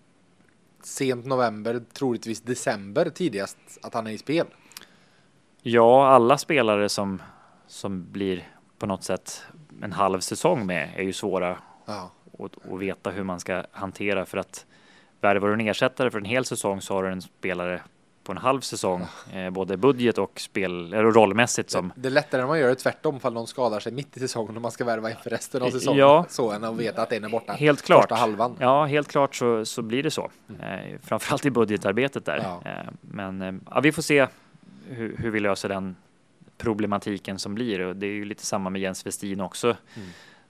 sent 0.84 1.26
november, 1.26 1.82
troligtvis 1.94 2.42
december 2.42 3.10
tidigast, 3.10 3.58
att 3.82 3.94
han 3.94 4.08
är 4.08 4.12
i 4.12 4.18
spel. 4.18 4.46
Ja, 5.62 6.08
alla 6.08 6.38
spelare 6.38 6.90
som, 6.90 7.22
som 7.68 8.12
blir 8.12 8.48
på 8.78 8.86
något 8.86 9.04
sätt 9.04 9.44
en 9.82 9.92
halv 9.92 10.20
säsong 10.20 10.66
med 10.66 10.90
är 10.96 11.04
ju 11.04 11.14
svåra 11.14 11.58
Ja, 11.86 12.12
att, 12.40 12.72
att 12.72 12.80
veta 12.80 13.10
hur 13.10 13.24
man 13.24 13.40
ska 13.40 13.64
hantera 13.72 14.26
för 14.26 14.38
att 14.38 14.66
värvar 15.22 15.48
du 15.48 15.54
en 15.54 15.62
ersättare 15.62 16.12
för 16.12 16.20
en 16.20 16.26
hel 16.26 16.46
säsong 16.46 16.82
så 16.82 16.94
har 16.94 17.04
du 17.04 17.10
en 17.10 17.22
spelare 17.22 17.82
på 18.24 18.32
en 18.32 18.38
halv 18.38 18.62
säsong, 18.62 19.06
eh, 19.34 19.50
både 19.50 19.78
budget 19.78 20.18
och 20.18 20.40
spel, 20.40 20.94
eller 20.94 21.04
rollmässigt 21.04 21.70
som 21.70 21.94
det 21.96 22.08
är 22.08 22.12
lättare 22.12 22.42
när 22.42 22.48
man 22.48 22.60
gör 22.60 22.68
det 22.68 22.76
tvärtom 22.76 23.16
ifall 23.16 23.34
någon 23.34 23.48
skadar 23.48 23.80
sig 23.80 23.92
mitt 23.92 24.18
i 24.18 24.20
säsongen 24.20 24.56
och 24.56 24.62
man 24.62 24.72
ska 24.72 24.86
värva 24.86 25.10
inför 25.10 25.30
resten 25.30 25.62
av 25.62 25.70
säsongen. 25.70 26.00
Ja. 26.00 26.26
Så 26.30 26.52
än 26.52 26.64
att 26.64 26.78
veta 26.78 27.02
att 27.02 27.12
en 27.12 27.24
är 27.24 27.30
borta 27.30 27.54
Helt 27.54 27.82
klart. 27.82 28.02
första 28.02 28.16
halvan. 28.16 28.56
Ja, 28.60 28.86
helt 28.86 29.08
klart 29.08 29.36
så, 29.36 29.66
så 29.66 29.82
blir 29.82 30.04
det 30.04 30.12
så. 30.12 30.30
Eh, 30.62 31.00
framförallt 31.04 31.46
i 31.46 31.52
budgetarbetet 31.52 32.26
där. 32.26 32.38
Ja. 32.38 32.62
Eh, 32.66 32.90
men 33.02 33.42
eh, 33.42 33.54
ja, 33.70 33.80
vi 33.80 33.92
får 33.92 34.02
se 34.02 34.28
hur, 34.88 35.18
hur 35.18 35.32
vi 35.32 35.40
löser 35.40 35.70
den 35.70 35.96
problematiken 36.58 37.40
som 37.40 37.56
blir. 37.56 37.80
Och 37.80 37.96
det 37.96 38.06
är 38.06 38.12
ju 38.12 38.26
lite 38.26 38.46
samma 38.46 38.70
med 38.70 38.82
Jens 38.82 39.06
Westin 39.06 39.42
också. 39.42 39.76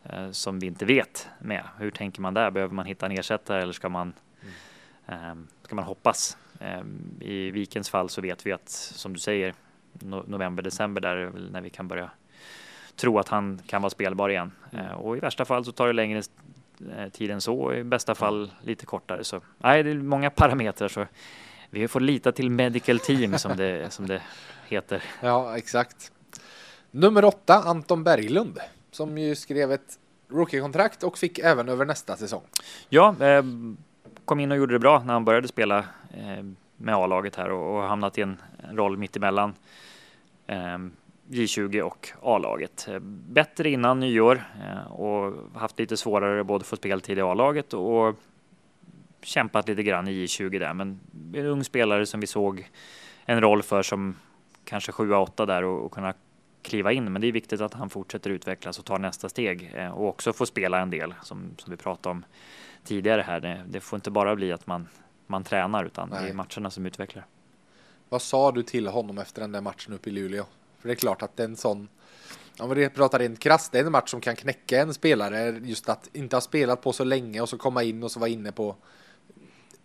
Eh, 0.04 0.32
som 0.32 0.60
vi 0.60 0.68
inte 0.68 0.86
vet 0.86 1.28
med. 1.40 1.64
Hur 1.78 1.92
tänker 1.92 2.22
man 2.22 2.34
där? 2.34 2.52
Behöver 2.52 2.74
man 2.74 2.86
hitta 2.86 3.06
en 3.06 3.12
ersättare 3.12 3.62
eller 3.62 3.74
ska 3.74 3.90
man, 3.90 4.08
eh, 4.08 4.14
ska 5.64 5.76
man 5.76 5.86
hoppas? 5.86 6.38
Eh, 6.60 6.82
I 7.20 7.52
Vikens 7.52 7.90
fall 7.90 8.10
så 8.10 8.22
vet 8.22 8.46
vi 8.46 8.52
att, 8.52 8.70
som 8.70 9.14
du 9.14 9.20
säger, 9.20 9.54
no 9.94 10.24
november, 10.28 10.64
december 10.64 11.02
där 11.02 11.16
är 11.16 11.26
väl 11.26 11.52
när 11.52 11.62
vi 11.62 11.70
kan 11.70 11.88
börja 11.88 12.10
tro 12.96 13.20
att 13.20 13.28
han 13.28 13.62
kan 13.68 13.82
vara 13.82 13.90
spelbar 13.90 14.30
igen. 14.30 14.52
Eh, 14.72 14.92
och 14.92 15.18
i 15.18 15.20
värsta 15.20 15.46
fall 15.46 15.66
så 15.66 15.72
tar 15.72 15.88
det 15.88 15.94
längre 15.94 16.22
eh, 16.98 17.10
tid 17.10 17.32
än 17.32 17.42
så, 17.42 17.74
i 17.74 17.84
bästa 17.84 18.16
fall 18.16 18.52
lite 18.64 18.86
kortare. 18.86 19.24
Så 19.24 19.42
nej, 19.58 19.84
det 19.84 19.90
är 19.90 19.96
många 19.96 20.30
parametrar 20.30 20.88
så 20.88 21.06
vi 21.70 21.88
får 21.88 22.00
lita 22.00 22.32
till 22.32 22.50
medical 22.50 23.00
team 23.00 23.38
som 23.38 23.58
det, 23.58 23.90
som 23.94 24.08
det 24.08 24.22
heter. 24.68 25.04
Ja, 25.22 25.58
exakt. 25.58 26.12
Nummer 26.92 27.26
åtta, 27.26 27.64
Anton 27.66 28.04
Berglund, 28.04 28.60
som 28.92 29.18
ju 29.18 29.36
skrev 29.36 29.72
ett 29.72 30.00
rookie-kontrakt 30.30 31.04
och 31.04 31.18
fick 31.18 31.40
även 31.40 31.70
över 31.70 31.86
nästa 31.86 32.18
säsong. 32.18 32.44
Ja, 32.90 33.16
eh, 33.20 33.44
kom 34.30 34.40
in 34.40 34.52
och 34.52 34.58
gjorde 34.58 34.76
det 34.76 34.80
bra 34.80 35.04
när 35.06 35.14
han 35.14 35.26
började 35.26 35.48
spela 35.48 35.78
eh, 36.14 36.44
med 36.78 36.96
A-laget 36.96 37.36
här 37.36 37.52
och, 37.52 37.76
och 37.76 37.84
hamnat 37.84 38.18
i 38.18 38.22
en 38.22 38.38
roll 38.72 38.98
mittemellan 38.98 39.54
eh, 40.48 40.78
J20 41.30 41.82
och 41.82 42.10
A-laget. 42.22 42.88
Bättre 43.30 43.70
innan 43.70 44.00
nyår 44.00 44.44
eh, 44.64 44.92
och 44.92 45.34
haft 45.60 45.80
lite 45.80 45.98
svårare 45.98 46.44
både 46.44 46.66
få 46.66 46.76
speltid 46.76 47.18
i 47.18 47.22
A-laget 47.22 47.74
och 47.74 48.16
kämpat 49.22 49.68
lite 49.68 49.84
grann 49.84 50.08
i 50.08 50.26
J20 50.26 50.60
där. 50.60 50.74
Men 50.74 51.00
en 51.34 51.46
ung 51.46 51.64
spelare 51.64 52.06
som 52.06 52.20
vi 52.20 52.28
såg 52.28 52.70
en 53.26 53.42
roll 53.42 53.64
för 53.64 53.82
som 53.82 54.16
kanske 54.64 54.92
7-8 54.92 55.46
där 55.46 55.64
och, 55.64 55.86
och 55.86 55.92
kunna 55.92 56.14
kliva 56.62 56.92
in. 56.92 57.14
Men 57.14 57.22
det 57.22 57.28
är 57.28 57.32
viktigt 57.32 57.62
att 57.62 57.74
han 57.74 57.90
fortsätter 57.90 58.30
utvecklas 58.30 58.80
och 58.80 58.86
tar 58.86 59.00
nästa 59.00 59.30
steg 59.30 59.72
eh, 59.76 59.92
och 59.92 60.08
också 60.08 60.34
får 60.34 60.46
spela 60.46 60.80
en 60.80 60.90
del 60.90 61.14
som, 61.24 61.52
som 61.58 61.72
vi 61.72 61.78
pratade 61.78 62.12
om 62.12 62.24
tidigare 62.90 63.22
här. 63.22 63.40
Det, 63.40 63.64
det 63.68 63.80
får 63.80 63.98
inte 63.98 64.12
bara 64.12 64.36
bli 64.36 64.52
att 64.52 64.68
man, 64.68 64.88
man 65.28 65.44
tränar 65.44 65.86
utan 65.86 66.10
Nej. 66.10 66.24
det 66.24 66.30
är 66.30 66.34
matcherna 66.34 66.70
som 66.70 66.86
utvecklar. 66.86 67.26
Vad 68.10 68.22
sa 68.22 68.52
du 68.52 68.64
till 68.64 68.88
honom 68.88 69.18
efter 69.18 69.42
den 69.42 69.52
där 69.52 69.62
matchen 69.62 69.94
uppe 69.94 70.10
i 70.10 70.14
Luleå? 70.14 70.46
För 70.80 70.88
det 70.88 70.94
är 70.94 70.96
klart 70.96 71.22
att 71.22 71.40
en 71.40 71.56
sån 71.56 71.88
om 72.60 72.70
vi 72.70 72.90
pratar 72.90 73.20
rent 73.20 73.40
krasst, 73.40 73.72
det 73.72 73.80
är 73.80 73.86
en 73.86 73.92
match 73.92 74.10
som 74.10 74.22
kan 74.22 74.36
knäcka 74.36 74.82
en 74.82 74.94
spelare 74.94 75.60
just 75.64 75.90
att 75.90 76.10
inte 76.14 76.36
ha 76.36 76.42
spelat 76.42 76.82
på 76.82 76.94
så 76.94 77.04
länge 77.04 77.42
och 77.42 77.50
så 77.50 77.58
komma 77.58 77.84
in 77.84 78.04
och 78.04 78.12
så 78.12 78.20
vara 78.20 78.30
inne 78.30 78.52
på 78.52 78.76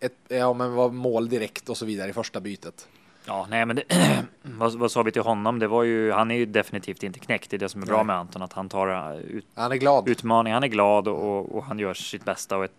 ett, 0.01 0.15
ja 0.29 0.53
men 0.53 0.75
var 0.75 0.91
mål 0.91 1.29
direkt 1.29 1.69
och 1.69 1.77
så 1.77 1.87
vidare 1.87 2.11
i 2.11 2.13
första 2.13 2.41
bytet. 2.41 2.89
Ja, 3.27 3.47
nej, 3.51 3.67
men 3.67 3.77
det, 3.77 3.85
vad, 4.43 4.75
vad 4.75 4.91
sa 4.91 5.03
vi 5.03 5.13
till 5.13 5.23
honom? 5.23 5.59
Det 5.59 5.67
var 5.67 5.83
ju, 5.83 6.13
han 6.13 6.31
är 6.31 6.35
ju 6.35 6.47
definitivt 6.47 7.03
inte 7.03 7.19
knäckt. 7.19 7.51
Det 7.51 7.57
är 7.57 7.59
det 7.59 7.69
som 7.69 7.83
är 7.83 7.87
bra 7.87 7.97
nej. 7.97 8.07
med 8.07 8.17
Anton, 8.17 8.43
att 8.43 8.53
han 8.53 8.69
tar 8.69 9.15
uh, 9.15 9.21
ut, 9.21 9.47
han 9.55 9.73
är 9.73 9.77
glad. 9.77 10.09
utmaning. 10.09 10.53
Han 10.53 10.65
är 10.65 10.69
glad 10.69 11.09
och, 11.09 11.57
och 11.57 11.65
han 11.65 11.79
gör 11.79 11.95
sitt 11.95 12.25
bästa 12.25 12.57
och 12.57 12.65
eh, 12.65 12.71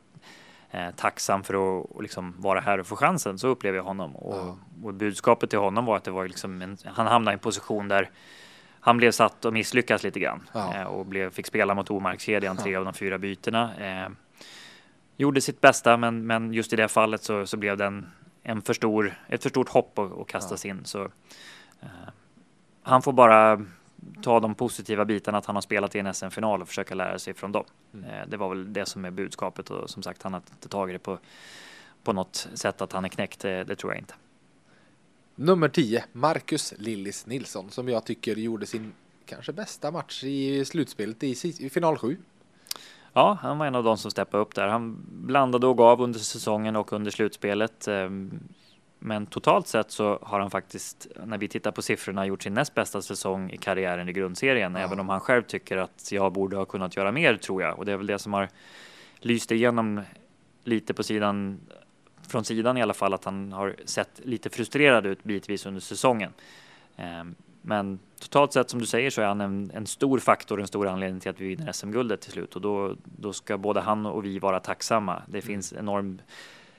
tacksam 0.95 1.43
för 1.43 1.79
att 1.79 2.01
liksom 2.01 2.35
vara 2.37 2.59
här 2.59 2.79
och 2.79 2.87
få 2.87 2.95
chansen. 2.95 3.39
Så 3.39 3.47
upplever 3.47 3.77
jag 3.77 3.83
honom. 3.83 4.15
Och, 4.15 4.35
ja. 4.35 4.57
och 4.83 4.93
budskapet 4.93 5.49
till 5.49 5.59
honom 5.59 5.85
var 5.85 5.97
att 5.97 6.03
det 6.03 6.11
var 6.11 6.27
liksom 6.27 6.61
en, 6.61 6.77
han 6.85 7.07
hamnade 7.07 7.33
i 7.33 7.35
en 7.35 7.39
position 7.39 7.87
där 7.87 8.09
han 8.85 8.97
blev 8.97 9.11
satt 9.11 9.45
och 9.45 9.53
misslyckas 9.53 10.03
lite 10.03 10.19
grann 10.19 10.49
ja. 10.53 10.75
eh, 10.75 10.83
och 10.83 11.05
blev, 11.05 11.29
fick 11.29 11.45
spela 11.45 11.73
mot 11.73 11.91
omarkskedjan 11.91 12.57
tre 12.57 12.75
av 12.75 12.85
de 12.85 12.93
fyra 12.93 13.17
bytena. 13.17 13.75
Eh, 13.75 14.09
gjorde 15.17 15.41
sitt 15.41 15.61
bästa, 15.61 15.97
men, 15.97 16.27
men 16.27 16.53
just 16.53 16.73
i 16.73 16.75
det 16.75 16.87
fallet 16.87 17.23
så, 17.23 17.45
så 17.45 17.57
blev 17.57 17.77
den 17.77 18.11
en 18.43 18.61
för 18.61 18.73
stor, 18.73 19.13
ett 19.27 19.43
för 19.43 19.49
stort 19.49 19.69
hopp 19.69 19.99
och, 19.99 20.11
och 20.11 20.29
kastas 20.29 20.65
ja. 20.65 20.69
in. 20.71 20.85
Så, 20.85 21.03
eh, 21.81 22.09
han 22.83 23.01
får 23.01 23.13
bara 23.13 23.65
ta 24.21 24.39
de 24.39 24.55
positiva 24.55 25.05
bitarna 25.05 25.37
att 25.37 25.45
han 25.45 25.55
har 25.55 25.61
spelat 25.61 25.95
i 25.95 25.99
en 25.99 26.13
SM-final 26.13 26.61
och 26.61 26.67
försöka 26.67 26.95
lära 26.95 27.19
sig 27.19 27.33
från 27.33 27.51
dem. 27.51 27.63
Mm. 27.93 28.09
Eh, 28.09 28.27
det 28.27 28.37
var 28.37 28.49
väl 28.49 28.73
det 28.73 28.85
som 28.85 29.05
är 29.05 29.11
budskapet 29.11 29.69
och 29.69 29.89
som 29.89 30.03
sagt, 30.03 30.23
han 30.23 30.33
har 30.33 30.41
inte 30.51 30.69
tagit 30.69 30.95
det 30.95 30.99
på, 30.99 31.17
på 32.03 32.13
något 32.13 32.47
sätt 32.53 32.81
att 32.81 32.91
han 32.91 33.05
är 33.05 33.09
knäckt. 33.09 33.39
Det, 33.39 33.63
det 33.63 33.75
tror 33.75 33.93
jag 33.93 34.01
inte. 34.01 34.13
Nummer 35.35 35.69
10, 35.69 36.05
Marcus 36.11 36.73
Lillis 36.77 37.25
Nilsson, 37.25 37.69
som 37.69 37.89
jag 37.89 38.05
tycker 38.05 38.35
gjorde 38.35 38.65
sin 38.65 38.93
kanske 39.25 39.53
bästa 39.53 39.91
match 39.91 40.23
i 40.23 40.65
slutspelet 40.65 41.23
i, 41.23 41.35
i 41.59 41.69
final 41.69 41.97
7. 41.97 42.17
Ja, 43.13 43.37
han 43.41 43.57
var 43.57 43.65
en 43.65 43.75
av 43.75 43.83
de 43.83 43.97
som 43.97 44.11
steppade 44.11 44.41
upp 44.41 44.55
där. 44.55 44.67
Han 44.67 45.05
blandade 45.07 45.67
och 45.67 45.77
gav 45.77 46.01
under 46.01 46.19
säsongen 46.19 46.75
och 46.75 46.93
under 46.93 47.11
slutspelet. 47.11 47.87
Men 49.05 49.25
totalt 49.25 49.67
sett 49.67 49.91
så 49.91 50.19
har 50.21 50.39
han 50.39 50.49
faktiskt, 50.49 51.07
när 51.25 51.37
vi 51.37 51.47
tittar 51.47 51.71
på 51.71 51.81
siffrorna, 51.81 52.25
gjort 52.25 52.43
sin 52.43 52.53
näst 52.53 52.73
bästa 52.73 53.01
säsong 53.01 53.51
i 53.51 53.57
karriären 53.57 54.09
i 54.09 54.13
grundserien. 54.13 54.75
Ja. 54.75 54.79
Även 54.79 54.99
om 54.99 55.09
han 55.09 55.19
själv 55.19 55.43
tycker 55.43 55.77
att 55.77 56.11
jag 56.11 56.33
borde 56.33 56.57
ha 56.57 56.65
kunnat 56.65 56.95
göra 56.95 57.11
mer, 57.11 57.37
tror 57.37 57.61
jag. 57.61 57.79
Och 57.79 57.85
det 57.85 57.91
är 57.91 57.97
väl 57.97 58.07
det 58.07 58.19
som 58.19 58.33
har 58.33 58.49
lyst 59.19 59.51
igenom 59.51 60.01
lite 60.63 60.93
på 60.93 61.03
sidan, 61.03 61.59
från 62.27 62.45
sidan 62.45 62.77
i 62.77 62.81
alla 62.81 62.93
fall, 62.93 63.13
att 63.13 63.25
han 63.25 63.51
har 63.51 63.75
sett 63.85 64.21
lite 64.23 64.49
frustrerad 64.49 65.05
ut 65.05 65.23
bitvis 65.23 65.65
under 65.65 65.81
säsongen. 65.81 66.33
Ehm, 66.95 67.35
men 67.61 67.99
totalt 68.19 68.53
sett 68.53 68.69
som 68.69 68.79
du 68.79 68.85
säger 68.85 69.09
så 69.09 69.21
är 69.21 69.25
han 69.25 69.41
en, 69.41 69.71
en 69.73 69.87
stor 69.87 70.19
faktor, 70.19 70.61
en 70.61 70.67
stor 70.67 70.87
anledning 70.87 71.19
till 71.19 71.29
att 71.29 71.41
vi 71.41 71.47
vinner 71.47 71.71
SM-guldet 71.71 72.21
till 72.21 72.31
slut 72.31 72.55
och 72.55 72.61
då, 72.61 72.95
då 73.03 73.33
ska 73.33 73.57
både 73.57 73.81
han 73.81 74.05
och 74.05 74.25
vi 74.25 74.39
vara 74.39 74.59
tacksamma. 74.59 75.21
Det 75.27 75.37
mm. 75.37 75.41
finns 75.41 75.73
enorm 75.73 76.19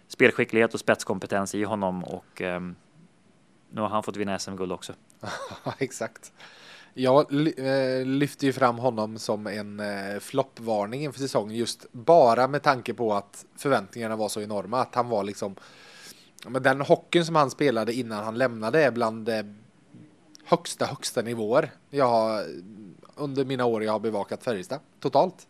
spelskicklighet 0.09 0.75
och 0.75 0.81
spetskompetens 0.81 1.55
i 1.55 1.65
honom 1.65 2.05
och 2.05 2.43
eh, 2.43 2.61
nu 3.71 3.81
har 3.81 3.89
han 3.89 4.03
fått 4.03 4.17
vinna 4.17 4.39
SM-guld 4.39 4.73
också. 4.73 4.93
Exakt. 5.79 6.33
Jag 6.95 7.33
eh, 7.59 8.07
lyfter 8.07 8.47
ju 8.47 8.53
fram 8.53 8.79
honom 8.79 9.19
som 9.19 9.47
en 9.47 9.81
eh, 9.81 10.21
floppvarning 10.21 11.05
inför 11.05 11.21
säsongen 11.21 11.57
just 11.57 11.93
bara 11.93 12.49
med 12.49 12.63
tanke 12.63 12.95
på 12.95 13.15
att 13.15 13.45
förväntningarna 13.57 14.17
var 14.17 14.29
så 14.29 14.41
enorma 14.41 14.81
att 14.81 14.95
han 14.95 15.09
var 15.09 15.25
liksom 15.25 15.57
men 16.49 16.63
den 16.63 16.81
hockeyn 16.81 17.25
som 17.25 17.35
han 17.35 17.51
spelade 17.51 17.93
innan 17.93 18.25
han 18.25 18.39
lämnade 18.39 18.85
är 18.85 18.91
bland 18.91 19.31
högsta, 20.45 20.87
högsta 20.87 21.23
nivåer 21.23 21.71
jag 21.91 22.09
har 22.09 22.45
under 23.17 23.45
mina 23.45 23.65
år 23.65 23.85
jag 23.85 23.93
har 23.93 24.01
bevakat 24.01 24.45
Färjestad 24.45 24.81
totalt. 25.01 25.47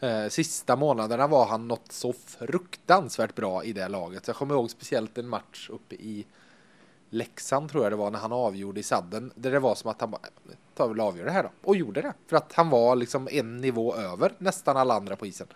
Eh, 0.00 0.28
sista 0.28 0.76
månaderna 0.76 1.26
var 1.26 1.46
han 1.46 1.68
något 1.68 1.92
så 1.92 2.12
fruktansvärt 2.12 3.34
bra 3.34 3.64
i 3.64 3.72
det 3.72 3.88
laget. 3.88 4.26
Jag 4.26 4.36
kommer 4.36 4.54
ihåg 4.54 4.70
speciellt 4.70 5.18
en 5.18 5.28
match 5.28 5.70
uppe 5.70 5.94
i 5.94 6.26
Leksand 7.10 7.70
tror 7.70 7.82
jag 7.82 7.92
det 7.92 7.96
var 7.96 8.10
när 8.10 8.18
han 8.18 8.32
avgjorde 8.32 8.80
i 8.80 8.82
sadden. 8.82 9.32
Där 9.34 9.52
det 9.52 9.58
var 9.58 9.74
som 9.74 9.90
att 9.90 10.00
han 10.00 10.10
bara, 10.10 10.22
tar 10.74 10.88
väl 10.88 11.00
avgör 11.00 11.24
det 11.24 11.30
här 11.30 11.42
då. 11.42 11.50
Och 11.62 11.76
gjorde 11.76 12.02
det. 12.02 12.12
För 12.26 12.36
att 12.36 12.52
han 12.52 12.70
var 12.70 12.96
liksom 12.96 13.28
en 13.30 13.56
nivå 13.56 13.94
över 13.94 14.32
nästan 14.38 14.76
alla 14.76 14.94
andra 14.94 15.16
på 15.16 15.26
isen. 15.26 15.46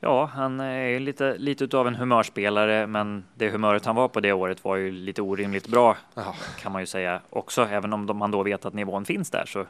Ja, 0.00 0.24
han 0.24 0.60
är 0.60 0.86
ju 0.86 0.98
lite, 0.98 1.38
lite 1.38 1.64
utav 1.64 1.88
en 1.88 1.94
humörspelare, 1.94 2.86
men 2.86 3.24
det 3.34 3.50
humöret 3.50 3.84
han 3.84 3.96
var 3.96 4.08
på 4.08 4.20
det 4.20 4.32
året 4.32 4.64
var 4.64 4.76
ju 4.76 4.90
lite 4.90 5.22
orimligt 5.22 5.68
bra 5.68 5.96
Aha. 6.14 6.34
kan 6.60 6.72
man 6.72 6.82
ju 6.82 6.86
säga 6.86 7.20
också, 7.30 7.62
även 7.62 7.92
om 7.92 8.18
man 8.18 8.30
då 8.30 8.42
vet 8.42 8.64
att 8.64 8.74
nivån 8.74 9.04
finns 9.04 9.30
där. 9.30 9.44
Så 9.46 9.66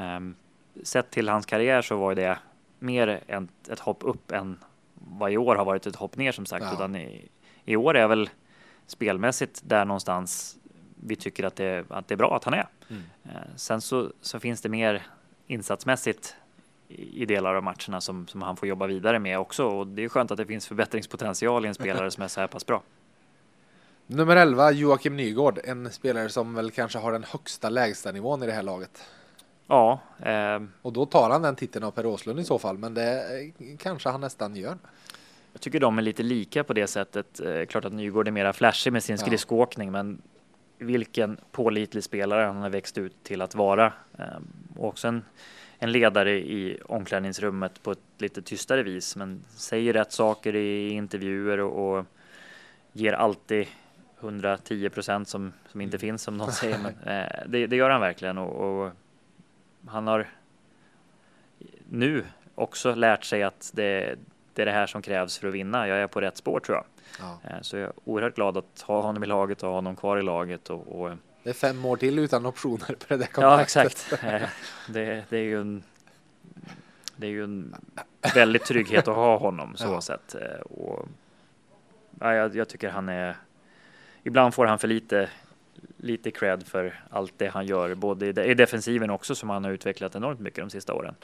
um, 0.00 0.34
sett 0.82 1.10
till 1.10 1.28
hans 1.28 1.46
karriär 1.46 1.82
så 1.82 1.96
var 1.96 2.14
det 2.14 2.38
mer 2.82 3.22
ett, 3.26 3.68
ett 3.68 3.80
hopp 3.80 3.98
upp 4.04 4.32
än 4.32 4.58
vad 4.94 5.32
i 5.32 5.36
år 5.36 5.56
har 5.56 5.64
varit 5.64 5.86
ett 5.86 5.96
hopp 5.96 6.16
ner 6.16 6.32
som 6.32 6.46
sagt. 6.46 6.64
Ja. 6.64 6.74
Utan 6.74 6.96
i, 6.96 7.28
i 7.64 7.76
år 7.76 7.96
är 7.96 8.08
väl 8.08 8.30
spelmässigt 8.86 9.62
där 9.64 9.84
någonstans 9.84 10.56
vi 11.04 11.16
tycker 11.16 11.44
att 11.44 11.56
det, 11.56 11.84
att 11.88 12.08
det 12.08 12.14
är 12.14 12.16
bra 12.16 12.36
att 12.36 12.44
han 12.44 12.54
är. 12.54 12.68
Mm. 12.88 13.02
Uh, 13.26 13.56
sen 13.56 13.80
så, 13.80 14.12
så 14.20 14.40
finns 14.40 14.60
det 14.60 14.68
mer 14.68 15.06
insatsmässigt 15.46 16.36
i 16.88 17.26
delar 17.26 17.54
av 17.54 17.62
matcherna 17.62 18.00
som, 18.00 18.26
som 18.26 18.42
han 18.42 18.56
får 18.56 18.68
jobba 18.68 18.86
vidare 18.86 19.18
med 19.18 19.38
också. 19.38 19.64
Och 19.64 19.86
det 19.86 20.04
är 20.04 20.08
skönt 20.08 20.30
att 20.30 20.36
det 20.36 20.46
finns 20.46 20.66
förbättringspotential 20.66 21.64
i 21.64 21.68
en 21.68 21.74
spelare 21.74 22.10
som 22.10 22.22
är 22.22 22.28
så 22.28 22.40
här 22.40 22.46
pass 22.46 22.66
bra. 22.66 22.82
Nummer 24.06 24.36
11, 24.36 24.70
Joakim 24.70 25.16
Nygård, 25.16 25.60
en 25.64 25.90
spelare 25.92 26.28
som 26.28 26.54
väl 26.54 26.70
kanske 26.70 26.98
har 26.98 27.12
den 27.12 27.24
högsta 27.24 27.68
lägsta 27.70 28.12
nivån 28.12 28.42
i 28.42 28.46
det 28.46 28.52
här 28.52 28.62
laget. 28.62 29.04
Ja. 29.70 30.00
Eh, 30.22 30.62
och 30.82 30.92
då 30.92 31.06
tar 31.06 31.30
han 31.30 31.42
den 31.42 31.56
titeln 31.56 31.84
av 31.84 31.90
Per 31.90 32.06
Åslund 32.06 32.40
i 32.40 32.44
så 32.44 32.58
fall, 32.58 32.78
men 32.78 32.94
det 32.94 33.52
kanske 33.78 34.08
han 34.08 34.20
nästan 34.20 34.56
gör. 34.56 34.78
Jag 35.52 35.60
tycker 35.60 35.80
de 35.80 35.98
är 35.98 36.02
lite 36.02 36.22
lika 36.22 36.64
på 36.64 36.72
det 36.72 36.86
sättet. 36.86 37.40
Eh, 37.40 37.66
klart 37.66 37.84
att 37.84 37.92
Nygård 37.92 38.28
är 38.28 38.32
mera 38.32 38.52
flashig 38.52 38.92
med 38.92 39.02
sin 39.02 39.18
skridskoåkning, 39.18 39.88
ja. 39.88 39.92
men 39.92 40.22
vilken 40.78 41.36
pålitlig 41.52 42.04
spelare 42.04 42.46
han 42.46 42.56
har 42.56 42.70
växt 42.70 42.98
ut 42.98 43.22
till 43.22 43.42
att 43.42 43.54
vara. 43.54 43.92
Eh, 44.18 44.24
och 44.76 44.88
också 44.88 45.08
en 45.08 45.24
en 45.82 45.92
ledare 45.92 46.30
i 46.30 46.80
omklädningsrummet 46.84 47.82
på 47.82 47.92
ett 47.92 47.98
lite 48.18 48.42
tystare 48.42 48.82
vis, 48.82 49.16
men 49.16 49.44
säger 49.48 49.92
rätt 49.92 50.12
saker 50.12 50.54
i 50.56 50.90
intervjuer 50.90 51.60
och, 51.60 51.98
och 51.98 52.06
ger 52.92 53.12
alltid 53.12 53.66
110 54.20 54.88
procent 54.88 55.28
som, 55.28 55.52
som 55.68 55.80
inte 55.80 55.98
finns 55.98 56.22
som 56.22 56.36
någon 56.36 56.52
säger. 56.62 56.78
Men, 56.78 57.14
eh, 57.16 57.30
det, 57.46 57.66
det, 57.66 57.76
gör 57.76 57.90
han 57.90 58.00
verkligen 58.00 58.38
och, 58.38 58.84
och, 58.84 58.92
han 59.86 60.06
har 60.06 60.28
nu 61.88 62.24
också 62.54 62.94
lärt 62.94 63.24
sig 63.24 63.42
att 63.42 63.70
det, 63.74 64.18
det, 64.54 64.62
är 64.62 64.66
det 64.66 64.72
här 64.72 64.86
som 64.86 65.02
krävs 65.02 65.38
för 65.38 65.48
att 65.48 65.54
vinna. 65.54 65.88
Jag 65.88 65.98
är 65.98 66.06
på 66.06 66.20
rätt 66.20 66.36
spår 66.36 66.60
tror 66.60 66.76
jag. 66.76 66.84
Ja. 67.20 67.50
Eh, 67.50 67.60
så 67.62 67.76
jag 67.76 67.86
är 67.86 67.92
oerhört 68.04 68.34
glad 68.34 68.56
att 68.56 68.80
ha 68.80 69.02
honom 69.02 69.22
i 69.22 69.26
laget 69.26 69.62
och 69.62 69.68
ha 69.68 69.74
honom 69.74 69.96
kvar 69.96 70.18
i 70.18 70.22
laget 70.22 70.70
och, 70.70 71.00
och 71.00 71.16
det 71.42 71.50
är 71.50 71.54
fem 71.54 71.84
år 71.84 71.96
till 71.96 72.18
utan 72.18 72.46
optioner 72.46 72.94
på 72.94 73.04
det 73.08 73.16
där 73.16 73.26
kontraktet. 73.26 73.36
Ja, 73.42 73.62
exakt. 73.62 74.12
Eh, 74.24 74.48
det, 74.88 75.24
det, 75.28 75.38
är 75.38 75.42
ju 75.42 75.60
en, 75.60 75.82
det 77.16 77.26
är 77.26 77.30
ju 77.30 77.44
en 77.44 77.74
väldigt 78.34 78.64
trygghet 78.64 79.08
att 79.08 79.16
ha 79.16 79.38
honom 79.38 79.76
så 79.76 79.84
ja. 79.84 80.00
sätt. 80.00 80.34
Eh, 80.34 80.60
och, 80.60 81.08
ja, 82.20 82.34
jag, 82.34 82.56
jag, 82.56 82.68
tycker 82.68 82.90
han 82.90 83.08
är, 83.08 83.36
ibland 84.22 84.54
får 84.54 84.66
han 84.66 84.78
för 84.78 84.88
lite, 84.88 85.28
lite 85.96 86.30
cred 86.30 86.66
för 86.66 87.00
allt 87.10 87.32
det 87.36 87.48
han 87.48 87.66
gör, 87.66 87.94
både 87.94 88.26
i, 88.26 88.54
defensiven 88.54 89.10
också 89.10 89.34
som 89.34 89.50
han 89.50 89.64
har 89.64 89.70
utvecklat 89.70 90.14
enormt 90.14 90.40
mycket 90.40 90.64
de 90.64 90.70
sista 90.70 90.94
åren. 90.94 91.14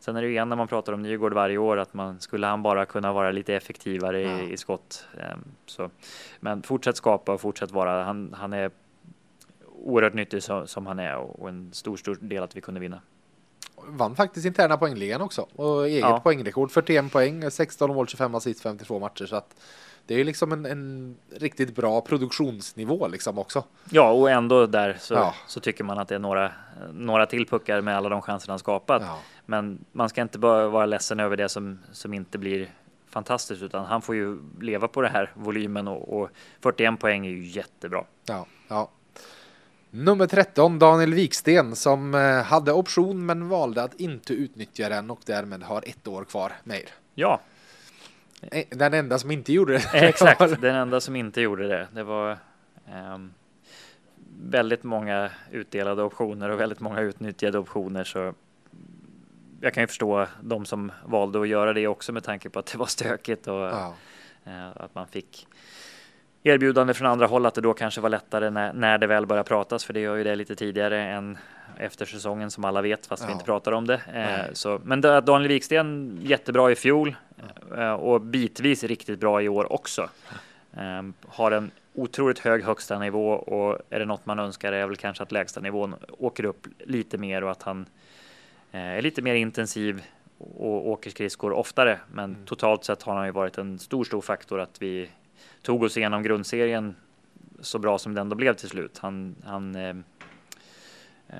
Sen 0.00 0.16
är 0.16 0.20
det 0.20 0.26
ju 0.26 0.32
igen 0.32 0.48
när 0.48 0.56
man 0.56 0.68
pratar 0.68 0.92
om 0.92 1.02
Nygård 1.02 1.34
varje 1.34 1.58
år 1.58 1.76
att 1.76 1.94
man 1.94 2.20
skulle 2.20 2.46
han 2.46 2.62
bara 2.62 2.86
kunna 2.86 3.12
vara 3.12 3.30
lite 3.30 3.54
effektivare 3.54 4.22
ja. 4.22 4.40
i, 4.40 4.52
i, 4.52 4.56
skott. 4.56 5.06
Ehm, 5.18 5.44
så, 5.66 5.90
men 6.40 6.62
fortsätt 6.62 6.96
skapa 6.96 7.32
och 7.32 7.40
fortsätt 7.40 7.70
vara, 7.70 8.04
han, 8.04 8.34
han 8.38 8.52
är 8.52 8.70
oerhört 9.82 10.14
nyttig 10.14 10.42
som, 10.42 10.66
som 10.66 10.86
han 10.86 10.98
är 10.98 11.16
och, 11.16 11.40
och 11.40 11.48
en 11.48 11.70
stor, 11.72 11.96
stor 11.96 12.18
del 12.20 12.42
att 12.42 12.56
vi 12.56 12.60
kunde 12.60 12.80
vinna. 12.80 13.00
Vann 13.86 14.16
faktiskt 14.16 14.46
interna 14.46 14.76
poängligan 14.76 15.20
också 15.20 15.46
och 15.56 15.88
eget 15.88 16.00
Ja. 16.00 16.20
poängrekord 16.20 16.70
41 16.70 17.12
poäng, 17.12 17.50
16 17.50 17.94
mål, 17.94 18.08
25 18.08 18.34
assist, 18.34 18.62
52 18.62 18.98
matcher 18.98 19.26
så 19.26 19.36
att 19.36 19.54
det 20.06 20.14
är 20.14 20.18
ju 20.18 20.24
liksom 20.24 20.52
en, 20.52 20.66
en 20.66 21.16
riktigt 21.34 21.74
bra 21.74 22.00
produktionsnivå 22.00 23.08
liksom 23.08 23.38
också. 23.38 23.64
Ja, 23.90 24.10
och 24.10 24.30
ändå 24.30 24.66
där 24.66 24.96
så, 25.00 25.14
Ja. 25.14 25.34
så 25.46 25.60
tycker 25.60 25.84
man 25.84 25.98
att 25.98 26.08
det 26.08 26.14
är 26.14 26.18
några, 26.18 26.52
några 26.92 27.26
till 27.26 27.46
puckar 27.46 27.80
med 27.80 27.96
alla 27.96 28.08
de 28.08 28.22
chanser 28.22 28.48
han 28.48 28.58
skapat. 28.58 29.02
Ja. 29.02 29.18
Men 29.46 29.84
man 29.92 30.08
ska 30.08 30.22
inte 30.22 30.38
bara 30.38 30.68
vara 30.68 30.86
ledsen 30.86 31.20
över 31.20 31.36
det 31.36 31.48
som, 31.48 31.78
som 31.92 32.14
inte 32.14 32.38
blir 32.38 32.70
fantastiskt, 33.08 33.62
utan 33.62 33.84
han 33.84 34.02
får 34.02 34.14
ju 34.14 34.38
leva 34.60 34.88
på 34.88 35.02
det 35.02 35.08
här 35.08 35.32
volymen 35.34 35.88
och, 35.88 36.20
och 36.20 36.30
41 36.60 37.00
poäng 37.00 37.26
är 37.26 37.30
ju 37.30 37.46
jättebra. 37.46 38.04
Ja, 38.24 38.46
ja. 38.68 38.90
Nummer 39.90 40.26
13, 40.26 40.78
Daniel 40.78 41.14
Wiksten, 41.14 41.76
som 41.76 42.14
eh, 42.14 42.42
hade 42.42 42.72
option 42.72 43.26
men 43.26 43.48
valde 43.48 43.82
att 43.82 43.94
inte 44.00 44.32
utnyttja 44.32 44.88
den 44.88 45.10
och 45.10 45.20
därmed 45.26 45.62
har 45.62 45.82
ett 45.86 46.08
år 46.08 46.24
kvar 46.24 46.52
med 46.64 46.76
er. 46.80 46.88
Ja, 47.14 47.40
Den 48.70 48.94
enda 48.94 49.18
som 49.18 49.30
inte 49.30 49.52
gjorde 49.52 49.72
det. 49.72 50.08
exakt. 50.08 50.40
Den 50.60 50.74
enda 50.74 51.00
som 51.00 51.16
inte 51.16 51.40
gjorde 51.40 51.68
det, 51.68 51.88
det 51.92 52.02
var 52.02 52.38
ehm, 52.92 53.32
väldigt 54.42 54.82
många 54.82 55.30
utdelade 55.50 56.02
optioner 56.02 56.48
och 56.48 56.60
väldigt 56.60 56.80
många 56.80 57.00
utnyttjade 57.00 57.58
optioner. 57.58 58.04
Så 58.04 58.34
jag 59.60 59.74
kan 59.74 59.82
ju 59.82 59.86
förstå 59.86 60.26
de 60.42 60.64
som 60.64 60.92
valde 61.04 61.40
att 61.40 61.48
göra 61.48 61.72
det 61.72 61.86
också 61.86 62.12
med 62.12 62.24
tanke 62.24 62.50
på 62.50 62.58
att 62.58 62.66
det 62.66 62.78
var 62.78 62.86
stökigt 62.86 63.46
och 63.46 63.54
Ja, 63.54 63.94
Eh, 64.44 64.68
Att 64.76 64.94
man 64.94 65.06
fick 65.06 65.46
erbjudande 66.42 66.94
från 66.94 67.06
andra 67.06 67.26
håll 67.26 67.46
att 67.46 67.54
det 67.54 67.60
då 67.60 67.74
kanske 67.74 68.00
var 68.00 68.08
lättare 68.08 68.50
när, 68.50 68.72
när 68.72 68.98
det 68.98 69.06
väl 69.06 69.26
börjar 69.26 69.42
pratas 69.42 69.84
för 69.84 69.92
det 69.92 70.00
gör 70.00 70.16
ju 70.16 70.24
det 70.24 70.34
lite 70.36 70.56
tidigare 70.56 71.02
än 71.02 71.38
efter 71.76 72.06
säsongen 72.06 72.50
som 72.50 72.64
alla 72.64 72.82
vet 72.82 73.06
fast 73.06 73.22
vi 73.22 73.26
Ja. 73.26 73.32
inte 73.32 73.44
pratar 73.44 73.72
om 73.72 73.86
det. 73.86 74.00
Eh, 74.14 74.52
så, 74.52 74.80
men 74.84 75.00
Daniel 75.00 75.48
Wiksten 75.48 76.18
jättebra 76.22 76.70
i 76.70 76.74
fjol 76.74 77.14
eh, 77.76 77.92
och 77.92 78.20
bitvis 78.20 78.84
riktigt 78.84 79.20
bra 79.20 79.42
i 79.42 79.48
år 79.48 79.72
också. 79.72 80.08
Eh, 80.76 81.02
har 81.28 81.50
en 81.50 81.70
otroligt 81.94 82.38
hög 82.38 82.64
högsta 82.64 82.98
nivå 82.98 83.30
och 83.30 83.78
är 83.90 83.98
det 83.98 84.04
något 84.04 84.26
man 84.26 84.38
önskar 84.38 84.72
är 84.72 84.86
väl 84.86 84.96
kanske 84.96 85.22
att 85.22 85.32
lägsta 85.32 85.60
nivån 85.60 85.94
åker 86.18 86.44
upp 86.44 86.66
lite 86.78 87.18
mer 87.18 87.44
och 87.44 87.50
att 87.50 87.62
han 87.62 87.86
eh, 88.72 88.80
är 88.80 89.02
lite 89.02 89.22
mer 89.22 89.34
intensiv 89.34 90.02
och 90.38 90.88
åker 90.88 91.10
skridskor 91.10 91.52
oftare. 91.52 91.98
Men 92.12 92.36
totalt 92.46 92.84
sett 92.84 93.02
har 93.02 93.14
han 93.14 93.26
ju 93.26 93.32
varit 93.32 93.58
en 93.58 93.78
stor, 93.78 94.04
stor 94.04 94.20
faktor 94.20 94.60
att 94.60 94.82
vi 94.82 95.10
tog 95.62 95.82
oss 95.82 95.96
igenom 95.96 96.22
grundserien 96.22 96.96
så 97.60 97.78
bra 97.78 97.98
som 97.98 98.14
det 98.14 98.20
ändå 98.20 98.36
blev 98.36 98.54
till 98.54 98.68
slut. 98.68 98.98
Han, 98.98 99.34
han, 99.44 99.74
eh, 99.74 99.94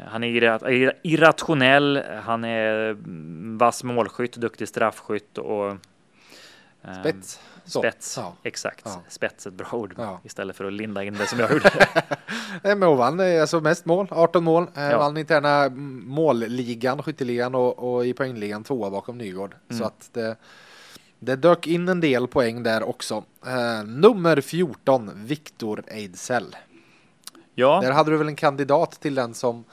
han 0.07 0.25
är 0.25 0.29
irra- 0.29 0.59
irra- 0.69 0.95
irrationell, 1.03 2.03
han 2.25 2.45
är 2.45 2.91
mm, 2.91 3.59
vass 3.59 3.85
målskytt, 3.85 4.37
duktig 4.37 4.69
straffskytt 4.69 5.39
och 5.39 5.69
eh, 6.85 7.01
spets. 7.01 7.41
Så. 7.65 7.79
Spets, 7.79 8.17
Ja. 8.17 8.35
exakt. 8.43 8.83
Ja. 8.85 9.03
Spets 9.09 9.47
ett 9.47 9.53
bra 9.55 9.67
ord 9.73 9.95
Ja. 9.99 10.21
istället 10.25 10.57
för 10.57 10.65
att 10.65 10.73
linda 10.73 11.05
in 11.05 11.15
det 11.15 11.27
som 11.27 11.39
jag 11.41 11.51
gjorde. 11.53 11.71
Men 12.63 12.83
hon 12.83 12.97
vann 12.99 13.21
eh, 13.21 13.41
alltså 13.41 13.61
mest 13.61 13.85
mål, 13.85 14.07
18 14.11 14.45
mål. 14.45 14.67
Eh, 14.77 14.83
Ja. 14.91 14.99
Vann 14.99 15.17
interna 15.17 15.65
mm, 15.65 16.03
målligan, 16.07 17.03
skytteligan 17.03 17.55
och, 17.55 17.95
och 17.95 18.07
i 18.07 18.13
poängligan 18.13 18.65
tvåa 18.65 18.91
bakom 18.91 19.19
Nygård. 19.19 19.55
Så 19.69 19.75
Mm. 19.75 19.87
att 19.87 20.11
det, 20.13 20.37
det 21.21 21.37
dök 21.37 21.67
in 21.67 21.89
en 21.89 22.01
del 22.01 22.27
poäng 22.29 22.63
där 22.63 22.83
också. 22.83 23.25
Eh, 23.47 23.85
nummer 23.85 24.41
14, 24.41 25.11
Viktor 25.15 25.85
Ejdsell. 25.87 26.57
ja, 27.55 27.81
Där 27.81 27.93
hade 27.93 28.11
du 28.11 28.17
väl 28.17 28.29
en 28.29 28.37
kandidat 28.37 29.01
till 29.01 29.15
den 29.15 29.35
som 29.35 29.65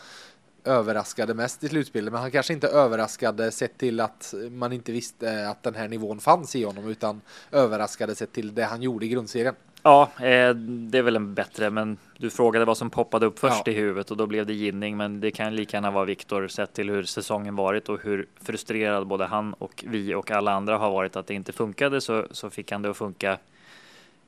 överraskade 0.63 1.33
mest 1.33 1.63
i 1.63 1.69
slutspelet, 1.69 2.13
men 2.13 2.21
han 2.21 2.31
kanske 2.31 2.53
inte 2.53 2.67
överraskade 2.67 3.51
sett 3.51 3.77
till 3.77 3.99
att 3.99 4.33
man 4.51 4.73
inte 4.73 4.91
visste 4.91 5.49
att 5.49 5.63
den 5.63 5.75
här 5.75 5.87
nivån 5.87 6.19
fanns 6.19 6.55
i 6.55 6.63
honom, 6.63 6.87
utan 6.87 7.21
överraskade 7.51 8.15
sett 8.15 8.33
till 8.33 8.55
det 8.55 8.63
han 8.63 8.81
gjorde 8.81 9.05
i 9.05 9.09
grundserien. 9.09 9.55
Ja, 9.83 10.09
eh, 10.19 10.53
det 10.55 10.97
är 10.97 11.01
väl 11.01 11.15
en 11.15 11.33
bättre, 11.33 11.69
men 11.69 11.97
du 12.17 12.29
frågade 12.29 12.65
vad 12.65 12.77
som 12.77 12.89
poppade 12.89 13.25
upp 13.25 13.39
först 13.39 13.67
Ja. 13.67 13.71
i 13.73 13.75
huvudet 13.75 14.11
och 14.11 14.17
då 14.17 14.25
blev 14.25 14.45
det 14.45 14.53
Ginning, 14.53 14.97
men 14.97 15.19
det 15.19 15.31
kan 15.31 15.55
lika 15.55 15.77
gärna 15.77 15.91
vara 15.91 16.05
Viktor 16.05 16.47
sett 16.47 16.73
till 16.73 16.89
hur 16.89 17.03
säsongen 17.03 17.55
varit 17.55 17.89
och 17.89 17.99
hur 18.03 18.27
frustrerad 18.41 19.07
både 19.07 19.25
han 19.25 19.53
och 19.53 19.83
vi 19.87 20.15
och 20.15 20.31
alla 20.31 20.51
andra 20.51 20.77
har 20.77 20.91
varit 20.91 21.15
att 21.15 21.27
det 21.27 21.33
inte 21.33 21.53
funkade 21.53 22.01
så, 22.01 22.25
så 22.31 22.49
fick 22.49 22.71
han 22.71 22.81
det 22.81 22.89
att 22.89 22.97
funka 22.97 23.37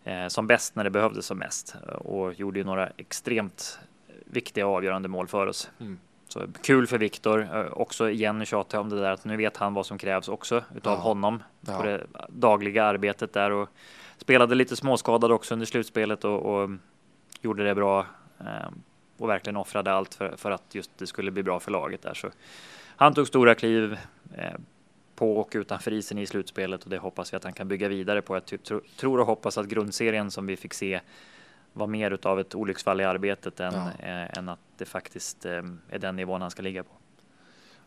eh, 0.03 0.27
som 0.27 0.47
bäst 0.47 0.75
när 0.75 0.83
det 0.83 0.89
behövdes 0.89 1.25
som 1.25 1.37
mest 1.37 1.75
och 1.99 2.33
gjorde 2.39 2.59
ju 2.59 2.65
några 2.65 2.89
extremt 2.97 3.79
viktiga 4.25 4.67
avgörande 4.67 5.09
mål 5.09 5.27
för 5.27 5.47
oss. 5.47 5.69
Mm. 5.79 5.97
Så 6.27 6.41
kul 6.63 6.87
för 6.87 6.97
Viktor, 6.97 7.41
eh, 7.53 7.65
också 7.73 8.09
igen 8.09 8.45
tjatar 8.45 8.77
jag 8.77 8.83
om 8.83 8.89
det 8.89 8.99
där 9.01 9.11
att 9.11 9.25
nu 9.25 9.37
vet 9.37 9.57
han 9.57 9.73
vad 9.73 9.85
som 9.85 9.97
krävs 9.97 10.27
också 10.29 10.63
utav 10.75 10.93
Ja. 10.93 10.99
honom 10.99 11.43
Ja. 11.61 11.77
på 11.77 11.83
det 11.83 12.01
dagliga 12.29 12.83
arbetet 12.83 13.33
där 13.33 13.51
och 13.51 13.69
spelade 14.19 14.55
lite 14.55 14.75
småskadad 14.75 15.31
också 15.31 15.53
under 15.53 15.65
slutspelet 15.65 16.23
och, 16.25 16.39
och 16.45 16.69
gjorde 17.41 17.63
det 17.63 17.75
bra 17.75 18.05
eh, 18.39 18.69
och 19.17 19.29
verkligen 19.29 19.57
offrade 19.57 19.91
allt 19.91 20.13
för, 20.15 20.35
för 20.37 20.51
att 20.51 20.75
just 20.75 20.91
det 20.97 21.07
skulle 21.07 21.31
bli 21.31 21.43
bra 21.43 21.59
för 21.59 21.71
laget 21.71 22.01
där. 22.01 22.13
Så 22.13 22.29
han 22.95 23.13
tog 23.13 23.27
stora 23.27 23.55
kliv 23.55 23.97
eh, 24.37 24.53
på 25.15 25.37
och 25.37 25.51
utanför 25.55 25.93
isen 25.93 26.17
i 26.17 26.25
slutspelet 26.25 26.83
och 26.83 26.89
det 26.89 26.97
hoppas 26.97 27.33
vi 27.33 27.37
att 27.37 27.43
han 27.43 27.53
kan 27.53 27.67
bygga 27.67 27.87
vidare 27.87 28.21
på. 28.21 28.35
Jag 28.35 28.45
tro, 28.63 28.81
tror 28.97 29.19
och 29.19 29.25
hoppas 29.25 29.57
att 29.57 29.67
grundserien 29.67 30.31
som 30.31 30.45
vi 30.45 30.57
fick 30.57 30.73
se 30.73 30.99
var 31.73 31.87
mer 31.87 32.11
utav 32.11 32.39
ett 32.39 32.55
olycksfall 32.55 33.01
i 33.01 33.03
arbetet 33.03 33.59
än, 33.59 33.73
Ja. 33.73 34.05
eh, 34.07 34.37
än 34.37 34.49
att 34.49 34.59
det 34.77 34.85
faktiskt 34.85 35.45
eh, 35.45 35.63
är 35.89 35.99
den 35.99 36.15
nivån 36.15 36.41
han 36.41 36.51
ska 36.51 36.61
ligga 36.61 36.83
på. 36.83 36.91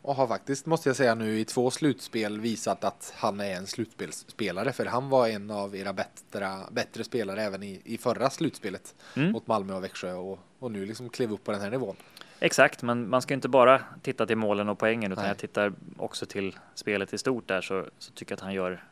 Och 0.04 0.14
har 0.14 0.26
faktiskt, 0.26 0.66
måste 0.66 0.88
jag 0.88 0.96
säga 0.96 1.14
nu, 1.14 1.38
i 1.38 1.44
två 1.44 1.70
slutspel 1.70 2.40
visat 2.40 2.84
att 2.84 3.12
han 3.16 3.40
är 3.40 3.54
en 3.56 3.66
slutspelsspelare. 3.66 4.72
För 4.72 4.86
han 4.86 5.08
var 5.08 5.28
en 5.28 5.50
av 5.50 5.76
era 5.76 5.92
bättre, 5.92 6.50
bättre 6.70 7.04
spelare 7.04 7.42
även 7.42 7.62
i, 7.62 7.80
i 7.84 7.98
förra 7.98 8.30
slutspelet 8.30 8.94
Mm. 9.16 9.32
mot 9.32 9.46
Malmö 9.46 9.74
och 9.74 9.84
Växjö. 9.84 10.12
Och, 10.12 10.38
och 10.58 10.70
nu 10.72 10.86
liksom 10.86 11.08
klev 11.08 11.32
upp 11.32 11.44
på 11.44 11.52
den 11.52 11.60
här 11.60 11.70
nivån. 11.70 11.96
Exakt, 12.40 12.82
men 12.82 13.08
man 13.10 13.22
ska 13.22 13.34
inte 13.34 13.48
bara 13.48 13.80
titta 14.02 14.26
till 14.26 14.36
målen 14.36 14.68
och 14.68 14.78
poängen 14.78 15.12
utan 15.12 15.22
Nej. 15.22 15.30
jag 15.30 15.38
tittar 15.38 15.72
också 15.96 16.26
till 16.26 16.58
spelet 16.74 17.14
i 17.14 17.18
stort 17.18 17.48
där 17.48 17.60
så, 17.60 17.86
så 17.98 18.12
tycker 18.12 18.32
jag 18.32 18.36
att 18.36 18.42
han 18.42 18.54
gör 18.54 18.84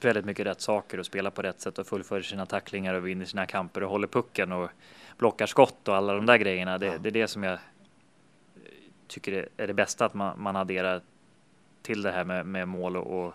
väldigt 0.00 0.24
mycket 0.24 0.46
rätt 0.46 0.60
saker 0.60 0.98
och 1.00 1.06
spelar 1.06 1.30
på 1.30 1.42
rätt 1.42 1.60
sätt 1.60 1.78
och 1.78 1.86
fullföljer 1.86 2.22
sina 2.22 2.46
tacklingar 2.46 2.94
och 2.94 3.06
vinner 3.06 3.24
sina 3.24 3.46
kamper 3.46 3.82
och 3.82 3.90
håller 3.90 4.06
pucken 4.06 4.52
och 4.52 4.70
blockar 5.18 5.46
skott 5.46 5.88
och 5.88 5.96
alla 5.96 6.12
de 6.14 6.26
där 6.26 6.36
grejerna. 6.36 6.78
Det, 6.78 6.86
Ja. 6.86 6.98
det 6.98 7.08
är 7.08 7.10
det 7.10 7.28
som 7.28 7.42
jag 7.42 7.58
tycker 9.12 9.32
är- 9.32 9.48
är 9.56 9.66
det 9.66 9.74
bästa 9.74 10.04
att 10.04 10.14
man, 10.14 10.42
man 10.42 10.56
adderar 10.56 11.02
till 11.82 12.02
det 12.02 12.12
här 12.12 12.24
med, 12.24 12.46
med 12.46 12.68
mål 12.68 12.96
och, 12.96 13.24
och, 13.26 13.34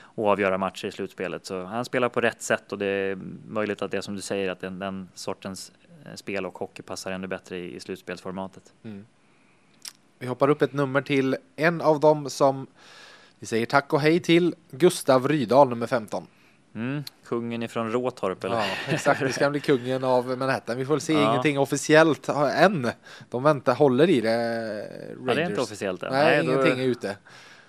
och 0.00 0.26
avgöra 0.28 0.58
matcher 0.58 0.86
i 0.88 0.92
slutspelet. 0.92 1.46
Så 1.46 1.64
han 1.64 1.84
spelar 1.84 2.08
på 2.08 2.20
rätt 2.20 2.42
sätt 2.42 2.72
och 2.72 2.78
det 2.78 2.86
är 2.86 3.18
möjligt 3.48 3.82
att 3.82 3.90
det 3.90 3.96
är 3.96 4.00
som 4.00 4.14
du 4.16 4.20
säger 4.20 4.50
att 4.50 4.60
den, 4.60 4.78
den 4.78 5.08
sortens 5.14 5.72
eh, 6.04 6.14
spel 6.14 6.46
och 6.46 6.58
hockey 6.58 6.82
passar 6.82 7.12
ännu 7.12 7.26
bättre 7.26 7.58
i, 7.58 7.74
i 7.76 7.80
slutspelsformatet. 7.80 8.72
Mm. 8.82 9.06
Vi 10.18 10.26
hoppar 10.26 10.48
upp 10.48 10.62
ett 10.62 10.72
nummer 10.72 11.02
till 11.02 11.36
en 11.56 11.80
av 11.80 12.00
dem 12.00 12.30
som 12.30 12.66
vi 13.38 13.46
säger 13.46 13.66
tack 13.66 13.92
och 13.92 14.00
hej 14.00 14.20
till. 14.20 14.54
Gustav 14.70 15.28
Rydahl, 15.28 15.68
nummer 15.68 15.86
15. 15.86 16.26
Mm, 16.78 17.04
kungen 17.24 17.62
ifrån 17.62 17.92
Råtorp 17.92 18.44
eller? 18.44 18.56
Ja, 18.56 18.64
exakt. 18.88 19.22
Vi 19.22 19.32
ska 19.32 19.50
bli 19.50 19.60
kungen 19.60 20.04
av 20.04 20.38
Manhattan. 20.38 20.76
Vi 20.76 20.84
får 20.84 20.94
väl 20.94 21.00
se 21.00 21.12
Ja. 21.12 21.30
ingenting 21.30 21.58
officiellt 21.58 22.28
än. 22.28 22.90
De 23.30 23.42
väntar, 23.42 23.74
håller 23.74 24.10
i 24.10 24.20
det. 24.20 24.30
Ja, 24.30 24.36
det 24.36 24.42
är 24.42 25.30
inte 25.30 25.42
Rangers. 25.42 25.58
officiellt 25.58 26.02
än. 26.02 26.12
Nej, 26.12 26.36
då, 26.36 26.52
ingenting 26.52 26.80
är 26.80 26.84
ute. 26.84 27.16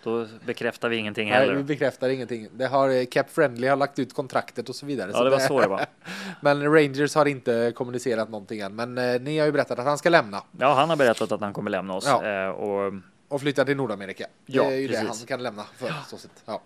då 0.04 0.28
bekräftar 0.46 0.90
vi 0.90 0.98
ingenting 0.98 1.30
Nej, 1.30 1.40
heller. 1.40 1.54
vi 1.54 1.64
bekräftar 1.64 2.10
ingenting. 2.10 2.48
Det 2.54 2.66
har 2.68 2.90
eh, 2.90 3.06
Cap 3.06 3.30
Friendly 3.30 3.68
har 3.68 3.76
lagt 3.76 4.00
ut 4.00 4.14
kontraktet 4.14 4.70
och 4.70 4.76
så 4.76 4.86
vidare. 4.86 5.12
Ja, 5.14 5.24
det 5.24 5.30
var 5.30 5.40
så 5.40 5.62
det 5.62 5.68
var. 5.68 5.86
Men 6.42 6.74
Rangers 6.74 7.16
har 7.16 7.26
inte 7.26 7.72
kommunicerat 7.76 8.30
någonting 8.30 8.60
än. 8.60 8.76
Men 8.76 8.98
eh, 8.98 9.22
ni 9.22 9.40
har 9.40 9.46
ju 9.46 9.52
berättat 9.52 9.80
att 9.80 9.86
han 9.86 9.98
ska 9.98 10.10
lämna 10.10 10.44
Ja, 10.60 10.74
han 10.74 10.90
har 10.90 10.96
berättat 10.98 11.32
att 11.32 11.42
han 11.42 11.54
kommer 11.54 11.72
lämna 11.72 11.94
oss. 11.96 12.06
Ja. 12.08 12.26
Eh, 12.26 12.50
och, 12.50 12.94
och 13.28 13.42
flytta 13.42 13.66
till 13.66 13.78
Nordamerika. 13.78 14.26
Ja, 14.46 14.64
det 14.64 14.74
är 14.74 14.78
ju 14.80 14.88
det 14.88 14.94
precis. 14.94 15.20
han 15.20 15.28
kan 15.28 15.44
lämna 15.44 15.64
för. 15.78 15.94
Så 16.08 16.18
sett. 16.18 16.32
Ja. 16.46 16.62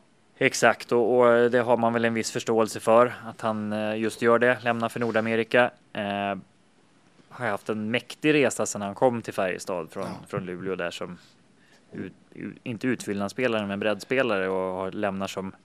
Exakt, 0.46 0.92
och, 0.92 1.20
och 1.20 1.52
det 1.52 1.60
har 1.60 1.78
man 1.78 1.94
väl 1.94 2.06
en 2.06 2.14
viss 2.14 2.32
förståelse 2.32 2.80
för 2.80 3.14
att 3.26 3.42
han 3.42 3.74
eh, 3.74 3.96
just 3.98 4.22
gör 4.22 4.40
det, 4.40 4.58
lämnar 4.64 4.90
för 4.90 5.00
Nordamerika. 5.00 5.72
Eh, 5.94 6.36
har 7.30 7.48
haft 7.48 7.70
en 7.70 7.92
mäktig 7.92 8.34
resa 8.34 8.66
sedan 8.66 8.82
han 8.82 8.96
kom 8.96 9.22
till 9.22 9.34
Färjestad 9.34 9.92
från, 9.92 10.04
Ja. 10.04 10.28
från 10.28 10.46
Luleå 10.46 10.76
där 10.76 10.92
som 10.92 11.18
ut, 11.92 12.14
ut, 12.34 12.58
inte 12.64 12.88
utfyllnadsspelare 12.88 13.66
men 13.68 13.80
breddspelare 13.80 14.50
och 14.50 14.76
har, 14.78 14.92
lämnar 14.92 15.28
som 15.28 15.56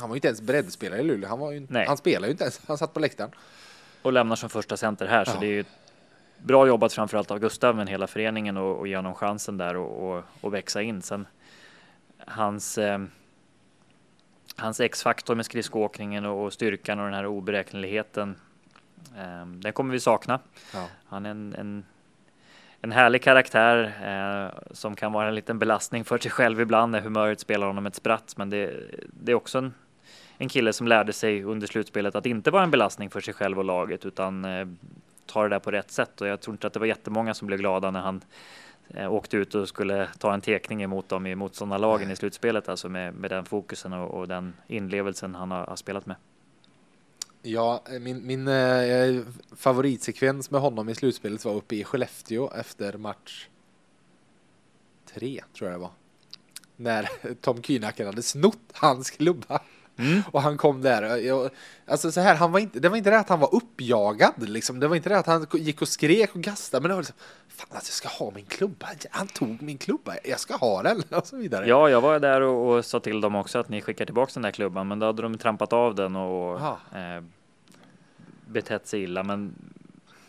Han 0.00 0.08
var 0.08 0.14
ju 0.14 0.18
inte 0.18 0.28
ens 0.28 0.40
breddspelare 0.42 1.00
i 1.00 1.04
Luleå. 1.04 1.28
Han, 1.28 1.38
var 1.38 1.52
ju, 1.52 1.66
Nej. 1.68 1.86
han 1.86 1.96
spelade 1.96 2.26
ju 2.26 2.32
inte 2.32 2.44
ens. 2.44 2.60
Han 2.68 2.78
satt 2.78 2.94
på 2.94 3.00
läktaren. 3.00 3.30
och 4.02 4.12
lämnar 4.12 4.36
som 4.36 4.50
första 4.50 4.76
center 4.76 5.06
här. 5.06 5.24
Så 5.24 5.30
Ja. 5.34 5.40
det 5.40 5.46
är 5.46 5.50
ju 5.50 5.64
bra 6.38 6.66
jobbat 6.66 6.92
framförallt 6.92 7.30
av 7.30 7.38
Gustav 7.38 7.76
men 7.76 7.86
hela 7.86 8.06
föreningen 8.06 8.56
och, 8.56 8.78
och 8.78 8.88
ge 8.88 8.96
honom 8.96 9.14
chansen 9.14 9.58
där 9.58 9.76
och, 9.76 10.10
och, 10.16 10.24
och 10.40 10.54
växa 10.54 10.82
in. 10.82 11.02
Sen 11.02 11.26
hans 12.26 12.78
eh, 12.78 12.98
hans 14.60 14.80
X-faktor 14.80 15.34
med 15.34 15.44
skridskoåkningen 15.44 16.24
och, 16.24 16.52
styrkan 16.52 16.98
och 16.98 17.04
den 17.04 17.14
här 17.14 17.26
oberäkneligheten 17.26 18.36
Eh, 19.16 19.46
den 19.46 19.72
kommer 19.72 19.92
vi 19.92 20.00
sakna. 20.00 20.40
Ja. 20.74 20.88
Han 21.06 21.26
är 21.26 21.30
en, 21.30 21.54
en, 21.54 21.84
en 22.80 22.92
härlig 22.92 23.22
karaktär 23.22 23.92
eh, 24.04 24.72
som 24.74 24.96
kan 24.96 25.12
vara 25.12 25.28
en 25.28 25.34
liten 25.34 25.58
belastning 25.58 26.04
för 26.04 26.18
sig 26.18 26.30
själv 26.30 26.60
ibland 26.60 26.92
när 26.92 27.00
humöret 27.00 27.40
spelar 27.40 27.66
honom 27.66 27.86
ett 27.86 27.94
spratt. 27.94 28.34
Men 28.36 28.50
det, 28.50 28.72
det 29.06 29.32
är 29.32 29.36
också 29.36 29.58
en, 29.58 29.74
en 30.38 30.48
kille 30.48 30.72
som 30.72 30.88
lärde 30.88 31.12
sig 31.12 31.44
under 31.44 31.66
slutspelet 31.66 32.14
att 32.14 32.26
inte 32.26 32.50
vara 32.50 32.62
en 32.62 32.70
belastning 32.70 33.10
för 33.10 33.20
sig 33.20 33.34
själv 33.34 33.58
och 33.58 33.64
laget 33.64 34.06
utan 34.06 34.44
eh, 34.44 34.68
ta 35.26 35.42
det 35.42 35.48
där 35.48 35.58
på 35.58 35.70
rätt 35.70 35.90
sätt. 35.90 36.20
Och 36.20 36.26
jag 36.26 36.40
tror 36.40 36.54
inte 36.54 36.66
att 36.66 36.72
det 36.72 36.80
var 36.80 36.86
jättemånga 36.86 37.34
som 37.34 37.46
blev 37.46 37.58
glada 37.58 37.90
när 37.90 38.00
han 38.00 38.20
Eh, 38.94 39.12
åkte 39.12 39.36
ut 39.36 39.54
och 39.54 39.68
skulle 39.68 40.08
ta 40.18 40.34
en 40.34 40.40
tekning 40.40 40.82
emot 40.82 41.08
dem 41.08 41.26
i 41.26 41.34
motståndarlagen 41.34 42.10
i 42.10 42.16
slutspelet, 42.16 42.68
alltså 42.68 42.88
med, 42.88 43.14
med 43.14 43.30
den 43.30 43.44
fokusen 43.44 43.92
och, 43.92 44.10
och 44.10 44.28
den 44.28 44.54
inlevelsen 44.66 45.34
han 45.34 45.50
har, 45.50 45.66
har 45.66 45.76
spelat 45.76 46.06
med. 46.06 46.16
Ja, 47.42 47.84
eh, 47.90 48.00
min, 48.00 48.26
min 48.26 48.48
eh, 48.48 48.80
eh, 48.80 49.22
favoritsekvens 49.56 50.50
med 50.50 50.60
honom 50.60 50.88
i 50.88 50.94
slutspelet 50.94 51.44
var 51.44 51.54
uppe 51.54 51.76
i 51.76 51.84
Skellefteå 51.84 52.50
efter 52.50 52.98
match 52.98 53.48
tre, 55.14 55.44
tror 55.54 55.70
jag 55.70 55.80
det 55.80 55.82
var. 55.82 55.92
När 56.76 57.08
Tom 57.40 57.62
Kühnacker 57.62 58.06
hade 58.06 58.22
snott 58.22 58.72
hans 58.72 59.10
klubba. 59.10 59.60
Mm. 60.00 60.22
Och 60.32 60.42
han 60.42 60.56
kom 60.56 60.82
där. 60.82 61.16
Jag, 61.16 61.50
alltså 61.86 62.12
så 62.12 62.20
här, 62.20 62.34
han 62.34 62.52
var 62.52 62.60
inte, 62.60 62.80
det 62.80 62.88
var 62.88 62.96
inte 62.96 63.10
det 63.10 63.18
att 63.18 63.28
han 63.28 63.40
var 63.40 63.54
uppjagad. 63.54 64.48
Liksom. 64.48 64.80
Det 64.80 64.88
var 64.88 64.96
inte 64.96 65.08
det 65.08 65.18
att 65.18 65.26
han 65.26 65.46
gick 65.52 65.82
och 65.82 65.88
skrek 65.88 66.34
och 66.34 66.40
gastade. 66.40 66.82
Men 66.82 66.88
det 66.88 66.94
var 66.94 67.02
liksom, 67.02 67.16
fan 67.48 67.68
att 67.70 67.74
jag 67.74 67.84
ska 67.84 68.08
ha 68.08 68.30
min 68.34 68.44
klubba. 68.46 68.86
Han 69.10 69.26
tog 69.26 69.62
min 69.62 69.78
klubba. 69.78 70.14
Jag 70.24 70.40
ska 70.40 70.56
ha 70.56 70.82
den. 70.82 71.02
Och 71.10 71.26
så 71.26 71.36
vidare. 71.36 71.68
Ja, 71.68 71.90
jag 71.90 72.00
var 72.00 72.18
där 72.18 72.40
och, 72.40 72.76
och 72.76 72.84
sa 72.84 73.00
till 73.00 73.20
dem 73.20 73.34
också 73.34 73.58
att 73.58 73.68
ni 73.68 73.80
skickar 73.82 74.04
tillbaka 74.04 74.30
den 74.34 74.42
där 74.42 74.50
klubban, 74.50 74.88
men 74.88 74.98
då 74.98 75.06
hade 75.06 75.22
de 75.22 75.38
trampat 75.38 75.72
av 75.72 75.94
den 75.94 76.16
och 76.16 76.60
eh, 76.96 77.22
betett 78.46 78.86
sig 78.86 79.02
illa. 79.02 79.22
Men 79.22 79.54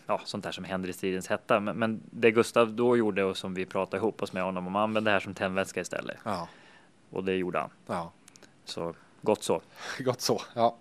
ja, 0.07 0.22
sånt 0.26 0.43
där 0.43 0.51
som 0.51 0.63
händer 0.63 0.89
i 0.89 0.93
stridens 0.93 1.28
hetta. 1.28 1.59
Men, 1.59 1.76
men 1.78 2.01
det 2.09 2.32
Gustav 2.32 2.74
då 2.74 2.97
gjorde 2.97 3.24
och 3.24 3.38
som 3.38 3.53
vi 3.53 3.65
pratade 3.65 3.97
ihop 3.97 4.22
oss 4.22 4.34
med 4.34 4.43
honom 4.43 4.67
om, 4.67 4.76
använde 4.76 5.09
det 5.09 5.13
här 5.13 5.19
som 5.19 5.34
tändvätska 5.34 5.82
istället. 5.82 6.17
Ja, 6.24 6.47
Och 7.09 7.24
det 7.24 7.34
gjorde 7.36 7.59
han. 7.59 7.69
ja. 7.88 8.11
Så 8.65 8.93
gott 9.22 9.43
så. 9.43 9.61
Gott 9.99 10.22
så. 10.22 10.41
Ja. 10.53 10.76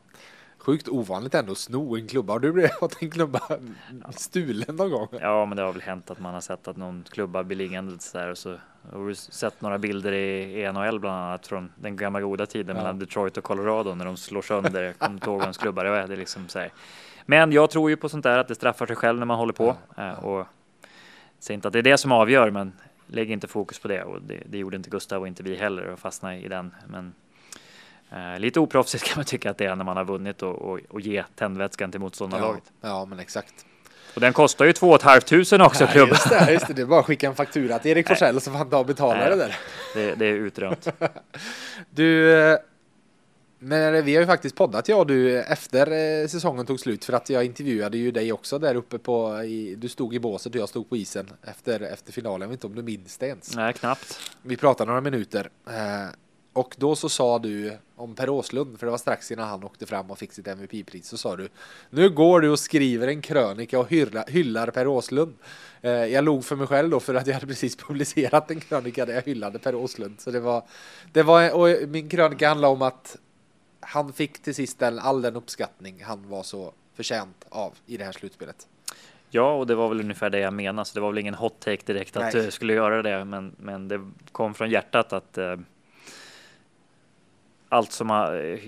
Sjukt 0.59 0.89
ovanligt 0.89 1.35
ändå 1.35 1.53
att 1.53 1.59
sno 1.59 1.97
en 1.97 2.07
klubba. 2.09 2.33
Har 2.33 2.41
du 2.41 2.53
blivit 2.53 2.73
en 3.01 3.11
klubba 3.11 3.41
stulen 4.11 4.77
någon 4.77 4.91
gång? 4.91 5.09
Ja, 5.21 5.47
men 5.47 5.57
det 5.57 5.63
har 5.63 5.73
väl 5.73 5.83
hänt 5.83 6.11
att 6.11 6.21
man 6.21 6.35
har 6.35 6.41
sett 6.41 6.69
att 6.69 6.77
någon 6.77 7.05
klubba 7.11 7.45
blir 7.45 7.57
liggande 7.57 7.99
där 8.13 8.29
och 8.31 8.39
så 8.39 8.57
har 8.93 9.09
du 9.09 9.15
sett 9.15 9.61
några 9.61 9.79
bilder 9.79 10.13
i 10.13 10.61
i 10.63 10.73
NHL 10.73 11.01
bland 11.01 11.17
annat 11.17 11.47
från 11.47 11.73
den 11.77 11.97
gamla 11.97 12.21
goda 12.21 12.47
tiden 12.47 12.77
Ja. 12.77 12.83
mellan 12.83 12.99
Detroit 12.99 13.37
och 13.37 13.45
Colorado 13.45 13.95
när 13.95 14.05
de 14.05 14.17
slår 14.17 14.43
sönder, 14.43 14.83
jag 14.83 14.99
kommer 14.99 15.15
inte 15.15 15.31
ihåg 15.31 15.41
vems 15.41 15.59
klubbar 15.59 15.85
det 15.85 15.91
var. 15.91 16.07
Det 16.07 16.17
liksom 16.17 16.49
så 16.49 16.59
här. 16.59 16.71
Men 17.27 17.53
jag 17.53 17.71
tror 17.71 17.91
ju 17.91 17.97
på 17.97 18.09
sånt 18.09 18.23
där 18.23 18.39
att 18.39 18.49
det 18.49 18.55
straffar 18.55 18.87
sig 18.87 18.97
själv 18.97 19.19
när 19.19 19.27
man 19.27 19.39
håller 19.39 19.53
på 19.53 19.77
eh, 19.97 20.25
och 20.25 20.47
säger 21.39 21.55
inte 21.57 21.69
att 21.69 21.73
det 21.73 21.79
är 21.79 21.83
det 21.83 21.99
som 21.99 22.13
avgör, 22.13 22.51
men 22.51 22.73
lägg 23.07 23.31
inte 23.31 23.47
fokus 23.49 23.79
på 23.79 23.89
det 23.89 24.03
och 24.03 24.23
det, 24.23 24.43
det 24.47 24.59
gjorde 24.59 24.77
inte 24.77 24.91
Gustav 24.91 25.21
och 25.21 25.29
inte 25.29 25.43
vi 25.43 25.57
heller 25.57 25.87
och 25.87 25.99
fastna 25.99 26.37
i 26.37 26.49
den. 26.49 26.75
Men 26.89 27.15
eh, 28.13 28.39
lite 28.39 28.61
oproffsigt 28.61 29.05
kan 29.09 29.13
man 29.17 29.25
tycka 29.25 29.51
att 29.51 29.59
det 29.59 29.65
är 29.67 29.77
när 29.77 29.85
man 29.85 29.97
har 29.97 30.05
vunnit 30.05 30.43
och, 30.43 30.55
och, 30.55 30.81
och 30.89 31.01
ge 31.01 31.25
tändvätskan 31.35 31.91
till 31.91 31.99
Ja, 32.01 32.05
motståndarlaget. 32.05 32.63
ja, 32.81 33.05
men 33.05 33.19
exakt. 33.19 33.67
Och 34.15 34.21
den 34.21 34.33
kostar 34.33 34.65
ju 34.65 34.73
två 34.73 34.89
och 34.89 34.95
ett 34.97 35.03
halvt 35.03 35.27
tusen 35.27 35.61
också 35.61 35.85
Ja, 35.85 35.91
klubban. 35.91 36.09
just 36.09 36.29
det, 36.31 36.53
just 36.53 36.67
det. 36.67 36.73
Det 36.75 36.83
är 36.83 36.87
bara 36.87 37.01
att 37.01 37.07
skicka 37.07 37.27
en 37.29 37.35
faktura 37.35 37.79
till 37.79 37.91
Erik 37.91 38.09
Forsell 38.09 38.41
så 38.41 38.51
får 38.51 38.59
han 38.59 38.71
ta 38.71 38.79
och 38.79 38.87
betala 38.87 39.21
Nej. 39.21 39.31
det 39.31 39.37
där. 39.37 39.57
Det, 39.95 40.15
det 40.15 40.27
är 40.27 40.33
utrönt. 40.33 40.89
Du, 41.91 42.39
eh, 42.41 42.59
men 43.59 44.05
vi 44.05 44.15
har 44.15 44.21
ju 44.21 44.27
faktiskt 44.27 44.57
poddat 44.57 44.89
jag 44.89 44.99
och 44.99 45.07
du 45.07 45.41
efter 45.43 45.87
eh, 46.23 46.27
säsongen 46.29 46.67
tog 46.67 46.81
slut 46.81 47.05
för 47.05 47.13
att 47.13 47.31
jag 47.31 47.45
intervjuade 47.45 47.99
ju 47.99 48.11
dig 48.11 48.33
också 48.33 48.59
där 48.59 48.75
uppe 48.75 48.99
på, 48.99 49.43
i, 49.43 49.75
du 49.79 49.89
stod 49.89 50.15
i 50.15 50.19
båset 50.21 50.55
och 50.55 50.61
jag 50.61 50.69
stod 50.69 50.89
på 50.89 50.97
isen 50.97 51.27
efter, 51.43 51.81
efter 51.81 52.13
finalen. 52.13 52.41
Jag 52.41 52.49
vet 52.49 52.57
inte 52.57 52.67
om 52.67 52.75
du 52.75 52.83
minns 52.83 53.19
det 53.19 53.27
ens. 53.27 53.57
Nej, 53.57 53.73
knappt. 53.73 54.21
Vi 54.43 54.57
pratade 54.57 54.89
några 54.89 55.01
minuter 55.01 55.51
eh, 55.67 55.75
och 56.53 56.75
då 56.79 56.97
så 56.97 57.09
sa 57.09 57.39
du 57.39 57.77
om 57.97 58.15
Per 58.15 58.29
Åslund, 58.31 58.79
för 58.79 58.87
det 58.87 58.91
var 58.91 58.99
strax 58.99 59.31
innan 59.31 59.49
han 59.49 59.65
åkte 59.65 59.87
fram 59.87 60.11
och 60.11 60.19
fick 60.19 60.33
sitt 60.33 60.49
MVP-pris, 60.49 61.09
så 61.09 61.17
sa 61.17 61.37
du 61.37 61.49
nu 61.91 62.11
går 62.11 62.41
du 62.41 62.49
och 62.51 62.59
skriver 62.59 63.09
en 63.09 63.23
krönika 63.23 63.79
och 63.79 63.89
hyllar, 63.89 64.25
hyllar 64.31 64.71
Per 64.71 64.87
Åslund. 64.87 65.35
Eh, 65.81 65.91
jag 65.91 66.25
log 66.25 66.45
för 66.45 66.57
mig 66.57 66.67
själv 66.67 66.91
då 66.91 67.01
för 67.01 67.15
att 67.15 67.27
jag 67.27 67.35
hade 67.35 67.47
precis 67.47 67.77
publicerat 67.87 68.51
en 68.51 68.61
krönika 68.61 69.07
där 69.07 69.15
jag 69.15 69.23
hyllade 69.23 69.59
Per 69.59 69.75
Åslund. 69.75 70.21
Så 70.21 70.31
det 70.31 70.41
var, 70.41 70.63
det 71.13 71.23
var, 71.23 71.55
och 71.55 71.89
min 71.89 72.09
krönika 72.09 72.49
handlade 72.49 72.73
om 72.73 72.83
att 72.83 73.17
han 73.81 74.13
fick 74.13 74.43
till 74.43 74.55
sist 74.55 74.79
den, 74.79 74.99
all 74.99 75.23
den 75.23 75.37
uppskattning 75.37 76.03
han 76.05 76.29
var 76.29 76.43
så 76.43 76.73
förtjänt 76.95 77.47
av 77.49 77.73
i 77.87 77.97
det 77.97 78.05
här 78.05 78.13
slutspelet. 78.13 78.67
Ja, 79.31 79.53
och 79.53 79.67
det 79.67 79.75
var 79.75 79.89
väl 79.89 80.01
ungefär 80.01 80.31
det 80.31 80.39
jag 80.39 80.53
menade, 80.53 80.85
så 80.85 80.95
det 80.95 81.01
var 81.01 81.11
väl 81.11 81.19
ingen 81.19 81.35
hot 81.35 81.61
take 81.61 81.83
direkt 81.93 82.17
att 82.17 82.35
Nej. 82.35 82.45
du 82.45 82.51
skulle 82.51 82.73
göra 82.73 83.03
det, 83.03 83.25
men, 83.25 83.55
men 83.59 83.89
det 83.89 84.11
kom 84.33 84.55
från 84.55 84.71
hjärtat 84.71 85.13
att 85.13 85.39
eh, 85.39 85.57
allt 87.71 87.93
som 87.93 88.11
har 88.11 88.35
eh, 88.45 88.59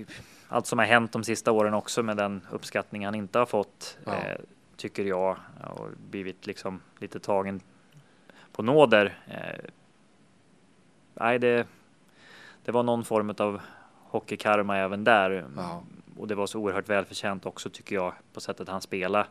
allt 0.49 0.67
som 0.67 0.79
har 0.79 0.87
hänt 0.87 1.13
de 1.13 1.25
sista 1.25 1.53
åren 1.53 1.75
också 1.75 2.03
med 2.03 2.17
den 2.17 2.47
uppskattning 2.51 3.05
han 3.05 3.15
inte 3.15 3.39
har 3.39 3.47
fått 3.47 3.99
Ja. 4.05 4.13
eh, 4.15 4.37
tycker 4.77 5.05
jag 5.05 5.37
och 5.77 5.89
blivit 6.11 6.47
liksom 6.47 6.81
lite 6.99 7.21
tagen 7.21 7.61
på 8.53 8.63
nåder. 8.63 9.19
Eh, 9.29 9.71
nej, 11.15 11.39
det, 11.39 11.67
det 12.65 12.73
var 12.73 12.83
någon 12.83 13.05
form 13.05 13.35
av 13.39 13.61
hockeykarma 14.05 14.79
även 14.79 15.05
där 15.05 15.45
Ja. 15.57 15.83
och 16.17 16.29
det 16.29 16.35
var 16.35 16.47
så 16.47 16.59
oerhört 16.61 16.89
välförtjänt 16.89 17.47
också 17.47 17.71
tycker 17.71 17.95
jag 17.97 18.15
på 18.33 18.41
sättet 18.41 18.69
han 18.69 18.81
spelade 18.81 19.27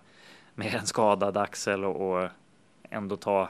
med 0.55 0.73
en 0.73 0.85
skadad 0.85 1.37
axel 1.37 1.85
och, 1.85 2.11
och 2.23 2.29
ändå 2.89 3.15
ta 3.17 3.49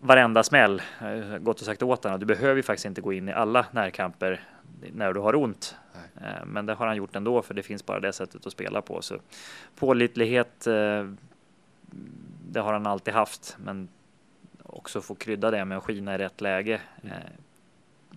varenda 0.00 0.42
smäll. 0.42 0.82
Eh, 1.00 1.38
Gått 1.38 1.60
och 1.60 1.66
sagt 1.66 1.82
åt 1.82 2.04
honom, 2.04 2.20
du 2.20 2.26
behöver 2.26 2.56
ju 2.56 2.62
faktiskt 2.62 2.86
inte 2.86 3.00
gå 3.00 3.12
in 3.12 3.28
i 3.28 3.32
alla 3.32 3.66
närkamper 3.70 4.40
när 4.92 5.12
du 5.12 5.20
har 5.20 5.34
ont. 5.34 5.76
Eh, 6.20 6.44
Men 6.46 6.66
det 6.66 6.74
har 6.74 6.86
han 6.86 6.96
gjort 6.96 7.16
ändå 7.16 7.42
för 7.42 7.54
det 7.54 7.62
finns 7.62 7.86
bara 7.86 8.00
det 8.00 8.12
sättet 8.12 8.46
att 8.46 8.52
spela 8.52 8.82
på. 8.82 9.02
Så 9.02 9.16
pålitlighet, 9.78 10.66
eh, 10.66 11.10
det 12.50 12.60
har 12.60 12.72
han 12.72 12.86
alltid 12.86 13.14
haft, 13.14 13.56
men 13.64 13.88
också 14.62 15.00
få 15.00 15.14
krydda 15.14 15.50
det 15.50 15.64
med 15.64 15.78
att 15.78 15.84
skina 15.84 16.14
i 16.14 16.18
rätt 16.18 16.40
läge. 16.40 16.80
Eh, 17.02 17.10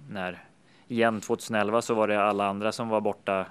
När 0.09 0.43
igen 0.87 1.21
2011 1.21 1.81
så 1.81 1.93
var 1.93 2.07
det 2.07 2.21
alla 2.23 2.47
andra 2.47 2.71
som 2.71 2.89
var 2.89 3.01
borta 3.01 3.45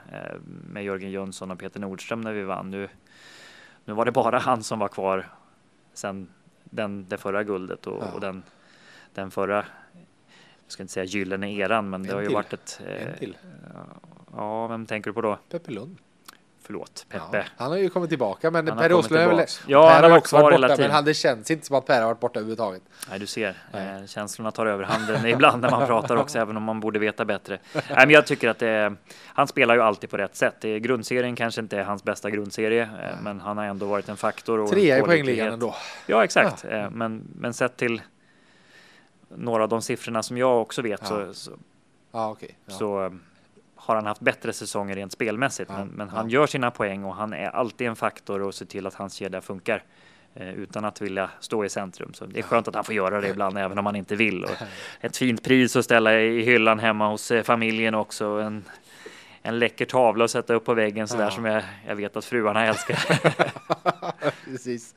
med 0.70 0.84
Jörgen 0.84 1.10
Jönsson 1.10 1.50
och 1.50 1.58
Peter 1.58 1.80
Nordström 1.80 2.20
när 2.20 2.32
vi 2.32 2.42
vann. 2.42 2.70
Nu, 2.70 2.88
nu 3.84 3.92
var 3.92 4.04
det 4.04 4.12
bara 4.12 4.38
han 4.38 4.62
som 4.62 4.78
var 4.78 4.88
kvar 4.88 5.26
sen 5.92 6.28
den, 6.70 7.06
det 7.08 7.16
förra 7.18 7.44
guldet 7.44 7.86
och, 7.86 8.02
Ja. 8.02 8.12
och 8.12 8.20
den, 8.20 8.42
den 9.14 9.30
förra, 9.30 9.56
jag 9.56 10.72
ska 10.72 10.82
inte 10.82 10.92
säga 10.92 11.04
gyllene 11.04 11.52
eran, 11.54 11.90
men 11.90 12.02
det 12.02 12.08
En 12.08 12.14
har 12.14 12.20
ju 12.20 12.26
till. 12.26 12.34
varit 12.34 12.52
ett... 12.52 12.80
En 12.86 13.18
till. 13.18 13.36
Ja, 14.36 14.66
vem 14.66 14.86
tänker 14.86 15.10
du 15.10 15.14
på 15.14 15.20
då? 15.20 15.38
Peppe 15.50 15.70
Lund. 15.72 15.96
Förlåt, 16.68 17.06
Ja, 17.12 17.18
Peppe. 17.18 17.46
han 17.56 17.70
har 17.70 17.78
ju 17.78 17.88
kommit 17.90 18.08
tillbaka 18.10 18.50
men 18.50 18.66
Per 18.66 18.92
Åslund 18.92 19.22
är 19.22 19.28
väl. 19.36 19.46
Ja, 19.66 19.86
Per 19.88 19.94
han 19.94 20.02
har 20.04 20.10
varit 20.10 20.10
varit 20.10 20.28
kvar 20.28 20.52
hela 20.52 20.66
borta, 20.68 20.76
tiden. 20.76 20.92
men 20.92 21.04
det 21.04 21.14
känns 21.14 21.50
inte 21.50 21.66
som 21.66 21.76
att 21.76 21.86
Per 21.86 22.00
har 22.00 22.06
varit 22.08 22.20
borta 22.20 22.38
överhuvudtaget. 22.38 22.82
Nej, 23.10 23.18
du 23.18 23.26
ser. 23.26 23.54
Nej. 23.72 24.00
Eh, 24.00 24.06
känslorna 24.06 24.50
tar 24.50 24.66
överhanden 24.66 25.26
ibland 25.26 25.62
när 25.62 25.70
man 25.70 25.86
pratar 25.86 26.16
också, 26.16 26.38
även 26.38 26.56
om 26.56 26.62
man 26.62 26.80
borde 26.80 26.98
veta 26.98 27.24
bättre. 27.24 27.58
Nej, 27.74 27.82
men 27.96 28.10
jag 28.10 28.26
tycker 28.26 28.48
att 28.48 28.58
det 28.58 28.94
han 29.24 29.48
spelar 29.48 29.74
ju 29.74 29.80
alltid 29.82 30.10
på 30.10 30.16
rätt 30.16 30.36
sätt. 30.36 30.62
Grundserien 30.62 31.36
kanske 31.36 31.60
inte 31.60 31.78
är 31.78 31.84
hans 31.84 32.04
bästa 32.04 32.30
grundserie, 32.30 32.82
eh, 32.82 33.22
men 33.22 33.40
han 33.40 33.58
har 33.58 33.64
ändå 33.64 33.86
varit 33.86 34.08
en 34.08 34.16
faktor. 34.16 34.58
Och 34.58 34.70
Trea 34.70 34.98
i 34.98 35.02
poängligan 35.02 35.52
ändå. 35.52 35.74
Ja, 36.06 36.24
exakt. 36.24 36.64
Eh, 36.64 36.90
Men, 36.90 37.22
men 37.36 37.54
sett 37.54 37.76
till 37.76 38.02
några 39.28 39.62
av 39.62 39.68
de 39.68 39.82
siffrorna 39.82 40.22
som 40.22 40.38
jag 40.38 40.62
också 40.62 40.82
vet 40.82 41.00
Ja. 41.02 41.06
så, 41.08 41.34
så, 41.34 41.50
Ja. 42.12 42.36
Ja. 42.40 42.46
så 42.74 43.04
eh, 43.04 43.10
har 43.78 43.94
han 43.94 44.06
haft 44.06 44.20
bättre 44.20 44.52
säsonger 44.52 44.94
rent 44.96 45.12
spelmässigt. 45.12 45.70
Ja, 45.70 45.78
Men, 45.78 45.88
men 45.88 46.08
ja. 46.08 46.14
han 46.16 46.28
gör 46.30 46.46
sina 46.46 46.70
poäng 46.70 47.04
och 47.04 47.14
han 47.14 47.32
är 47.32 47.48
alltid 47.50 47.86
en 47.86 47.96
faktor 47.96 48.42
och 48.42 48.54
ser 48.54 48.66
till 48.66 48.86
att 48.86 48.94
hans 48.94 49.14
kedja 49.14 49.40
funkar 49.40 49.82
eh, 50.34 50.48
utan 50.54 50.84
att 50.84 51.00
vilja 51.00 51.30
stå 51.40 51.64
i 51.64 51.68
centrum. 51.68 52.14
Så 52.14 52.26
det 52.26 52.38
är 52.38 52.42
skönt 52.42 52.68
att 52.68 52.74
han 52.74 52.84
får 52.84 52.94
göra 52.94 53.20
det 53.20 53.28
ibland, 53.28 53.58
även 53.58 53.78
om 53.78 53.86
han 53.86 53.96
inte 53.96 54.16
vill. 54.16 54.44
Och 54.44 54.50
ett 55.00 55.16
fint 55.16 55.44
pris 55.44 55.76
att 55.76 55.84
ställa 55.84 56.20
i 56.20 56.42
hyllan 56.42 56.78
hemma 56.78 57.08
hos 57.10 57.30
eh, 57.30 57.42
familjen 57.42 57.94
också. 57.94 58.24
En, 58.26 58.64
en 59.42 59.58
läcker 59.58 59.84
tavla 59.84 60.24
att 60.24 60.30
sätta 60.30 60.54
upp 60.54 60.64
på 60.64 60.74
väggen 60.74 61.08
sådär 61.08 61.24
Ja. 61.24 61.30
som 61.30 61.44
jag, 61.44 61.62
jag 61.86 61.96
vet 61.96 62.16
att 62.16 62.24
fruarna 62.24 62.66
älskar. 62.66 62.98
Precis. 64.44 64.94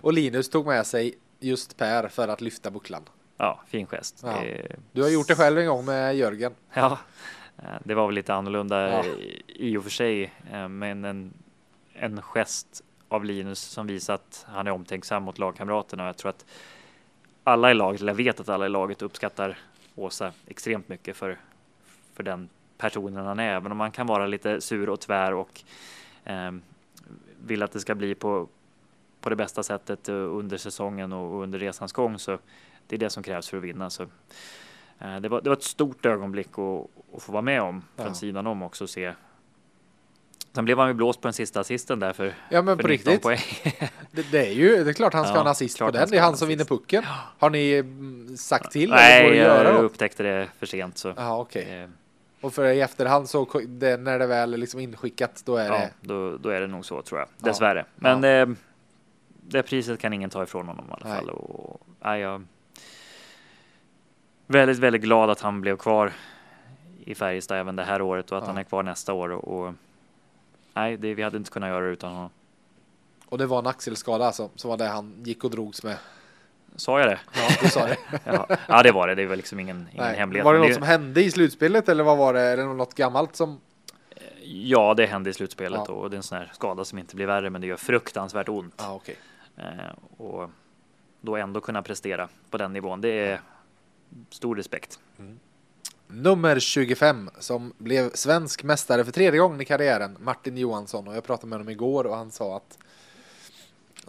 Och 0.00 0.12
Linus 0.12 0.48
tog 0.50 0.66
med 0.66 0.86
sig 0.86 1.14
just 1.40 1.76
Per 1.76 2.08
för 2.08 2.28
att 2.28 2.40
lyfta 2.40 2.70
bucklan. 2.70 3.02
ja, 3.36 3.60
fin 3.68 3.86
gest. 3.86 4.20
Ja. 4.22 4.28
Det- 4.42 4.76
Du 4.92 5.02
har 5.02 5.08
gjort 5.10 5.28
det 5.28 5.34
själv 5.34 5.58
en 5.58 5.66
gång 5.66 5.84
med 5.84 6.16
Jörgen. 6.16 6.52
Ja, 6.74 6.98
det 7.84 7.94
var 7.94 8.06
väl 8.06 8.14
lite 8.14 8.34
annorlunda 8.34 8.90
Ja. 8.90 9.04
i, 9.46 9.76
och 9.76 9.82
för 9.82 9.90
sig, 9.90 10.32
eh, 10.52 10.68
men 10.68 11.04
en, 11.04 11.32
en 11.92 12.22
gest 12.22 12.84
av 13.08 13.24
Linus 13.24 13.60
som 13.60 13.86
visar 13.86 14.14
att 14.14 14.46
han 14.48 14.66
är 14.66 14.70
omtänksam 14.70 15.22
mot 15.22 15.38
lagkamraterna. 15.38 16.06
Jag 16.06 16.16
tror 16.16 16.30
att 16.30 16.44
alla 17.44 17.70
i 17.70 17.74
laget, 17.74 18.00
eller 18.00 18.12
jag 18.12 18.16
vet 18.16 18.40
att 18.40 18.48
alla 18.48 18.66
i 18.66 18.68
laget 18.68 19.02
uppskattar 19.02 19.58
Åsa 19.94 20.32
extremt 20.46 20.88
mycket 20.88 21.16
för, 21.16 21.38
för 22.14 22.22
den 22.22 22.48
personen 22.78 23.26
han 23.26 23.38
är, 23.38 23.54
även 23.56 23.72
om 23.72 23.78
man 23.78 23.90
kan 23.90 24.06
vara 24.06 24.26
lite 24.26 24.60
sur 24.60 24.88
och 24.88 25.00
tvär 25.00 25.34
och 25.34 25.60
eh, 26.24 26.52
vill 27.46 27.62
att 27.62 27.72
det 27.72 27.80
ska 27.80 27.94
bli 27.94 28.14
på, 28.14 28.48
på 29.20 29.30
det 29.30 29.36
bästa 29.36 29.62
sättet 29.62 30.08
eh, 30.08 30.14
under 30.14 30.56
säsongen 30.56 31.12
och 31.12 31.42
under 31.42 31.58
resans 31.58 31.92
gång 31.92 32.18
så 32.18 32.38
det 32.86 32.96
är 32.96 33.00
det 33.00 33.10
som 33.10 33.22
krävs 33.22 33.48
för 33.48 33.56
att 33.56 33.62
vinna. 33.62 33.90
Så, 33.90 34.02
eh, 34.02 34.08
det, 35.22 35.28
var, 35.28 35.40
det 35.40 35.50
var 35.50 35.56
ett 35.56 35.62
stort 35.62 36.06
ögonblick 36.06 36.48
att, 36.58 36.86
att 37.16 37.22
få 37.22 37.32
vara 37.32 37.42
med 37.42 37.62
om 37.62 37.82
från 37.96 38.06
Ja. 38.06 38.14
sidan 38.14 38.46
om 38.46 38.62
också 38.62 38.84
och 38.84 38.90
se. 38.90 39.12
Sen 40.52 40.64
blev 40.64 40.78
han 40.78 40.88
ju 40.88 40.94
blåst 40.94 41.20
på 41.20 41.26
den 41.28 41.32
sista 41.32 41.60
assisten 41.60 41.98
där 42.00 42.12
för, 42.12 42.34
Ja 42.50 42.62
men 42.62 42.76
för 42.76 42.82
på 42.82 42.88
19 42.88 43.12
riktigt. 43.12 43.22
poäng. 43.22 43.38
Det, 44.12 44.30
det 44.32 44.46
är 44.46 44.52
ju, 44.52 44.84
det 44.84 44.90
är 44.90 44.94
klart 44.94 45.12
han 45.14 45.24
ska 45.24 45.32
Ja, 45.32 45.38
ha 45.38 45.44
en 45.44 45.50
assist 45.50 45.78
på 45.78 45.90
den. 45.90 46.10
Det 46.10 46.16
är 46.16 46.20
han 46.22 46.36
som 46.36 46.48
vinner 46.48 46.64
pucken. 46.64 47.04
Har 47.38 47.50
ni 47.50 47.72
mm, 47.72 48.36
sagt 48.36 48.72
till? 48.72 48.90
Nej, 48.90 49.30
det 49.30 49.36
jag 49.36 49.64
då? 49.74 49.80
upptäckte 49.80 50.22
det 50.22 50.48
för 50.58 50.66
sent 50.66 50.98
så. 50.98 51.14
Ja 51.16 51.38
okej. 51.40 51.82
eh, 51.82 51.88
Och 52.40 52.54
för 52.54 52.64
i 52.68 52.80
efterhand 52.80 53.28
så 53.28 53.60
det, 53.66 53.96
när 53.96 54.18
det 54.18 54.26
väl 54.26 54.54
är 54.54 54.58
liksom 54.58 54.80
inskickat 54.80 55.42
då 55.44 55.56
är 55.56 55.66
Ja, 55.66 55.72
det. 55.72 55.90
då, 56.00 56.36
då 56.36 56.48
är 56.48 56.60
det 56.60 56.66
nog 56.66 56.84
så 56.84 57.02
tror 57.02 57.20
jag. 57.20 57.28
Ja. 57.40 57.46
Dessvärre. 57.48 57.84
Men 57.96 58.24
eh, 58.24 58.56
det 59.40 59.62
priset 59.62 60.00
kan 60.00 60.12
ingen 60.12 60.30
ta 60.30 60.42
ifrån 60.42 60.66
honom 60.68 60.84
i 60.88 60.92
alla 60.92 61.08
Nej. 61.08 61.18
fall. 61.18 61.30
Och, 61.30 61.80
nej, 62.04 62.20
jag 62.20 62.44
väldigt, 64.46 64.78
väldigt 64.78 65.02
glad 65.02 65.30
att 65.30 65.40
han 65.40 65.60
blev 65.60 65.76
kvar 65.76 66.12
i 67.04 67.14
Färjestad 67.14 67.58
även 67.58 67.76
det 67.76 67.84
här 67.84 68.02
året 68.02 68.32
och 68.32 68.38
att 68.38 68.44
Ja. 68.44 68.48
han 68.48 68.58
är 68.58 68.64
kvar 68.64 68.82
nästa 68.82 69.12
år. 69.12 69.28
Och, 69.30 69.60
och 69.66 69.74
nej, 70.74 70.96
det, 70.96 71.14
vi 71.14 71.22
hade 71.22 71.36
inte 71.36 71.50
kunnat 71.50 71.68
göra 71.68 71.84
det 71.84 71.90
utan 71.92 72.12
honom. 72.12 72.30
Och 73.26 73.38
det 73.38 73.46
var 73.46 73.58
en 73.58 73.66
axelskada 73.66 74.26
alltså, 74.26 74.50
som 74.56 74.70
var 74.70 74.76
det 74.76 74.86
han 74.86 75.14
gick 75.24 75.44
och 75.44 75.50
drogs 75.50 75.82
med. 75.82 75.96
Sa 76.76 77.00
jag 77.00 77.08
det? 77.08 77.18
Ja, 77.34 77.48
du 77.62 77.68
sa 77.68 77.86
det. 77.86 77.96
Ja, 78.24 78.46
ja 78.68 78.82
det 78.82 78.92
var 78.92 79.08
det. 79.08 79.14
Det 79.14 79.26
var 79.26 79.36
liksom 79.36 79.60
ingen, 79.60 79.88
ingen 79.92 80.04
Nej. 80.06 80.16
hemlighet. 80.16 80.44
Var 80.44 80.54
det 80.54 80.60
något 80.60 80.74
som 80.74 80.82
hände 80.82 81.22
i 81.24 81.30
slutspelet 81.30 81.88
eller 81.88 82.04
vad 82.04 82.18
var 82.18 82.34
det? 82.34 82.40
Är 82.40 82.56
det 82.56 82.64
något 82.64 82.94
gammalt 82.94 83.36
som? 83.36 83.60
Ja, 84.42 84.94
det 84.94 85.06
hände 85.06 85.30
i 85.30 85.32
slutspelet 85.32 85.80
Ja. 85.88 85.94
och 85.94 86.10
det 86.10 86.14
är 86.14 86.16
en 86.16 86.22
sån 86.22 86.38
här 86.38 86.50
skada 86.54 86.84
som 86.84 86.98
inte 86.98 87.16
blir 87.16 87.26
värre, 87.26 87.50
men 87.50 87.60
det 87.60 87.66
gör 87.66 87.76
fruktansvärt 87.76 88.48
ont. 88.48 88.74
Ja 88.78 88.94
okej. 88.94 89.16
Eh, 89.56 90.20
och 90.26 90.50
då 91.20 91.36
ändå 91.36 91.60
kunna 91.60 91.82
prestera 91.82 92.28
på 92.50 92.58
den 92.58 92.72
nivån. 92.72 93.00
Det 93.00 93.08
är 93.28 93.40
stor 94.30 94.56
respekt. 94.56 94.98
Nummer 96.06 96.58
25 96.58 97.30
som 97.38 97.72
blev 97.78 98.10
svensk 98.14 98.62
mästare 98.62 99.04
för 99.04 99.12
tredje 99.12 99.40
gången 99.40 99.60
i 99.60 99.64
karriären, 99.64 100.16
Martin 100.20 100.56
Johansson. 100.56 101.08
Och 101.08 101.16
jag 101.16 101.24
pratade 101.24 101.46
med 101.46 101.58
honom 101.58 101.70
igår 101.70 102.06
och 102.06 102.16
han 102.16 102.30
sa 102.30 102.56
att 102.56 102.78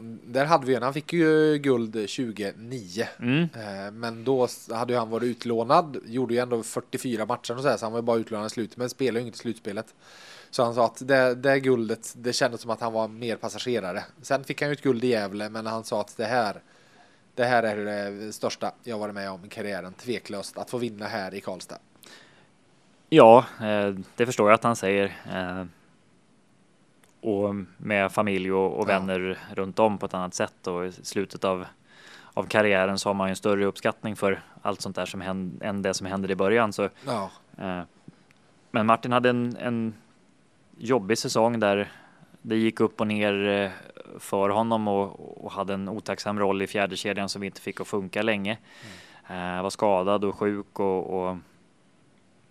där 0.04 0.46
hade 0.46 0.66
vi 0.66 0.76
en, 0.76 0.84
han 0.84 0.94
fick 0.94 1.14
ju 1.14 1.58
guld 1.58 1.94
2009. 1.94 3.08
Mm. 3.20 3.42
Eh, 3.42 3.92
Men 3.92 4.24
då 4.24 4.48
hade 4.72 4.98
han 4.98 5.10
varit 5.10 5.24
utlånad, 5.24 5.98
gjorde 6.06 6.34
ju 6.34 6.40
ändå 6.40 6.64
44 6.64 7.26
matcher 7.26 7.56
och 7.56 7.62
så, 7.62 7.68
här, 7.68 7.78
så 7.78 7.86
han 7.86 7.94
var 7.94 8.00
ju 8.00 8.04
bara 8.04 8.18
utlånad 8.18 8.48
i 8.48 8.50
slutet, 8.50 8.78
men 8.78 8.90
spelade 8.90 9.20
ju 9.20 9.26
inte 9.26 9.38
slutspelet. 9.38 9.94
Så 10.50 10.64
han 10.64 10.76
sa 10.76 10.86
att 10.86 11.08
det, 11.08 11.36
det 11.36 11.60
guldet, 11.60 12.14
det 12.18 12.34
kändes 12.34 12.62
som 12.62 12.72
att 12.72 12.82
han 12.82 12.94
var 12.94 13.08
mer 13.08 13.36
passagerare. 13.36 14.04
Sen 14.22 14.44
fick 14.44 14.62
han 14.62 14.70
ju 14.70 14.74
ett 14.74 14.82
guld 14.82 15.04
i 15.04 15.08
Gävle, 15.08 15.50
men 15.50 15.66
han 15.66 15.84
sa 15.84 16.02
att 16.02 16.18
det 16.18 16.26
här, 16.26 16.62
det 17.36 17.46
här 17.46 17.64
är 17.64 17.76
det 17.76 18.34
största 18.34 18.72
jag 18.84 18.98
varit 19.00 19.16
med 19.16 19.32
om 19.32 19.46
i 19.46 19.50
karriären, 19.50 19.94
tveklöst, 19.94 20.58
att 20.58 20.70
få 20.70 20.78
vinna 20.78 21.08
här 21.08 21.34
i 21.34 21.42
Karlstad. 21.42 21.78
Ja, 23.10 23.46
eh, 23.62 23.96
det 24.16 24.26
förstår 24.26 24.50
jag 24.50 24.56
att 24.56 24.64
han 24.64 24.76
säger. 24.76 25.06
Eh, 25.34 25.66
och 27.22 27.56
med 27.78 28.12
familj 28.12 28.52
och, 28.52 28.74
och 28.74 28.84
Ja. 28.90 29.00
vänner 29.00 29.40
runt 29.54 29.80
om 29.80 29.98
på 29.98 30.06
ett 30.06 30.14
annat 30.14 30.34
sätt 30.34 30.68
och 30.68 30.86
i 30.86 30.92
slutet 30.92 31.44
av, 31.44 31.66
av 32.34 32.44
karriären 32.44 33.00
så 33.00 33.10
har 33.10 33.14
man 33.14 33.28
ju 33.28 33.30
en 33.30 33.36
större 33.36 33.66
uppskattning 33.66 34.16
för 34.16 34.42
allt 34.62 34.82
sånt 34.82 34.96
där 34.96 35.06
som 35.06 35.22
händer, 35.22 35.66
än 35.66 35.82
det 35.82 35.94
som 35.94 36.08
händer 36.08 36.32
i 36.32 36.36
början. 36.36 36.74
Så, 36.74 36.90
Ja, 37.06 37.30
eh, 37.58 37.82
men 38.72 38.86
Martin 38.86 39.12
hade 39.12 39.30
en, 39.30 39.58
en 39.58 39.94
jobbig 40.78 41.18
säsong 41.18 41.60
där 41.60 41.92
det 42.48 42.56
gick 42.56 42.80
upp 42.80 43.02
och 43.02 43.08
ner 43.08 43.48
eh, 43.48 43.72
för 44.20 44.50
honom 44.50 44.88
och, 44.88 45.46
och 45.46 45.52
hade 45.52 45.74
en 45.74 45.90
otacksam 45.90 46.40
roll 46.40 46.62
i 46.62 46.68
fjärde 46.68 46.96
kedjan 46.96 47.30
som 47.30 47.44
inte 47.44 47.62
fick 47.62 47.82
att 47.82 47.88
funka 47.88 48.22
länge. 48.22 48.58
Eh, 49.30 49.62
var 49.62 49.70
skadad 49.70 50.24
och 50.24 50.36
sjuk 50.36 50.80
och, 50.80 51.28
och 51.28 51.38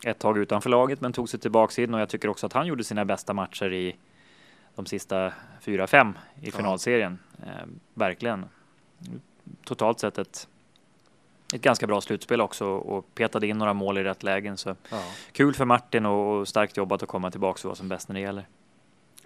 ett 0.05 0.19
tag 0.19 0.39
utanför 0.39 0.71
laget 0.71 1.01
men 1.01 1.13
tog 1.13 1.29
sig 1.29 1.41
tillbaks 1.41 1.79
in 1.79 1.95
och 1.95 2.01
jag 2.01 2.09
tycker 2.09 2.29
också 2.29 2.47
att 2.47 2.53
han 2.53 2.67
gjorde 2.67 2.85
sina 2.85 3.05
bästa 3.05 3.33
matcher 3.33 3.73
i 3.73 3.97
de 4.75 4.87
sista 4.87 5.33
fyra, 5.61 5.87
fem 5.87 6.19
i 6.41 6.51
finalserien. 6.51 7.19
Eh, 7.43 7.67
verkligen. 7.95 8.47
Totalt 9.65 10.01
sett 10.01 10.19
ett, 10.19 10.49
ett 11.55 11.63
ganska 11.63 11.87
bra 11.87 12.01
slutspel 12.01 12.41
också 12.41 12.67
och 12.67 13.15
petade 13.15 13.47
in 13.47 13.59
några 13.59 13.73
mål 13.73 13.99
i 13.99 14.05
rätt 14.05 14.23
lägen. 14.23 14.57
Så 14.57 14.77
ja. 14.91 15.03
kul 15.33 15.55
för 15.55 15.65
Martin 15.65 16.07
och, 16.07 16.41
och 16.41 16.49
starkt 16.49 16.77
jobbat 16.77 17.03
att 17.03 17.09
komma 17.09 17.31
tillbaka 17.31 17.59
och 17.59 17.65
vara 17.65 17.75
som 17.75 17.89
bäst 17.89 18.09
när 18.09 18.15
det 18.15 18.21
gäller. 18.21 18.47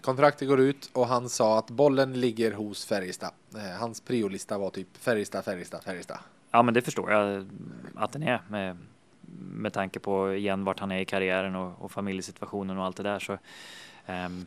Kontraktet 0.00 0.48
går 0.48 0.60
ut 0.60 0.90
och 0.92 1.06
han 1.06 1.28
sa 1.28 1.58
att 1.58 1.70
bollen 1.70 2.20
ligger 2.20 2.52
hos 2.52 2.86
Färjestad. 2.86 3.32
Eh, 3.54 3.80
Hans 3.80 4.00
priolista 4.00 4.58
var 4.58 4.70
typ 4.70 4.96
Färjestad, 4.96 5.44
Färjestad, 5.44 5.84
Färjestad. 5.84 6.18
Ja, 6.50 6.62
men 6.62 6.74
det 6.74 6.82
förstår 6.82 7.12
jag 7.12 7.46
att 7.94 8.12
den 8.12 8.22
är 8.22 8.42
med, 8.48 8.76
med 9.52 9.72
tanke 9.72 9.98
på 9.98 10.34
igen 10.34 10.64
vart 10.64 10.80
han 10.80 10.90
är 10.92 10.98
i 10.98 11.04
karriären 11.04 11.54
och, 11.56 11.82
och 11.84 11.92
familjesituationen 11.92 12.78
och 12.78 12.84
allt 12.84 12.96
det 12.96 13.02
där. 13.02 13.18
Så 13.18 13.38
um, 14.06 14.46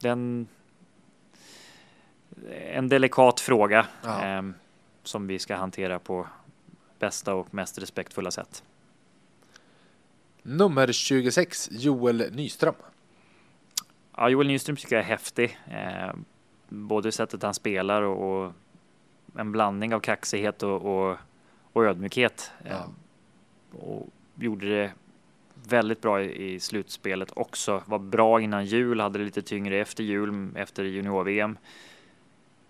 den 0.00 0.48
en 2.70 2.88
delikat 2.88 3.40
fråga 3.40 3.86
Ja. 4.02 4.22
ehm, 4.22 4.54
som 5.02 5.26
vi 5.26 5.38
ska 5.38 5.56
hantera 5.56 5.98
på 5.98 6.26
bästa 6.98 7.34
och 7.34 7.54
mest 7.54 7.78
respektfulla 7.78 8.30
sätt. 8.30 8.62
Nummer 10.42 10.92
26, 10.92 11.68
Joel 11.72 12.32
Nyström. 12.32 12.74
Ja, 14.20 14.28
Joel 14.28 14.46
Nyström 14.46 14.76
tycker 14.76 14.96
jag 14.96 15.04
är 15.04 15.08
häftig. 15.08 15.58
Eh, 15.70 16.14
både 16.68 17.12
sättet 17.12 17.42
han 17.42 17.54
spelar 17.54 18.02
och, 18.02 18.44
och 18.44 18.52
en 19.36 19.52
blandning 19.52 19.94
av 19.94 20.00
kaxighet 20.00 20.62
och, 20.62 20.82
och, 21.10 21.16
och 21.72 21.84
ödmjukhet. 21.84 22.52
Eh, 22.64 22.70
Ja. 22.70 22.88
och 23.78 24.08
gjorde 24.34 24.68
det 24.68 24.92
väldigt 25.68 26.00
bra 26.00 26.22
i, 26.22 26.54
i 26.54 26.60
slutspelet 26.60 27.32
också. 27.36 27.82
Var 27.86 27.98
bra 27.98 28.40
innan 28.40 28.64
jul, 28.64 29.00
hade 29.00 29.18
det 29.18 29.24
lite 29.24 29.42
tyngre 29.42 29.76
efter 29.76 30.04
jul, 30.04 30.56
efter 30.56 30.84
junior-VM. 30.84 31.58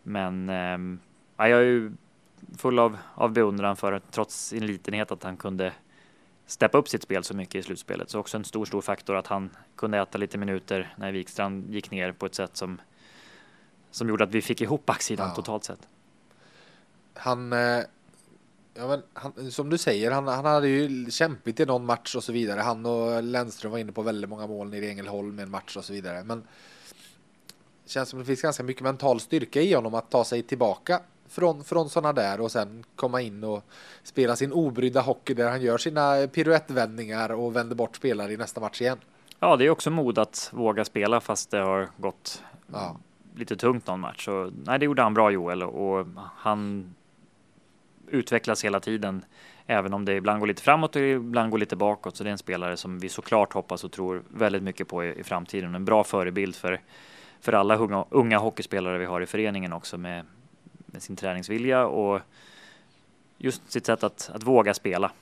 Men 0.03 0.49
ehm, 0.49 0.99
ja, 1.37 1.49
jag 1.49 1.61
är 1.61 1.65
ju 1.65 1.93
full 2.59 2.79
av, 2.79 2.99
av 3.15 3.33
beundran 3.33 3.77
för 3.77 3.93
att 3.93 4.13
trots 4.13 4.47
sin 4.49 4.67
litenhet 4.67 5.13
att 5.13 5.23
han 5.23 5.37
kunde 5.37 5.73
steppa 6.49 6.79
upp 6.79 6.89
sitt 6.89 7.03
spel 7.03 7.25
så 7.25 7.35
mycket 7.37 7.55
i 7.55 7.63
slutspelet. 7.63 8.11
Så 8.11 8.19
också 8.19 8.37
en 8.37 8.45
stor, 8.45 8.65
stor 8.65 8.81
faktor 8.81 9.17
att 9.17 9.27
han 9.27 9.51
kunde 9.77 9.99
äta 9.99 10.19
lite 10.19 10.39
minuter 10.39 10.95
när 10.97 11.13
Wikstrand 11.13 11.75
gick 11.75 11.91
ner 11.91 12.13
på 12.13 12.27
ett 12.27 12.35
sätt 12.35 12.57
som 12.57 12.81
som 13.91 14.09
gjorde 14.09 14.25
att 14.25 14.31
vi 14.31 14.43
fick 14.43 14.61
ihop 14.61 14.87
backsidan 14.87 15.29
Ja. 15.29 15.35
totalt 15.35 15.65
sett. 15.65 15.89
Han, 17.15 17.53
eh, 17.53 17.81
ja 18.75 18.89
men 18.89 19.03
han, 19.13 19.51
som 19.51 19.71
du 19.71 19.79
säger, 19.79 20.11
han, 20.11 20.29
han 20.29 20.45
hade 20.45 20.69
ju 20.69 21.11
kämpigt 21.11 21.61
i 21.61 21.67
någon 21.67 21.87
match 21.87 22.15
och 22.15 22.25
så 22.25 22.33
vidare. 22.33 22.61
Han 22.61 22.87
och 22.87 23.23
Lennström 23.23 23.73
var 23.73 23.79
inne 23.79 23.93
på 23.93 24.03
väldigt 24.03 24.31
många 24.31 24.47
mål 24.47 24.71
nere 24.71 24.85
i 24.87 24.91
Ängelholm 24.91 25.39
i 25.39 25.43
en 25.43 25.51
match 25.51 25.77
och 25.77 25.85
så 25.85 25.93
vidare. 25.93 26.25
Men 26.25 26.41
det 27.85 27.91
känns 27.91 28.09
som 28.09 28.19
det 28.19 28.25
finns 28.25 28.43
ganska 28.43 28.63
mycket 28.63 28.83
mental 28.83 29.21
styrka 29.21 29.61
i 29.61 29.75
honom 29.75 29.95
att 29.95 30.11
ta 30.11 30.25
sig 30.25 30.43
tillbaka 30.43 31.01
från, 31.29 31.65
från 31.65 31.89
sådana 31.89 32.13
där 32.13 32.41
och 32.41 32.53
sen 32.53 32.85
komma 32.97 33.21
in 33.21 33.45
och 33.45 33.65
spela 34.03 34.37
sin 34.37 34.53
obrydda 34.53 35.01
hockey 35.01 35.35
där 35.35 35.51
han 35.51 35.63
gör 35.63 35.79
sina 35.79 36.27
piruettvändningar 36.33 37.33
och 37.33 37.57
vänder 37.57 37.77
bort 37.77 37.97
spelare 37.97 38.33
i 38.33 38.37
nästa 38.37 38.61
match 38.61 38.81
igen. 38.81 38.99
Ja, 39.41 39.57
det 39.57 39.67
är 39.67 39.71
också 39.71 39.91
mod 39.91 40.19
att 40.19 40.51
våga 40.53 40.85
spela 40.85 41.21
fast 41.21 41.51
det 41.51 41.59
har 41.59 41.89
gått 41.97 42.43
Ja. 42.73 42.97
lite 43.37 43.57
tungt 43.57 43.87
någon 43.87 44.01
match. 44.01 44.25
Så, 44.25 44.51
nej, 44.65 44.79
det 44.79 44.85
gjorde 44.85 45.03
han 45.03 45.15
bra 45.15 45.31
Joel 45.31 45.63
och 45.63 46.07
han 46.37 46.95
utvecklas 48.11 48.65
hela 48.65 48.81
tiden. 48.81 49.25
Även 49.67 49.95
om 49.95 50.05
det 50.05 50.15
ibland 50.15 50.41
går 50.41 50.47
lite 50.47 50.63
framåt 50.63 50.97
och 50.97 51.03
ibland 51.03 51.51
går 51.51 51.59
lite 51.59 51.77
bakåt. 51.77 52.17
Så 52.17 52.25
det 52.25 52.31
är 52.31 52.33
en 52.33 52.39
spelare 52.39 52.77
som 52.77 52.99
vi 52.99 53.09
såklart 53.09 53.53
hoppas 53.53 53.85
och 53.85 53.93
tror 53.93 54.23
väldigt 54.29 54.63
mycket 54.63 54.89
på 54.89 55.05
i, 55.05 55.21
i 55.21 55.25
framtiden. 55.25 55.75
En 55.75 55.85
bra 55.85 56.05
förebild 56.05 56.55
för, 56.57 56.81
för 57.41 57.53
alla 57.53 57.77
unga, 57.77 58.05
unga 58.11 58.39
hockeyspelare 58.39 58.99
vi 58.99 59.05
har 59.05 59.21
i 59.21 59.27
föreningen 59.27 59.73
också 59.73 59.99
med, 59.99 60.25
med 60.93 61.03
sin 61.03 61.17
träningsvilja 61.17 61.87
och 61.87 62.21
just 63.39 63.73
sitt 63.73 63.87
sätt 63.87 64.05
att, 64.05 64.31
att 64.35 64.43
våga 64.43 64.75
spela. 64.75 65.13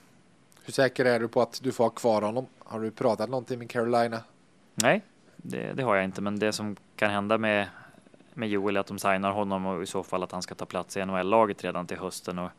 Hur 0.64 0.72
säker 0.72 1.04
är 1.04 1.20
du 1.20 1.28
på 1.28 1.42
att 1.42 1.60
du 1.62 1.72
får 1.72 1.84
ha 1.84 1.90
kvar 1.90 2.22
honom? 2.22 2.46
Har 2.58 2.80
du 2.80 2.90
pratat 2.90 3.30
någonting 3.30 3.58
med 3.58 3.70
Carolina? 3.70 4.20
Nej, 4.74 5.02
det, 5.36 5.72
det 5.72 5.82
har 5.82 5.96
jag 5.96 6.04
inte, 6.04 6.20
men 6.20 6.38
det 6.38 6.52
som 6.52 6.76
kan 6.96 7.10
hända 7.10 7.38
med, 7.38 7.68
med 8.34 8.48
Joel 8.48 8.76
är 8.76 8.80
att 8.80 8.86
de 8.86 8.98
signar 8.98 9.30
honom 9.30 9.66
och 9.66 9.82
i 9.82 9.86
så 9.86 10.02
fall 10.02 10.22
att 10.22 10.32
han 10.32 10.42
ska 10.42 10.54
ta 10.54 10.66
plats 10.66 10.96
i 10.96 11.04
NHL-laget 11.04 11.64
redan 11.64 11.86
till 11.86 11.98
hösten. 11.98 12.38
Och, 12.38 12.50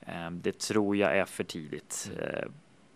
eh, 0.00 0.30
det 0.30 0.58
tror 0.58 0.96
jag 0.96 1.16
är 1.16 1.24
för 1.24 1.44
tidigt, 1.44 2.10
eh, 2.18 2.48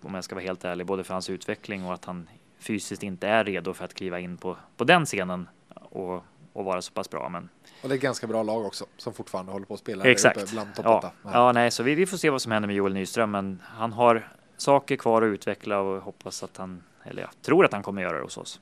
om 0.02 0.14
jag 0.14 0.24
ska 0.24 0.34
vara 0.34 0.44
helt 0.44 0.64
ärlig, 0.64 0.86
både 0.86 1.04
för 1.04 1.14
hans 1.14 1.30
utveckling 1.30 1.84
och 1.84 1.94
att 1.94 2.04
han 2.04 2.28
fysiskt 2.58 3.02
inte 3.02 3.28
är 3.28 3.44
redo 3.44 3.72
för 3.72 3.84
att 3.84 3.94
kliva 3.94 4.20
in 4.20 4.36
på, 4.36 4.56
på 4.76 4.84
den 4.84 5.04
scenen 5.04 5.48
och, 5.74 6.24
och 6.56 6.64
vara 6.64 6.82
så 6.82 6.92
pass 6.92 7.10
bra. 7.10 7.28
Men 7.28 7.48
Och 7.82 7.88
det 7.88 7.94
är 7.94 7.96
ett 7.96 8.02
ganska 8.02 8.26
bra 8.26 8.42
lag 8.42 8.66
också 8.66 8.86
som 8.96 9.12
fortfarande 9.14 9.52
håller 9.52 9.66
på 9.66 9.74
att 9.74 9.80
spela 9.80 10.04
exakt. 10.04 10.36
uppe 10.36 10.52
bland 10.52 10.74
topp 10.74 10.84
Ja, 10.86 11.12
ja, 11.24 11.52
nej, 11.52 11.70
så 11.70 11.82
vi, 11.82 11.94
vi 11.94 12.06
får 12.06 12.16
se 12.16 12.30
vad 12.30 12.42
som 12.42 12.52
händer 12.52 12.66
med 12.66 12.76
Joel 12.76 12.94
Nyström, 12.94 13.30
men 13.30 13.62
han 13.64 13.92
har 13.92 14.32
saker 14.56 14.96
kvar 14.96 15.22
att 15.22 15.26
utveckla 15.26 15.78
och 15.78 16.02
hoppas 16.02 16.42
att 16.42 16.56
han, 16.56 16.82
eller 17.04 17.22
jag 17.22 17.30
tror 17.42 17.64
att 17.64 17.72
han 17.72 17.82
kommer 17.82 18.02
göra 18.02 18.16
det 18.16 18.22
hos 18.22 18.36
oss. 18.38 18.60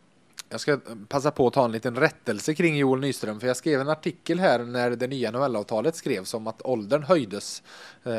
Jag 0.55 0.61
ska 0.61 0.79
passa 1.09 1.31
på 1.31 1.47
att 1.47 1.53
ta 1.53 1.65
en 1.65 1.73
liten 1.73 1.97
rättelse 1.97 2.55
kring 2.55 2.77
Joel 2.77 3.01
Nyström, 3.01 3.41
för 3.41 3.47
jag 3.47 3.57
skrev 3.57 3.81
en 3.81 3.89
artikel 3.89 4.41
här 4.41 4.59
när 4.59 4.91
det 4.91 5.07
nya 5.07 5.31
NHL-avtalet 5.31 5.97
skrevs 5.97 6.35
om 6.35 6.47
att 6.47 6.63
åldern 6.63 7.03
höjdes 7.03 7.63
eh, 8.05 8.13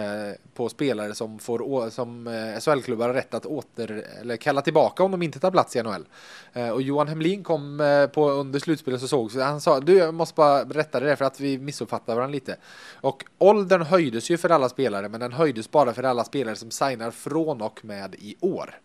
på 0.53 0.69
spelare 0.69 1.15
som 1.15 1.39
får 1.39 1.89
som 1.89 2.27
eh, 2.27 2.59
SHL-klubbar 2.59 3.07
har 3.07 3.13
rätt 3.13 3.33
att 3.33 3.45
åter 3.45 4.05
eller 4.21 4.37
kalla 4.37 4.61
tillbaka 4.61 5.03
om 5.03 5.11
de 5.11 5.21
inte 5.21 5.39
tar 5.39 5.51
plats 5.51 5.75
i 5.75 5.83
NHL. 5.83 6.05
Eh, 6.53 6.69
och 6.69 6.81
Johan 6.81 7.07
Hemlin 7.07 7.43
kom 7.43 7.77
på 8.13 8.29
under 8.29 8.59
slutspelet 8.59 9.01
så 9.01 9.07
såg 9.07 9.31
så 9.31 9.41
han 9.41 9.61
sa 9.61 9.79
du 9.79 9.97
jag 9.97 10.13
måste 10.13 10.35
bara 10.35 10.63
rätta 10.63 10.99
det 10.99 11.05
där 11.05 11.15
för 11.15 11.25
att 11.25 11.39
vi 11.39 11.57
missuppfattar 11.57 12.15
varandra 12.15 12.33
lite. 12.33 12.57
Och 13.01 13.25
åldern 13.37 13.81
höjdes 13.81 14.29
ju 14.29 14.37
för 14.37 14.49
alla 14.49 14.69
spelare, 14.69 15.09
men 15.09 15.19
den 15.19 15.33
höjdes 15.33 15.71
bara 15.71 15.93
för 15.93 16.03
alla 16.03 16.23
spelare 16.23 16.55
som 16.55 16.71
signar 16.71 17.11
från 17.11 17.61
och 17.61 17.85
med 17.85 18.15
i 18.15 18.35
år. 18.39 18.79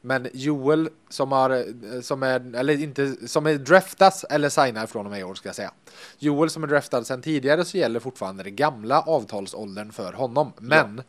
Men 0.00 0.28
Joel 0.32 0.88
som 1.08 1.32
har, 1.32 1.64
som 2.02 2.22
är, 2.22 2.56
eller 2.56 2.80
inte, 2.82 3.28
som 3.28 3.46
är 3.46 3.54
draftas 3.54 4.24
eller 4.24 4.48
signar 4.48 4.86
från 4.86 5.06
och 5.06 5.12
med 5.12 5.20
i 5.20 5.24
år 5.24 5.34
ska 5.34 5.48
jag 5.48 5.56
säga. 5.56 5.72
Joel 6.18 6.50
som 6.50 6.62
är 6.62 6.66
draftad 6.66 7.04
sedan 7.04 7.22
tidigare 7.22 7.64
så 7.64 7.78
gäller 7.78 8.00
fortfarande 8.00 8.42
det 8.42 8.50
gamla 8.50 9.00
avtalsåldern 9.00 9.92
för 9.92 10.12
honom. 10.12 10.52
Men 10.58 10.96
ja. 10.96 11.02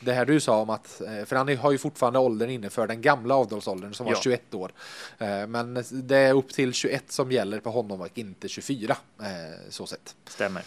det 0.00 0.12
här 0.12 0.26
du 0.26 0.40
sa 0.40 0.60
om 0.60 0.70
att, 0.70 1.00
eh, 1.00 1.24
för 1.24 1.36
han 1.36 1.56
har 1.56 1.72
ju 1.72 1.78
fortfarande 1.78 2.18
åldern 2.18 2.50
inne 2.50 2.70
för 2.70 2.86
den 2.86 3.02
gamla 3.02 3.34
avtalsåldern 3.34 3.94
som 3.94 4.06
var 4.06 4.12
ja. 4.12 4.20
21 4.22 4.54
år. 4.54 4.72
Eh, 5.18 5.46
men 5.46 5.84
det 5.90 6.16
är 6.16 6.34
upp 6.34 6.52
till 6.52 6.72
21 6.72 7.12
som 7.12 7.32
gäller 7.32 7.60
på 7.60 7.70
honom 7.70 8.00
och 8.00 8.18
inte 8.18 8.48
24 8.48 8.96
eh, 9.20 9.26
så 9.68 9.86
sett. 9.86 10.14
Stämmer. 10.28 10.62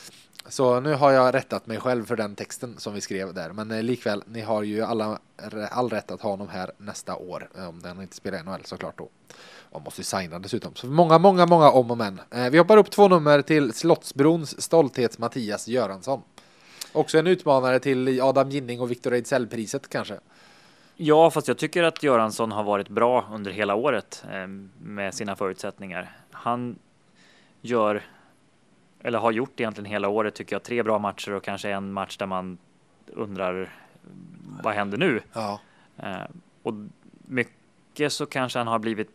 Så 0.51 0.79
nu 0.79 0.93
har 0.93 1.11
jag 1.11 1.33
rättat 1.33 1.67
mig 1.67 1.79
själv 1.79 2.05
för 2.05 2.15
den 2.15 2.35
texten 2.35 2.77
som 2.77 2.93
vi 2.93 3.01
skrev 3.01 3.33
där. 3.33 3.49
Men 3.53 3.71
eh, 3.71 3.83
likväl, 3.83 4.23
ni 4.25 4.41
har 4.41 4.63
ju 4.63 4.81
alla, 4.81 5.19
all 5.71 5.89
rätt 5.89 6.11
att 6.11 6.21
ha 6.21 6.29
honom 6.29 6.49
här 6.49 6.71
nästa 6.77 7.15
år. 7.15 7.49
Eh, 7.57 7.69
om 7.69 7.81
den 7.81 8.01
inte 8.01 8.15
spelar 8.15 8.43
NHL 8.43 8.65
såklart 8.65 8.97
då. 8.97 9.09
Och 9.69 9.81
måste 9.81 10.01
ju 10.01 10.05
signa 10.05 10.39
dessutom. 10.39 10.75
Så 10.75 10.87
många, 10.87 11.17
många, 11.17 11.45
många 11.45 11.71
om 11.71 11.91
och 11.91 11.97
men. 11.97 12.21
Eh, 12.31 12.49
vi 12.49 12.57
hoppar 12.57 12.77
upp 12.77 12.91
två 12.91 13.07
nummer 13.07 13.41
till 13.41 13.73
Slottsbrons 13.73 14.61
stolthet 14.61 15.17
Mattias 15.17 15.67
Göransson. 15.67 16.21
Också 16.91 17.17
en 17.17 17.27
utmanare 17.27 17.79
till 17.79 18.21
Adam 18.21 18.49
Ginning 18.49 18.81
och 18.81 18.91
Victor 18.91 19.13
Ejdsell-priset 19.13 19.89
kanske. 19.89 20.19
Ja, 20.95 21.31
fast 21.31 21.47
jag 21.47 21.57
tycker 21.57 21.83
att 21.83 22.03
Göransson 22.03 22.51
har 22.51 22.63
varit 22.63 22.89
bra 22.89 23.25
under 23.31 23.51
hela 23.51 23.75
året 23.75 24.23
med 24.81 25.13
sina 25.13 25.35
förutsättningar. 25.35 26.15
Han 26.31 26.79
gör 27.61 28.03
eller 29.03 29.19
har 29.19 29.31
gjort 29.31 29.59
egentligen 29.59 29.91
hela 29.91 30.07
året 30.07 30.35
tycker 30.35 30.55
jag. 30.55 30.63
Tre 30.63 30.83
bra 30.83 30.99
matcher 30.99 31.31
och 31.31 31.43
kanske 31.43 31.69
en 31.69 31.93
match 31.93 32.17
där 32.17 32.25
man 32.25 32.57
undrar 33.07 33.69
vad 34.63 34.73
händer 34.73 34.97
nu? 34.97 35.21
Ja. 35.33 35.59
Eh, 35.97 36.23
och 36.63 36.73
mycket 37.25 38.13
så 38.13 38.25
kanske 38.25 38.59
han 38.59 38.67
har 38.67 38.79
blivit 38.79 39.09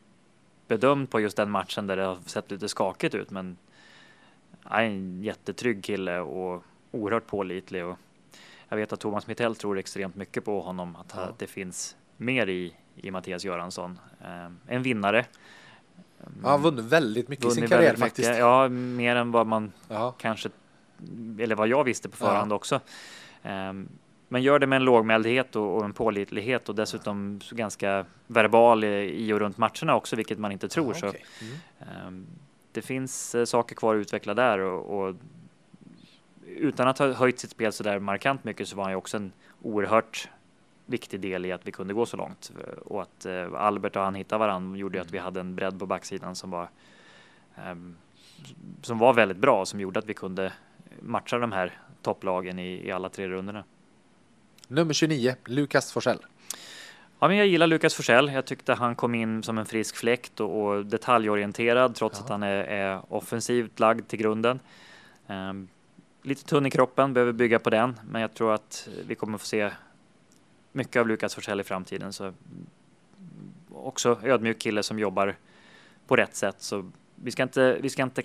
bedömd 0.67 1.11
på 1.11 1.21
just 1.21 1.37
den 1.37 1.51
matchen 1.51 1.87
där 1.87 1.97
det 1.97 2.05
har 2.05 2.19
sett 2.27 2.51
lite 2.51 2.69
skakigt 2.69 3.15
ut. 3.15 3.31
Men 3.31 3.57
han 4.63 4.81
är 4.81 4.85
en 4.85 5.23
jättetrygg 5.23 5.85
kille 5.85 6.19
och 6.19 6.65
oerhört 6.91 7.27
pålitlig. 7.27 7.85
Och 7.85 7.97
jag 8.69 8.77
vet 8.77 8.93
att 8.93 9.01
Thomas 9.01 9.27
Mittell 9.27 9.57
tror 9.57 9.79
extremt 9.79 10.17
mycket 10.17 10.45
på 10.45 10.61
honom, 10.61 10.97
att 10.97 11.13
ja. 11.17 11.29
det 11.39 11.47
finns 11.47 11.97
mer 12.17 12.47
i, 12.47 12.75
i 12.97 13.11
Mattias 13.11 13.45
Göransson. 13.45 13.99
Eh, 14.21 14.75
en 14.75 14.83
vinnare 14.83 15.27
han 16.43 16.51
har 16.51 16.59
vunnit 16.59 16.85
väldigt 16.85 17.29
mycket 17.29 17.47
i 17.47 17.51
sin 17.51 17.69
karriär 17.69 17.97
faktiskt. 17.97 18.29
Mycket, 18.29 18.41
ja, 18.41 18.69
mer 18.69 19.17
än 19.17 19.33
vad 19.33 19.47
man 19.47 19.73
Aha. 19.91 20.15
kanske, 20.19 20.49
eller 21.39 21.55
vad 21.55 21.69
jag 21.69 21.85
visste 21.85 22.09
på 22.09 22.17
förhand 22.17 22.53
ja. 22.53 22.57
också. 22.57 22.81
Um, 23.43 23.89
men 24.29 24.43
gör 24.43 24.59
det 24.59 24.67
med 24.67 24.77
en 24.77 24.85
lågmäldhet 24.85 25.57
och, 25.57 25.77
och 25.77 25.85
en 25.85 25.93
pålitlighet 25.93 26.69
och 26.69 26.75
dessutom 26.75 27.41
ganska 27.51 28.07
verbal 28.27 28.85
i 28.85 29.33
och 29.33 29.39
runt 29.39 29.59
matcherna 29.59 29.95
också, 29.95 30.17
vilket 30.17 30.39
man 30.39 30.53
inte 30.53 30.69
tror. 30.69 30.97
Aha, 30.97 31.09
okay. 31.09 31.21
mm. 31.41 32.07
um, 32.07 32.27
det 32.73 32.83
finns 32.83 33.35
uh, 33.35 33.45
saker 33.45 33.75
kvar 33.75 33.95
att 33.95 34.01
utveckla 34.01 34.35
där 34.35 34.59
och, 34.59 35.01
och, 35.01 35.15
utan 36.47 36.89
att 36.89 36.99
ha 36.99 37.13
höjt 37.13 37.39
sitt 37.39 37.51
spel 37.51 37.73
så 37.73 37.83
där 37.83 37.99
markant 37.99 38.45
mycket 38.45 38.69
så 38.69 38.77
var 38.77 38.85
han 38.85 38.93
ju 38.93 38.97
också 38.97 39.17
en 39.17 39.33
oerhört 39.63 40.29
viktig 40.87 41.21
del 41.21 41.47
i 41.47 41.53
att 41.53 41.67
vi 41.67 41.73
kunde 41.73 41.95
gå 41.95 42.07
så 42.07 42.17
långt 42.17 42.53
och 42.85 43.03
att 43.03 43.27
eh, 43.27 43.55
Albert 43.55 43.97
och 43.97 44.03
han 44.03 44.15
hittade 44.15 44.39
varandra 44.39 44.79
gjorde 44.79 45.01
att 45.01 45.11
vi 45.11 45.19
hade 45.19 45.41
en 45.41 45.55
bredd 45.55 45.79
på 45.79 45.87
backsidan 45.87 46.35
som 46.35 46.51
var 46.51 46.69
ehm, 47.57 47.97
som 48.83 48.99
var 48.99 49.15
väldigt 49.15 49.39
bra 49.39 49.67
som 49.67 49.81
gjorde 49.81 49.99
att 49.99 50.07
vi 50.07 50.15
kunde 50.15 50.53
matcha 51.01 51.39
de 51.39 51.53
här 51.53 51.79
topplagen 52.03 52.59
i, 52.59 52.87
i 52.87 52.91
alla 52.91 53.09
tre 53.09 53.29
rundorna. 53.29 53.65
Nummer 54.69 54.93
29, 54.93 55.35
Lukas 55.45 55.93
Forsell. 55.93 56.19
Ja, 57.19 57.29
men 57.29 57.37
jag 57.37 57.47
gillar 57.47 57.67
Lukas 57.67 57.95
Forsell. 57.95 58.33
Jag 58.33 58.45
tyckte 58.45 58.75
han 58.75 58.95
kom 58.95 59.15
in 59.15 59.43
som 59.43 59.59
en 59.59 59.67
frisk 59.67 59.97
fläkt 59.97 60.41
och, 60.41 60.67
och 60.67 60.87
detaljorienterad 60.87 61.95
trots 61.95 62.19
ja. 62.19 62.25
att 62.25 62.31
han 62.31 62.43
är, 62.43 62.65
är, 62.65 63.13
offensivt 63.15 63.81
lagd 63.81 64.09
till 64.09 64.19
grunden. 64.19 64.61
Um, 65.27 65.69
lite 66.23 66.45
tunn 66.45 66.67
i 66.67 66.71
kroppen, 66.71 67.15
behöver 67.15 67.33
bygga 67.33 67.59
på 67.59 67.71
den, 67.71 68.01
men 68.11 68.21
jag 68.21 68.35
tror 68.35 68.55
att 68.55 68.89
vi 69.07 69.15
kommer 69.15 69.39
få 69.39 69.47
se 69.47 69.71
mycket 70.77 71.01
av 71.01 71.09
Lukas 71.09 71.35
Forsell 71.35 71.61
i 71.61 71.65
framtiden. 71.65 72.13
Så 72.13 72.33
också 73.71 74.21
ödmjuk 74.23 74.59
kille 74.59 74.83
som 74.83 74.99
jobbar 74.99 75.37
på 76.07 76.17
rätt 76.17 76.35
sätt. 76.35 76.57
Så 76.59 76.91
vi 77.15 77.31
ska 77.31 77.43
inte, 77.43 77.79
vi 77.81 77.91
ska 77.91 78.03
inte 78.03 78.23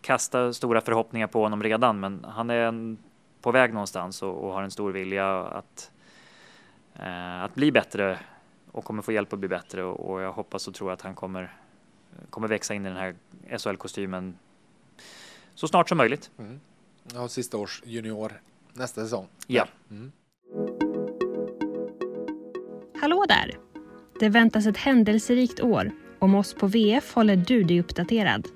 kasta 0.00 0.52
stora 0.52 0.80
förhoppningar 0.80 1.26
på 1.26 1.42
honom 1.42 1.62
redan, 1.62 2.00
men 2.00 2.24
han 2.24 2.50
är 2.50 2.58
en, 2.58 2.98
på 3.40 3.52
väg 3.52 3.74
någonstans 3.74 4.22
och, 4.22 4.44
och, 4.44 4.52
har 4.52 4.62
en 4.62 4.70
stor 4.70 4.92
vilja 4.92 5.38
att, 5.38 5.90
eh, 6.94 7.42
att 7.42 7.54
bli 7.54 7.72
bättre 7.72 8.18
och 8.72 8.84
kommer 8.84 9.02
få 9.02 9.12
hjälp 9.12 9.32
att 9.32 9.38
bli 9.38 9.48
bättre 9.48 9.84
och, 9.84 10.10
och, 10.10 10.20
jag 10.20 10.32
hoppas 10.32 10.68
och 10.68 10.74
tror 10.74 10.92
att 10.92 11.02
han 11.02 11.14
kommer, 11.14 11.56
kommer 12.30 12.48
växa 12.48 12.74
in 12.74 12.86
i 12.86 12.88
den 12.88 12.98
här 12.98 13.14
SHL-kostymen 13.58 14.34
så 15.54 15.68
snart 15.68 15.88
som 15.88 15.98
möjligt. 15.98 16.30
Mm. 16.38 16.60
Ja, 17.14 17.28
sista 17.28 17.56
års 17.56 17.82
junior 17.84 18.32
nästa 18.72 19.02
säsong. 19.02 19.28
Ja. 19.46 19.66
Mm. 19.90 20.12
Hallå 23.02 23.24
där! 23.28 23.50
Det 24.20 24.28
väntas 24.28 24.66
ett 24.66 24.76
händelserikt 24.76 25.60
år. 25.60 25.90
Om 26.18 26.34
oss 26.34 26.54
på 26.54 26.66
VF 26.66 27.14
håller 27.14 27.36
du 27.36 27.62
dig 27.62 27.80
uppdaterad. 27.80 28.48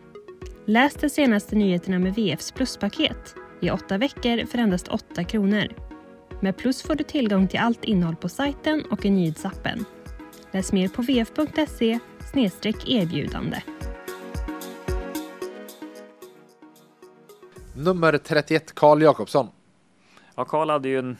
Läs 0.67 0.95
de 0.95 1.09
senaste 1.09 1.57
nyheterna 1.57 1.99
med 1.99 2.15
VFs 2.15 2.53
pluspaket 2.53 3.35
i 3.61 3.71
åtta 3.71 3.99
veckor 3.99 4.47
för 4.47 4.59
endast 4.59 4.89
8 4.89 5.25
kronor. 5.25 5.65
Med 6.41 6.57
Plus 6.57 6.83
får 6.83 6.95
du 6.95 7.05
tillgång 7.05 7.49
till 7.49 7.61
allt 7.61 7.85
innehåll 7.85 8.17
på 8.17 8.29
sajten 8.29 8.85
och 8.91 9.05
i 9.05 9.11
nyhetsappen. 9.11 9.85
Läs 10.53 10.73
mer 10.73 10.89
på 10.89 11.03
vf.se 11.03 11.99
erbjudande. 12.87 13.63
Nummer 17.75 18.19
31, 18.19 18.75
Karl 18.75 19.03
Jakobsson. 19.03 19.49
Ja, 20.35 20.45
Karl 20.45 20.71
hade 20.71 20.89
ju 20.89 20.99
en 20.99 21.17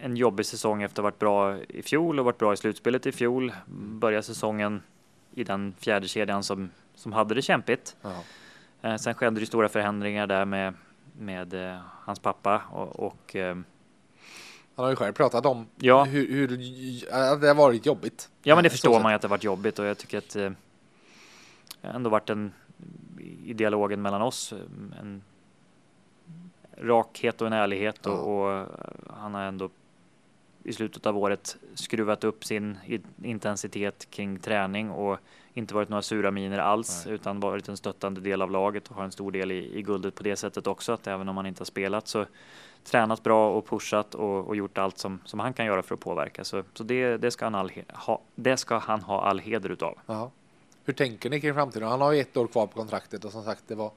en 0.00 0.16
jobbig 0.16 0.46
säsong 0.46 0.82
efter 0.82 1.02
att 1.02 1.04
ha 1.04 1.10
varit 1.10 1.18
bra 1.18 1.58
i 1.68 1.82
fjol 1.82 2.18
och 2.18 2.24
varit 2.24 2.38
bra 2.38 2.52
i 2.52 2.56
slutspelet 2.56 3.06
i 3.06 3.12
fjol. 3.12 3.52
Börja 3.66 4.22
säsongen 4.22 4.82
i 5.34 5.44
den 5.44 5.74
fjärde 5.78 6.08
kedjan 6.08 6.42
som, 6.42 6.70
som 6.94 7.12
hade 7.12 7.34
det 7.34 7.42
kämpigt. 7.42 7.96
Eh, 8.82 8.96
sen 8.96 9.14
skedde 9.14 9.40
det 9.40 9.46
stora 9.46 9.68
förändringar 9.68 10.26
där 10.26 10.44
med, 10.44 10.74
med 11.18 11.54
eh, 11.54 11.78
hans 12.04 12.18
pappa 12.18 12.62
och, 12.70 13.00
och 13.00 13.36
eh, 13.36 13.56
han 14.74 14.84
har 14.84 14.90
ju 14.90 14.96
själv 14.96 15.12
pratat 15.12 15.46
om 15.46 15.66
ja. 15.76 16.04
hur, 16.04 16.32
hur 16.32 16.48
det 17.40 17.46
har 17.46 17.54
varit 17.54 17.86
jobbigt. 17.86 18.30
Ja, 18.42 18.54
men 18.54 18.64
det 18.64 18.70
förstår 18.70 19.00
man 19.00 19.12
ju 19.12 19.16
att 19.16 19.22
det 19.22 19.28
har 19.28 19.30
varit 19.30 19.44
jobbigt 19.44 19.78
och 19.78 19.86
jag 19.86 19.98
tycker 19.98 20.18
att 20.18 20.30
det 20.30 20.54
ändå 21.82 22.10
varit 22.10 22.30
en 22.30 22.52
i 23.44 23.52
dialogen 23.52 24.02
mellan 24.02 24.22
oss 24.22 24.52
en 25.00 25.22
rakhet 26.78 27.40
och 27.40 27.46
en 27.46 27.52
ärlighet 27.52 27.98
ja. 28.02 28.10
och, 28.10 28.60
och, 28.60 28.66
han 29.16 29.34
har 29.34 29.42
ändå 29.42 29.70
i 30.66 30.72
slutet 30.72 31.06
av 31.06 31.18
året 31.18 31.56
skruvat 31.74 32.24
upp 32.24 32.44
sin 32.44 32.78
intensitet 33.22 34.10
kring 34.10 34.38
träning 34.38 34.90
och 34.90 35.18
inte 35.52 35.74
varit 35.74 35.88
några 35.88 36.02
sura 36.02 36.30
miner 36.30 36.58
alls 36.58 37.02
Nej. 37.06 37.14
utan 37.14 37.40
varit 37.40 37.68
en 37.68 37.76
stöttande 37.76 38.20
del 38.20 38.42
av 38.42 38.50
laget 38.50 38.88
och 38.88 38.96
har 38.96 39.04
en 39.04 39.12
stor 39.12 39.32
del 39.32 39.52
i, 39.52 39.78
i 39.78 39.82
guldet 39.82 40.14
på 40.14 40.22
det 40.22 40.36
sättet 40.36 40.66
också 40.66 40.92
att 40.92 41.06
även 41.06 41.28
om 41.28 41.36
han 41.36 41.46
inte 41.46 41.60
har 41.60 41.66
spelat 41.66 42.08
så 42.08 42.26
tränat 42.84 43.22
bra 43.22 43.50
och 43.50 43.66
pushat 43.66 44.14
och, 44.14 44.48
och 44.48 44.56
gjort 44.56 44.78
allt 44.78 44.98
som, 44.98 45.20
som 45.24 45.40
han 45.40 45.52
kan 45.52 45.66
göra 45.66 45.82
för 45.82 45.94
att 45.94 46.00
påverka. 46.00 46.44
Så, 46.44 46.62
så 46.74 46.84
det, 46.84 47.16
det, 47.16 47.30
ska 47.30 47.46
han 47.46 47.54
all, 47.54 47.70
ha, 47.94 48.22
det 48.34 48.56
ska 48.56 48.78
han 48.78 49.00
ha 49.00 49.22
all 49.22 49.38
heder 49.38 49.70
utav. 49.70 49.98
Aha. 50.06 50.30
Hur 50.84 50.92
tänker 50.92 51.30
ni 51.30 51.40
kring 51.40 51.54
framtiden? 51.54 51.88
Han 51.88 52.00
har 52.00 52.12
ju 52.12 52.20
ett 52.20 52.36
år 52.36 52.46
kvar 52.46 52.66
på 52.66 52.74
kontraktet 52.74 53.24
och 53.24 53.32
som 53.32 53.44
sagt 53.44 53.62
det 53.66 53.74
var 53.74 53.90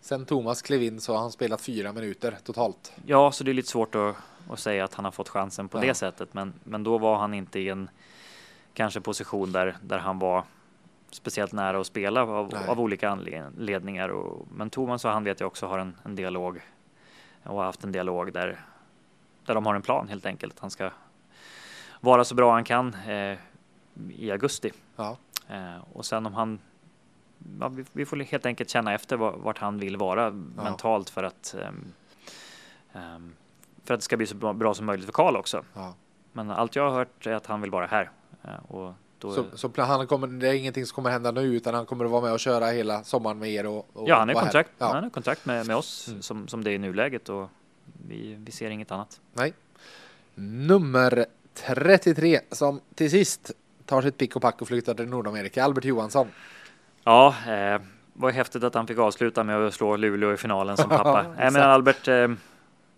Sen 0.00 0.24
Thomas 0.24 0.62
klev 0.62 0.82
in 0.82 1.00
så 1.00 1.12
har 1.12 1.20
han 1.20 1.32
spelat 1.32 1.60
fyra 1.60 1.92
minuter 1.92 2.38
totalt. 2.44 2.92
Ja, 3.06 3.32
så 3.32 3.44
det 3.44 3.50
är 3.50 3.54
lite 3.54 3.68
svårt 3.68 3.94
att, 3.94 4.16
att 4.50 4.58
säga 4.58 4.84
att 4.84 4.94
han 4.94 5.04
har 5.04 5.12
fått 5.12 5.28
chansen 5.28 5.68
på 5.68 5.78
ja. 5.78 5.82
det 5.82 5.94
sättet. 5.94 6.34
Men, 6.34 6.52
men 6.64 6.84
då 6.84 6.98
var 6.98 7.18
han 7.18 7.34
inte 7.34 7.60
i 7.60 7.68
en 7.68 7.90
kanske 8.74 9.00
position 9.00 9.52
där, 9.52 9.76
där 9.82 9.98
han 9.98 10.18
var 10.18 10.44
speciellt 11.10 11.52
nära 11.52 11.80
att 11.80 11.86
spela 11.86 12.22
av, 12.22 12.54
av 12.68 12.80
olika 12.80 13.10
anledningar. 13.10 14.08
Och, 14.08 14.46
men 14.50 14.70
Thomas 14.70 15.04
och 15.04 15.10
han 15.10 15.24
vet 15.24 15.40
jag 15.40 15.46
också 15.46 15.66
har 15.66 15.78
en, 15.78 15.96
en 16.04 16.14
dialog 16.16 16.60
och 17.42 17.56
har 17.56 17.64
haft 17.64 17.84
en 17.84 17.92
dialog 17.92 18.32
där, 18.32 18.60
där 19.46 19.54
de 19.54 19.66
har 19.66 19.74
en 19.74 19.82
plan 19.82 20.08
helt 20.08 20.26
enkelt. 20.26 20.60
Han 20.60 20.70
ska 20.70 20.90
vara 22.00 22.24
så 22.24 22.34
bra 22.34 22.52
han 22.52 22.64
kan 22.64 22.94
eh, 22.94 23.38
i 24.10 24.30
augusti. 24.30 24.72
Ja. 24.96 25.16
Eh, 25.48 25.76
och 25.92 26.04
sen 26.04 26.26
om 26.26 26.34
han 26.34 26.58
ja, 27.60 27.68
vi, 27.68 27.84
vi, 27.92 28.06
får 28.06 28.16
helt 28.16 28.46
enkelt 28.46 28.70
känna 28.70 28.94
efter 28.94 29.16
vart 29.16 29.58
han 29.58 29.78
vill 29.78 29.96
vara 29.96 30.22
ja. 30.22 30.30
mentalt 30.62 31.10
för 31.10 31.22
att 31.22 31.54
um, 31.68 31.92
um, 32.92 33.32
för 33.84 33.94
att 33.94 34.00
det 34.00 34.04
ska 34.04 34.16
bli 34.16 34.26
så 34.26 34.34
bra, 34.34 34.52
bra 34.52 34.74
som 34.74 34.86
möjligt 34.86 35.06
för 35.06 35.12
Karl 35.12 35.36
också. 35.36 35.64
Ja. 35.74 35.94
Men 36.32 36.50
allt 36.50 36.76
jag 36.76 36.90
har 36.90 36.98
hört 36.98 37.26
är 37.26 37.32
att 37.32 37.46
han 37.46 37.60
vill 37.60 37.70
vara 37.70 37.86
här. 37.86 38.10
Uh, 38.44 38.72
och 38.72 38.92
då 39.18 39.32
så, 39.32 39.44
så 39.54 39.82
han 39.82 40.06
kommer, 40.06 40.26
det 40.26 40.48
är 40.48 40.52
ingenting 40.52 40.86
som 40.86 40.94
kommer 40.94 41.10
hända 41.10 41.30
nu 41.30 41.40
utan 41.40 41.74
han 41.74 41.86
kommer 41.86 42.04
att 42.04 42.10
vara 42.10 42.22
med 42.22 42.32
och 42.32 42.40
köra 42.40 42.66
hela 42.66 43.04
sommaren 43.04 43.38
med 43.38 43.50
er? 43.50 43.66
Och, 43.66 43.86
och 43.92 44.08
ja, 44.08 44.18
han 44.18 44.30
är 44.30 44.34
kontrakt, 44.34 44.70
ja. 44.78 44.92
han 44.92 45.04
är 45.04 45.10
kontrakt 45.10 45.46
med, 45.46 45.66
med 45.66 45.76
oss 45.76 46.08
mm. 46.08 46.22
som, 46.22 46.48
som 46.48 46.64
det 46.64 46.70
är 46.70 46.74
i 46.74 46.78
nuläget 46.78 47.28
och 47.28 47.48
vi, 48.08 48.36
vi 48.38 48.52
ser 48.52 48.70
inget 48.70 48.92
annat. 48.92 49.20
Nej. 49.32 49.54
Nummer 50.34 51.26
33 51.54 52.40
som 52.50 52.80
till 52.94 53.10
sist 53.10 53.50
tar 53.86 54.02
sitt 54.02 54.18
pick 54.18 54.36
och 54.36 54.42
pack 54.42 54.62
och 54.62 54.68
flyttar 54.68 54.94
till 54.94 55.08
Nordamerika, 55.08 55.64
Albert 55.64 55.84
Johansson. 55.84 56.28
Ja, 57.04 57.34
eh, 57.46 57.80
var 58.12 58.30
häftigt 58.30 58.64
att 58.64 58.74
han 58.74 58.86
fick 58.86 58.98
avsluta 58.98 59.44
med 59.44 59.66
att 59.66 59.74
slå 59.74 59.96
Luleå 59.96 60.32
i 60.32 60.36
finalen 60.36 60.76
som 60.76 60.88
pappa. 60.88 61.26
Nej, 61.38 61.50
men 61.50 61.62
Albert, 61.62 62.08
eh, 62.08 62.28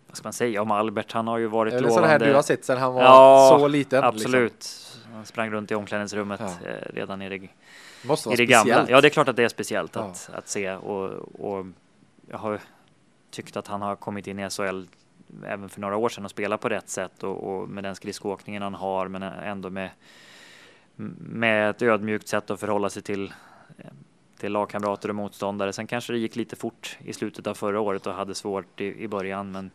vad 0.06 0.16
ska 0.16 0.26
man 0.26 0.32
säga 0.32 0.62
om 0.62 0.70
Albert? 0.70 1.12
Han 1.12 1.28
har 1.28 1.38
ju 1.38 1.46
varit 1.46 1.72
lovande. 1.72 1.88
Det 1.88 1.94
är 1.94 2.02
så 2.02 2.06
här 2.06 2.18
du 2.18 2.34
har 2.34 2.42
sett 2.42 2.64
sedan 2.64 2.78
han 2.78 2.94
var 2.94 3.02
ja, 3.02 3.56
så 3.58 3.68
liten. 3.68 4.00
Liksom. 4.00 4.16
Absolut. 4.16 4.52
Liksom. 4.52 5.12
Han 5.14 5.26
sprang 5.26 5.50
runt 5.50 5.70
i 5.70 5.74
omklädningsrummet 5.74 6.40
ja. 6.40 6.68
eh, 6.68 6.94
redan 6.94 7.22
i 7.22 7.28
det, 7.28 7.36
i 7.36 7.48
det 8.04 8.16
speciellt. 8.16 8.50
gamla. 8.50 8.86
Ja, 8.88 9.00
det 9.00 9.08
är 9.08 9.10
klart 9.10 9.28
att 9.28 9.36
det 9.36 9.44
är 9.44 9.48
speciellt 9.48 9.94
ja. 9.94 10.00
att, 10.00 10.30
att 10.34 10.48
se 10.48 10.74
och, 10.74 11.10
och 11.40 11.66
jag 12.30 12.38
har 12.38 12.60
tyckt 13.30 13.56
att 13.56 13.66
han 13.66 13.82
har 13.82 13.96
kommit 13.96 14.26
in 14.26 14.38
i 14.38 14.50
SHL 14.50 14.82
även 15.46 15.68
för 15.68 15.80
några 15.80 15.96
år 15.96 16.08
sedan 16.08 16.24
och 16.24 16.30
spelat 16.30 16.60
på 16.60 16.68
rätt 16.68 16.88
sätt 16.88 17.22
och, 17.22 17.60
och 17.60 17.68
med 17.68 17.84
den 17.84 17.94
skridskoåkningen 17.94 18.62
han 18.62 18.74
har 18.74 19.08
men 19.08 19.22
ändå 19.22 19.70
med 19.70 19.90
med 21.18 21.70
ett 21.70 21.82
ödmjukt 21.82 22.28
sätt 22.28 22.50
att 22.50 22.60
förhålla 22.60 22.90
sig 22.90 23.02
till 23.02 23.32
till 24.38 24.52
lagkamrater 24.52 25.08
och 25.08 25.14
motståndare. 25.14 25.72
Sen 25.72 25.86
kanske 25.86 26.12
det 26.12 26.18
gick 26.18 26.36
lite 26.36 26.56
fort 26.56 26.98
i 27.04 27.12
slutet 27.12 27.46
av 27.46 27.54
förra 27.54 27.80
året 27.80 28.06
och 28.06 28.14
hade 28.14 28.34
svårt 28.34 28.80
i, 28.80 28.84
i 28.84 29.08
början, 29.08 29.52
men 29.52 29.70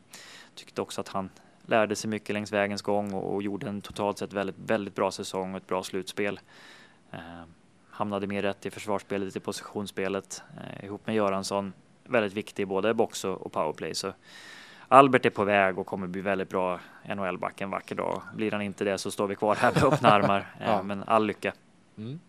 tyckte 0.56 0.82
också 0.82 1.02
att 1.02 1.08
han 1.08 1.30
lärde 1.66 1.96
sig 1.96 2.10
mycket 2.10 2.34
längs 2.34 2.54
vägens 2.54 2.82
gång 2.82 3.14
och, 3.14 3.34
och 3.34 3.44
gjorde 3.44 3.68
en 3.68 3.82
totalt 3.82 4.18
sett 4.18 4.34
väldigt, 4.34 4.56
väldigt 4.66 4.96
bra 4.96 5.12
säsong 5.12 5.52
och 5.52 5.58
ett 5.58 5.68
bra 5.68 5.84
slutspel. 5.84 6.40
Eh, 7.12 7.20
hamnade 7.90 8.28
mer 8.28 8.42
rätt 8.42 8.66
i 8.66 8.72
försvarsspelet, 8.72 9.36
i 9.36 9.40
positionsspelet 9.40 10.44
eh, 10.58 10.86
ihop 10.86 11.08
med 11.08 11.16
Göransson. 11.16 11.74
Väldigt 12.04 12.34
viktig 12.34 12.68
både 12.68 12.94
box 12.94 13.26
och, 13.26 13.52
powerplay. 13.52 13.96
Så 13.96 14.14
Albert 14.88 15.26
är 15.26 15.30
på 15.30 15.44
väg 15.44 15.80
och 15.80 15.88
kommer 15.88 16.08
bli 16.08 16.22
väldigt 16.22 16.50
bra 16.50 16.80
NHL-back 17.16 17.62
en 17.62 17.70
vacker 17.70 17.96
dag. 17.96 18.22
Blir 18.36 18.52
han 18.52 18.62
inte 18.62 18.84
det 18.84 18.98
så 18.98 19.12
står 19.12 19.28
vi 19.28 19.36
kvar 19.36 19.56
här 19.56 19.74
med 19.74 19.84
öppna 19.84 20.10
armar. 20.10 20.40
Eh, 20.60 20.72
ja. 20.72 20.84
Men 20.84 21.04
all 21.04 21.26
lycka. 21.26 21.54
Mm. 21.98 22.20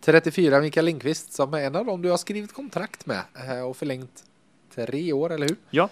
34 0.00 0.60
Mikael 0.60 0.86
Lindqvist 0.86 1.32
som 1.32 1.54
är 1.54 1.58
en 1.58 1.76
av 1.76 1.86
dem 1.86 2.02
du 2.02 2.10
har 2.10 2.16
skrivit 2.16 2.52
kontrakt 2.52 3.06
med 3.06 3.22
eh, 3.34 3.60
och 3.60 3.76
förlängt 3.76 4.24
tre 4.74 5.12
år, 5.12 5.32
eller 5.32 5.48
hur? 5.48 5.56
Ja, 5.70 5.88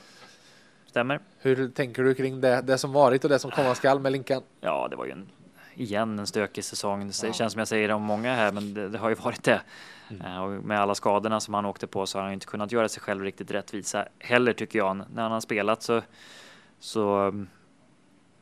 stämmer. 0.86 1.20
Hur 1.38 1.68
tänker 1.68 2.02
du 2.02 2.14
kring 2.14 2.40
det, 2.40 2.60
det 2.60 2.78
som 2.78 2.92
varit 2.92 3.24
och 3.24 3.30
det 3.30 3.38
som 3.38 3.50
komma 3.50 3.74
skall 3.74 4.00
med 4.00 4.12
Linkan? 4.12 4.42
Ja, 4.60 4.88
det 4.90 4.96
var 4.96 5.04
ju 5.04 5.12
en, 5.12 5.28
igen 5.74 6.18
en 6.18 6.26
stökig 6.26 6.64
säsong. 6.64 7.06
Det 7.06 7.26
ja. 7.26 7.32
känns 7.32 7.52
som 7.52 7.58
jag 7.58 7.68
säger 7.68 7.90
om 7.90 8.02
många 8.02 8.34
här, 8.34 8.52
men 8.52 8.74
det, 8.74 8.88
det 8.88 8.98
har 8.98 9.08
ju 9.08 9.14
varit 9.14 9.42
det. 9.42 9.62
Mm. 10.10 10.26
Eh, 10.26 10.42
och 10.42 10.50
med 10.50 10.80
alla 10.80 10.94
skadorna 10.94 11.40
som 11.40 11.54
han 11.54 11.66
åkte 11.66 11.86
på 11.86 12.06
så 12.06 12.18
har 12.18 12.24
han 12.24 12.32
inte 12.32 12.46
kunnat 12.46 12.72
göra 12.72 12.88
sig 12.88 13.02
själv 13.02 13.22
riktigt 13.24 13.50
rättvisa 13.50 14.08
heller 14.18 14.52
tycker 14.52 14.78
jag. 14.78 14.96
När 14.96 15.22
han 15.22 15.32
har 15.32 15.40
spelat 15.40 15.82
så, 15.82 16.02
så, 16.78 17.34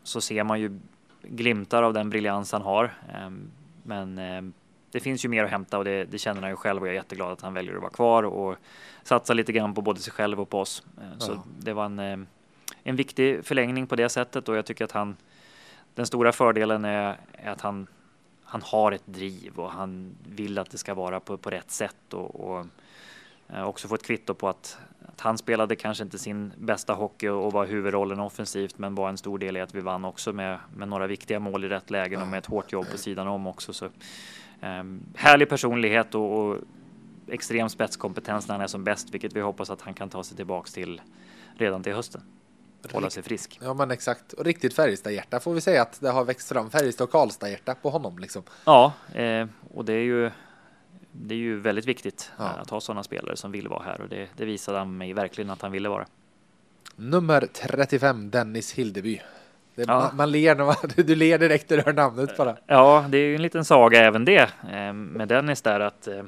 så 0.03 0.21
ser 0.21 0.45
man 0.45 0.61
ju 0.61 0.81
glimtar 1.23 1.83
av 1.83 1.93
den 1.93 2.11
briljans 2.11 2.53
han 2.53 2.63
har. 2.63 2.95
Ehm, 3.15 3.51
men 3.83 4.19
ehm, 4.19 4.53
det 4.95 5.01
finns 5.01 5.25
ju 5.25 5.29
mer 5.29 5.45
att 5.45 5.51
hämta 5.51 5.79
och 5.79 5.85
det, 5.85 6.05
det, 6.05 6.19
känner 6.19 6.41
han 6.41 6.51
ju 6.51 6.57
själv 6.57 6.83
och 6.83 6.89
jag 6.89 6.93
är 6.93 6.97
jätteglad 6.97 7.33
att 7.33 7.41
han 7.41 7.55
väljer 7.55 7.75
att 7.75 7.81
vara 7.81 7.91
kvar 7.91 8.23
och 8.23 8.57
satsa 9.03 9.35
lite 9.35 9.53
grann 9.53 9.75
på 9.75 9.83
både 9.83 10.01
sig 10.01 10.13
själv 10.13 10.41
och 10.41 10.51
på 10.51 10.61
oss. 10.61 10.83
Eh, 10.99 11.19
så 11.19 11.33
ja. 11.33 11.45
det 11.59 11.73
var 11.73 11.85
en, 11.85 11.99
eh, 11.99 12.19
en 12.83 12.97
viktig 12.97 13.45
förlängning 13.45 13.87
på 13.87 13.97
det 13.97 14.09
sättet 14.09 14.49
och 14.49 14.57
jag 14.57 14.67
tycker 14.67 14.85
att 14.85 14.93
han 14.93 15.17
den 15.95 16.07
stora 16.07 16.33
fördelen 16.33 16.85
är, 16.85 17.17
är 17.33 17.51
att 17.51 17.61
han, 17.61 17.87
han 18.45 18.63
har 18.63 18.93
ett 18.93 19.07
driv 19.07 19.59
och 19.59 19.71
han 19.71 20.15
vill 20.29 20.59
att 20.59 20.71
det 20.71 20.79
ska 20.79 20.95
vara 20.95 21.21
på, 21.21 21.37
på 21.37 21.51
rätt 21.51 21.71
sätt 21.71 22.15
och, 22.15 22.51
och 22.51 22.67
eh, 23.49 23.65
också 23.65 23.89
få 23.89 23.95
ett 23.95 24.07
kvitto 24.07 24.35
på 24.35 24.49
att, 24.49 24.79
att, 25.07 25.21
han 25.21 25.39
spelade 25.39 25.77
kanske 25.77 26.05
inte 26.05 26.19
sin 26.19 26.53
bästa 26.59 26.93
hockey 26.93 27.29
och 27.29 27.53
var 27.53 27.67
huvudrollen 27.67 28.21
offensivt 28.21 28.79
men 28.79 28.95
var 28.95 29.09
en 29.09 29.19
stor 29.19 29.39
del 29.39 29.57
i 29.57 29.61
att 29.61 29.75
vi 29.75 29.81
vann 29.81 30.05
också 30.05 30.33
med, 30.33 30.59
med 30.77 30.89
några 30.89 31.07
viktiga 31.07 31.41
mål 31.41 31.65
i 31.65 31.69
rätt 31.69 31.91
lägen 31.91 32.23
och 32.23 32.29
med 32.29 32.39
ett 32.39 32.47
hårt 32.47 32.73
jobb 32.73 32.91
på 32.91 32.99
sidan 32.99 33.29
om 33.29 33.47
också. 33.47 33.73
Så 33.73 33.89
härlig 35.15 35.49
personlighet 35.49 36.15
och, 36.15 36.39
och 36.39 36.59
extrem 37.29 37.69
spetskompetens 37.69 38.49
när 38.49 38.55
han 38.55 38.63
är 38.63 38.67
som 38.67 38.85
bäst, 38.85 39.15
vilket 39.15 39.37
vi 39.37 39.41
hoppas 39.41 39.71
att 39.71 39.81
han 39.81 39.95
kan 39.95 40.09
ta 40.09 40.25
sig 40.25 40.37
tillbaks 40.37 40.73
till 40.73 41.01
redan 41.57 41.83
till 41.83 41.95
hösten. 41.95 42.23
Hålla 42.93 43.11
sig 43.11 43.23
frisk. 43.23 43.59
Ja, 43.63 43.75
men 43.75 43.91
exakt. 43.91 44.33
Och 44.33 44.45
riktigt 44.45 44.75
Färjestad-hjärta 44.75 45.41
får 45.41 45.55
vi 45.55 45.61
säga 45.61 45.83
att 45.83 46.01
det 46.01 46.11
har 46.11 46.25
växt 46.25 46.49
fram 46.49 46.71
Färjestad 46.71 47.05
och 47.05 47.11
Karlstad-hjärta 47.11 47.75
på 47.75 47.91
honom 47.91 48.19
liksom. 48.19 48.43
Ja, 48.65 48.93
eh, 49.15 49.47
och 49.75 49.85
det 49.85 49.93
är 49.93 50.03
ju 50.03 50.31
det 51.13 51.35
är 51.35 51.39
ju 51.39 51.61
väldigt 51.61 51.87
viktigt 51.87 52.33
ja. 52.39 52.45
att 52.45 52.71
ha 52.71 52.81
sådana 52.81 53.03
spelare 53.03 53.37
som 53.37 53.53
vill 53.53 53.69
vara 53.69 53.83
här 53.83 54.01
och 54.01 54.09
det, 54.09 54.29
det 54.37 54.45
visade 54.45 54.79
han 54.79 54.97
mig 54.97 55.13
verkligen 55.13 55.51
att 55.51 55.63
han 55.63 55.73
ville 55.73 55.89
vara. 55.89 56.07
Nummer 56.97 57.49
35, 57.53 58.31
Dennis 58.31 58.73
Hildeby. 58.73 59.21
Det, 59.75 59.85
ja. 59.89 59.99
man, 59.99 60.17
man 60.17 60.31
ler 60.31 60.55
när 60.55 60.65
man, 60.65 60.75
du 61.07 61.15
ler 61.15 61.39
direkt 61.39 61.71
när 61.71 61.77
du 61.77 61.83
hör 61.83 61.93
namnet 61.93 62.37
bara. 62.37 62.57
Ja, 62.67 63.07
det 63.09 63.19
är 63.19 63.27
ju 63.27 63.35
en 63.35 63.43
liten 63.43 63.65
saga 63.65 64.05
även 64.05 64.25
det 64.25 64.51
eh, 64.73 64.93
med 64.93 65.29
Dennis 65.29 65.63
där 65.63 65.81
att 65.81 66.09
eh, 66.09 66.23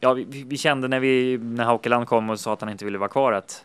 Ja, 0.00 0.12
vi, 0.12 0.44
vi, 0.46 0.56
kände 0.56 0.88
när 0.88 1.00
vi 1.00 1.38
när 1.38 1.64
Haukeland 1.64 2.06
kom 2.06 2.30
och 2.30 2.40
sa 2.40 2.52
att 2.52 2.60
han 2.60 2.70
inte 2.70 2.84
ville 2.84 2.98
vara 2.98 3.08
kvar 3.08 3.32
att 3.32 3.64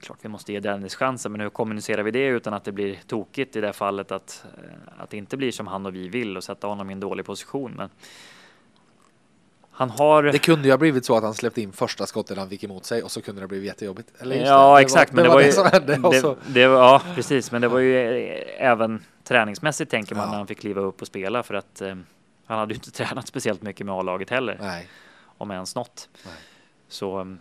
klart 0.00 0.18
vi 0.22 0.28
måste 0.28 0.52
ge 0.52 0.60
Dennis 0.60 0.94
chansen, 0.94 1.32
men 1.32 1.40
hur 1.40 1.50
kommunicerar 1.50 2.02
vi 2.02 2.10
det 2.10 2.26
utan 2.26 2.54
att 2.54 2.64
det 2.64 2.72
blir 2.72 2.98
tokigt 3.06 3.56
i 3.56 3.60
det 3.60 3.72
fallet 3.72 4.12
att 4.12 4.44
eh, 4.56 5.02
att 5.02 5.10
det 5.10 5.16
inte 5.16 5.36
blir 5.36 5.52
som 5.52 5.66
han 5.66 5.86
och 5.86 5.94
vi 5.94 6.08
vill 6.08 6.36
och 6.36 6.44
sätta 6.44 6.66
honom 6.66 6.90
i 6.90 6.92
en 6.92 7.00
dålig 7.00 7.26
position. 7.26 7.74
Men 7.76 7.90
han 9.76 9.90
har... 9.90 10.22
Det 10.22 10.38
kunde 10.38 10.64
ju 10.64 10.72
ha 10.72 10.78
blivit 10.78 11.04
så 11.04 11.16
att 11.16 11.22
han 11.22 11.34
släppte 11.34 11.62
in 11.62 11.72
första 11.72 12.06
skottet 12.06 12.38
han 12.38 12.48
fick 12.48 12.64
emot 12.64 12.84
sig 12.84 13.02
och 13.02 13.10
så 13.10 13.22
kunde 13.22 13.40
det 13.40 13.48
blivit 13.48 13.66
jättejobbigt. 13.66 14.08
Eller 14.18 14.36
ja, 14.36 14.76
det, 14.76 14.82
exakt. 14.82 15.12
Var, 15.12 15.16
men 15.16 15.24
det, 15.24 15.28
var, 15.28 15.80
det, 15.80 15.96
var 15.96 16.14
ju, 16.14 16.20
det, 16.20 16.36
det, 16.46 16.68
var, 16.68 16.78
ja, 16.78 17.02
precis. 17.14 17.52
Men 17.52 17.62
det 17.62 17.68
var 17.68 17.78
ju 17.78 17.96
även 18.58 19.04
träningsmässigt 19.24 19.90
tänker 19.90 20.14
man 20.14 20.24
ja. 20.24 20.30
när 20.30 20.38
han 20.38 20.46
fick 20.46 20.58
kliva 20.58 20.80
upp 20.80 21.00
och 21.00 21.06
spela 21.06 21.42
för 21.42 21.54
att 21.54 21.80
eh, 21.80 21.94
han 22.46 22.58
hade 22.58 22.74
ju 22.74 22.76
inte 22.76 22.90
tränat 23.04 23.28
speciellt 23.28 23.62
mycket 23.62 23.86
med 23.86 23.94
A-laget 23.94 24.30
heller. 24.30 24.58
Nej. 24.60 24.88
Om 25.38 25.50
ens 25.50 25.74
något. 25.74 26.08
Nej. 26.24 26.34
Så 26.88 27.20
um, 27.20 27.38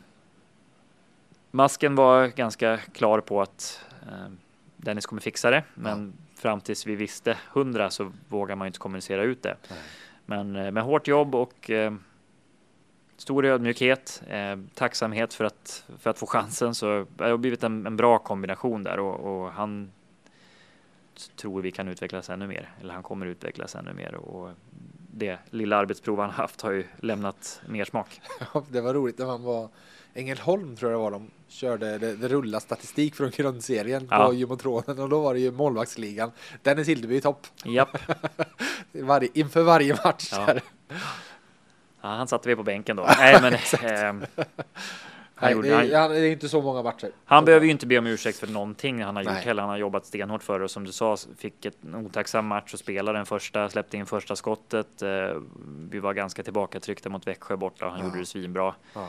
masken 1.51 1.95
var 1.95 2.27
ganska 2.27 2.77
klar 2.77 3.19
på 3.19 3.41
att 3.41 3.85
eh, 4.01 4.31
Dennis 4.77 5.05
kommer 5.05 5.21
fixa 5.21 5.51
det, 5.51 5.63
men 5.73 6.13
ja. 6.17 6.41
fram 6.41 6.61
tills 6.61 6.85
vi 6.85 6.95
visste 6.95 7.37
hundra 7.51 7.89
så 7.89 8.11
vågar 8.29 8.55
man 8.55 8.65
ju 8.65 8.69
inte 8.69 8.79
kommunicera 8.79 9.23
ut 9.23 9.43
det. 9.43 9.57
Nej. 9.69 9.79
Men 10.25 10.55
eh, 10.55 10.71
med 10.71 10.83
hårt 10.83 11.07
jobb 11.07 11.35
och 11.35 11.69
eh, 11.69 11.93
stor 13.23 13.45
ödmjukhet, 13.45 14.23
eh, 14.27 14.55
tacksamhet 14.73 15.33
för 15.33 15.45
att, 15.45 15.85
för 15.99 16.09
att 16.09 16.19
få 16.19 16.25
chansen. 16.25 16.75
Så 16.75 17.05
det 17.17 17.23
har 17.23 17.37
blivit 17.37 17.63
en, 17.63 17.87
en 17.87 17.97
bra 17.97 18.19
kombination 18.19 18.83
där 18.83 18.99
och, 18.99 19.43
och, 19.43 19.51
han 19.51 19.91
tror 21.35 21.61
vi 21.61 21.71
kan 21.71 21.87
utvecklas 21.87 22.29
ännu 22.29 22.47
mer, 22.47 22.69
eller 22.81 22.93
han 22.93 23.03
kommer 23.03 23.25
utvecklas 23.25 23.75
ännu 23.75 23.93
mer. 23.93 24.15
Och 24.15 24.51
det 25.11 25.37
lilla 25.49 25.77
arbetsprov 25.77 26.19
han 26.19 26.29
haft 26.29 26.61
har 26.61 26.71
ju 26.71 26.85
lämnat 26.99 27.61
mer 27.67 27.85
smak. 27.85 28.21
Ja, 28.53 28.63
det 28.69 28.81
var 28.81 28.93
roligt 28.93 29.17
när 29.17 29.25
man 29.25 29.43
var 29.43 29.69
Ängelholm 30.13 30.75
tror 30.75 30.91
jag 30.91 30.99
det 30.99 31.03
var 31.03 31.11
de 31.11 31.31
körde 31.47 31.97
det, 31.97 32.15
det 32.15 32.27
rulla 32.27 32.59
statistik 32.59 33.15
från 33.15 33.29
grundserien 33.29 34.07
ja. 34.11 34.27
på 34.27 34.33
Jumotronen 34.33 34.99
och 34.99 35.09
då 35.09 35.21
var 35.21 35.33
det 35.33 35.39
ju 35.39 35.51
målvaktsligan. 35.51 36.31
Dennis 36.61 36.87
Hildeby 36.87 37.15
i 37.15 37.21
topp. 37.21 37.47
Japp. 37.65 37.97
Varje, 38.91 39.29
inför 39.33 39.63
varje 39.63 39.97
match. 40.05 40.29
Ja. 40.31 40.53
Ja, 42.03 42.09
han 42.09 42.27
satte 42.27 42.49
vi 42.49 42.55
på 42.55 42.63
bänken 42.63 42.95
då. 42.95 43.05
Nej, 43.17 43.41
men 43.41 43.53
eh, 43.53 43.59
han 44.03 44.25
Nej, 45.41 45.55
det, 45.61 45.69
är, 45.69 45.99
han, 45.99 46.11
det 46.11 46.19
är 46.19 46.31
inte 46.31 46.49
så 46.49 46.61
många 46.61 46.83
matcher. 46.83 47.11
Han 47.25 47.41
så. 47.41 47.45
behöver 47.45 47.65
ju 47.65 47.71
inte 47.71 47.87
be 47.87 47.97
om 47.97 48.07
ursäkt 48.07 48.39
för 48.39 48.47
någonting 48.47 49.03
han 49.03 49.15
har 49.15 49.23
gjort 49.23 49.33
heller. 49.33 49.61
Han 49.61 49.69
har 49.69 49.77
jobbat 49.77 50.05
stenhårt 50.05 50.43
för 50.43 50.59
och 50.59 50.71
som 50.71 50.83
du 50.83 50.91
sa 50.91 51.17
fick 51.37 51.65
ett 51.65 51.77
otacksam 52.05 52.47
match 52.47 52.73
och 52.73 52.79
spelade 52.79 53.19
den 53.19 53.25
första, 53.25 53.69
släppte 53.69 53.97
in 53.97 54.05
första 54.05 54.35
skottet. 54.35 55.01
Eh, 55.01 55.09
vi 55.89 55.99
var 55.99 56.13
ganska 56.13 56.43
tillbakatryckta 56.43 57.09
mot 57.09 57.27
Växjö 57.27 57.57
borta 57.57 57.85
och 57.85 57.91
han 57.91 57.99
ja. 57.99 58.05
gjorde 58.05 58.19
det 58.19 58.25
svinbra. 58.25 58.75
Ja. 58.93 59.07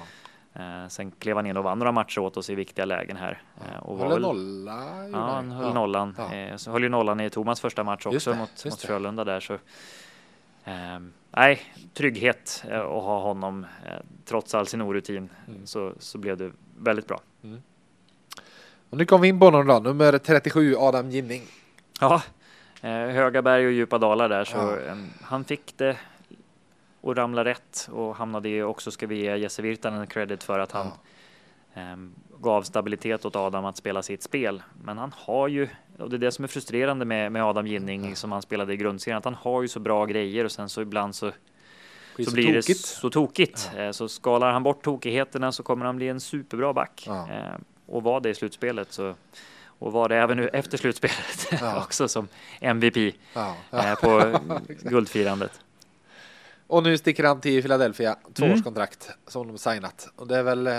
Eh, 0.52 0.88
sen 0.88 1.10
klev 1.10 1.36
han 1.36 1.46
in 1.46 1.56
och 1.56 1.64
vann 1.64 1.78
några 1.78 1.92
matcher 1.92 2.18
åt 2.18 2.36
oss 2.36 2.50
i 2.50 2.54
viktiga 2.54 2.84
lägen 2.84 3.16
här. 3.16 3.42
Eh, 3.56 3.82
och 3.82 3.98
höll 3.98 4.08
väl, 4.08 4.22
nolla. 4.22 5.08
Ja, 5.12 5.18
han 5.18 5.52
höll 5.52 5.66
ja. 5.66 5.74
nollan. 5.74 6.16
Eh, 6.32 6.56
så 6.56 6.70
höll 6.70 6.82
ju 6.82 6.88
nollan 6.88 7.20
i 7.20 7.30
Thomas 7.30 7.60
första 7.60 7.84
match 7.84 8.06
också 8.06 8.30
det, 8.30 8.36
mot, 8.36 8.64
mot 8.64 8.80
Frölunda 8.80 9.24
där. 9.24 9.40
Så 9.40 9.58
nej, 11.30 11.62
trygghet 11.94 12.64
eh, 12.70 12.80
att 12.80 13.02
ha 13.02 13.20
honom 13.20 13.66
eh, 13.86 13.98
trots 14.24 14.54
all 14.54 14.66
sin 14.66 14.82
orutin 14.82 15.28
mm. 15.48 15.66
så, 15.66 15.92
så 15.98 16.18
blev 16.18 16.36
det 16.36 16.50
väldigt 16.78 17.08
bra. 17.08 17.20
Mm. 17.44 17.62
Och 18.90 18.98
nu 18.98 19.04
kom 19.04 19.20
vi 19.20 19.28
in 19.28 19.40
på 19.40 19.44
honom 19.44 19.66
då, 19.66 19.78
nummer 19.78 20.18
37 20.18 20.76
Adam 20.76 21.10
Ginning. 21.10 21.42
Ja, 22.00 22.22
höga 22.80 23.42
berg 23.42 23.66
och 23.66 23.72
djupa 23.72 23.98
dalar 23.98 24.28
där 24.28 24.44
så 24.44 24.56
ja. 24.56 24.94
han 25.22 25.44
fick 25.44 25.76
det 25.76 25.96
och 27.00 27.16
ramla 27.16 27.44
rätt 27.44 27.88
och 27.92 28.16
hamnade 28.16 28.48
i 28.48 28.62
också 28.62 28.90
ska 28.90 29.06
vi 29.06 29.16
ge 29.16 29.36
Jesse 29.36 29.62
Virtanen 29.62 30.06
credit 30.06 30.42
för 30.42 30.58
att 30.58 30.72
han 30.72 30.86
ehm, 30.86 30.92
gav 32.40 32.62
stabilitet 32.62 33.24
åt 33.24 33.36
Adam 33.36 33.64
att 33.64 33.76
spela 33.76 34.02
sitt 34.02 34.22
spel. 34.22 34.62
Men 34.82 34.98
han 34.98 35.12
har 35.16 35.48
ju, 35.48 35.68
och 35.98 36.10
det 36.10 36.16
är 36.16 36.18
det 36.18 36.32
som 36.32 36.44
är 36.44 36.48
frustrerande 36.48 37.04
med, 37.04 37.32
med 37.32 37.44
Adam 37.44 37.66
Ginning 37.66 38.16
som 38.16 38.32
han 38.32 38.42
spelade 38.42 38.72
i 38.72 38.76
grundserien, 38.76 39.18
att 39.18 39.24
han 39.24 39.34
har 39.34 39.62
ju 39.62 39.68
så 39.68 39.80
bra 39.80 40.06
grejer 40.06 40.44
och 40.44 40.52
sen 40.52 40.68
så 40.68 40.80
ibland 40.82 41.14
så 41.14 41.32
så, 42.16 42.24
så 42.24 42.30
blir 42.34 42.46
tokigt. 42.46 42.66
det 42.66 42.74
så 42.88 43.10
tokigt. 43.10 43.70
Eh, 43.76 43.90
Så 43.90 44.08
skalar 44.08 44.52
han 44.52 44.62
bort 44.62 44.84
tokigheterna 44.84 45.52
så 45.52 45.62
kommer 45.62 45.86
han 45.86 45.96
bli 45.96 46.08
en 46.08 46.20
superbra 46.20 46.72
back. 46.72 47.04
Ja. 47.06 47.28
Eh, 47.32 47.54
Och 47.86 48.02
var 48.02 48.20
det 48.20 48.30
i 48.30 48.34
slutspelet 48.34 48.92
så 48.92 49.14
och 49.78 49.92
var 49.92 50.08
det 50.08 50.16
även 50.16 50.36
nu 50.36 50.48
efter 50.48 50.78
slutspelet 50.78 51.46
Ja. 51.60 51.82
också 51.84 52.08
som 52.08 52.28
MVP 52.60 52.96
Ja. 53.34 53.56
eh, 53.72 53.94
på 53.94 54.38
guldfirandet. 54.88 55.60
Och 56.66 56.82
nu 56.82 56.98
sticker 56.98 57.24
han 57.24 57.40
till 57.40 57.62
Philadelphia, 57.62 58.12
Mm. 58.22 58.32
tvåårskontrakt 58.34 59.10
som 59.26 59.48
de 59.48 59.58
signat. 59.58 60.08
Och 60.16 60.26
det 60.26 60.38
är 60.38 60.42
väl, 60.42 60.66
eh, 60.66 60.72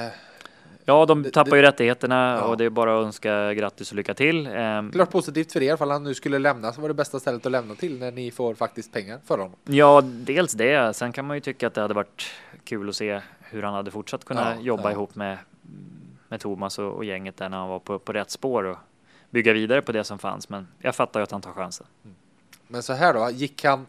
Ja, 0.88 1.06
de 1.06 1.24
tappar 1.24 1.52
det- 1.52 1.58
ju 1.58 1.62
rättigheterna 1.62 2.38
Ja. 2.42 2.44
och 2.46 2.58
det 2.58 2.66
är 2.66 2.70
bara 2.70 3.00
att 3.00 3.06
önska 3.06 3.54
grattis 3.54 3.92
och 3.92 3.96
lycka 3.96 4.14
till. 4.14 4.48
Eh, 4.48 4.90
klart 4.92 5.12
positivt 5.12 5.52
för 5.52 5.64
er, 5.64 5.74
ifall 5.74 5.92
han 5.92 6.04
nu 6.04 6.14
skulle 6.14 6.40
lämna 6.40 6.74
så 6.74 6.82
var 6.82 6.88
det 6.88 6.94
bästa 6.94 7.20
stället 7.20 7.46
att 7.46 7.52
lämna 7.52 7.76
till 7.76 8.00
när 8.00 8.12
ni 8.12 8.32
får 8.32 8.56
faktiskt 8.56 8.92
pengar 8.94 9.20
för 9.26 9.38
honom. 9.38 9.56
Ja, 9.64 10.02
dels 10.06 10.52
det. 10.54 10.96
Sen 10.96 11.12
kan 11.12 11.26
man 11.28 11.38
ju 11.38 11.42
tycka 11.42 11.68
att 11.68 11.74
det 11.74 11.82
hade 11.82 11.94
varit 11.94 12.26
kul 12.64 12.90
att 12.90 12.96
se 12.96 13.22
hur 13.40 13.64
han 13.64 13.74
hade 13.74 13.92
fortsatt 13.92 14.26
kunna 14.26 14.56
Ja, 14.56 14.62
jobba 14.62 14.84
ja. 14.84 14.92
ihop 14.92 15.16
med, 15.16 15.38
med 16.28 16.40
Thomas 16.40 16.80
och, 16.80 16.92
och 16.94 17.06
gänget 17.06 17.38
där 17.38 17.50
när 17.50 17.58
han 17.58 17.70
var 17.70 17.80
på, 17.80 18.00
på 18.00 18.14
rätt 18.14 18.32
spår 18.32 18.64
och 18.64 18.78
bygga 19.30 19.54
vidare 19.54 19.82
på 19.82 19.92
det 19.92 20.04
som 20.04 20.20
fanns. 20.20 20.50
Men 20.50 20.68
jag 20.80 20.96
fattar 20.96 21.20
ju 21.20 21.24
att 21.24 21.32
han 21.32 21.42
tar 21.42 21.52
chansen. 21.54 21.88
Men 22.68 22.84
så 22.84 22.94
här 22.94 23.14
då, 23.14 23.30
gick 23.32 23.64
han 23.64 23.86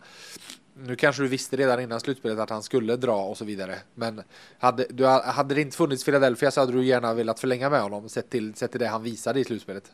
nu 0.78 0.96
kanske 0.96 1.22
du 1.22 1.28
visste 1.28 1.56
redan 1.56 1.80
innan 1.80 2.00
slutspelet 2.00 2.38
att 2.38 2.50
han 2.50 2.62
skulle 2.62 2.96
dra 2.96 3.16
och 3.16 3.36
så 3.38 3.44
vidare. 3.44 3.74
Men 3.94 4.22
hade, 4.58 4.86
du, 4.90 5.06
hade 5.06 5.54
det 5.54 5.60
inte 5.60 5.76
funnits 5.76 6.04
Philadelphia 6.04 6.50
så 6.50 6.60
hade 6.60 6.72
du 6.72 6.84
gärna 6.84 7.14
velat 7.14 7.40
förlänga 7.40 7.70
med 7.70 7.80
honom 7.82 8.08
sett 8.08 8.30
till, 8.30 8.54
sett 8.54 8.70
till 8.70 8.80
det 8.80 8.86
han 8.86 9.02
visade 9.02 9.40
i 9.40 9.44
slutspelet. 9.44 9.92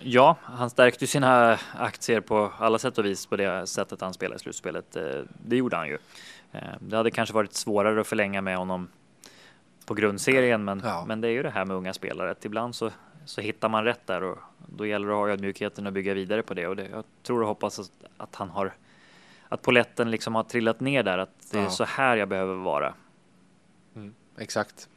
Ja, 0.00 0.36
han 0.42 0.70
stärkte 0.70 1.06
sina 1.06 1.58
aktier 1.78 2.20
på 2.20 2.52
alla 2.58 2.78
sätt 2.78 2.98
och 2.98 3.04
vis 3.04 3.26
på 3.26 3.36
det 3.36 3.66
sättet 3.66 4.00
han 4.00 4.14
spelade 4.14 4.36
i 4.36 4.38
slutspelet. 4.38 4.96
Eh, 4.96 5.02
Det 5.46 5.56
gjorde 5.56 5.76
han 5.76 5.88
ju. 5.88 5.98
Eh, 6.52 6.60
Det 6.80 6.96
hade 6.96 7.10
kanske 7.10 7.34
varit 7.34 7.54
svårare 7.54 8.00
att 8.00 8.06
förlänga 8.06 8.40
med 8.40 8.56
honom 8.56 8.88
på 9.86 9.94
grundserien, 9.94 10.64
men, 10.64 10.80
Ja. 10.84 11.04
men 11.08 11.20
det 11.20 11.28
är 11.28 11.32
ju 11.32 11.42
det 11.42 11.50
här 11.50 11.64
med 11.64 11.76
unga 11.76 11.92
spelare. 11.94 12.30
Att 12.30 12.44
ibland 12.44 12.74
så, 12.74 12.90
så 13.24 13.40
hittar 13.40 13.68
man 13.68 13.84
rätt 13.84 14.06
där 14.06 14.22
och 14.22 14.38
då 14.66 14.86
gäller 14.86 15.06
det 15.06 15.12
att 15.12 15.18
ha 15.18 15.28
ödmjukheten 15.28 15.86
och 15.86 15.92
bygga 15.92 16.14
vidare 16.14 16.42
på 16.42 16.54
det. 16.54 16.66
Och 16.66 16.76
det, 16.76 16.88
jag 16.92 17.04
tror 17.22 17.40
och 17.42 17.48
hoppas 17.48 17.78
att, 17.78 17.90
att 18.16 18.34
han 18.34 18.50
har 18.50 18.72
att 19.52 19.62
poletten 19.62 20.10
liksom 20.10 20.34
har 20.34 20.42
trillat 20.42 20.80
ner 20.80 21.02
där, 21.02 21.18
att 21.18 21.50
det 21.50 21.58
är 21.58 21.62
Ja. 21.62 21.70
så 21.70 21.84
här 21.84 22.16
jag 22.16 22.28
behöver 22.28 22.54
vara. 22.54 22.94
Exakt. 24.38 24.88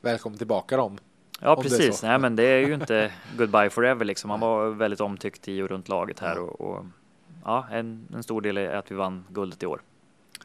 Välkommen 0.00 0.38
tillbaka 0.38 0.76
dem. 0.76 0.98
Ja, 1.40 1.52
Om 1.54 1.58
är 1.58 1.62
precis. 1.62 2.02
Nej, 2.02 2.18
men 2.18 2.36
det 2.36 2.42
är 2.42 2.66
ju 2.66 2.74
inte 2.74 3.12
goodbye 3.36 3.70
forever 3.70 4.04
liksom. 4.04 4.30
Han 4.30 4.40
var 4.40 4.68
väldigt 4.70 5.00
omtyckt 5.00 5.48
i 5.48 5.62
och 5.62 5.68
runt 5.68 5.88
laget 5.88 6.20
här 6.20 6.38
och, 6.38 6.60
och 6.60 6.84
ja, 7.44 7.66
en, 7.70 8.08
en 8.14 8.22
stor 8.22 8.40
del 8.40 8.56
är 8.56 8.76
att 8.76 8.90
vi 8.90 8.94
vann 8.94 9.24
guldet 9.28 9.62
i 9.62 9.66
år. 9.66 9.80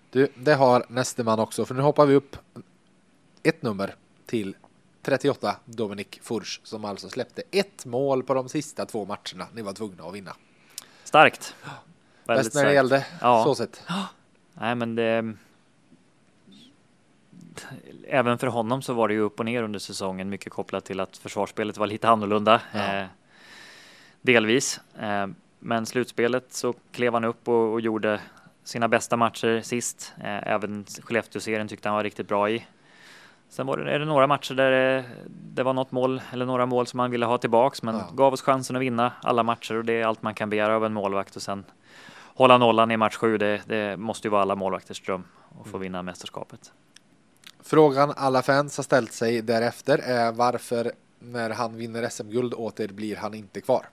Du, 0.09 0.27
det 0.35 0.53
har 0.53 0.85
näste 0.89 1.23
man 1.23 1.39
också, 1.39 1.65
för 1.65 1.75
nu 1.75 1.81
hoppar 1.81 2.05
vi 2.05 2.15
upp 2.15 2.37
ett 3.43 3.61
nummer 3.61 3.95
till 4.25 4.55
38, 5.01 5.55
Dominik 5.65 6.19
Furch, 6.23 6.59
som 6.63 6.85
alltså 6.85 7.09
släppte 7.09 7.43
ett 7.51 7.85
mål 7.85 8.23
på 8.23 8.33
de 8.33 8.49
sista 8.49 8.85
två 8.85 9.05
matcherna. 9.05 9.47
Ni 9.53 9.61
var 9.61 9.73
tvungna 9.73 10.03
att 10.03 10.13
vinna. 10.13 10.35
Starkt. 11.03 11.55
Bäst 12.25 12.55
när 12.55 12.65
det 12.65 12.73
gällde, 12.73 13.05
Ja. 13.21 13.43
så 13.43 13.55
sett. 13.55 13.83
Nej, 14.53 14.75
men 14.75 14.95
det. 14.95 15.33
Även 18.07 18.37
för 18.37 18.47
honom 18.47 18.81
så 18.81 18.93
var 18.93 19.07
det 19.07 19.13
ju 19.13 19.19
upp 19.19 19.39
och 19.39 19.45
ner 19.45 19.63
under 19.63 19.79
säsongen, 19.79 20.29
mycket 20.29 20.53
kopplat 20.53 20.85
till 20.85 20.99
att 20.99 21.17
försvarsspelet 21.17 21.77
var 21.77 21.87
lite 21.87 22.09
annorlunda. 22.09 22.61
Ja. 22.73 22.93
Eh, 22.95 23.05
delvis. 24.21 24.79
Eh, 24.99 25.27
men 25.59 25.85
slutspelet 25.85 26.53
så 26.53 26.73
klev 26.91 27.13
han 27.13 27.23
upp 27.23 27.47
och, 27.47 27.73
och 27.73 27.81
gjorde 27.81 28.19
sina 28.63 28.87
bästa 28.87 29.17
matcher 29.17 29.61
sist. 29.61 30.13
Eh, 30.23 30.47
även 30.53 30.85
Skellefteå-serien 31.01 31.67
tyckte 31.67 31.89
han 31.89 31.95
var 31.95 32.03
riktigt 32.03 32.27
bra 32.27 32.49
i. 32.49 32.65
Sen 33.49 33.67
var 33.67 33.77
det, 33.77 33.91
är 33.91 33.99
det 33.99 34.05
några 34.05 34.27
matcher 34.27 34.53
där 34.53 34.71
det, 34.71 35.03
det 35.53 35.63
var 35.63 35.73
något 35.73 35.91
mål 35.91 36.21
eller 36.33 36.45
några 36.45 36.65
mål 36.65 36.87
som 36.87 36.99
han 36.99 37.11
ville 37.11 37.25
ha 37.25 37.37
tillbaks, 37.37 37.83
men 37.83 37.95
Ja. 37.95 38.09
gav 38.13 38.33
oss 38.33 38.41
chansen 38.41 38.75
att 38.75 38.81
vinna 38.81 39.11
alla 39.21 39.43
matcher 39.43 39.75
och 39.75 39.85
det 39.85 39.93
är 39.93 40.05
allt 40.05 40.21
man 40.21 40.33
kan 40.33 40.49
begära 40.49 40.75
av 40.75 40.85
en 40.85 40.93
målvakt 40.93 41.35
och 41.35 41.41
sen 41.41 41.63
hålla 42.35 42.57
nollan 42.57 42.91
i 42.91 42.97
match 42.97 43.15
sju. 43.15 43.37
Det, 43.37 43.61
det 43.67 43.97
måste 43.97 44.27
ju 44.27 44.31
vara 44.31 44.41
alla 44.41 44.55
målvakters 44.55 45.01
dröm 45.01 45.23
att 45.61 45.67
få 45.67 45.77
vinna 45.77 46.01
mästerskapet. 46.01 46.71
Frågan 47.59 48.13
alla 48.17 48.41
fans 48.41 48.77
har 48.77 48.83
ställt 48.83 49.13
sig 49.13 49.41
därefter 49.41 49.97
är 49.97 50.31
varför 50.31 50.91
när 51.19 51.49
han 51.49 51.75
vinner 51.75 52.09
SM-guld 52.09 52.53
åter 52.53 52.87
blir 52.87 53.15
han 53.15 53.33
inte 53.33 53.61
kvar. 53.61 53.85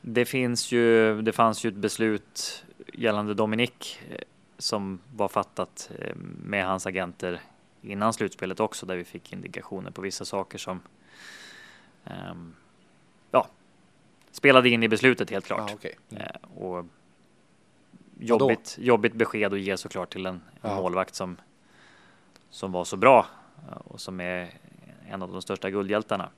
Det 0.00 0.24
finns 0.24 0.72
ju, 0.72 1.22
det 1.22 1.32
fanns 1.32 1.64
ju 1.64 1.68
ett 1.68 1.74
beslut 1.74 2.64
gällande 2.94 3.34
Dominik 3.34 4.00
eh, 4.10 4.16
som 4.58 4.98
var 5.14 5.28
fattat 5.28 5.90
eh, 5.98 6.16
med 6.44 6.66
hans 6.66 6.86
agenter 6.86 7.40
innan 7.82 8.12
slutspelet 8.12 8.60
också 8.60 8.86
där 8.86 8.96
vi 8.96 9.04
fick 9.04 9.32
indikationer 9.32 9.90
på 9.90 10.02
vissa 10.02 10.24
saker 10.24 10.58
som 10.58 10.80
ehm, 12.04 12.54
ja, 13.30 13.48
spelade 14.36 14.68
in 14.68 14.82
i 14.82 14.88
beslutet 14.88 15.30
helt 15.30 15.46
klart. 15.46 15.70
Ja, 15.70 15.74
okej. 15.74 15.98
Mm. 16.10 16.22
Eh, 16.22 16.58
och 16.62 16.86
jobbigt, 18.18 18.76
jobbigt 18.80 19.14
besked 19.14 19.52
att 19.54 19.60
ge 19.60 19.76
såklart 19.76 20.12
till 20.12 20.26
en, 20.26 20.34
en 20.34 20.40
Ja. 20.70 20.76
målvakt 20.76 21.14
som, 21.14 21.36
som 22.50 22.72
var 22.72 22.84
så 22.84 22.96
bra 22.96 23.26
eh, 23.68 23.76
och 23.76 24.00
som 24.00 24.20
är 24.20 24.50
en 25.08 25.22
av 25.22 25.32
de 25.32 25.42
största 25.42 25.70
guldhjältarna. 25.70 26.28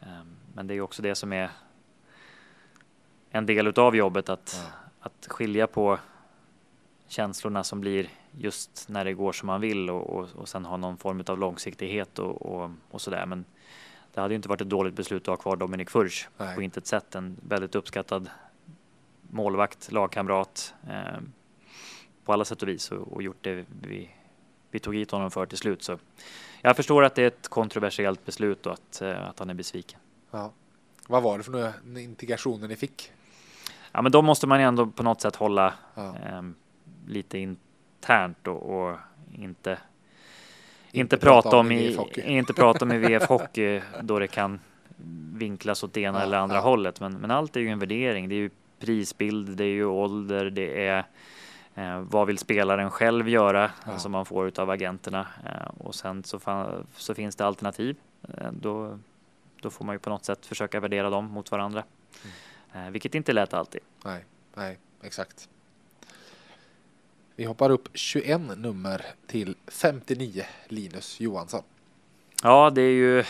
Eh, 0.00 0.08
Men 0.54 0.66
det 0.66 0.74
är 0.74 0.80
också 0.80 1.02
det 1.02 1.14
som 1.14 1.32
är 1.32 1.50
en 3.30 3.46
del 3.46 3.66
utav 3.66 3.96
jobbet 3.96 4.28
att, 4.28 4.60
Ja. 4.64 4.70
att 5.00 5.26
skilja 5.30 5.66
på 5.66 5.98
känslorna 7.08 7.64
som 7.64 7.80
blir 7.80 8.08
just 8.32 8.88
när 8.88 9.04
det 9.04 9.12
går 9.12 9.32
som 9.32 9.46
man 9.46 9.60
vill 9.60 9.90
och, 9.90 10.10
och, 10.10 10.28
och 10.34 10.48
sen 10.48 10.64
ha 10.64 10.76
någon 10.76 10.96
form 10.96 11.24
av 11.26 11.38
långsiktighet 11.38 12.18
och, 12.18 12.42
och, 12.42 12.70
och 12.90 13.00
sådär. 13.00 13.26
Men 13.26 13.44
det 14.14 14.20
hade 14.20 14.34
ju 14.34 14.36
inte 14.36 14.48
varit 14.48 14.60
ett 14.60 14.68
dåligt 14.68 14.94
beslut 14.94 15.22
att 15.22 15.26
ha 15.26 15.36
kvar 15.36 15.56
Dominik 15.56 15.90
Furch 15.90 16.28
Nej. 16.36 16.54
på 16.54 16.62
intet 16.62 16.86
sätt. 16.86 17.14
En 17.14 17.36
väldigt 17.48 17.74
uppskattad 17.74 18.30
målvakt, 19.30 19.92
lagkamrat 19.92 20.74
eh, 20.88 21.20
på 22.24 22.32
alla 22.32 22.44
sätt 22.44 22.62
och 22.62 22.68
vis 22.68 22.92
och, 22.92 23.12
och 23.12 23.22
gjort 23.22 23.38
det 23.40 23.64
vi, 23.82 24.10
vi 24.70 24.78
tog 24.78 24.94
hit 24.94 25.10
honom 25.10 25.30
för 25.30 25.46
till 25.46 25.58
slut. 25.58 25.82
Så 25.82 25.98
jag 26.62 26.76
förstår 26.76 27.04
att 27.04 27.14
det 27.14 27.22
är 27.22 27.26
ett 27.26 27.48
kontroversiellt 27.48 28.24
beslut 28.24 28.66
och 28.66 28.72
att, 28.72 29.02
eh, 29.02 29.28
att 29.28 29.38
han 29.38 29.50
är 29.50 29.54
besviken. 29.54 30.00
Ja. 30.30 30.52
Vad 31.08 31.22
var 31.22 31.38
det 31.38 31.44
för 31.44 31.52
några 31.52 31.72
integrationer 32.00 32.68
ni 32.68 32.76
fick? 32.76 33.12
Ja, 33.92 34.02
men 34.02 34.12
då 34.12 34.22
måste 34.22 34.46
man 34.46 34.60
ändå 34.60 34.86
på 34.86 35.02
något 35.02 35.20
sätt 35.20 35.36
hålla 35.36 35.74
Ja. 35.94 36.16
ehm, 36.16 36.54
lite 37.06 37.38
internt 37.38 38.46
och, 38.46 38.90
och 38.90 38.96
inte, 39.32 39.78
inte, 40.92 41.16
prata, 41.16 41.56
om 41.58 41.72
i 41.72 41.98
inte 42.24 42.52
prata 42.54 42.84
om 42.84 42.92
i 42.92 42.98
VF 42.98 43.22
Hockey 43.28 43.80
då 44.02 44.18
det 44.18 44.26
kan 44.28 44.60
vinklas 45.34 45.82
åt 45.84 45.92
det 45.92 46.00
ena 46.00 46.18
Ja, 46.18 46.24
eller 46.24 46.38
andra 46.38 46.56
ja. 46.56 46.62
hållet. 46.62 47.00
Men, 47.00 47.12
men 47.14 47.30
allt 47.30 47.56
är 47.56 47.60
ju 47.60 47.68
en 47.68 47.78
värdering. 47.78 48.28
Det 48.28 48.34
är 48.34 48.38
ju 48.38 48.50
prisbild, 48.80 49.56
det 49.56 49.64
är 49.64 49.68
ju 49.68 49.84
ålder, 49.84 50.50
det 50.50 50.86
är 50.86 51.04
eh, 51.74 52.00
vad 52.00 52.26
vill 52.26 52.38
spelaren 52.38 52.90
själv 52.90 53.28
göra 53.28 53.70
Ja. 53.86 53.98
som 53.98 54.12
man 54.12 54.26
får 54.26 54.48
utav 54.48 54.70
agenterna 54.70 55.26
eh, 55.44 55.70
och 55.78 55.94
sen 55.94 56.24
så, 56.24 56.38
fa- 56.38 56.84
så 56.96 57.14
finns 57.14 57.36
det 57.36 57.46
alternativ. 57.46 57.96
Eh, 58.38 58.52
då, 58.52 58.98
då 59.60 59.70
får 59.70 59.84
man 59.84 59.94
ju 59.94 59.98
på 59.98 60.10
något 60.10 60.24
sätt 60.24 60.46
försöka 60.46 60.80
värdera 60.80 61.10
dem 61.10 61.24
mot 61.24 61.50
varandra, 61.50 61.84
Mm. 62.72 62.86
eh, 62.86 62.92
vilket 62.92 63.14
inte 63.14 63.32
är 63.32 63.34
lätt 63.34 63.54
alltid. 63.54 63.80
Nej, 64.04 64.24
nej, 64.54 64.78
exakt. 65.02 65.48
Vi 67.40 67.46
hoppar 67.46 67.70
upp 67.70 67.88
21 67.94 68.40
nummer 68.56 69.06
till 69.26 69.56
59, 69.68 70.44
Linus 70.68 71.20
Johansson. 71.20 71.62
Ja, 72.42 72.70
det 72.70 72.82
är 72.82 72.92
ju 72.92 73.24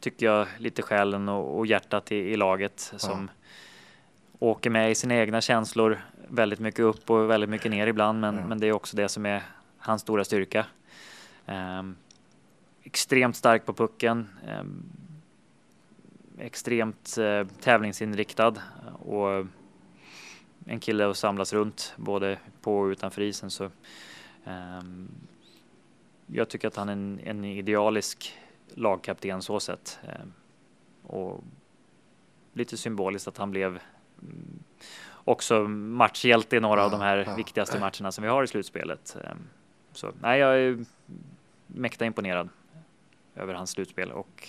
tycker 0.00 0.26
jag 0.26 0.46
lite 0.58 0.82
själen 0.82 1.28
och, 1.28 1.58
och 1.58 1.66
hjärtat 1.66 2.12
i, 2.12 2.16
i 2.16 2.36
laget 2.36 2.92
som 2.96 3.30
åker 4.38 4.70
med 4.70 4.90
i 4.90 4.94
sina 4.94 5.14
egna 5.14 5.40
känslor 5.40 6.04
väldigt 6.28 6.60
mycket 6.60 6.80
upp 6.80 7.10
och 7.10 7.30
väldigt 7.30 7.50
mycket 7.50 7.70
ner 7.70 7.86
ibland. 7.86 8.20
Men, 8.20 8.36
Ja. 8.36 8.46
men 8.46 8.60
det 8.60 8.66
är 8.66 8.72
också 8.72 8.96
det 8.96 9.08
som 9.08 9.26
är 9.26 9.42
hans 9.78 10.02
stora 10.02 10.24
styrka. 10.24 10.66
Ehm, 11.46 11.96
extremt 12.82 13.36
stark 13.36 13.66
på 13.66 13.72
pucken. 13.72 14.28
ehm, 14.48 14.82
extremt 16.38 17.18
eh, 17.18 17.46
tävlingsinriktad 17.60 18.54
och 18.98 19.46
en 20.64 20.80
kille 20.80 21.10
att 21.10 21.16
samlas 21.16 21.52
runt 21.52 21.94
både 21.96 22.38
på 22.60 22.78
och 22.78 22.86
utanför 22.86 23.22
isen. 23.22 23.50
Så, 23.50 23.70
ehm, 24.44 25.08
jag 26.26 26.48
tycker 26.48 26.68
att 26.68 26.76
han 26.76 26.88
är 26.88 26.92
en, 26.92 27.20
en 27.24 27.44
idealisk 27.44 28.38
lagkapten 28.74 29.42
så 29.42 29.60
sett. 29.60 29.98
Eh, 30.02 30.26
och 31.02 31.44
lite 32.52 32.76
symboliskt 32.76 33.28
att 33.28 33.38
han 33.38 33.50
blev 33.50 33.68
mm, 34.22 34.62
också 35.24 35.62
matchhjälte 35.68 36.56
i 36.56 36.60
några 36.60 36.80
Ja, 36.80 36.84
av 36.84 36.90
de 36.90 37.00
här 37.00 37.16
ja. 37.16 37.34
viktigaste 37.34 37.80
matcherna 37.80 38.12
som 38.12 38.22
vi 38.24 38.30
har 38.30 38.42
i 38.44 38.46
slutspelet. 38.46 39.16
Ehm, 39.24 39.38
Så 39.92 40.12
nej, 40.20 40.40
jag 40.40 40.58
är 40.60 40.84
mäkta 41.66 42.04
imponerad 42.04 42.48
över 43.34 43.54
hans 43.54 43.70
slutspel 43.70 44.12
och 44.12 44.48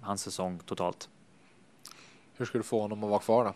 hans 0.00 0.22
säsong 0.22 0.58
totalt. 0.66 1.08
Hur 2.36 2.44
ska 2.44 2.58
du 2.58 2.64
få 2.64 2.80
honom 2.80 3.04
att 3.04 3.10
vara 3.10 3.20
kvar 3.20 3.44
då? 3.44 3.54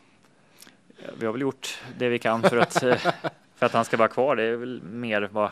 Vi 1.19 1.27
har 1.27 1.33
väl 1.33 1.41
gjort 1.43 1.79
det 1.99 2.09
vi 2.09 2.19
kan 2.19 2.43
för 2.43 2.57
att, 2.57 2.83
eh, 2.83 2.97
för 3.55 3.67
att 3.67 3.73
han 3.73 3.85
ska 3.85 3.97
vara 3.97 4.09
kvar. 4.09 4.37
Det 4.37 4.43
är 4.43 4.57
väl 4.57 4.83
mer 4.83 5.29
vad, 5.33 5.51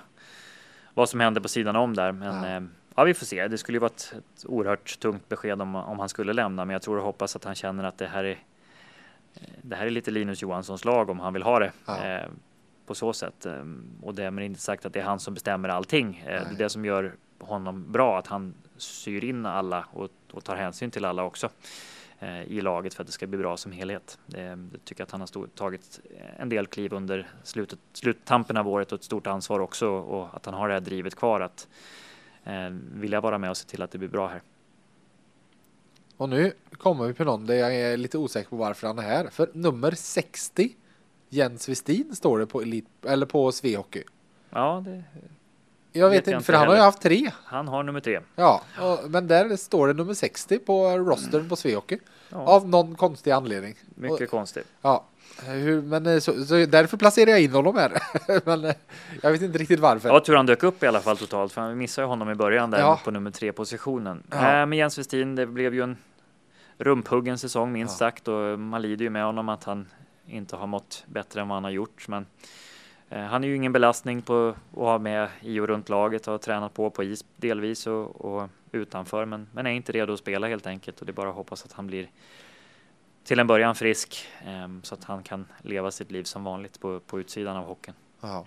vad 0.94 1.08
som 1.08 1.20
händer 1.20 1.40
på 1.40 1.48
sidan 1.48 1.76
om 1.76 1.94
där. 1.94 2.12
Men 2.12 2.42
Ja. 2.42 2.60
ja. 2.60 2.62
ja, 2.94 3.04
vi 3.04 3.14
får 3.14 3.26
se. 3.26 3.48
Det 3.48 3.58
skulle 3.58 3.76
ju 3.76 3.80
vara 3.80 3.90
ett, 3.96 4.14
ett 4.18 4.44
oerhört 4.46 4.98
tungt 4.98 5.28
besked 5.28 5.62
om, 5.62 5.74
om 5.76 5.98
han 5.98 6.08
skulle 6.08 6.32
lämna. 6.32 6.64
Men 6.64 6.72
jag 6.72 6.82
tror 6.82 6.96
och 6.98 7.04
hoppas 7.04 7.36
att 7.36 7.44
han 7.44 7.54
känner 7.54 7.84
att 7.84 7.98
det 7.98 8.06
här 8.06 8.24
är 8.24 8.38
det 9.62 9.76
här 9.76 9.86
är 9.86 9.90
lite 9.90 10.10
Linus 10.10 10.42
Johanssons 10.42 10.84
lag 10.84 11.10
om 11.10 11.20
han 11.20 11.32
vill 11.32 11.42
ha 11.42 11.58
det. 11.58 11.72
Ja. 11.86 12.06
Eh, 12.06 12.28
på 12.86 12.94
så 12.94 13.12
sätt. 13.12 13.46
Eh, 13.46 13.64
och 14.02 14.14
därmed 14.14 14.44
inte 14.44 14.60
sagt 14.60 14.86
att 14.86 14.92
det 14.92 15.00
är 15.00 15.04
han 15.04 15.20
som 15.20 15.34
bestämmer 15.34 15.68
allting. 15.68 16.24
Eh, 16.26 16.42
det 16.48 16.54
är 16.54 16.58
det 16.58 16.68
som 16.68 16.84
gör 16.84 17.14
honom 17.40 17.92
bra, 17.92 18.18
att 18.18 18.26
han 18.26 18.54
syr 18.76 19.24
in 19.24 19.46
alla 19.46 19.84
och, 19.92 20.08
och 20.32 20.44
tar 20.44 20.56
hänsyn 20.56 20.90
till 20.90 21.04
alla 21.04 21.24
också 21.24 21.46
eh, 21.46 21.52
i 22.46 22.60
laget 22.60 22.94
för 22.94 23.02
att 23.02 23.06
det 23.06 23.12
ska 23.12 23.26
bli 23.26 23.38
bra 23.38 23.56
som 23.56 23.72
helhet. 23.72 24.18
Det, 24.26 24.42
jag 24.42 24.70
tycker 24.84 25.02
att 25.02 25.10
han 25.10 25.20
har 25.20 25.46
tagit 25.46 26.00
en 26.36 26.48
del 26.48 26.66
kliv 26.66 26.92
under 26.92 27.28
slutet, 27.42 27.78
sluttampen 27.92 28.56
av 28.56 28.68
året 28.68 28.92
och 28.92 28.98
ett 28.98 29.04
stort 29.04 29.26
ansvar 29.26 29.60
också 29.60 29.88
och 29.88 30.36
att 30.36 30.46
han 30.46 30.54
har 30.54 30.68
det 30.68 30.74
här 30.74 30.80
drivet 30.80 31.14
kvar 31.14 31.40
att 31.40 31.68
eh, 32.44 32.70
vilja 32.94 33.20
vara 33.20 33.38
med 33.38 33.50
och 33.50 33.56
se 33.56 33.68
till 33.68 33.82
att 33.82 33.90
det 33.90 33.98
blir 33.98 34.08
bra 34.08 34.28
här. 34.28 34.42
Och 36.16 36.28
nu 36.28 36.52
kommer 36.72 37.06
vi 37.06 37.14
på 37.14 37.24
någon 37.24 37.46
där 37.46 37.54
jag 37.54 37.74
är 37.74 37.96
lite 37.96 38.18
osäker 38.18 38.50
på 38.50 38.56
varför 38.56 38.86
han 38.86 38.98
är 38.98 39.02
här. 39.02 39.28
För 39.30 39.50
nummer 39.52 39.90
60 39.90 40.70
Jens 41.28 41.68
Westin 41.68 42.16
står 42.16 42.38
det 42.38 42.46
på 42.46 42.62
Elit, 42.62 42.86
eller 43.06 43.26
på 43.26 43.52
Svehockey. 43.52 44.02
Ja, 44.50 44.82
det, 44.84 45.04
Jag 45.92 46.10
vet 46.10 46.18
Vet 46.18 46.26
jag 46.26 46.38
inte, 46.38 46.44
för 46.46 46.52
han 46.52 46.68
har 46.68 46.74
ju 46.74 46.80
haft 46.80 47.02
tre. 47.02 47.30
han 47.44 47.68
har 47.68 47.82
nummer 47.82 48.00
tre. 48.00 48.20
Ja, 48.36 48.62
och, 48.80 49.10
men 49.10 49.26
där 49.28 49.56
står 49.56 49.86
det 49.88 49.92
nummer 49.94 50.14
60 50.14 50.58
på 50.58 50.88
rostern 50.98 51.48
på 51.48 51.56
Svehockey. 51.56 51.98
Ja, 52.28 52.36
Av 52.38 52.68
någon 52.68 52.94
konstig 52.94 53.30
anledning. 53.30 53.74
mycket 53.94 54.20
Och, 54.20 54.28
konstigt. 54.30 54.66
ja, 54.82 55.04
hur, 55.46 55.82
men 55.82 56.06
eh, 56.06 56.18
så, 56.18 56.44
så 56.44 56.54
därför 56.66 56.96
placerar 56.96 57.30
jag 57.30 57.40
in 57.42 57.52
honom 57.52 57.76
här. 57.76 57.92
men 58.46 58.64
eh, 58.64 58.74
jag 59.22 59.32
vet 59.32 59.42
inte 59.42 59.58
riktigt 59.58 59.80
varför. 59.80 60.08
Ja, 60.08 60.20
tur 60.20 60.34
han 60.36 60.46
dök 60.46 60.62
upp 60.62 60.82
i 60.82 60.86
alla 60.86 61.00
fall 61.00 61.16
totalt, 61.16 61.52
för 61.52 61.60
han 61.60 61.78
missade 61.78 62.06
honom 62.06 62.30
i 62.30 62.34
början 62.34 62.70
där 62.70 62.78
Ja. 62.78 63.00
på 63.04 63.10
nummer 63.10 63.30
tre 63.30 63.52
positionen. 63.52 64.22
Ja. 64.30 64.36
Äh, 64.60 64.66
men 64.66 64.72
Jens 64.78 64.98
Westin, 64.98 65.34
det 65.34 65.46
blev 65.46 65.74
ju 65.74 65.82
en 65.82 65.96
rumphuggen 66.78 67.38
säsong 67.38 67.72
minst 67.72 67.94
Ja. 68.00 68.06
sagt 68.06 68.28
och 68.28 68.58
man 68.58 68.82
lider 68.82 69.04
ju 69.04 69.10
med 69.10 69.24
honom 69.24 69.48
att 69.48 69.64
han 69.64 69.88
inte 70.26 70.56
har 70.56 70.66
mått 70.66 71.04
bättre 71.06 71.40
än 71.40 71.48
vad 71.48 71.56
han 71.56 71.64
har 71.64 71.70
gjort. 71.70 72.08
Men 72.08 72.26
han 73.20 73.44
är 73.44 73.48
ju 73.48 73.56
ingen 73.56 73.72
belastning 73.72 74.22
på 74.22 74.54
att 74.70 74.76
ha 74.76 74.98
med 74.98 75.28
i 75.40 75.60
och 75.60 75.66
runt 75.68 75.88
laget 75.88 76.26
har 76.26 76.38
tränat 76.38 76.74
på 76.74 76.90
på 76.90 77.02
is 77.02 77.24
delvis 77.36 77.86
och, 77.86 78.20
och 78.24 78.48
utanför, 78.72 79.24
men, 79.24 79.48
men 79.52 79.66
är 79.66 79.70
inte 79.70 79.92
redo 79.92 80.12
att 80.12 80.18
spela 80.18 80.46
helt 80.48 80.66
enkelt 80.66 81.00
och 81.00 81.06
det 81.06 81.10
är 81.12 81.14
bara 81.14 81.28
att 81.28 81.34
hoppas 81.34 81.64
att 81.64 81.72
han 81.72 81.86
blir 81.86 82.10
till 83.24 83.38
en 83.38 83.46
början 83.46 83.74
frisk 83.74 84.26
eh, 84.46 84.68
så 84.82 84.94
att 84.94 85.04
han 85.04 85.22
kan 85.22 85.46
leva 85.62 85.90
sitt 85.90 86.10
liv 86.10 86.24
som 86.24 86.44
vanligt 86.44 86.80
på, 86.80 87.00
på 87.00 87.20
utsidan 87.20 87.56
av 87.56 87.64
hockeyn. 87.64 87.94
Ja. 88.20 88.46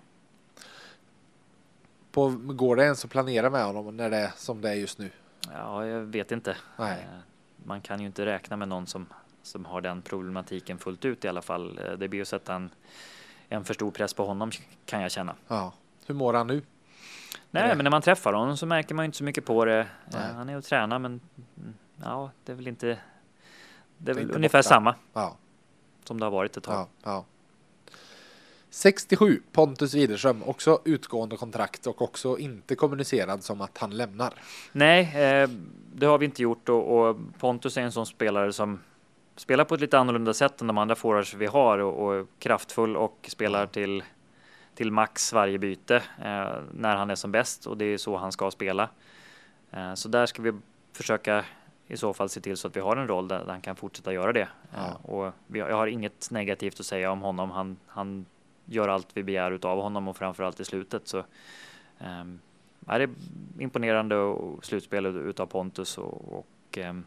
På, 2.12 2.30
går 2.30 2.76
det 2.76 2.84
ens 2.84 3.06
att 3.06 3.12
planera 3.12 3.50
med 3.50 3.66
honom 3.66 3.98
när 3.98 4.10
det 4.10 4.18
är 4.18 4.32
som 4.36 4.62
det 4.62 4.70
är 4.70 4.74
just 4.74 5.00
nu? 5.00 5.10
Ja, 5.54 5.86
jag 5.86 6.02
vet 6.02 6.32
inte. 6.32 6.58
Nej. 6.78 7.00
Eh, 7.14 7.20
Man 7.66 7.82
kan 7.82 8.00
ju 8.00 8.06
inte 8.06 8.26
räkna 8.26 8.58
med 8.58 8.68
någon 8.68 8.88
som, 8.88 9.06
som 9.42 9.66
har 9.66 9.82
den 9.82 10.02
problematiken 10.02 10.78
fullt 10.78 11.06
ut 11.06 11.26
i 11.26 11.28
alla 11.28 11.42
fall. 11.42 11.80
Eh, 11.80 11.92
Det 11.92 12.08
blir 12.08 12.18
ju 12.18 12.22
att 12.22 12.28
sätta 12.28 12.54
en, 12.56 12.70
en 13.50 13.66
för 13.66 13.74
stor 13.74 13.92
press 13.92 14.14
på 14.14 14.26
honom 14.26 14.52
kan 14.86 15.02
jag 15.02 15.12
känna. 15.12 15.36
Ja. 15.48 15.74
Hur 16.06 16.16
mår 16.16 16.34
han 16.34 16.48
nu? 16.48 16.62
Nej, 17.52 17.68
det- 17.70 17.76
men 17.76 17.84
när 17.84 17.92
man 17.92 18.02
träffar 18.02 18.34
honom 18.34 18.58
så 18.58 18.66
märker 18.66 18.96
man 18.96 19.04
ju 19.04 19.06
inte 19.06 19.18
så 19.18 19.24
mycket 19.24 19.46
på 19.46 19.66
det. 19.66 19.80
Eh, 19.80 19.86
Nej. 20.12 20.34
Han 20.34 20.50
är 20.50 20.58
och 20.58 20.64
tränar, 20.64 21.00
men 21.00 21.20
mm, 21.58 21.74
ja, 22.04 22.32
det 22.46 22.52
är 22.52 22.56
väl 22.56 22.68
inte. 22.68 22.88
Det 22.88 22.98
Det 23.98 24.12
är 24.12 24.16
är 24.16 24.20
väl 24.20 24.36
ungefär 24.36 24.60
borta. 24.60 24.70
samma 24.70 24.96
Ja. 25.14 25.38
som 26.04 26.20
det 26.20 26.26
har 26.26 26.32
varit 26.32 26.58
ett 26.58 26.64
tag. 26.64 26.74
Ja, 26.76 26.88
ja. 27.04 27.26
67 28.70 29.42
Pontus 29.52 29.94
Widerström, 29.94 30.44
också 30.44 30.82
utgående 30.86 31.38
kontrakt 31.38 31.88
och 31.88 32.02
också 32.02 32.38
inte 32.38 32.76
kommunicerad 32.76 33.44
som 33.44 33.62
att 33.62 33.78
han 33.78 33.98
lämnar. 33.98 34.34
Nej, 34.72 35.02
eh, 35.24 35.50
det 35.96 36.06
har 36.06 36.18
vi 36.18 36.26
inte 36.26 36.42
gjort 36.42 36.70
och, 36.70 36.98
och 37.10 37.18
Pontus 37.40 37.78
är 37.78 37.82
en 37.82 37.92
sån 37.92 38.06
spelare 38.06 38.54
som 38.54 38.80
spelar 39.36 39.66
på 39.66 39.76
ett 39.76 39.82
lite 39.82 40.00
annorlunda 40.00 40.34
sätt 40.34 40.62
än 40.62 40.68
de 40.68 40.78
andra 40.78 40.96
forwards 40.96 41.34
vi 41.34 41.46
har 41.46 41.78
och, 41.78 42.08
och 42.08 42.28
kraftfull 42.40 42.98
och 42.98 43.26
spelar 43.28 43.66
till, 43.66 44.04
till 44.76 44.92
max 44.92 45.34
varje 45.34 45.58
byte 45.58 45.96
eh, 45.96 46.54
när 46.72 46.96
han 46.96 47.10
är 47.10 47.16
som 47.16 47.32
bäst 47.32 47.68
och 47.68 47.78
det 47.78 47.86
är 47.86 47.98
så 47.98 48.18
han 48.18 48.32
ska 48.32 48.52
spela. 48.52 48.90
Eh, 49.72 49.94
så 49.94 50.10
där 50.10 50.26
ska 50.26 50.42
vi 50.42 50.54
försöka 50.94 51.46
i 51.88 51.98
så 51.98 52.14
fall 52.14 52.30
se 52.30 52.42
till 52.42 52.58
så 52.58 52.68
att 52.68 52.76
vi 52.76 52.80
har 52.80 52.98
en 52.98 53.08
roll 53.08 53.28
där, 53.28 53.46
han 53.48 53.62
kan 53.62 53.76
fortsätta 53.76 54.14
göra 54.14 54.34
det. 54.34 54.48
Ja. 54.74 54.88
Eh, 54.88 55.06
och 55.10 55.34
vi, 55.48 55.60
jag 55.60 55.76
har 55.76 55.88
inget 55.88 56.32
negativt 56.32 56.80
att 56.80 56.86
säga 56.86 57.12
om 57.12 57.22
honom. 57.22 57.52
Han, 57.52 57.78
han 57.88 58.26
gör 58.66 58.88
allt 58.88 59.08
vi 59.14 59.24
begär 59.24 59.52
utav 59.52 59.82
honom 59.82 60.08
och 60.08 60.18
framförallt 60.18 60.60
i 60.60 60.66
slutet 60.66 61.08
så 61.08 61.24
ehm, 62.00 62.40
Ja, 62.88 62.98
det 62.98 63.04
är 63.04 63.10
imponerande 63.60 64.16
och 64.16 64.66
slutspel 64.66 65.06
utav 65.06 65.46
Pontus 65.46 65.98
och, 65.98 66.40
och 66.40 66.78
ehm, 66.78 67.06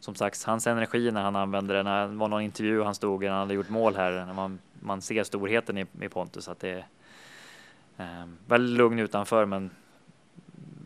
som 0.00 0.14
sagt 0.14 0.42
hans 0.42 0.66
energi 0.66 1.10
när 1.10 1.22
han 1.22 1.36
använde 1.36 1.74
den. 1.74 2.10
Det 2.10 2.18
var 2.18 2.28
någon 2.28 2.42
intervju 2.42 2.82
han 2.82 2.94
stod 2.94 3.24
i 3.24 3.26
när 3.26 3.32
han 3.32 3.40
hade 3.40 3.54
gjort 3.54 3.68
mål 3.68 3.96
här. 3.96 4.26
När 4.26 4.34
man, 4.34 4.58
man 4.80 5.02
ser 5.02 5.24
storheten 5.24 5.78
i, 5.78 5.86
i 6.00 6.08
Pontus 6.08 6.48
att 6.48 6.60
det 6.60 6.70
är 6.70 6.86
ehm, 7.96 8.36
väldigt 8.46 8.78
lugn 8.78 8.98
utanför 8.98 9.46
men 9.46 9.70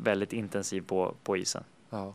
väldigt 0.02 0.32
intensiv 0.32 0.80
på, 0.80 1.14
på 1.22 1.36
isen. 1.36 1.64
Ja. 1.90 2.14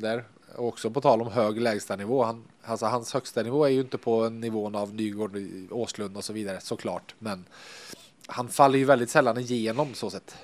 Där. 0.00 0.24
Också 0.56 0.90
på 0.90 1.00
tal 1.00 1.22
om 1.22 1.28
hög 1.28 1.60
lägstanivå. 1.60 2.24
Han, 2.24 2.44
alltså 2.64 2.86
hans 2.86 3.14
högsta 3.14 3.42
nivå 3.42 3.64
är 3.64 3.68
ju 3.68 3.80
inte 3.80 3.98
på 3.98 4.28
nivån 4.28 4.74
av 4.74 4.94
Nygård, 4.94 5.36
Åslund 5.70 6.16
och 6.16 6.24
så 6.24 6.32
vidare 6.32 6.60
såklart. 6.60 7.14
Men 7.18 7.44
han 8.26 8.48
faller 8.48 8.78
ju 8.78 8.84
väldigt 8.84 9.10
sällan 9.10 9.38
igenom 9.38 9.94
så 9.94 10.10
sett. 10.10 10.36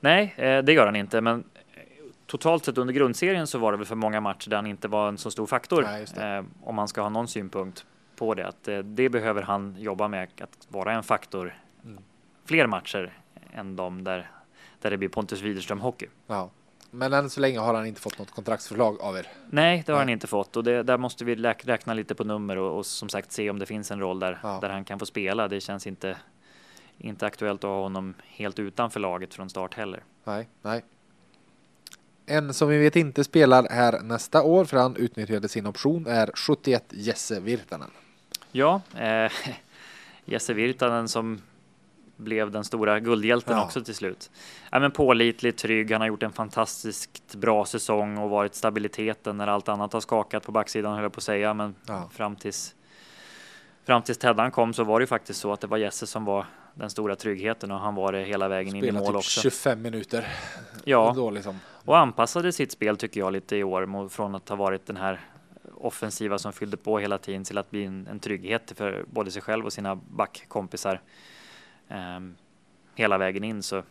Nej, 0.00 0.34
eh, 0.36 0.58
det 0.58 0.72
gör 0.72 0.86
han 0.86 0.96
inte, 0.96 1.20
men 1.20 1.44
eh, 1.53 1.53
totalt 2.26 2.64
sett 2.64 2.78
under 2.78 2.94
grundserien 2.94 3.46
så 3.46 3.58
var 3.58 3.72
det 3.72 3.78
väl 3.78 3.86
för 3.86 3.94
många 3.96 4.20
matcher 4.20 4.50
där 4.50 4.56
han 4.56 4.66
inte 4.66 4.88
var 4.88 5.08
en 5.08 5.18
så 5.18 5.30
stor 5.30 5.46
faktor. 5.46 5.82
Nej. 6.16 6.36
Eh, 6.38 6.44
om 6.62 6.74
man 6.74 6.88
ska 6.88 7.02
ha 7.02 7.08
någon 7.08 7.28
synpunkt 7.28 7.86
på 8.16 8.34
det, 8.34 8.46
att 8.46 8.68
eh, 8.68 8.78
det 8.78 9.08
behöver 9.08 9.42
han 9.42 9.76
jobba 9.78 10.08
med 10.08 10.28
att 10.40 10.66
vara 10.68 10.92
en 10.92 11.02
faktor 11.02 11.54
Mm. 11.84 12.02
fler 12.44 12.66
matcher 12.66 13.18
än 13.52 13.76
de 13.76 14.04
där, 14.04 14.30
där 14.80 14.90
det 14.90 14.96
blir 14.96 15.08
Pontus 15.08 15.40
Widerström 15.40 15.80
hockey. 15.80 16.06
Ja. 16.26 16.50
Men 16.90 17.12
än 17.12 17.30
så 17.30 17.40
länge 17.40 17.58
har 17.58 17.74
han 17.74 17.86
inte 17.86 18.00
fått 18.00 18.18
något 18.18 18.30
kontraktsförslag 18.30 19.00
av 19.00 19.16
er. 19.16 19.26
Nej, 19.50 19.82
det 19.86 19.92
har 19.92 19.98
han 19.98 20.06
Nej. 20.06 20.12
inte 20.12 20.26
fått 20.26 20.56
och 20.56 20.64
det, 20.64 20.82
där 20.82 20.98
måste 20.98 21.24
vi 21.24 21.34
räkna 21.34 21.94
lite 21.94 22.14
på 22.14 22.24
nummer 22.24 22.58
och, 22.58 22.76
och 22.78 22.86
som 22.86 23.08
sagt 23.08 23.32
se 23.32 23.50
om 23.50 23.58
det 23.58 23.66
finns 23.66 23.90
en 23.90 24.00
roll 24.00 24.18
där, 24.18 24.38
Ja. 24.42 24.58
där 24.60 24.68
han 24.70 24.84
kan 24.84 24.98
få 24.98 25.06
spela. 25.06 25.48
Det 25.48 25.60
känns 25.60 25.86
inte, 25.86 26.16
inte 26.98 27.26
aktuellt 27.26 27.64
att 27.64 27.68
ha 27.70 27.80
honom 27.82 28.14
helt 28.26 28.58
utanför 28.58 29.00
laget 29.00 29.34
från 29.34 29.50
start 29.50 29.74
heller. 29.74 30.02
Nej, 30.24 30.48
nej. 30.62 30.84
En 32.26 32.54
som 32.54 32.68
vi 32.68 32.78
vet 32.78 32.96
inte 32.96 33.24
spelar 33.24 33.68
här 33.70 34.00
nästa 34.02 34.42
år 34.42 34.64
för 34.64 34.76
han 34.76 34.96
utnyttjade 34.96 35.48
sin 35.48 35.66
option 35.66 36.06
är 36.06 36.30
71 36.34 36.84
Jesse 36.90 37.40
Virtanen. 37.40 37.90
Ja, 38.52 38.80
eh, 38.98 39.32
Jesse 40.24 40.54
Virtanen 40.54 41.08
som 41.08 41.42
blev 42.16 42.50
den 42.50 42.64
stora 42.64 43.00
guldhjälten 43.00 43.56
Ja. 43.56 43.64
också 43.64 43.84
till 43.84 43.94
slut. 43.94 44.30
Ja, 44.70 44.80
men 44.80 44.90
pålitlig, 44.90 45.56
trygg, 45.56 45.90
han 45.92 46.00
har 46.00 46.08
gjort 46.08 46.22
en 46.22 46.32
fantastiskt 46.32 47.34
bra 47.34 47.64
säsong 47.64 48.18
och 48.18 48.30
varit 48.30 48.54
stabiliteten 48.54 49.36
när 49.36 49.46
allt 49.46 49.68
annat 49.68 49.92
har 49.92 50.00
skakat 50.00 50.42
på 50.46 50.52
backsidan 50.52 50.94
höll 50.94 51.02
jag 51.02 51.12
på 51.12 51.18
att 51.18 51.22
säga. 51.24 51.54
Men 51.54 51.74
Ja. 51.86 52.08
fram 52.12 52.36
tills 52.36 52.74
fram 53.86 54.02
tills 54.02 54.18
Teddan 54.18 54.50
kom 54.50 54.74
så 54.74 54.84
var 54.84 54.98
det 55.00 55.02
ju 55.02 55.06
faktiskt 55.06 55.40
så 55.40 55.52
att 55.52 55.60
det 55.60 55.66
var 55.66 55.76
Jesse 55.78 56.06
som 56.06 56.24
var 56.24 56.46
den 56.74 56.90
stora 56.90 57.16
tryggheten 57.16 57.70
och 57.70 57.78
han 57.80 57.94
var 57.94 58.12
det 58.12 58.24
hela 58.24 58.48
vägen 58.48 58.76
in 58.76 58.84
i 58.84 58.92
mål 58.92 59.06
typ 59.06 59.14
också. 59.16 59.40
25 59.40 59.82
minuter. 59.82 60.26
Ja, 60.84 61.08
Och 61.10 61.16
Då 61.16 61.30
liksom. 61.30 61.60
och 61.84 61.98
anpassade 61.98 62.52
sitt 62.52 62.72
spel 62.72 62.96
tycker 62.96 63.20
jag 63.20 63.32
lite 63.32 63.56
i 63.56 63.64
år 63.64 64.08
från 64.08 64.34
att 64.34 64.48
ha 64.48 64.56
varit 64.56 64.86
den 64.86 64.96
här 64.96 65.20
offensiva 65.74 66.38
som 66.38 66.52
fyllde 66.52 66.76
på 66.76 66.98
hela 66.98 67.18
tiden 67.18 67.44
till 67.44 67.58
att 67.58 67.70
bli 67.70 67.84
en, 67.84 68.06
en 68.06 68.20
trygghet 68.20 68.72
för 68.76 69.04
både 69.10 69.30
sig 69.30 69.42
själv 69.42 69.64
och 69.66 69.72
sina 69.72 69.94
backkompisar 69.96 71.00
ehm, 71.88 72.34
hela 72.94 73.18
vägen 73.18 73.44
in. 73.44 73.62
Så 73.62 73.82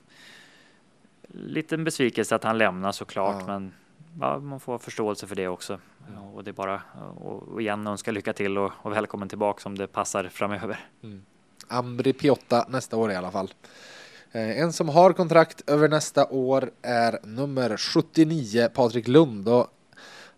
liten 1.28 1.84
besvikelse 1.84 2.36
att 2.36 2.44
han 2.44 2.58
lämnar 2.58 2.92
såklart, 2.92 3.36
Ja. 3.40 3.48
men 3.48 3.74
ja, 4.22 4.40
man 4.40 4.60
får 4.60 4.78
förståelse 4.80 5.28
för 5.28 5.36
det 5.36 5.48
också. 5.48 5.80
Ja, 6.16 6.22
Och 6.22 6.44
det 6.44 6.52
är 6.52 6.54
bara 6.54 6.82
och, 7.18 7.44
och 7.44 7.62
igen 7.62 7.88
önska 7.88 8.12
lycka 8.12 8.34
till 8.34 8.58
och, 8.58 8.72
och 8.82 8.92
välkommen 8.92 9.30
tillbaka 9.30 9.70
om 9.70 9.78
det 9.78 9.88
passar 9.88 10.24
framöver. 10.28 10.80
Ambri 11.74 12.14
Piotta 12.14 12.66
nästa 12.70 12.98
år 12.98 13.12
i 13.12 13.16
alla 13.16 13.32
fall. 13.32 13.54
Eh, 14.32 14.60
en 14.60 14.74
som 14.74 14.90
har 14.90 15.14
kontrakt 15.14 15.70
över 15.70 15.88
nästa 15.88 16.28
år 16.28 16.72
är 16.82 17.20
nummer 17.24 17.78
79 17.78 18.70
Patrik 18.74 19.08
Lund. 19.08 19.50
Och, 19.50 19.68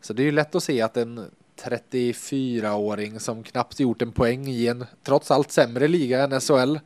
så 0.02 0.14
det 0.14 0.22
är 0.22 0.26
ju 0.26 0.32
lätt 0.32 0.56
att 0.56 0.64
se 0.64 0.82
att 0.82 0.98
en 0.98 1.32
34-åring 1.64 3.20
som 3.20 3.44
knappt 3.44 3.80
gjort 3.80 4.02
en 4.02 4.12
poäng 4.12 4.48
i 4.48 4.68
en 4.68 4.86
trots 5.04 5.32
allt 5.32 5.52
sämre 5.52 5.88
liga 5.88 6.24
än 6.24 6.42
SHL. 6.42 6.78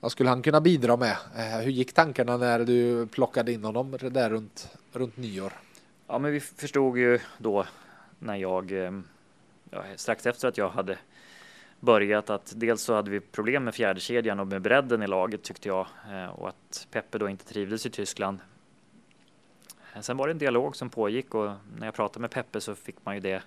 Vad 0.00 0.12
skulle 0.12 0.28
han 0.28 0.42
kunna 0.42 0.60
bidra 0.60 0.96
med? 0.96 1.16
Eh, 1.36 1.58
hur 1.58 1.70
gick 1.70 1.92
tankarna 1.92 2.36
när 2.36 2.58
du 2.58 3.06
plockade 3.06 3.52
in 3.52 3.64
honom 3.64 3.96
där 4.00 4.30
runt, 4.30 4.68
runt 4.92 5.16
nyår? 5.16 5.52
Ja, 6.06 6.18
men 6.18 6.32
vi 6.32 6.40
förstod 6.40 6.98
ju 6.98 7.18
då 7.38 7.66
när 8.18 8.36
jag 8.36 8.72
eh, 8.72 8.92
ja, 9.70 9.84
strax 9.96 10.26
efter 10.26 10.48
att 10.48 10.58
jag 10.58 10.68
hade 10.68 10.98
börjat 11.80 12.30
att 12.30 12.52
dels 12.56 12.82
så 12.82 12.94
hade 12.94 13.10
vi 13.10 13.20
problem 13.20 13.64
med 13.64 13.74
fjärdekedjan 13.74 14.40
och 14.40 14.46
med 14.46 14.62
bredden 14.62 15.02
i 15.02 15.06
laget 15.06 15.42
tyckte 15.42 15.68
jag 15.68 15.86
eh, 16.12 16.26
och 16.26 16.48
att 16.48 16.86
Peppe 16.90 17.18
då 17.18 17.28
inte 17.28 17.44
trivdes 17.44 17.86
i 17.86 17.90
Tyskland. 17.90 18.38
Sen 20.00 20.16
var 20.16 20.26
det 20.26 20.32
en 20.32 20.38
dialog 20.38 20.76
som 20.76 20.90
pågick 20.90 21.34
och 21.34 21.50
när 21.78 21.86
jag 21.86 21.94
pratade 21.94 22.20
med 22.20 22.30
Peppe 22.30 22.60
så 22.60 22.74
fick 22.74 22.96
man 23.04 23.14
ju 23.14 23.20
det 23.20 23.42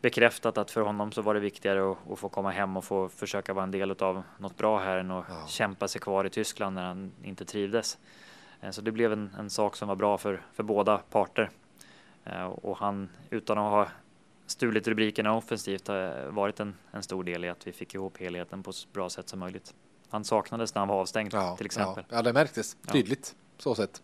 bekräftat 0.00 0.58
att 0.58 0.70
för 0.70 0.80
honom 0.80 1.12
så 1.12 1.22
var 1.22 1.34
det 1.34 1.40
viktigare 1.40 1.92
att, 1.92 2.10
att 2.10 2.18
få 2.18 2.28
komma 2.28 2.50
hem 2.50 2.76
och 2.76 2.84
få 2.84 3.08
försöka 3.08 3.52
vara 3.52 3.62
en 3.62 3.70
del 3.70 3.90
av 3.90 4.22
något 4.38 4.56
bra 4.56 4.78
här 4.78 4.96
än 4.96 5.10
att 5.10 5.24
ja. 5.28 5.46
kämpa 5.48 5.88
sig 5.88 6.00
kvar 6.00 6.24
i 6.24 6.30
Tyskland 6.30 6.74
när 6.74 6.84
han 6.84 7.12
inte 7.22 7.44
trivdes. 7.44 7.98
Eh, 8.60 8.70
så 8.70 8.80
det 8.80 8.92
blev 8.92 9.12
en, 9.12 9.30
en 9.38 9.50
sak 9.50 9.76
som 9.76 9.88
var 9.88 9.96
bra 9.96 10.18
för, 10.18 10.40
för 10.52 10.62
båda 10.62 10.98
parter. 10.98 11.50
Eh, 12.24 12.44
och 12.44 12.76
han, 12.76 13.08
utan 13.30 13.58
att 13.58 13.70
ha 13.70 13.88
stulit 14.50 14.88
rubrikerna 14.88 15.36
offensivt, 15.36 15.88
har 15.88 16.30
varit 16.30 16.60
en, 16.60 16.74
en 16.90 17.02
stor 17.02 17.24
del 17.24 17.44
i 17.44 17.48
att 17.48 17.66
vi 17.66 17.72
fick 17.72 17.94
ihop 17.94 18.18
helheten 18.18 18.62
på 18.62 18.72
så 18.72 18.88
bra 18.92 19.10
sätt 19.10 19.28
som 19.28 19.38
möjligt. 19.38 19.74
Han 20.10 20.24
saknades 20.24 20.74
när 20.74 20.80
han 20.80 20.88
var 20.88 21.00
avstängd 21.00 21.34
ja, 21.34 21.56
till 21.56 21.66
exempel. 21.66 22.04
Ja, 22.08 22.16
ja 22.16 22.22
det 22.22 22.32
märktes 22.32 22.76
tydligt 22.92 23.34
så 23.58 23.74
sett. 23.74 24.02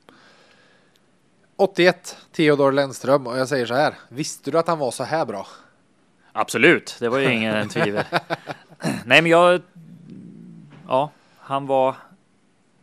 81, 1.56 2.16
Theodor 2.32 2.73
Lennström 2.73 3.27
och 3.27 3.39
jag 3.39 3.48
säger 3.48 3.66
så 3.66 3.74
här. 3.74 3.94
Visste 4.09 4.51
du 4.51 4.59
att 4.59 4.68
han 4.68 4.78
var 4.78 4.90
så 4.90 5.05
här 5.05 5.27
bra? 5.27 5.47
Absolut, 6.32 6.97
det 7.01 7.09
var 7.09 7.18
ju 7.18 7.32
ingen 7.32 7.68
tvivel. 7.68 8.05
Nej, 9.05 9.23
men 9.23 9.27
jag. 9.27 9.62
Ja, 10.89 11.10
han 11.39 11.66
var 11.66 11.97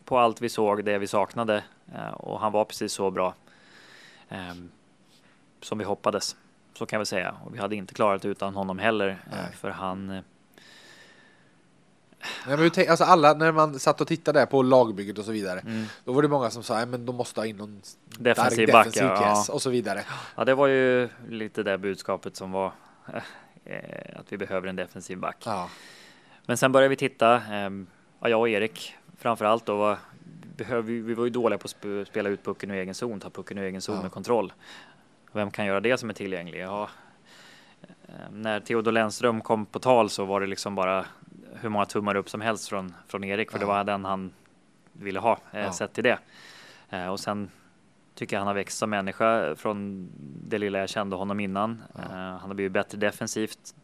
på 0.06 0.20
allt 0.20 0.42
vi 0.42 0.50
såg, 0.50 0.86
det 0.86 0.98
vi 0.98 1.08
saknade 1.08 1.64
eh, 1.96 2.08
och 2.08 2.40
han 2.40 2.52
var 2.52 2.66
precis 2.66 2.94
så 2.94 3.12
bra 3.12 3.36
ehm, 4.30 4.72
som 5.62 5.78
vi 5.78 5.84
hoppades. 5.84 6.36
Så 6.74 6.86
kan 6.86 7.00
vi 7.00 7.06
säga. 7.06 7.36
Och 7.46 7.56
vi 7.56 7.60
hade 7.60 7.76
inte 7.76 7.94
klarat 7.94 8.26
utan 8.26 8.56
honom 8.56 8.80
heller, 8.80 9.08
eh, 9.08 9.16
Nej. 9.32 9.52
för 9.56 9.70
han. 9.70 10.10
Eh, 10.10 10.22
Nej, 12.48 12.58
men 12.58 12.72
tänk, 12.72 12.90
alltså 12.90 13.04
alla, 13.04 13.34
när 13.34 13.52
man 13.52 13.80
satt 13.80 14.02
och 14.02 14.08
tittade 14.08 14.46
på 14.46 14.62
lagbygget 14.62 15.18
och 15.18 15.26
så 15.26 15.32
vidare, 15.32 15.60
mm. 15.60 15.86
då 16.06 16.14
var 16.14 16.22
det 16.22 16.28
många 16.28 16.50
som 16.50 16.64
sa, 16.64 16.86
men 16.86 17.06
de 17.06 17.16
måste 17.16 17.40
ha 17.40 17.46
in 17.46 17.58
någon 17.58 17.82
defensiv 18.18 18.72
back 18.72 18.88
ja. 18.96 19.46
och 19.52 19.62
så 19.62 19.70
vidare. 19.70 20.04
Ja, 20.36 20.46
det 20.46 20.56
var 20.56 20.68
ju 20.68 21.10
lite 21.30 21.64
det 21.64 21.78
budskapet 21.78 22.36
som 22.36 22.52
var 22.52 22.72
eh, 23.66 24.20
att 24.20 24.32
vi 24.32 24.38
behöver 24.38 24.68
en 24.68 24.76
defensiv 24.76 25.18
back. 25.18 25.38
Ja. 25.46 25.70
Men 26.46 26.58
sen 26.58 26.72
började 26.72 26.90
vi 26.90 26.96
titta, 26.96 27.36
eh, 27.36 27.70
ja, 28.20 28.30
jag 28.30 28.40
och 28.40 28.50
Erik 28.50 28.96
framför 29.18 29.46
allt 29.46 29.66
då 29.66 29.76
var, 29.76 29.98
behöv, 30.58 30.86
vi 30.86 31.14
var 31.14 31.24
ju 31.24 31.30
dåliga 31.30 31.58
på 31.58 31.66
att 31.66 32.08
spela 32.08 32.30
ut 32.30 32.44
pucken 32.44 32.72
i 32.72 32.74
egen 32.74 32.94
zon, 32.94 33.20
ta 33.20 33.30
pucken 33.30 33.58
i 33.58 33.62
egen 33.62 33.82
zon 33.82 33.96
ja. 33.96 34.02
med 34.02 34.12
kontroll. 34.12 34.54
Vem 35.34 35.52
kan 35.52 35.66
göra 35.66 35.80
det 35.80 35.98
som 35.98 36.10
är 36.10 36.14
tillgänglig? 36.14 36.62
Ja, 36.62 36.90
eh, 37.82 38.32
när 38.32 38.60
Theodor 38.60 38.92
Lennström 38.92 39.42
kom 39.42 39.66
på 39.66 39.80
tal 39.80 40.10
så 40.10 40.26
var 40.26 40.42
det 40.42 40.48
liksom 40.48 40.76
bara 40.76 41.06
hur 41.54 41.70
många 41.70 41.86
tummar 41.86 42.16
upp 42.16 42.30
som 42.30 42.42
helst 42.42 42.70
från, 42.70 42.94
från 43.08 43.24
Erik, 43.24 43.52
för 43.52 43.58
ja. 43.58 43.60
det 43.60 43.66
var 43.66 43.84
den 43.84 44.06
han 44.06 44.32
ville 44.92 45.20
ha, 45.20 45.40
eh, 45.52 45.62
ja. 45.62 45.74
sett 45.74 45.94
till 45.94 46.04
det. 46.04 46.20
Eh, 46.90 47.08
och 47.08 47.20
sen 47.20 47.52
tycker 48.16 48.36
jag 48.36 48.42
han 48.42 48.48
har 48.48 48.54
växt 48.54 48.78
som 48.78 48.90
människa 48.90 49.56
från 49.56 50.10
det 50.48 50.58
lilla 50.58 50.80
jag 50.80 50.90
kände 50.90 51.16
honom 51.16 51.40
innan. 51.40 51.84
Ja. 51.96 52.02
Han 52.16 52.40
har 52.40 52.54
blivit 52.54 52.72
bättre 52.72 52.98
defensivt. 52.98 53.76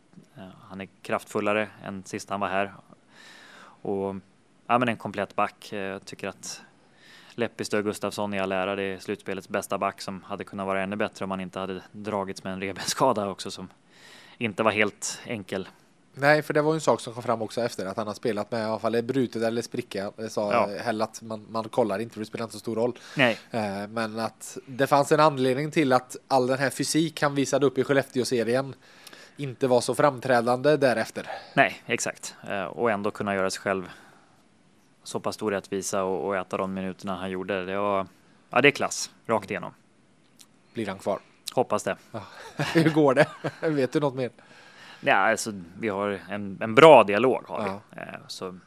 Han 0.69 0.81
är 0.81 0.88
kraftfullare 1.01 1.67
än 1.84 2.03
sist 2.03 2.30
han 2.30 2.39
var 2.39 2.47
här. 2.47 2.73
Och 3.81 4.15
ja, 4.67 4.77
men 4.77 4.89
en 4.89 4.97
komplett 4.97 5.35
back. 5.35 5.71
Jag 5.71 6.05
tycker 6.05 6.27
att 6.27 6.61
Leppistö 7.40 7.82
Gustafsson 7.82 8.34
i 8.34 8.40
all 8.40 8.52
ära, 8.52 8.76
det 8.76 8.84
är 8.84 8.98
slutspelets 8.98 9.49
bästa 9.49 9.78
back 9.78 10.02
som 10.02 10.24
hade 10.24 10.44
kunnat 10.44 10.66
vara 10.66 10.84
ännu 10.84 10.95
bättre 10.95 11.26
om 11.26 11.32
han 11.32 11.41
inte 11.41 11.60
hade 11.60 11.82
dragits 11.91 12.44
med 12.44 12.53
en 12.53 12.61
revbensskada 12.61 13.30
också 13.30 13.52
som 13.52 13.70
inte 14.38 14.64
var 14.64 14.72
helt 14.72 15.22
enkel. 15.26 15.68
Nej, 16.14 16.41
för 16.41 16.53
det 16.53 16.61
var 16.61 16.74
ju 16.74 16.76
en 16.76 16.82
sak 16.82 16.99
som 17.02 17.14
kom 17.14 17.24
fram 17.24 17.41
också 17.41 17.61
efter 17.61 17.86
att 17.86 17.98
han 17.98 18.07
har 18.07 18.14
spelat 18.14 18.52
med 18.52 18.61
i 18.61 18.64
alla 18.64 18.80
fall 18.80 18.95
är 18.95 19.02
brutet 19.02 19.44
eller 19.44 19.61
spricka. 19.61 20.11
Det 20.16 20.30
sa 20.30 20.53
ja. 20.53 20.70
Hell 20.84 21.02
att 21.02 21.22
man, 21.22 21.45
man 21.49 21.70
kollar 21.70 21.99
inte 21.99 22.14
för 22.14 22.20
det 22.20 22.26
spelar 22.26 22.44
inte 22.44 22.53
så 22.53 22.60
stor 22.60 22.76
roll. 22.76 22.99
Nej. 23.18 23.38
Eh, 23.52 23.88
men 23.90 24.20
att 24.20 24.57
det 24.66 24.88
fanns 24.88 25.11
en 25.11 25.20
anledning 25.20 25.72
till 25.72 25.94
att 25.94 26.18
all 26.28 26.48
den 26.48 26.60
här 26.60 26.70
fysik 26.70 27.22
han 27.22 27.36
visade 27.36 27.66
upp 27.66 27.78
i 27.78 27.84
Skellefteå-serien 27.84 28.76
inte 29.38 29.68
var 29.68 29.82
så 29.82 29.95
framträdande 29.95 30.78
därefter. 30.78 31.28
Nej, 31.53 31.82
exakt. 31.86 32.36
Eh, 32.49 32.64
och 32.64 32.91
ändå 32.91 33.11
kunna 33.11 33.36
göra 33.36 33.49
sig 33.49 33.61
själv 33.61 33.90
så 35.03 35.19
pass 35.19 35.35
stor 35.35 35.51
rättvisa 35.51 36.03
och, 36.03 36.27
och 36.27 36.38
äta 36.38 36.57
de 36.57 36.73
minuterna 36.73 37.15
han 37.15 37.31
gjorde. 37.31 37.65
Det 37.65 37.77
var, 37.77 38.07
ja, 38.49 38.61
det 38.61 38.67
är 38.67 38.71
klass 38.71 39.11
rakt 39.26 39.51
igenom. 39.51 39.71
Blir 40.73 40.88
han 40.88 40.99
kvar? 40.99 41.19
Hoppas 41.53 41.84
det. 41.84 41.97
Ja. 42.11 42.21
Hur 42.73 42.89
går 42.89 43.13
det? 43.13 43.27
Vet 43.69 43.91
du 43.91 43.99
något 43.99 44.15
mer? 44.15 44.31
Ja, 45.01 45.15
alltså, 45.15 45.51
vi 45.80 45.89
har 45.89 46.19
en, 46.30 46.57
en 46.61 46.76
bra 46.76 47.03
dialog 47.03 47.43
har 47.47 47.63
vi. 47.63 47.69
Ja. 47.69 48.01
Eh, 48.01 48.19
så 48.27 48.59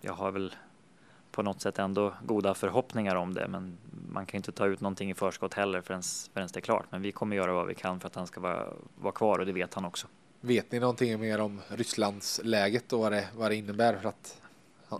jag 0.00 0.12
har 0.12 0.30
väl 0.30 0.54
på 1.30 1.42
något 1.42 1.60
sätt 1.60 1.78
ändå 1.78 2.12
goda 2.22 2.54
förhoppningar 2.54 3.16
om 3.16 3.34
det. 3.34 3.48
Men 3.48 3.76
man 4.08 4.26
kan 4.26 4.38
inte 4.38 4.52
ta 4.52 4.66
ut 4.66 4.80
någonting 4.80 5.10
i 5.10 5.14
förskott 5.14 5.54
heller 5.54 5.80
förrän, 5.80 6.02
förrän 6.32 6.48
det 6.52 6.58
är 6.58 6.60
klart. 6.60 6.84
Men 6.90 7.02
vi 7.02 7.12
kommer 7.12 7.36
göra 7.36 7.52
vad 7.52 7.66
vi 7.66 7.74
kan 7.74 8.00
för 8.00 8.06
att 8.06 8.14
han 8.14 8.26
ska 8.26 8.40
vara, 8.40 8.66
vara 8.96 9.12
kvar 9.12 9.38
och 9.38 9.46
det 9.46 9.52
vet 9.52 9.74
han 9.74 9.84
också. 9.84 10.06
Vet 10.40 10.72
ni 10.72 10.80
någonting 10.80 11.20
mer 11.20 11.40
om 11.40 11.60
Rysslands 11.68 12.40
läget 12.44 12.92
och 12.92 13.00
vad 13.00 13.12
det, 13.12 13.28
vad 13.34 13.50
det 13.50 13.56
innebär? 13.56 13.96
För 13.96 14.08
att 14.08 14.40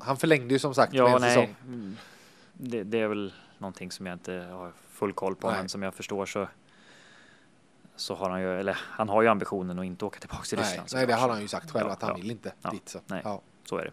han 0.03 0.17
förlängde 0.17 0.55
ju 0.55 0.59
som 0.59 0.75
sagt 0.75 0.95
ja, 0.95 1.05
med 1.05 1.15
en 1.15 1.21
nej. 1.21 1.35
säsong. 1.35 1.57
Det, 2.53 2.83
det, 2.83 3.01
är 3.01 3.09
väl 3.09 3.33
någonting 3.59 3.91
som 3.91 4.07
jag 4.07 4.15
inte 4.15 4.33
har 4.33 4.73
full 4.89 5.13
koll 5.13 5.37
på, 5.37 5.51
nej. 5.51 5.59
men 5.59 5.69
som 5.69 5.83
jag 5.83 5.95
förstår 5.95 6.27
så 6.27 6.49
så 7.97 8.15
har 8.15 8.31
han 8.31 8.41
ju, 8.41 8.61
eller 8.61 8.79
han 8.81 9.09
har 9.09 9.23
ju 9.23 9.29
ambitionen 9.29 9.79
att 9.79 9.85
inte 9.85 10.05
åka 10.05 10.21
tillbaka 10.21 10.43
till 10.43 10.59
nej, 10.59 10.67
Ryssland. 10.67 10.89
Nej, 10.95 11.07
det 11.07 11.15
har 11.15 11.29
han 11.29 11.41
ju 11.41 11.49
sagt 11.49 11.71
själv 11.71 11.87
ja, 11.87 11.93
att 11.93 12.03
han 12.03 12.11
ja, 12.11 12.17
vill 12.17 12.31
inte 12.31 12.53
ja, 12.63 12.71
dit. 12.71 12.89
Så. 12.89 13.01
Nej, 13.07 13.21
ja. 13.25 13.41
så 13.65 13.77
är 13.77 13.85
det. 13.85 13.93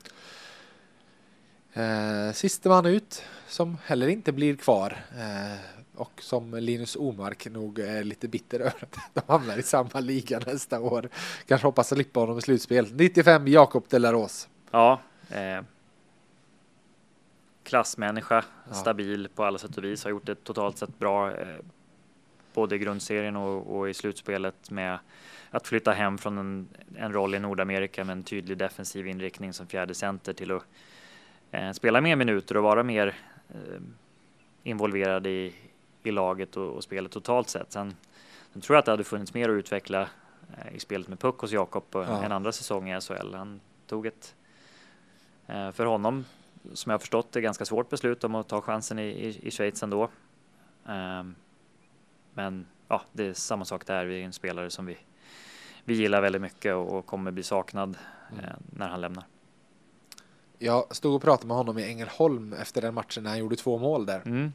Eh, 1.73 2.31
siste 2.33 2.69
man 2.69 2.85
ut 2.85 3.23
som 3.47 3.77
heller 3.85 4.07
inte 4.07 4.31
blir 4.31 4.55
kvar 4.55 4.97
eh, 5.17 5.59
och 5.95 6.21
som 6.21 6.53
Linus 6.53 6.95
Omark 6.95 7.47
nog 7.51 7.79
är 7.79 8.03
lite 8.03 8.27
bitter 8.27 8.59
över 8.59 8.83
att 8.91 8.99
de 9.13 9.21
hamnar 9.27 9.57
i 9.57 9.63
samma 9.63 9.99
liga 9.99 10.39
nästa 10.45 10.79
år. 10.79 11.09
Kanske 11.47 11.67
hoppas 11.67 11.89
slippa 11.89 12.19
honom 12.19 12.37
i 12.37 12.41
slutspel. 12.41 12.87
95 12.93 13.47
Jakob 13.47 13.85
Delaros. 13.89 14.47
Ja. 14.71 14.99
Eh, 15.29 15.61
klassmänniska, 17.71 18.43
stabil 18.71 19.29
på 19.35 19.43
alla 19.43 19.57
sätt 19.57 19.77
och 19.77 19.83
vis, 19.83 20.03
har 20.03 20.11
gjort 20.11 20.25
det 20.25 20.43
totalt 20.43 20.77
sett 20.77 20.99
bra. 20.99 21.31
Eh, 21.31 21.47
både 22.53 22.75
i 22.75 22.79
grundserien 22.79 23.35
och, 23.35 23.77
och, 23.77 23.89
i 23.89 23.93
slutspelet 23.93 24.71
med 24.71 24.99
att 25.51 25.67
flytta 25.67 25.91
hem 25.91 26.17
från 26.17 26.37
en, 26.37 26.67
en 26.95 27.13
roll 27.13 27.35
i 27.35 27.39
Nordamerika 27.39 28.03
med 28.03 28.13
en 28.13 28.23
tydlig 28.23 28.57
defensiv 28.57 29.07
inriktning 29.07 29.53
som 29.53 29.67
fjärde 29.67 29.93
center 29.93 30.33
till 30.33 30.51
att 30.51 30.63
eh, 31.51 31.71
spela 31.71 32.01
mer 32.01 32.15
minuter 32.15 32.57
och 32.57 32.63
vara 32.63 32.83
mer 32.83 33.15
eh, 33.49 33.81
involverad 34.63 35.27
i, 35.27 35.55
i 36.03 36.11
laget 36.11 36.57
och, 36.57 36.75
och, 36.75 36.83
spelet 36.83 37.11
totalt 37.11 37.49
sett. 37.49 37.71
Sen, 37.71 37.95
sen, 38.53 38.61
tror 38.61 38.75
jag 38.75 38.79
att 38.79 38.85
det 38.85 38.91
hade 38.91 39.03
funnits 39.03 39.33
mer 39.33 39.49
att 39.49 39.53
utveckla 39.53 40.01
eh, 40.57 40.75
i 40.75 40.79
spelet 40.79 41.07
med 41.07 41.19
puck 41.19 41.39
hos 41.39 41.51
Jakob 41.51 41.83
ja. 41.91 42.23
än 42.23 42.31
andra 42.31 42.51
säsonger 42.51 42.97
i 42.97 43.01
SHL. 43.01 43.33
Han 43.33 43.59
tog 43.87 44.05
ett, 44.05 44.35
eh, 45.47 45.71
för 45.71 45.85
honom, 45.85 46.25
som 46.73 46.89
jag 46.89 46.93
har 46.93 46.99
förstått 46.99 47.31
det, 47.31 47.41
ganska 47.41 47.65
svårt 47.65 47.89
beslut 47.89 48.23
om 48.23 48.35
att 48.35 48.49
ta 48.49 48.61
chansen 48.61 48.99
i, 48.99 49.03
i, 49.03 49.47
i 49.47 49.51
Schweiz 49.51 49.83
ändå. 49.83 50.09
Um, 50.85 51.35
men 52.33 52.65
ja, 52.87 53.01
det 53.11 53.25
är 53.25 53.33
samma 53.33 53.65
sak 53.65 53.85
där. 53.85 54.05
Vi 54.05 54.21
är 54.21 54.25
en 54.25 54.33
spelare 54.33 54.69
som 54.69 54.85
vi, 54.85 54.97
vi 55.83 55.93
gillar 55.93 56.21
väldigt 56.21 56.41
mycket 56.41 56.75
och, 56.75 57.05
kommer 57.05 57.31
bli 57.31 57.43
saknad 57.43 57.97
mm. 58.31 58.45
eh, 58.45 58.51
när 58.69 58.89
han 58.89 59.01
lämnar. 59.01 59.23
Jag 60.59 60.95
stod 60.95 61.15
och 61.15 61.21
pratade 61.21 61.47
med 61.47 61.57
honom 61.57 61.79
i 61.79 61.83
Ängelholm 61.83 62.53
efter 62.53 62.81
den 62.81 62.93
matchen 62.93 63.23
när 63.23 63.29
han 63.29 63.39
gjorde 63.39 63.55
två 63.55 63.77
mål 63.77 64.05
där. 64.05 64.21
Mm. 64.25 64.53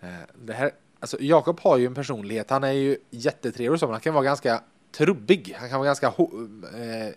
Eh, 0.00 0.08
det 0.34 0.52
här, 0.52 0.70
alltså 1.00 1.16
Jakob 1.20 1.60
har 1.60 1.76
ju 1.76 1.86
en 1.86 1.94
personlighet. 1.94 2.50
Han 2.50 2.64
är 2.64 2.72
ju 2.72 2.96
jättetrevlig 3.10 3.82
men 3.82 3.90
han 3.90 4.00
kan 4.00 4.14
vara 4.14 4.24
ganska 4.24 4.62
trubbig. 4.92 5.54
Han 5.58 5.68
kan 5.68 5.78
vara 5.78 5.86
ganska, 5.86 6.06
eh, 6.06 7.14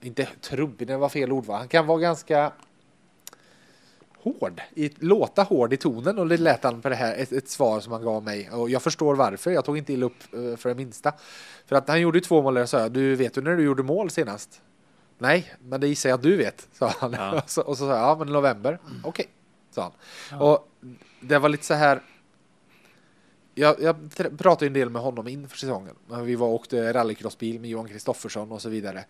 inte 0.00 0.28
trubbig, 0.40 0.88
det 0.88 0.96
var 0.96 1.08
fel 1.08 1.32
ord 1.32 1.44
va? 1.44 1.56
Han 1.58 1.68
kan 1.68 1.86
vara 1.86 1.98
ganska 1.98 2.52
hård, 4.24 4.62
i, 4.74 4.90
låta 4.98 5.42
hård 5.42 5.72
i 5.72 5.76
tonen 5.76 6.18
och 6.18 6.28
det 6.28 6.36
lät 6.36 6.64
han 6.64 6.80
på 6.80 6.88
det 6.88 6.94
här, 6.94 7.14
ett, 7.14 7.32
ett, 7.32 7.48
svar 7.48 7.80
som 7.80 7.92
han 7.92 8.02
gav 8.02 8.22
mig. 8.22 8.50
Och 8.50 8.70
jag 8.70 8.82
förstår 8.82 9.14
varför, 9.14 9.50
jag 9.50 9.64
tog 9.64 9.78
inte 9.78 9.92
illa 9.92 10.06
upp 10.06 10.34
uh, 10.34 10.56
för 10.56 10.68
det 10.68 10.74
minsta. 10.74 11.12
För 11.66 11.76
att 11.76 11.88
han 11.88 12.00
gjorde 12.00 12.20
två 12.20 12.42
mål 12.42 12.58
och 12.58 12.68
sa 12.68 12.80
jag, 12.80 12.92
du 12.92 13.14
vet 13.14 13.34
du 13.34 13.40
när 13.40 13.56
du 13.56 13.62
gjorde 13.62 13.82
mål 13.82 14.10
senast? 14.10 14.60
Nej, 15.18 15.54
men 15.62 15.80
det 15.80 15.88
gissar 15.88 16.08
jag 16.08 16.16
att 16.16 16.22
du 16.22 16.36
vet, 16.36 16.68
sa 16.72 16.92
han. 16.98 17.12
Ja. 17.12 17.42
och, 17.42 17.50
så, 17.50 17.62
och 17.62 17.78
så 17.78 17.84
sa 17.86 17.90
jag, 17.90 17.98
ja 17.98 18.16
men 18.18 18.28
november, 18.28 18.78
mm. 18.86 19.00
okej, 19.04 19.08
okay, 19.08 19.26
sa 19.70 19.82
han. 19.82 19.92
Ja. 20.30 20.52
Och 20.52 20.68
det 21.20 21.38
var 21.38 21.48
lite 21.48 21.64
så 21.64 21.74
här, 21.74 22.02
jag, 23.54 23.82
jag 23.82 23.96
pratade 24.38 24.64
ju 24.64 24.66
en 24.66 24.72
del 24.72 24.90
med 24.90 25.02
honom 25.02 25.28
inför 25.28 25.56
säsongen. 25.56 25.94
Vi 26.22 26.34
var 26.34 26.46
och 26.46 26.54
åkte 26.54 26.92
rallycrossbil 26.92 27.60
med 27.60 27.70
Johan 27.70 27.88
Kristoffersson 27.88 28.52
och 28.52 28.62
så 28.62 28.68
vidare. 28.68 29.04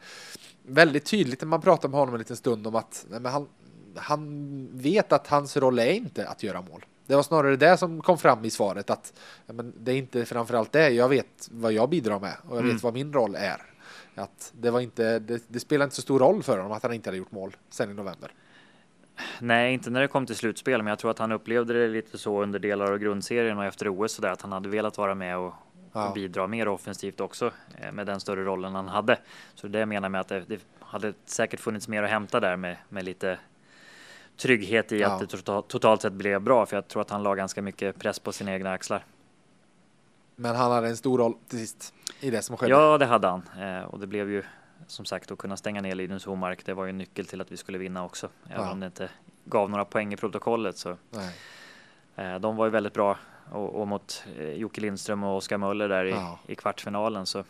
Väldigt 0.62 1.04
tydligt 1.04 1.40
när 1.40 1.48
man 1.48 1.60
pratar 1.60 1.88
med 1.88 2.00
honom 2.00 2.14
en 2.14 2.18
liten 2.18 2.36
stund 2.36 2.66
om 2.66 2.74
att 2.74 3.06
nej, 3.10 3.20
men 3.20 3.32
han, 3.32 3.48
han 3.96 4.68
vet 4.72 5.12
att 5.12 5.26
hans 5.26 5.56
roll 5.56 5.78
är 5.78 5.92
inte 5.92 6.28
att 6.28 6.42
göra 6.42 6.60
mål. 6.62 6.84
Det 7.06 7.16
var 7.16 7.22
snarare 7.22 7.56
det 7.56 7.76
som 7.76 8.02
kom 8.02 8.18
fram 8.18 8.44
i 8.44 8.50
svaret 8.50 8.90
att 8.90 9.12
men 9.46 9.72
det 9.78 9.92
är 9.92 9.96
inte 9.96 10.24
framförallt 10.24 10.72
det. 10.72 10.88
Jag 10.90 11.08
vet 11.08 11.48
vad 11.50 11.72
jag 11.72 11.88
bidrar 11.88 12.20
med 12.20 12.34
och 12.48 12.56
jag 12.56 12.62
vet 12.62 12.70
Mm. 12.70 12.80
vad 12.82 12.94
min 12.94 13.12
roll 13.12 13.34
är. 13.34 13.62
Att 14.14 14.52
det, 14.60 14.70
var 14.70 14.80
inte, 14.80 15.18
det, 15.18 15.42
det 15.48 15.60
spelar 15.60 15.84
inte 15.84 15.96
så 15.96 16.02
stor 16.02 16.18
roll 16.18 16.42
för 16.42 16.56
honom 16.58 16.72
att 16.72 16.82
han 16.82 16.92
inte 16.92 17.08
hade 17.10 17.18
gjort 17.18 17.32
mål 17.32 17.56
sen 17.70 17.90
i 17.90 17.94
november. 17.94 18.32
Nej, 19.40 19.74
inte 19.74 19.90
när 19.90 20.00
det 20.00 20.08
kom 20.08 20.26
till 20.26 20.36
slutspel, 20.36 20.82
men 20.82 20.86
jag 20.90 20.98
tror 20.98 21.10
att 21.10 21.18
han 21.18 21.32
upplevde 21.32 21.72
det 21.74 21.88
lite 21.88 22.18
så 22.18 22.42
under 22.42 22.58
delar 22.58 22.92
av 22.92 22.98
grundserien 22.98 23.58
och 23.58 23.64
efter 23.64 23.88
OS 23.88 24.12
så 24.12 24.22
där 24.22 24.30
att 24.30 24.42
han 24.42 24.52
hade 24.52 24.68
velat 24.68 24.98
vara 24.98 25.14
med 25.14 25.38
och, 25.38 25.54
Ja. 25.96 26.08
och 26.08 26.14
bidra 26.14 26.46
mer 26.46 26.68
offensivt 26.68 27.20
också 27.20 27.50
eh, 27.78 27.92
med 27.92 28.06
den 28.06 28.20
större 28.20 28.44
rollen 28.44 28.74
han 28.74 28.88
hade. 28.88 29.18
Så 29.54 29.68
det 29.68 29.78
jag 29.78 29.88
menar 29.88 30.08
med 30.08 30.20
att 30.20 30.28
det, 30.28 30.44
det 30.48 30.60
hade 30.80 31.12
säkert 31.24 31.60
funnits 31.60 31.88
mer 31.88 32.02
att 32.02 32.10
hämta 32.10 32.40
där 32.40 32.56
med, 32.56 32.76
med 32.88 33.04
lite 33.04 33.38
trygghet 34.36 34.92
i 34.92 35.00
Ja. 35.00 35.08
att 35.12 35.20
det 35.20 35.26
totalt, 35.26 35.68
totalt 35.68 36.02
sett 36.02 36.12
blev 36.12 36.40
bra, 36.42 36.66
för 36.66 36.76
jag 36.76 36.88
tror 36.88 37.02
att 37.02 37.10
han 37.10 37.22
la 37.22 37.34
ganska 37.34 37.62
mycket 37.62 37.98
press 37.98 38.18
på 38.18 38.32
sina 38.32 38.52
egna 38.52 38.72
axlar. 38.72 39.04
Men 40.36 40.56
han 40.56 40.72
hade 40.72 40.88
en 40.88 40.96
stor 40.96 41.18
roll 41.18 41.34
till 41.48 41.58
sist 41.58 41.94
i 42.20 42.30
det 42.30 42.42
som 42.42 42.56
skedde. 42.56 42.72
Ja, 42.72 42.98
det 42.98 43.06
hade 43.06 43.28
han 43.28 43.42
eh, 43.60 43.84
och 43.84 43.98
det 44.00 44.06
blev 44.06 44.30
ju 44.30 44.42
som 44.86 45.04
sagt 45.04 45.30
att 45.30 45.38
kunna 45.38 45.56
stänga 45.56 45.80
ner 45.80 45.94
Linus 45.94 46.24
Homark. 46.24 46.64
Det 46.66 46.74
var 46.74 46.84
ju 46.84 46.90
en 46.90 46.98
nyckel 46.98 47.26
till 47.26 47.40
att 47.40 47.52
vi 47.52 47.56
skulle 47.56 47.78
vinna 47.78 48.04
också, 48.04 48.28
även 48.50 48.64
Ja. 48.66 48.72
om 48.72 48.80
det 48.80 48.86
inte 48.86 49.10
gav 49.44 49.70
några 49.70 49.84
poäng 49.84 50.12
i 50.12 50.16
protokollet 50.16 50.76
så 50.78 50.96
Nej. 51.10 51.34
Eh, 52.16 52.38
De 52.40 52.56
var 52.56 52.64
ju 52.64 52.70
väldigt 52.70 52.92
bra 52.92 53.18
och, 53.52 53.74
och 53.80 53.88
mot 53.88 54.24
eh, 54.38 54.48
Jocke 54.52 54.80
Lindström 54.80 55.24
och 55.24 55.36
Oskar 55.36 55.58
Möller 55.58 55.88
där 55.88 56.04
i, 56.04 56.10
Ja. 56.10 56.38
i 56.46 56.54
kvartsfinalen 56.54 57.26
så 57.26 57.44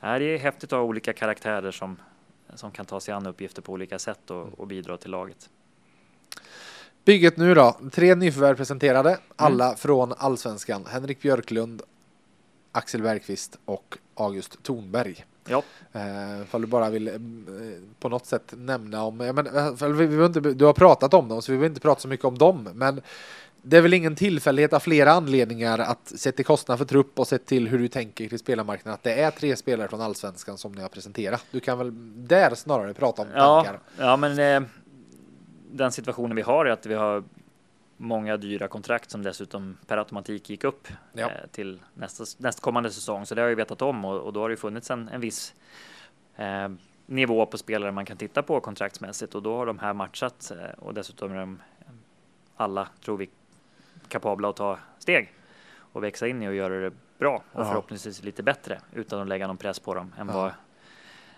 är 0.00 0.20
det 0.20 0.24
är 0.24 0.38
häftigt 0.38 0.72
att 0.72 0.76
ha 0.78 0.84
olika 0.84 1.12
karaktärer 1.12 1.70
som, 1.70 1.96
som 2.54 2.70
kan 2.70 2.86
ta 2.86 3.00
sig 3.00 3.14
an 3.14 3.26
uppgifter 3.26 3.62
på 3.62 3.72
olika 3.72 3.98
sätt 3.98 4.30
och, 4.30 4.60
och 4.60 4.66
bidra 4.66 4.96
till 4.96 5.10
laget. 5.10 5.50
Bygget 7.04 7.36
nu 7.36 7.54
då. 7.54 7.76
Tre 7.92 8.14
nyförvärv 8.14 8.56
presenterade. 8.56 9.18
Alla 9.36 9.76
från 9.76 10.12
allsvenskan. 10.18 10.84
Henrik 10.88 11.22
Björklund, 11.22 11.82
Axel 12.72 13.02
Bergqvist 13.02 13.58
och 13.64 13.98
August 14.14 14.62
Thornberg. 14.62 15.24
Ja, 15.48 15.62
Eh, 15.92 16.42
Ifall 16.42 16.60
du 16.60 16.66
bara 16.66 16.90
vill 16.90 17.08
eh, 17.08 17.14
på 18.00 18.08
något 18.08 18.26
sätt 18.26 18.54
nämna 18.56 19.02
om, 19.02 19.20
ja, 19.20 19.32
men, 19.32 19.46
eh, 19.46 19.88
vi, 19.88 20.06
vi 20.06 20.24
inte, 20.24 20.40
du 20.40 20.64
har 20.64 20.72
pratat 20.72 21.14
om 21.14 21.28
dem 21.28 21.42
så 21.42 21.52
vi 21.52 21.58
behöver 21.58 21.68
inte 21.70 21.80
prata 21.80 22.00
så 22.00 22.08
mycket 22.08 22.26
om 22.26 22.38
dem. 22.38 22.68
Men 22.74 23.00
det 23.62 23.76
är 23.76 23.80
väl 23.80 23.94
ingen 23.94 24.16
tillfällighet 24.16 24.72
av 24.72 24.80
flera 24.80 25.12
anledningar 25.12 25.78
att 25.78 26.12
sett 26.16 26.36
till 26.36 26.44
kostnad 26.44 26.78
för 26.78 26.84
trupp 26.84 27.18
och 27.18 27.28
sett 27.28 27.46
till 27.46 27.68
hur 27.68 27.78
du 27.78 27.88
tänker 27.88 28.28
till 28.28 28.38
spelarmarknaden 28.38 28.94
att 28.94 29.02
det 29.02 29.14
är 29.14 29.30
tre 29.30 29.56
spelare 29.56 29.88
från 29.88 30.00
allsvenskan 30.00 30.58
som 30.58 30.72
ni 30.72 30.82
har 30.82 30.88
presenterat. 30.88 31.44
Du 31.50 31.60
kan 31.60 31.78
väl 31.78 31.92
där 32.28 32.54
snarare 32.54 32.94
prata 32.94 33.22
om 33.22 33.28
ja, 33.34 33.62
tankar. 33.62 33.80
ja 33.98 34.16
men 34.16 34.66
den 35.76 35.92
situationen 35.92 36.36
vi 36.36 36.42
har 36.42 36.66
är 36.66 36.70
att 36.70 36.86
vi 36.86 36.94
har 36.94 37.24
många 37.96 38.36
dyra 38.36 38.68
kontrakt 38.68 39.10
som 39.10 39.22
dessutom 39.22 39.76
per 39.86 39.96
automatik 39.96 40.50
gick 40.50 40.64
upp 40.64 40.88
Ja. 41.12 41.30
eh, 41.30 41.46
till 41.50 41.80
nästa, 41.94 42.24
nästkommande 42.38 42.90
säsong. 42.90 43.26
Så 43.26 43.34
det 43.34 43.40
har 43.40 43.46
jag 43.46 43.50
ju 43.50 43.56
vetat 43.56 43.82
om 43.82 44.04
och, 44.04 44.20
och 44.20 44.32
då 44.32 44.40
har 44.40 44.48
det 44.50 44.56
funnits 44.56 44.90
en, 44.90 45.08
en 45.08 45.20
viss 45.20 45.54
eh, 46.36 46.68
nivå 47.06 47.46
på 47.46 47.58
spelare 47.58 47.92
man 47.92 48.04
kan 48.06 48.16
titta 48.16 48.42
på 48.42 48.60
kontraktsmässigt 48.60 49.34
och 49.34 49.42
då 49.42 49.56
har 49.56 49.66
de 49.66 49.78
här 49.78 49.92
matchat 49.92 50.52
eh, 50.56 50.78
och 50.78 50.94
dessutom 50.94 51.32
är 51.32 51.36
de 51.36 51.58
alla, 52.56 52.88
tror 53.04 53.16
vi, 53.16 53.30
kapabla 54.08 54.48
att 54.48 54.56
ta 54.56 54.78
steg 54.98 55.32
och 55.76 56.02
växa 56.04 56.26
in 56.28 56.42
i 56.42 56.48
och 56.48 56.54
göra 56.54 56.80
det 56.80 56.92
bra 57.18 57.42
och 57.52 57.60
Ja. 57.60 57.64
förhoppningsvis 57.64 58.22
lite 58.22 58.42
bättre 58.42 58.80
utan 58.92 59.20
att 59.20 59.28
lägga 59.28 59.46
någon 59.46 59.56
press 59.56 59.78
på 59.80 59.94
dem 59.94 60.14
än 60.18 60.28
Ja. 60.28 60.34
vad 60.34 60.52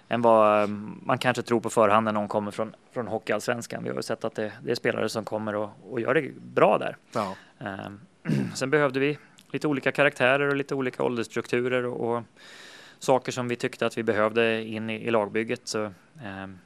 än 0.09 0.23
vad 0.23 0.63
eh, 0.63 0.69
man 1.03 1.19
kanske 1.19 1.43
tror 1.43 1.61
på 1.61 1.71
förhand 1.71 2.05
när 2.05 2.13
någon 2.13 2.29
kommer 2.29 2.51
från, 2.51 2.75
från 2.93 3.07
Hockeyallsvenskan. 3.07 3.83
Vi 3.83 3.89
har 3.89 3.97
ju 3.97 4.03
sett 4.03 4.25
att 4.25 4.35
det, 4.35 4.53
det 4.63 4.71
är 4.71 4.75
spelare 4.75 5.09
som 5.09 5.25
kommer 5.25 5.55
och, 5.55 5.71
och 5.91 6.01
gör 6.01 6.15
det 6.15 6.33
bra 6.41 6.79
där. 6.79 6.97
Ja. 7.13 7.37
Ehm, 7.59 8.01
sen 8.55 8.71
behövde 8.71 9.01
vi 9.01 9.19
lite 9.53 9.69
olika 9.69 9.93
karaktärer 9.93 10.49
och 10.49 10.57
lite 10.57 10.75
olika 10.75 11.03
åldersstrukturer 11.03 11.85
och, 11.85 12.17
och 12.17 12.23
saker 12.99 13.33
som 13.33 13.49
vi 13.49 13.57
tyckte 13.57 13.87
att 13.87 13.99
vi 13.99 14.03
behövde 14.03 14.63
in 14.63 14.91
i, 14.91 14.95
i 14.95 15.11
lagbygget. 15.11 15.61
Så, 15.65 15.93
ehm, 16.25 16.59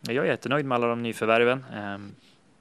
jag 0.00 0.16
är 0.26 0.30
jättenöjd 0.30 0.66
med 0.66 0.76
alla 0.76 0.86
de 0.86 1.02
nyförvärven. 1.02 1.64
Ehm, 1.74 2.14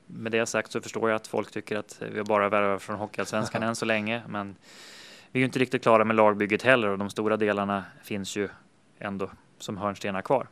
med 0.07 0.31
det 0.31 0.45
sagt 0.45 0.71
så 0.71 0.81
förstår 0.81 1.09
jag 1.09 1.15
att 1.15 1.27
folk 1.27 1.51
tycker 1.51 1.77
att 1.77 2.01
vi 2.11 2.23
bara 2.23 2.49
värvar 2.49 2.77
från 2.77 2.95
Hockeyallsvenskan 2.95 3.63
än 3.67 3.75
så 3.75 3.85
länge, 3.85 4.21
men 4.27 4.55
vi 5.31 5.39
är 5.39 5.41
ju 5.41 5.45
inte 5.45 5.59
riktigt 5.59 5.83
klara 5.83 6.05
med 6.05 6.15
lagbygget 6.15 6.61
heller 6.61 6.87
och 6.87 6.97
de 6.97 7.09
stora 7.09 7.37
delarna 7.37 7.83
finns 8.03 8.35
ju 8.35 8.49
ändå 8.99 9.29
som 9.63 9.77
hörnstenar 9.77 10.21
kvar. 10.21 10.47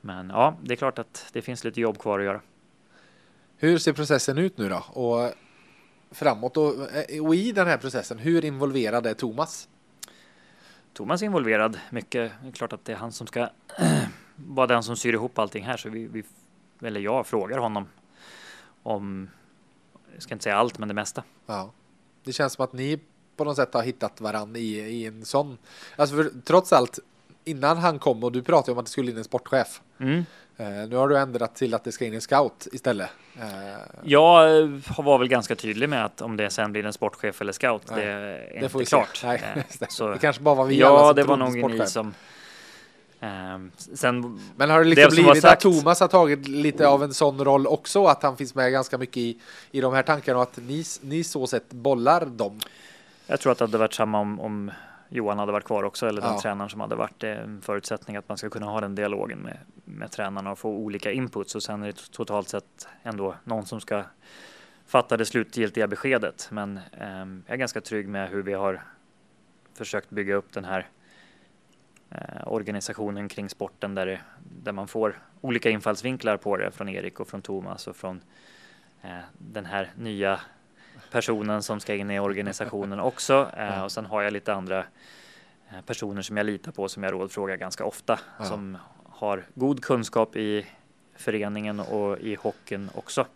Men 0.00 0.30
ja, 0.30 0.56
det 0.62 0.74
är 0.74 0.76
klart 0.76 0.98
att 0.98 1.26
det 1.32 1.42
finns 1.42 1.64
lite 1.64 1.80
jobb 1.80 1.98
kvar 1.98 2.18
att 2.18 2.24
göra. 2.24 2.40
Hur 3.56 3.78
ser 3.78 3.92
processen 3.92 4.38
ut 4.38 4.58
nu 4.58 4.68
då? 4.68 4.76
Och 5.00 5.32
framåt 6.10 6.56
och, 6.56 6.74
och 7.22 7.34
i 7.34 7.52
den 7.52 7.66
här 7.66 7.78
processen, 7.78 8.18
hur 8.18 8.44
involverad 8.44 9.06
är 9.06 9.14
Thomas? 9.14 9.68
Thomas 10.92 11.22
är 11.22 11.26
involverad 11.26 11.78
mycket. 11.90 12.32
Det 12.42 12.48
är 12.48 12.52
klart 12.52 12.72
att 12.72 12.84
det 12.84 12.92
är 12.92 12.96
han 12.96 13.12
som 13.12 13.26
ska 13.26 13.48
vara 14.36 14.66
den 14.66 14.82
som 14.82 14.96
syr 14.96 15.12
ihop 15.12 15.38
allting 15.38 15.64
här. 15.64 15.76
Så 15.76 15.88
vi, 15.88 16.06
vi 16.06 16.24
eller 16.82 17.00
jag 17.00 17.26
frågar 17.26 17.58
honom 17.58 17.88
om, 18.82 19.30
jag 20.14 20.22
ska 20.22 20.34
inte 20.34 20.42
säga 20.42 20.56
allt, 20.56 20.78
men 20.78 20.88
det 20.88 20.94
mesta. 20.94 21.22
Ja. 21.46 21.72
Det 22.24 22.32
känns 22.32 22.52
som 22.52 22.64
att 22.64 22.72
ni 22.72 23.00
på 23.36 23.44
något 23.44 23.56
sätt 23.56 23.74
har 23.74 23.82
hittat 23.82 24.20
varandra 24.20 24.58
i, 24.60 24.78
i 24.78 25.06
en 25.06 25.24
sån. 25.24 25.58
Alltså 25.96 26.16
för, 26.16 26.30
trots 26.44 26.72
allt, 26.72 26.98
innan 27.46 27.78
han 27.78 27.98
kom 27.98 28.24
och 28.24 28.32
du 28.32 28.42
pratade 28.42 28.72
om 28.72 28.78
att 28.78 28.84
det 28.84 28.90
skulle 28.90 29.10
in 29.10 29.18
en 29.18 29.24
sportchef. 29.24 29.80
Mm. 29.98 30.24
Eh, 30.56 30.66
nu 30.88 30.96
har 30.96 31.08
du 31.08 31.18
ändrat 31.18 31.54
till 31.54 31.74
att 31.74 31.84
det 31.84 31.92
ska 31.92 32.04
in 32.04 32.14
en 32.14 32.20
scout 32.20 32.68
istället. 32.72 33.08
Eh, 33.40 33.46
Jag 34.04 34.58
eh, 34.60 34.68
var 34.98 35.18
väl 35.18 35.28
ganska 35.28 35.56
tydlig 35.56 35.88
med 35.88 36.04
att 36.04 36.22
om 36.22 36.36
det 36.36 36.50
sen 36.50 36.72
blir 36.72 36.86
en 36.86 36.92
sportchef 36.92 37.40
eller 37.40 37.52
scout, 37.52 37.82
Nej, 37.90 38.04
det 38.04 38.10
är 38.10 38.60
det 38.60 38.64
inte 38.74 38.84
klart. 38.84 39.20
Nej, 39.24 39.64
det. 39.78 39.90
så, 39.92 40.08
det 40.08 40.18
kanske 40.18 40.42
bara 40.42 40.54
var 40.54 40.64
vi 40.64 40.82
alla 40.82 40.94
ja, 40.94 41.06
som 41.06 41.16
det 41.16 41.24
var 41.24 41.36
nog 41.36 41.70
ni 41.70 41.86
som... 41.86 42.14
ehm, 43.20 43.70
sen, 43.76 44.40
Men 44.56 44.70
har 44.70 44.78
det 44.78 44.84
Det 44.84 44.88
liksom 44.90 45.10
som 45.16 45.24
var 45.24 45.32
blivit 45.32 45.44
att 45.44 45.50
sagt- 45.50 45.62
Thomas 45.62 46.00
har 46.00 46.08
tagit 46.08 46.48
lite 46.48 46.88
av 46.88 47.02
en 47.04 47.14
sån 47.14 47.44
roll 47.44 47.66
också? 47.66 48.04
Att 48.06 48.22
han 48.22 48.36
finns 48.36 48.54
med 48.54 48.72
ganska 48.72 48.98
mycket 48.98 49.16
i, 49.16 49.38
i 49.70 49.80
de 49.80 49.94
här 49.94 50.02
tankarna 50.02 50.36
och 50.38 50.42
att 50.42 50.56
ni, 50.56 50.84
ni 51.02 51.24
så 51.24 51.46
sett 51.46 51.70
bollar 51.70 52.26
dem? 52.26 52.60
jag 53.26 53.40
tror 53.40 53.52
att 53.52 53.58
det 53.58 53.64
hade 53.64 53.78
varit 53.78 53.94
samma 53.94 54.18
om, 54.20 54.40
om 54.40 54.70
Johan 55.08 55.38
hade 55.38 55.52
varit 55.52 55.64
kvar 55.64 55.82
också, 55.82 56.06
eller 56.08 56.20
den 56.22 56.32
Ja. 56.32 56.40
tränaren 56.40 56.70
som 56.70 56.80
hade 56.80 56.94
varit. 56.94 57.20
Det 57.20 57.28
är 57.28 57.42
en 57.42 57.60
förutsättning 57.62 58.16
att 58.16 58.28
man 58.28 58.38
ska 58.38 58.50
kunna 58.50 58.66
ha 58.66 58.80
den 58.80 58.94
dialogen 58.94 59.38
med, 59.38 59.58
med 59.84 60.10
tränarna 60.10 60.52
och 60.52 60.58
få 60.58 60.70
olika 60.70 61.12
inputs 61.12 61.54
och 61.54 61.62
sen 61.62 61.82
är 61.82 61.86
det 61.86 62.10
totalt 62.12 62.48
sett 62.48 62.88
ändå 63.02 63.34
någon 63.44 63.66
som 63.66 63.80
ska 63.80 64.04
fatta 64.86 65.16
det 65.16 65.24
slutgiltiga 65.24 65.86
beskedet. 65.86 66.48
Men 66.50 66.80
ehm, 66.92 67.42
jag 67.46 67.54
är 67.54 67.58
ganska 67.58 67.80
trygg 67.80 68.08
med 68.08 68.30
hur 68.30 68.42
vi 68.42 68.52
har 68.52 68.82
försökt 69.74 70.10
bygga 70.10 70.34
upp 70.34 70.52
den 70.52 70.64
här 70.64 70.86
eh, 72.10 72.46
organisationen 72.46 73.28
kring 73.28 73.48
sporten 73.48 73.94
där, 73.94 74.06
det, 74.06 74.20
där 74.62 74.72
man 74.72 74.88
får 74.88 75.18
olika 75.40 75.70
infallsvinklar 75.70 76.36
på 76.36 76.56
det 76.56 76.70
från 76.70 76.88
Erik 76.88 77.20
och 77.20 77.28
från 77.28 77.42
Thomas 77.42 77.86
och 77.86 77.96
från 77.96 78.20
eh, 79.02 79.18
den 79.38 79.66
här 79.66 79.90
nya 79.96 80.40
personen 81.10 81.62
som 81.62 81.80
ska 81.80 81.94
in 81.94 82.10
i 82.10 82.20
organisationen 82.20 83.00
också. 83.10 83.50
Eh, 83.56 83.84
och 83.84 83.92
sen 83.92 84.06
har 84.06 84.22
jag 84.22 84.32
lite 84.32 84.54
andra 84.54 84.78
eh, 85.70 85.80
personer 85.86 86.22
som 86.22 86.36
jag 86.36 86.46
litar 86.46 86.72
på 86.72 86.88
som 86.88 87.02
jag 87.02 87.12
rådfrågar 87.12 87.56
ganska 87.56 87.84
ofta 87.84 88.18
Ja. 88.38 88.44
som 88.44 88.78
har 89.04 89.46
god 89.54 89.82
kunskap 89.82 90.36
i 90.36 90.66
föreningen 91.16 91.80
och 91.80 92.18
i 92.18 92.34
hockeyn 92.34 92.90
också. 92.94 93.26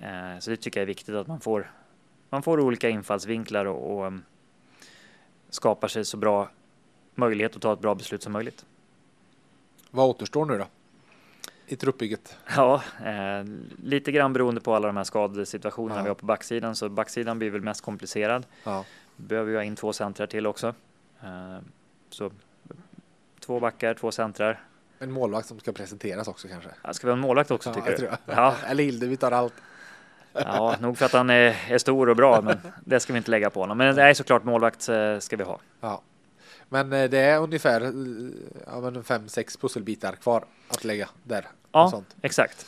Eh, 0.00 0.38
så 0.40 0.50
det 0.50 0.56
tycker 0.56 0.80
jag 0.80 0.82
är 0.82 0.86
viktigt 0.86 1.14
att 1.14 1.26
man 1.26 1.40
får 1.40 1.70
man 2.30 2.42
får 2.42 2.60
olika 2.60 2.88
infallsvinklar 2.88 3.64
och, 3.64 3.98
och 3.98 4.06
um, 4.06 4.22
skapar 5.50 5.88
sig 5.88 6.04
så 6.04 6.16
bra 6.16 6.50
möjlighet 7.14 7.56
att 7.56 7.62
ta 7.62 7.72
ett 7.72 7.80
bra 7.80 7.94
beslut 7.94 8.22
som 8.22 8.32
möjligt. 8.32 8.64
Vad 9.90 10.08
återstår 10.08 10.44
nu 10.46 10.58
då? 10.58 10.66
I 11.66 11.76
truppbygget? 11.76 12.36
Ja, 12.56 12.82
eh, 13.04 13.44
lite 13.82 14.12
grann 14.12 14.32
beroende 14.32 14.60
på 14.60 14.74
alla 14.74 14.86
de 14.86 14.96
här 14.96 15.04
skadesituationerna 15.04 15.96
Ja. 15.98 16.02
vi 16.02 16.08
har 16.08 16.14
på 16.14 16.26
backsidan 16.26 16.76
så 16.76 16.88
backsidan 16.88 17.38
blir 17.38 17.50
väl 17.50 17.60
mest 17.60 17.80
komplicerad. 17.80 18.46
Ja. 18.64 18.84
Behöver 19.16 19.50
vi 19.50 19.56
ha 19.56 19.64
in 19.64 19.76
två 19.76 19.92
centrar 19.92 20.26
till 20.26 20.46
också. 20.46 20.74
Eh, 21.22 21.58
så 22.10 22.30
två 23.40 23.60
backar, 23.60 23.94
två 23.94 24.12
centrar. 24.12 24.60
En 24.98 25.10
målvakt 25.12 25.48
som 25.48 25.58
ska 25.60 25.72
presenteras 25.72 26.28
också 26.28 26.48
kanske? 26.48 26.70
Ja, 26.82 26.92
Ska 26.92 27.06
vi 27.06 27.10
ha 27.10 27.16
en 27.16 27.20
målvakt 27.20 27.50
också 27.50 27.68
Ja, 27.70 27.74
tycker 27.74 27.90
jag 27.90 27.98
du? 28.00 28.06
tror 28.06 28.18
jag. 28.26 28.36
Ja, 28.36 28.54
Eller 28.66 28.84
Hilde, 28.84 29.06
vi 29.06 29.16
tar 29.16 29.32
allt. 29.32 29.54
ja, 30.32 30.76
nog 30.80 30.98
för 30.98 31.06
att 31.06 31.12
han 31.12 31.30
är, 31.30 31.56
är 31.68 31.78
stor 31.78 32.08
och 32.08 32.16
bra, 32.16 32.40
men 32.42 32.58
det 32.84 33.00
ska 33.00 33.12
vi 33.12 33.16
inte 33.16 33.30
lägga 33.30 33.50
på 33.50 33.60
honom. 33.60 33.78
Men 33.78 33.96
nej, 33.96 34.14
såklart 34.14 34.44
målvakt 34.44 34.88
eh, 34.88 35.18
ska 35.18 35.36
vi 35.36 35.44
ha. 35.44 35.58
Ja. 35.80 36.02
Men 36.68 36.92
eh, 36.92 37.10
det 37.10 37.18
är 37.18 37.38
ungefär 37.40 37.80
eh, 37.80 37.90
ja, 38.66 38.80
men 38.80 39.04
fem, 39.04 39.28
sex 39.28 39.56
pusselbitar 39.56 40.12
kvar 40.12 40.44
att 40.68 40.84
lägga 40.84 41.08
där. 41.22 41.40
och 41.40 41.48
Ja, 41.72 42.02
exakt. 42.22 42.66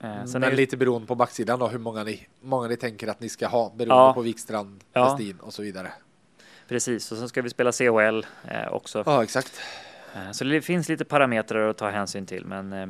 Eh, 0.00 0.24
sen 0.24 0.40
Men 0.40 0.52
är 0.52 0.56
lite 0.56 0.76
beroende 0.76 1.06
på 1.08 1.14
backsidan 1.14 1.58
då, 1.58 1.68
hur 1.68 1.78
många 1.78 2.04
ni, 2.04 2.26
många 2.40 2.68
ni 2.68 2.76
tänker 2.76 3.08
att 3.08 3.20
ni 3.20 3.28
ska 3.28 3.46
ha 3.48 3.72
beroende 3.76 3.94
Ja. 3.94 4.12
på 4.14 4.20
Wikstrand, 4.22 4.84
Ja. 4.92 5.04
Westin 5.12 5.36
och 5.40 5.54
så 5.54 5.62
vidare. 5.62 5.92
Precis, 6.68 7.12
och 7.12 7.18
sen 7.18 7.28
ska 7.28 7.42
vi 7.42 7.50
spela 7.50 7.72
CHL 7.72 8.26
eh, 8.48 8.72
också. 8.72 9.02
Ja, 9.06 9.22
exakt. 9.22 9.60
Eh, 10.14 10.30
så 10.32 10.44
det 10.44 10.62
finns 10.62 10.88
lite 10.88 11.04
parametrar 11.04 11.68
att 11.70 11.76
ta 11.76 11.90
hänsyn 11.90 12.26
till, 12.26 12.44
men 12.46 12.72
eh, 12.72 12.86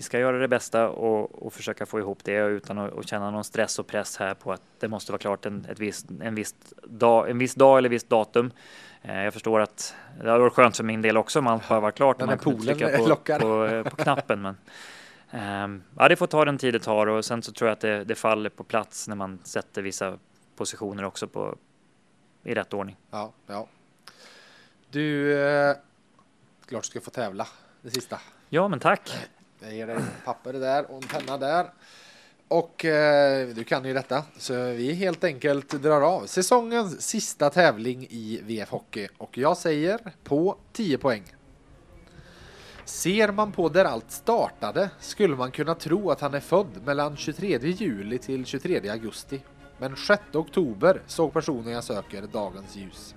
vi 0.00 0.04
ska 0.04 0.18
göra 0.18 0.38
det 0.38 0.48
bästa 0.48 0.88
och, 0.88 1.46
och 1.46 1.52
försöka 1.52 1.86
få 1.86 1.98
ihop 1.98 2.24
det 2.24 2.36
utan 2.36 2.78
att, 2.78 2.98
att, 2.98 3.08
känna 3.08 3.30
någon 3.30 3.44
stress 3.44 3.78
och 3.78 3.86
press 3.86 4.16
här 4.16 4.34
på 4.34 4.52
att 4.52 4.62
det 4.78 4.88
måste 4.88 5.12
vara 5.12 5.18
klart 5.18 5.46
en, 5.46 5.66
ett 5.70 5.78
visst, 5.78 6.06
en, 6.20 6.34
viss 6.34 6.54
dag, 6.84 7.30
en 7.30 7.38
viss 7.38 7.54
dag 7.54 7.78
eller 7.78 7.88
visst 7.88 8.08
datum. 8.08 8.50
Eh, 9.02 9.22
jag 9.24 9.32
förstår 9.32 9.60
att 9.60 9.94
det 10.22 10.30
har 10.30 10.38
varit 10.38 10.52
skönt 10.52 10.76
för 10.76 10.84
min 10.84 11.02
del 11.02 11.16
också 11.16 11.38
om 11.38 11.46
allt 11.46 11.68
bara 11.68 11.80
var 11.80 11.90
klart 11.90 12.18
Men 12.18 12.26
man 12.26 12.38
kunde 12.38 12.74
trycka 12.74 12.98
på, 12.98 13.38
på, 13.38 13.66
eh, 13.66 13.82
på 13.82 13.96
knappen. 13.96 14.42
Men, 14.42 14.56
ehm, 15.30 15.82
ja, 15.98 16.08
det 16.08 16.16
får 16.16 16.26
ta 16.26 16.44
den 16.44 16.58
tid 16.58 16.74
det 16.74 16.80
tar 16.80 17.06
och 17.06 17.24
sen 17.24 17.42
så 17.42 17.52
tror 17.52 17.68
jag 17.68 17.72
att 17.72 17.80
det, 17.80 18.04
det 18.04 18.14
faller 18.14 18.50
på 18.50 18.64
plats 18.64 19.08
när 19.08 19.16
man 19.16 19.38
sätter 19.44 19.82
vissa 19.82 20.18
positioner 20.56 21.04
också 21.04 21.26
på, 21.28 21.56
i 22.42 22.54
rätt 22.54 22.74
ordning. 22.74 22.96
Ja, 23.10 23.32
ja. 23.46 23.68
Du, 24.90 25.38
eh, 25.42 25.76
klart 26.68 26.82
du 26.82 26.86
ska 26.86 27.00
få 27.00 27.10
tävla 27.10 27.46
det 27.82 27.90
sista. 27.90 28.20
Ja, 28.48 28.68
men 28.68 28.80
tack. 28.80 29.10
Jag 29.60 29.74
ger 29.74 29.86
dig 29.86 29.96
papper 30.24 30.52
där 30.52 30.90
och 30.90 31.02
en 31.02 31.08
penna 31.08 31.38
där. 31.38 31.70
Och 32.48 32.84
eh, 32.84 33.48
du 33.48 33.64
kan 33.64 33.84
ju 33.84 33.94
detta, 33.94 34.24
så 34.36 34.54
vi 34.54 34.92
helt 34.92 35.24
enkelt 35.24 35.70
drar 35.70 36.00
av 36.00 36.26
säsongens 36.26 37.02
sista 37.02 37.50
tävling 37.50 38.06
i 38.10 38.40
VF 38.44 38.70
Hockey. 38.70 39.08
Och 39.18 39.38
jag 39.38 39.56
säger 39.56 40.00
på 40.24 40.56
10 40.72 40.98
poäng. 40.98 41.22
Ser 42.84 43.32
man 43.32 43.52
på 43.52 43.68
där 43.68 43.84
allt 43.84 44.10
startade 44.10 44.90
skulle 45.00 45.36
man 45.36 45.50
kunna 45.50 45.74
tro 45.74 46.10
att 46.10 46.20
han 46.20 46.34
är 46.34 46.40
född 46.40 46.80
mellan 46.84 47.16
23 47.16 47.58
juli 47.58 48.18
till 48.18 48.46
23 48.46 48.88
augusti. 48.88 49.42
Men 49.78 49.96
6 49.96 50.22
oktober 50.32 51.02
såg 51.06 51.32
personen 51.32 51.72
jag 51.72 51.84
söker 51.84 52.22
dagens 52.22 52.76
ljus. 52.76 53.14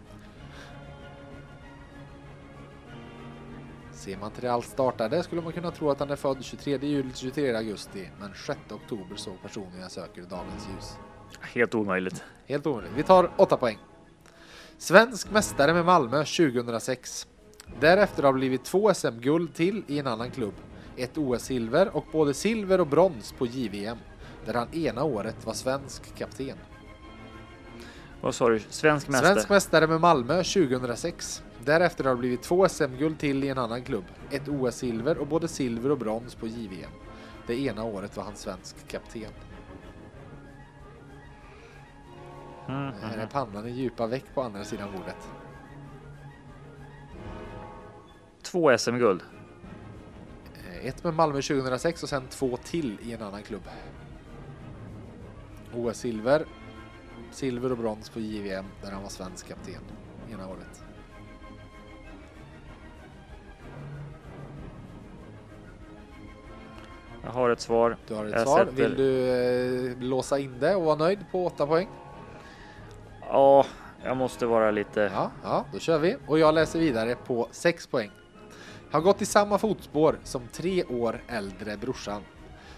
Ser 4.04 4.18
man 4.18 4.32
till 4.32 4.44
det 4.44 4.54
allt 4.54 4.66
startade 4.66 5.24
skulle 5.24 5.42
man 5.42 5.54
kunna 5.54 5.72
tro 5.72 5.90
att 5.90 6.00
han 6.00 6.10
är 6.10 6.16
född 6.16 6.38
23 6.44 6.78
juli 6.82 7.10
till 7.10 7.20
23 7.20 7.56
augusti. 7.56 8.10
Men 8.20 8.34
6 8.34 8.60
oktober 8.72 9.16
såg 9.16 9.42
personen 9.42 9.82
jag 9.82 9.92
söker 9.92 10.22
dagens 10.22 10.68
ljus. 10.76 10.94
Helt 11.40 11.76
omöjligt. 11.76 12.24
Helt 12.46 12.68
omöjligt. 12.68 12.92
Vi 12.96 13.04
tar 13.04 13.32
8 13.38 13.58
poäng. 13.58 13.78
Svensk 14.78 15.32
mästare 15.32 15.74
med 15.74 15.86
Malmö 15.86 16.18
2006. 16.18 17.28
Därefter 17.80 18.24
har 18.24 18.34
blivit 18.34 18.64
två 18.64 18.94
SM-guld 18.94 19.54
till 19.54 19.84
i 19.88 20.00
en 20.00 20.08
annan 20.08 20.32
klubb. 20.32 20.54
Ett 20.98 21.18
OS-silver 21.18 21.96
och 21.96 22.06
både 22.12 22.34
silver 22.34 22.80
och 22.82 22.88
brons 22.88 23.32
på 23.38 23.46
JVM. 23.46 23.98
Där 24.46 24.54
han 24.54 24.74
ena 24.74 25.04
året 25.04 25.46
var 25.46 25.54
svensk 25.54 26.16
kapten. 26.16 26.58
Vad 28.22 28.36
sa 28.36 28.50
du? 28.50 28.60
Svensk 28.70 29.08
mästare? 29.08 29.34
Svensk 29.34 29.50
mästare 29.50 29.88
med 29.88 30.02
Malmö 30.02 30.44
2006. 30.44 31.44
Därefter 31.66 32.04
har 32.04 32.12
det 32.12 32.18
blivit 32.18 32.42
två 32.42 32.70
SM-guld 32.70 33.20
till 33.20 33.44
i 33.44 33.50
en 33.50 33.58
annan 33.58 33.84
klubb. 33.84 34.04
Ett 34.32 34.48
OS-silver 34.48 35.18
och 35.18 35.28
både 35.28 35.48
silver 35.48 35.90
och 35.92 35.98
brons 35.98 36.36
på 36.36 36.48
JVM. 36.48 36.92
Det 37.48 37.60
ena 37.60 37.84
året 37.84 38.18
var 38.18 38.24
han 38.24 38.36
svensk 38.36 38.88
kapten. 38.88 39.32
Mm, 42.68 42.94
Här 43.02 43.12
är 43.12 43.18
mm. 43.18 43.30
pannan 43.30 43.68
i 43.68 43.72
djupa 43.72 44.08
veck 44.08 44.26
på 44.34 44.42
andra 44.42 44.64
sidan 44.64 44.92
bordet. 44.92 45.30
Två 48.42 48.78
SM-guld. 48.78 49.22
Eh, 50.56 50.86
Ett 50.88 51.04
med 51.04 51.14
Malmö 51.14 51.42
2006 51.42 52.04
och 52.04 52.10
sen 52.10 52.28
två 52.28 52.58
till 52.58 52.98
i 53.02 53.14
en 53.14 53.22
annan 53.22 53.44
klubb. 53.44 53.64
OS-silver, 55.74 56.46
silver 57.32 57.72
och 57.72 57.78
brons 57.78 58.10
på 58.10 58.20
JVM 58.20 58.66
där 58.82 58.92
han 58.92 59.02
var 59.02 59.10
svensk 59.10 59.48
kapten 59.48 59.82
ena 60.32 60.48
året. 60.48 60.83
Jag 67.24 67.32
har 67.32 67.50
ett 67.50 67.60
svar. 67.62 67.98
Du 68.08 68.14
har 68.16 68.26
ett 68.26 68.32
Jag 68.32 68.42
svar. 68.42 68.60
sätter- 68.66 68.72
Vill 68.72 68.96
du 68.96 69.92
eh, 69.92 69.98
låsa 70.00 70.40
in 70.40 70.56
det 70.60 70.76
och 70.76 70.84
vara 70.84 70.96
nöjd 70.96 71.20
på 71.32 71.46
8 71.46 71.68
poäng? 71.68 71.88
Ja, 73.30 73.66
jag 74.04 74.18
måste 74.18 74.46
vara 74.46 74.72
lite... 74.72 75.12
Ja, 75.14 75.32
ja, 75.44 75.66
då 75.74 75.80
kör 75.80 76.00
vi. 76.00 76.16
Och 76.28 76.40
jag 76.40 76.54
läser 76.56 76.80
vidare 76.80 77.16
på 77.16 77.48
6 77.52 77.88
poäng. 77.88 78.12
Har 78.92 79.02
gått 79.02 79.22
i 79.22 79.26
samma 79.26 79.58
fotspår 79.58 80.16
som 80.24 80.42
tre 80.52 80.84
år 80.84 81.24
äldre 81.28 81.78
brorsan. 81.78 82.22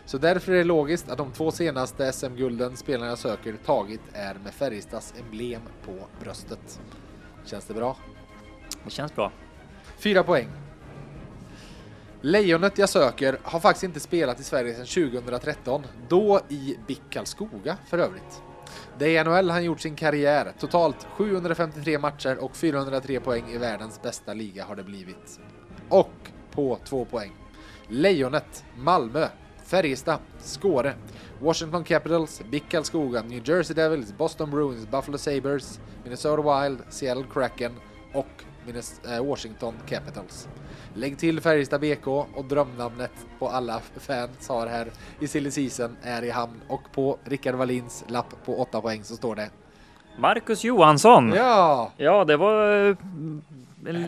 Så 0.05 0.17
därför 0.17 0.51
är 0.51 0.57
det 0.57 0.63
logiskt 0.63 1.09
att 1.09 1.17
de 1.17 1.31
två 1.31 1.51
senaste 1.51 2.11
SM-gulden 2.13 2.77
spelarna 2.77 3.07
jag 3.09 3.17
söker 3.17 3.53
tagit 3.65 4.01
är 4.13 4.33
med 4.43 4.53
Färjestads 4.53 5.13
emblem 5.19 5.61
på 5.85 5.91
bröstet. 6.23 6.79
Känns 7.45 7.65
det 7.65 7.73
bra? 7.73 7.97
Det 8.83 8.89
känns 8.89 9.15
bra. 9.15 9.31
Fyra 9.97 10.23
poäng. 10.23 10.47
Lejonet 12.21 12.77
jag 12.77 12.89
söker 12.89 13.37
har 13.43 13.59
faktiskt 13.59 13.83
inte 13.83 13.99
spelat 13.99 14.39
i 14.39 14.43
Sverige 14.43 14.73
sedan 14.73 15.11
2013, 15.11 15.83
då 16.09 16.41
i 16.49 16.77
Bickalskoga 16.87 17.77
för 17.89 17.97
övrigt. 17.97 18.41
Det 18.97 19.17
är 19.17 19.21
i 19.21 19.23
NHL 19.23 19.49
han 19.49 19.63
gjort 19.63 19.81
sin 19.81 19.95
karriär. 19.95 20.53
Totalt 20.59 21.07
753 21.17 21.99
matcher 21.99 22.37
och 22.37 22.55
403 22.55 23.19
poäng 23.19 23.49
i 23.49 23.57
världens 23.57 24.01
bästa 24.01 24.33
liga 24.33 24.65
har 24.65 24.75
det 24.75 24.83
blivit. 24.83 25.39
Och 25.89 26.11
på 26.51 26.79
två 26.85 27.05
poäng. 27.05 27.31
Lejonet, 27.87 28.63
Malmö, 28.77 29.27
Färjestad, 29.65 30.19
Skåre, 30.39 30.93
Washington 31.39 31.83
Capitals, 31.83 32.41
Bickalskoga, 32.51 33.21
New 33.21 33.49
Jersey 33.49 33.75
Devils, 33.75 34.13
Boston 34.17 34.51
Bruins, 34.51 34.87
Buffalo 34.91 35.17
Sabres, 35.17 35.79
Minnesota 36.03 36.63
Wild, 36.63 36.79
Seattle 36.89 37.25
Kraken 37.33 37.71
och 38.13 38.43
eh, 39.07 39.25
Washington 39.25 39.73
Capitals. 39.87 40.47
Lägg 40.97 41.17
till 41.17 41.41
Färjestad 41.41 41.81
BK 41.81 42.07
och 42.07 42.45
drömnamnet 42.45 43.11
på 43.39 43.49
alla 43.49 43.81
fans 43.99 44.49
har 44.49 44.67
här 44.67 44.87
i 45.19 45.27
silly 45.27 45.51
season 45.51 45.97
är 46.03 46.21
i 46.23 46.29
hamn 46.29 46.61
och 46.67 46.81
på 46.91 47.17
Rickard 47.23 47.55
Wallins 47.55 48.03
lapp 48.07 48.45
på 48.45 48.59
8 48.61 48.81
poäng 48.81 49.03
så 49.03 49.15
står 49.15 49.35
det 49.35 49.49
Marcus 50.17 50.63
Johansson! 50.63 51.33
Ja, 51.35 51.91
Ja! 51.97 52.25
det 52.25 52.37
var... 52.37 52.97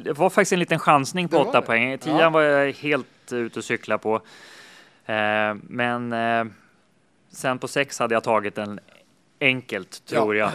Det 0.03 0.13
var 0.13 0.29
faktiskt 0.29 0.53
en 0.53 0.59
liten 0.59 0.79
chansning 0.79 1.27
på 1.27 1.37
Det 1.37 1.43
var 1.43 1.49
åtta 1.49 1.59
det. 1.61 1.65
poäng. 1.67 1.97
Tian 1.97 2.17
Ja. 2.17 2.29
var 2.29 2.41
jag 2.41 2.73
helt 2.73 3.31
ute 3.33 3.59
och 3.59 3.65
cykla 3.65 3.97
på. 3.97 4.15
Eh, 5.05 5.53
men 5.63 6.13
eh, 6.13 6.45
sen 7.31 7.59
på 7.59 7.67
sex 7.67 7.99
hade 7.99 8.13
jag 8.13 8.23
tagit 8.23 8.55
den 8.55 8.79
enkelt, 9.41 10.05
tror 10.05 10.35
jag. 10.35 10.47
Eh, 10.47 10.53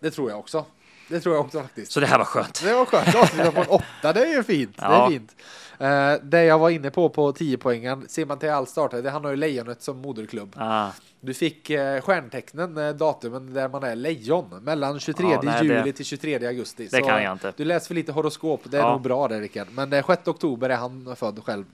Det 0.00 0.10
tror 0.10 0.30
jag 0.30 0.38
också. 0.38 0.64
Det 1.08 1.20
tror 1.20 1.34
jag 1.34 1.44
också 1.44 1.60
faktiskt. 1.60 1.92
så 1.92 2.00
det 2.00 2.06
här 2.06 2.18
var 2.18 2.24
skönt. 2.24 2.62
Det 2.64 2.74
var 2.74 2.84
skönt. 2.84 3.14
Avsluta 3.14 3.52
på 3.52 3.60
en 3.60 3.66
åtta, 3.68 4.12
det 4.12 4.20
är 4.26 4.32
ju 4.36 4.42
fint. 4.42 4.76
Det 4.76 4.82
är 4.84 4.90
Ja. 4.90 5.08
fint. 5.10 5.36
Eh, 5.78 6.12
det 6.22 6.44
jag 6.44 6.58
var 6.58 6.70
inne 6.70 6.90
på 6.90 7.08
på 7.08 7.32
10 7.32 7.56
poängen 7.58 8.08
ser 8.08 8.26
man 8.26 8.38
till 8.38 8.50
allt 8.50 8.68
startade, 8.68 9.02
det 9.02 9.10
han 9.10 9.24
har 9.24 9.30
ju 9.30 9.36
Lejonet 9.36 9.82
som 9.82 9.98
moderklubb. 9.98 10.54
Ah, 10.58 10.88
Du 11.20 11.34
fick 11.34 11.70
eh, 11.70 12.00
stjärntecknen, 12.00 12.78
eh, 12.78 12.90
datumen 12.94 13.54
där 13.54 13.68
man 13.68 13.82
är 13.82 13.96
lejon, 13.96 14.48
mellan 14.62 15.00
23 15.00 15.26
Ja, 15.32 15.40
nej, 15.42 15.62
juli 15.62 15.82
det- 15.84 15.92
till 15.92 16.04
23 16.04 16.46
augusti. 16.46 16.88
det 16.90 17.00
kan 17.00 17.22
jag 17.22 17.32
inte. 17.32 17.52
Du 17.56 17.64
läser 17.64 17.86
för 17.86 17.94
lite 17.94 18.12
horoskop, 18.12 18.60
det 18.64 18.76
är 18.76 18.80
Ja. 18.82 18.92
nog 18.92 19.00
bra 19.02 19.28
det 19.28 19.40
Rickard. 19.40 19.66
Men 19.70 19.90
den 19.90 20.02
6 20.04 20.28
oktober 20.28 20.70
är 20.70 20.76
han 20.76 21.16
född 21.16 21.40
själv. 21.44 21.64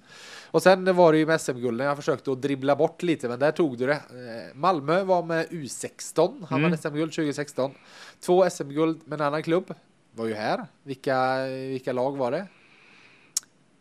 Och 0.52 0.62
sen 0.62 0.96
var 0.96 1.12
det 1.12 1.18
ju 1.18 1.26
med 1.26 1.40
SM-gulden, 1.40 1.86
jag 1.86 1.96
försökte 1.96 2.32
att 2.32 2.42
dribbla 2.42 2.76
bort 2.76 3.02
lite, 3.02 3.28
men 3.28 3.38
där 3.38 3.52
tog 3.52 3.78
du 3.78 3.86
det. 3.86 3.92
Eh, 3.92 4.54
Malmö 4.56 5.02
var 5.02 5.22
med 5.22 5.46
U16, 5.48 6.46
han 6.48 6.58
Mm. 6.58 6.70
vann 6.70 6.78
SM-guld 6.78 7.12
2016. 7.12 7.74
Två 8.20 8.50
SM-guld 8.50 9.00
med 9.04 9.20
en 9.20 9.26
annan 9.26 9.42
klubb, 9.42 9.74
var 10.12 10.26
ju 10.26 10.34
här. 10.34 10.66
Vilka, 10.82 11.44
vilka 11.46 11.92
lag 11.92 12.16
var 12.16 12.30
det? 12.30 12.46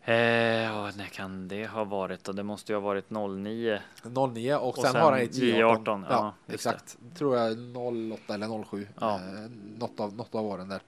eh, 0.05 0.15
ja, 0.63 0.91
när 0.97 1.05
kan 1.05 1.47
det 1.47 1.67
ha 1.67 1.83
varit? 1.83 2.23
då? 2.23 2.31
Det 2.31 2.43
måste 2.43 2.71
ju 2.71 2.75
ha 2.75 2.81
varit 2.81 3.09
09. 3.09 3.79
09 4.03 4.55
och, 4.55 4.67
Och 4.69 4.75
sen, 4.75 4.91
sen 4.91 5.01
har 5.01 5.11
han 5.11 5.21
ett 5.21 5.31
J18. 5.33 5.85
J18, 5.85 6.05
Ja, 6.09 6.15
ja, 6.15 6.33
just 6.53 6.63
det. 6.63 6.69
exakt. 6.69 6.97
Tror 7.17 7.37
jag 7.37 7.57
08 8.13 8.33
eller 8.33 8.63
07. 8.63 8.87
Ja. 8.99 9.15
Eh, 9.15 9.21
något, 9.79 9.99
av, 9.99 10.13
något 10.15 10.35
av 10.35 10.45
åren 10.45 10.69
där. 10.69 10.81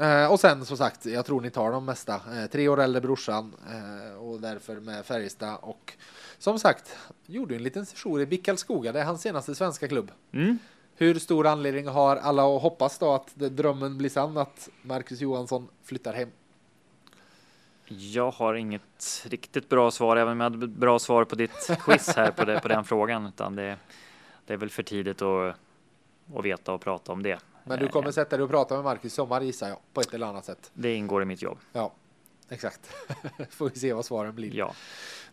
Eh, 0.00 0.32
och 0.32 0.40
sen 0.40 0.64
som 0.64 0.76
sagt, 0.76 1.06
jag 1.06 1.26
tror 1.26 1.40
ni 1.40 1.50
tar 1.50 1.72
de 1.72 1.84
mesta. 1.84 2.14
Eh, 2.14 2.46
tre 2.50 2.68
år 2.68 2.80
äldre 2.80 3.00
brorsan 3.00 3.54
eh, 3.70 4.18
och 4.18 4.40
därför 4.40 4.80
med 4.80 5.06
Färjestad 5.06 5.58
och 5.60 5.92
som 6.38 6.58
sagt 6.58 6.96
gjorde 7.26 7.56
en 7.56 7.62
liten 7.62 7.86
session 7.86 8.20
i 8.20 8.26
BIK 8.26 8.44
Karlskoga. 8.44 8.92
Det 8.92 9.00
är 9.00 9.04
hans 9.04 9.22
senaste 9.22 9.54
svenska 9.54 9.88
klubb. 9.88 10.10
Mm. 10.32 10.58
Hur 10.96 11.14
stor 11.14 11.46
anledning 11.46 11.86
har 11.86 12.16
alla 12.16 12.56
att 12.56 12.62
hoppas 12.62 12.98
då 12.98 13.12
att 13.12 13.34
drömmen 13.34 13.98
blir 13.98 14.10
sann 14.10 14.36
att 14.36 14.68
Marcus 14.82 15.20
Johansson 15.20 15.68
flyttar 15.84 16.14
hem? 16.14 16.28
Jag 17.86 18.30
har 18.30 18.54
inget 18.54 19.26
riktigt 19.26 19.68
bra 19.68 19.90
svar, 19.90 20.16
även 20.16 20.32
om 20.32 20.40
jag 20.40 20.50
hade 20.50 20.66
bra 20.66 20.98
svar 20.98 21.24
på 21.24 21.34
ditt 21.34 21.70
quiz 21.80 22.16
här 22.16 22.30
på, 22.30 22.44
det, 22.44 22.60
på 22.60 22.68
den 22.68 22.84
frågan. 22.84 23.26
Utan 23.26 23.56
det, 23.56 23.76
det 24.46 24.52
är 24.52 24.56
väl 24.56 24.70
för 24.70 24.82
tidigt 24.82 25.22
att, 25.22 25.54
att 26.36 26.44
veta 26.44 26.72
och 26.72 26.80
prata 26.80 27.12
om 27.12 27.22
det. 27.22 27.38
Men 27.64 27.78
du 27.78 27.84
Eh, 27.84 27.90
kommer 27.90 28.10
sätta 28.10 28.36
dig 28.36 28.44
och 28.44 28.50
prata 28.50 28.74
med 28.74 28.84
Marcus 28.84 29.04
i 29.04 29.10
sommar 29.10 29.40
gissar 29.40 29.68
jag, 29.68 29.78
på 29.92 30.00
ett 30.00 30.14
eller 30.14 30.26
annat 30.26 30.44
sätt. 30.44 30.70
Det 30.74 30.94
ingår 30.94 31.22
i 31.22 31.24
mitt 31.24 31.42
jobb. 31.42 31.58
Ja, 31.72 31.92
exakt. 32.48 32.92
Får 33.50 33.70
vi 33.70 33.78
se 33.80 33.92
vad 33.92 34.04
svaren 34.04 34.34
blir. 34.34 34.54
Ja, 34.54 34.72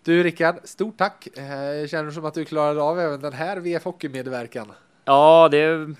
Du 0.03 0.23
Rickard, 0.23 0.55
stort 0.63 0.97
tack. 0.97 1.27
Eh, 1.27 1.87
Känner 1.87 2.03
du 2.03 2.11
som 2.11 2.25
att 2.25 2.33
du 2.33 2.45
klarade 2.45 2.81
av 2.81 2.99
även 2.99 3.21
den 3.21 3.33
här 3.33 3.57
VF 3.57 3.83
Hockey-medverkan? 3.83 4.71
ja 5.05 5.47
det 5.51 5.95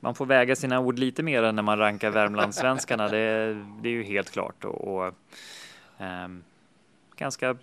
man 0.00 0.14
får 0.14 0.26
väga 0.26 0.56
sina 0.56 0.80
ord 0.80 0.98
lite 0.98 1.22
mer 1.22 1.42
än 1.42 1.56
när 1.56 1.62
man 1.62 1.78
rankar 1.78 2.10
Värmlandssvenskarna. 2.10 3.08
Det, 3.08 3.54
det 3.82 3.88
är 3.88 3.92
ju 3.92 4.02
helt 4.02 4.30
klart 4.30 4.64
och, 4.64 4.88
och 4.88 5.06
eh, 5.98 6.28
ganska 7.16 7.56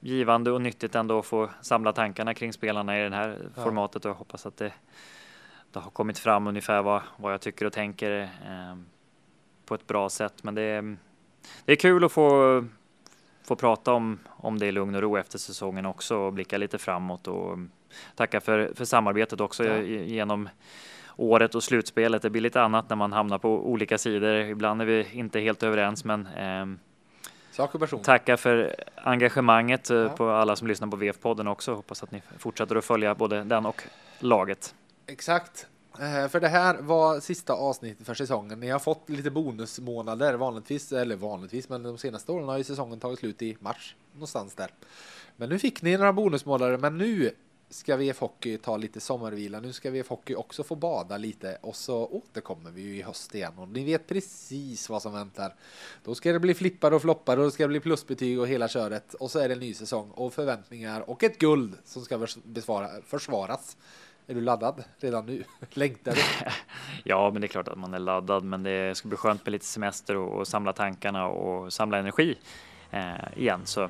givande 0.00 0.50
och 0.50 0.60
nyttigt 0.62 0.94
ändå 0.94 1.18
att 1.18 1.26
få 1.26 1.50
samla 1.60 1.92
tankarna 1.92 2.34
kring 2.34 2.52
spelarna 2.52 3.00
i 3.00 3.08
det 3.08 3.16
här 3.16 3.38
ja. 3.56 3.62
formatet 3.62 4.04
och 4.04 4.08
jag 4.08 4.14
hoppas 4.14 4.46
att 4.46 4.56
det, 4.56 4.72
det, 5.72 5.80
har 5.80 5.90
kommit 5.90 6.18
fram 6.18 6.46
ungefär 6.46 6.82
vad, 6.82 7.02
vad 7.16 7.32
jag 7.32 7.40
tycker 7.40 7.66
och 7.66 7.72
tänker 7.72 8.20
eh, 8.22 8.76
på 9.66 9.74
ett 9.74 9.86
bra 9.86 10.08
sätt. 10.08 10.42
Men 10.42 10.54
det, 10.54 10.96
det 11.64 11.72
är 11.72 11.76
kul 11.76 12.04
att 12.04 12.12
få, 12.12 12.64
få 13.44 13.56
prata 13.56 13.92
om, 13.92 14.18
om 14.26 14.58
det 14.58 14.66
i 14.66 14.72
lugn 14.72 14.94
och 14.94 15.02
ro 15.02 15.16
efter 15.16 15.38
säsongen 15.38 15.86
också 15.86 16.16
och 16.16 16.32
blicka 16.32 16.58
lite 16.58 16.78
framåt 16.78 17.28
och 17.28 17.58
tacka 18.14 18.40
för, 18.40 18.72
för 18.74 18.84
samarbetet 18.84 19.40
också 19.40 19.64
ja. 19.64 19.82
genom 19.82 20.48
året 21.16 21.54
och 21.54 21.62
slutspelet. 21.62 22.22
Det 22.22 22.30
blir 22.30 22.42
lite 22.42 22.62
annat 22.62 22.88
när 22.88 22.96
man 22.96 23.12
hamnar 23.12 23.38
på 23.38 23.70
olika 23.70 23.98
sidor. 23.98 24.34
Ibland 24.34 24.82
är 24.82 24.86
vi 24.86 25.06
inte 25.12 25.40
helt 25.40 25.62
överens, 25.62 26.04
men 26.04 26.26
eh, 26.26 26.66
Tacka 28.04 28.36
för 28.36 28.74
engagemanget 28.96 29.90
eh, 29.90 29.96
ja. 29.96 30.08
på 30.08 30.30
alla 30.30 30.56
som 30.56 30.68
lyssnar 30.68 30.88
på 30.88 30.96
VF-podden 30.96 31.48
också. 31.48 31.74
Hoppas 31.74 32.02
att 32.02 32.10
ni 32.10 32.22
fortsätter 32.38 32.76
att 32.76 32.84
följa 32.84 33.14
både 33.14 33.44
den 33.44 33.66
och 33.66 33.82
laget. 34.18 34.74
Exakt. 35.10 35.66
Eh, 36.00 36.28
för 36.28 36.40
det 36.40 36.48
här 36.48 36.82
var 36.82 37.20
sista 37.20 37.52
avsnittet 37.52 38.06
för 38.06 38.14
säsongen. 38.14 38.60
Ni 38.60 38.68
har 38.68 38.78
fått 38.78 39.08
lite 39.08 39.30
bonusmånader 39.30 40.34
vanligtvis, 40.34 40.92
eller 40.92 41.16
vanligtvis, 41.16 41.68
men 41.68 41.82
de 41.82 41.98
senaste 41.98 42.32
åren 42.32 42.48
har 42.48 42.58
ju 42.58 42.64
säsongen 42.64 43.00
tagit 43.00 43.18
slut 43.18 43.42
i 43.42 43.56
mars 43.60 43.96
någonstans 44.12 44.54
där. 44.54 44.70
Men 45.36 45.48
nu 45.48 45.58
fick 45.58 45.82
ni 45.82 45.96
några 45.96 46.12
bonusmånader, 46.12 46.78
men 46.78 46.98
nu 46.98 47.30
ska 47.70 47.96
VF 47.96 48.20
Hockey 48.20 48.58
ta 48.58 48.76
lite 48.76 49.00
sommarvila. 49.00 49.60
Nu 49.60 49.72
ska 49.72 49.90
VF 49.90 50.08
Hockey 50.08 50.34
också 50.34 50.62
få 50.62 50.74
bada 50.74 51.16
lite 51.16 51.58
och 51.60 51.76
så 51.76 52.06
återkommer 52.06 52.70
vi 52.70 52.82
ju 52.82 52.96
i 52.96 53.02
höst 53.02 53.34
igen 53.34 53.52
och 53.58 53.68
ni 53.68 53.84
vet 53.84 54.06
precis 54.06 54.88
vad 54.88 55.02
som 55.02 55.12
väntar. 55.12 55.54
Då 56.04 56.14
ska 56.14 56.32
det 56.32 56.40
bli 56.40 56.54
flippar 56.54 56.92
och 56.92 57.02
floppar 57.02 57.36
och 57.36 57.44
det 57.44 57.50
ska 57.50 57.68
bli 57.68 57.80
plusbetyg 57.80 58.40
och 58.40 58.48
hela 58.48 58.68
köret 58.68 59.14
och 59.14 59.30
så 59.30 59.38
är 59.38 59.48
det 59.48 59.54
en 59.54 59.60
ny 59.60 59.74
säsong 59.74 60.10
och 60.10 60.34
förväntningar 60.34 61.10
och 61.10 61.24
ett 61.24 61.38
guld 61.38 61.78
som 61.84 62.02
ska 62.02 62.26
besvara, 62.44 62.88
försvaras. 63.06 63.76
Är 64.30 64.34
du 64.34 64.40
laddad 64.40 64.84
redan 65.00 65.26
nu? 65.26 65.44
Längtar 65.70 66.12
du? 66.12 66.20
ja, 67.04 67.30
men 67.30 67.40
det 67.40 67.46
är 67.46 67.48
klart 67.48 67.68
att 67.68 67.78
man 67.78 67.94
är 67.94 67.98
laddad, 67.98 68.44
men 68.44 68.62
det 68.62 68.96
ska 68.96 69.08
bli 69.08 69.16
skönt 69.16 69.46
med 69.46 69.52
lite 69.52 69.64
semester 69.64 70.16
och, 70.16 70.38
och 70.38 70.48
samla 70.48 70.72
tankarna 70.72 71.26
och 71.26 71.72
samla 71.72 71.98
energi 71.98 72.38
eh, 72.90 73.02
igen. 73.36 73.60
Så 73.64 73.88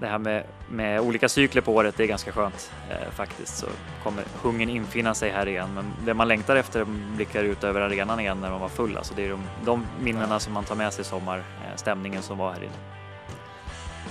det 0.00 0.06
här 0.06 0.18
med, 0.18 0.44
med 0.70 1.00
olika 1.00 1.28
cykler 1.28 1.62
på 1.62 1.74
året, 1.74 1.96
det 1.96 2.02
är 2.02 2.06
ganska 2.06 2.32
skönt 2.32 2.72
eh, 2.90 3.10
faktiskt. 3.10 3.56
Så 3.56 3.66
kommer 4.02 4.24
hungern 4.42 4.68
infinna 4.68 5.14
sig 5.14 5.30
här 5.30 5.48
igen. 5.48 5.74
Men 5.74 5.84
det 6.04 6.14
man 6.14 6.28
längtar 6.28 6.56
efter 6.56 6.84
blickar 7.16 7.44
ut 7.44 7.64
över 7.64 7.80
arenan 7.80 8.20
igen 8.20 8.40
när 8.40 8.50
man 8.50 8.60
var 8.60 8.68
full. 8.68 8.96
Alltså 8.96 9.14
det 9.14 9.24
är 9.24 9.30
de, 9.30 9.42
de 9.64 9.86
minnena 10.00 10.40
som 10.40 10.52
man 10.52 10.64
tar 10.64 10.74
med 10.74 10.92
sig 10.92 11.02
i 11.02 11.04
sommar, 11.04 11.38
eh, 11.38 11.76
stämningen 11.76 12.22
som 12.22 12.38
var 12.38 12.52
här 12.52 12.62
inne. 12.62 12.72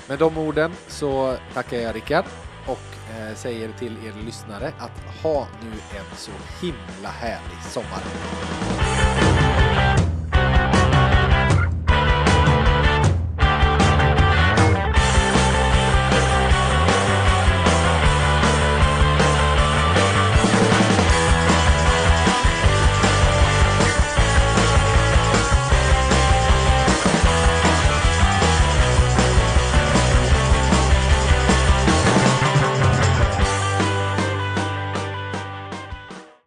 Med 0.07 0.19
de 0.19 0.37
orden 0.37 0.71
så 0.87 1.37
tackar 1.53 1.77
jag 1.77 1.95
Rickard 1.95 2.25
och 2.67 3.15
eh, 3.17 3.35
säger 3.35 3.71
till 3.71 3.97
er 4.05 4.25
lyssnare 4.25 4.73
att 4.77 5.23
ha 5.23 5.47
nu 5.61 5.71
en 5.71 6.17
så 6.17 6.31
himla 6.61 7.09
härlig 7.09 7.63
sommar. 7.63 8.01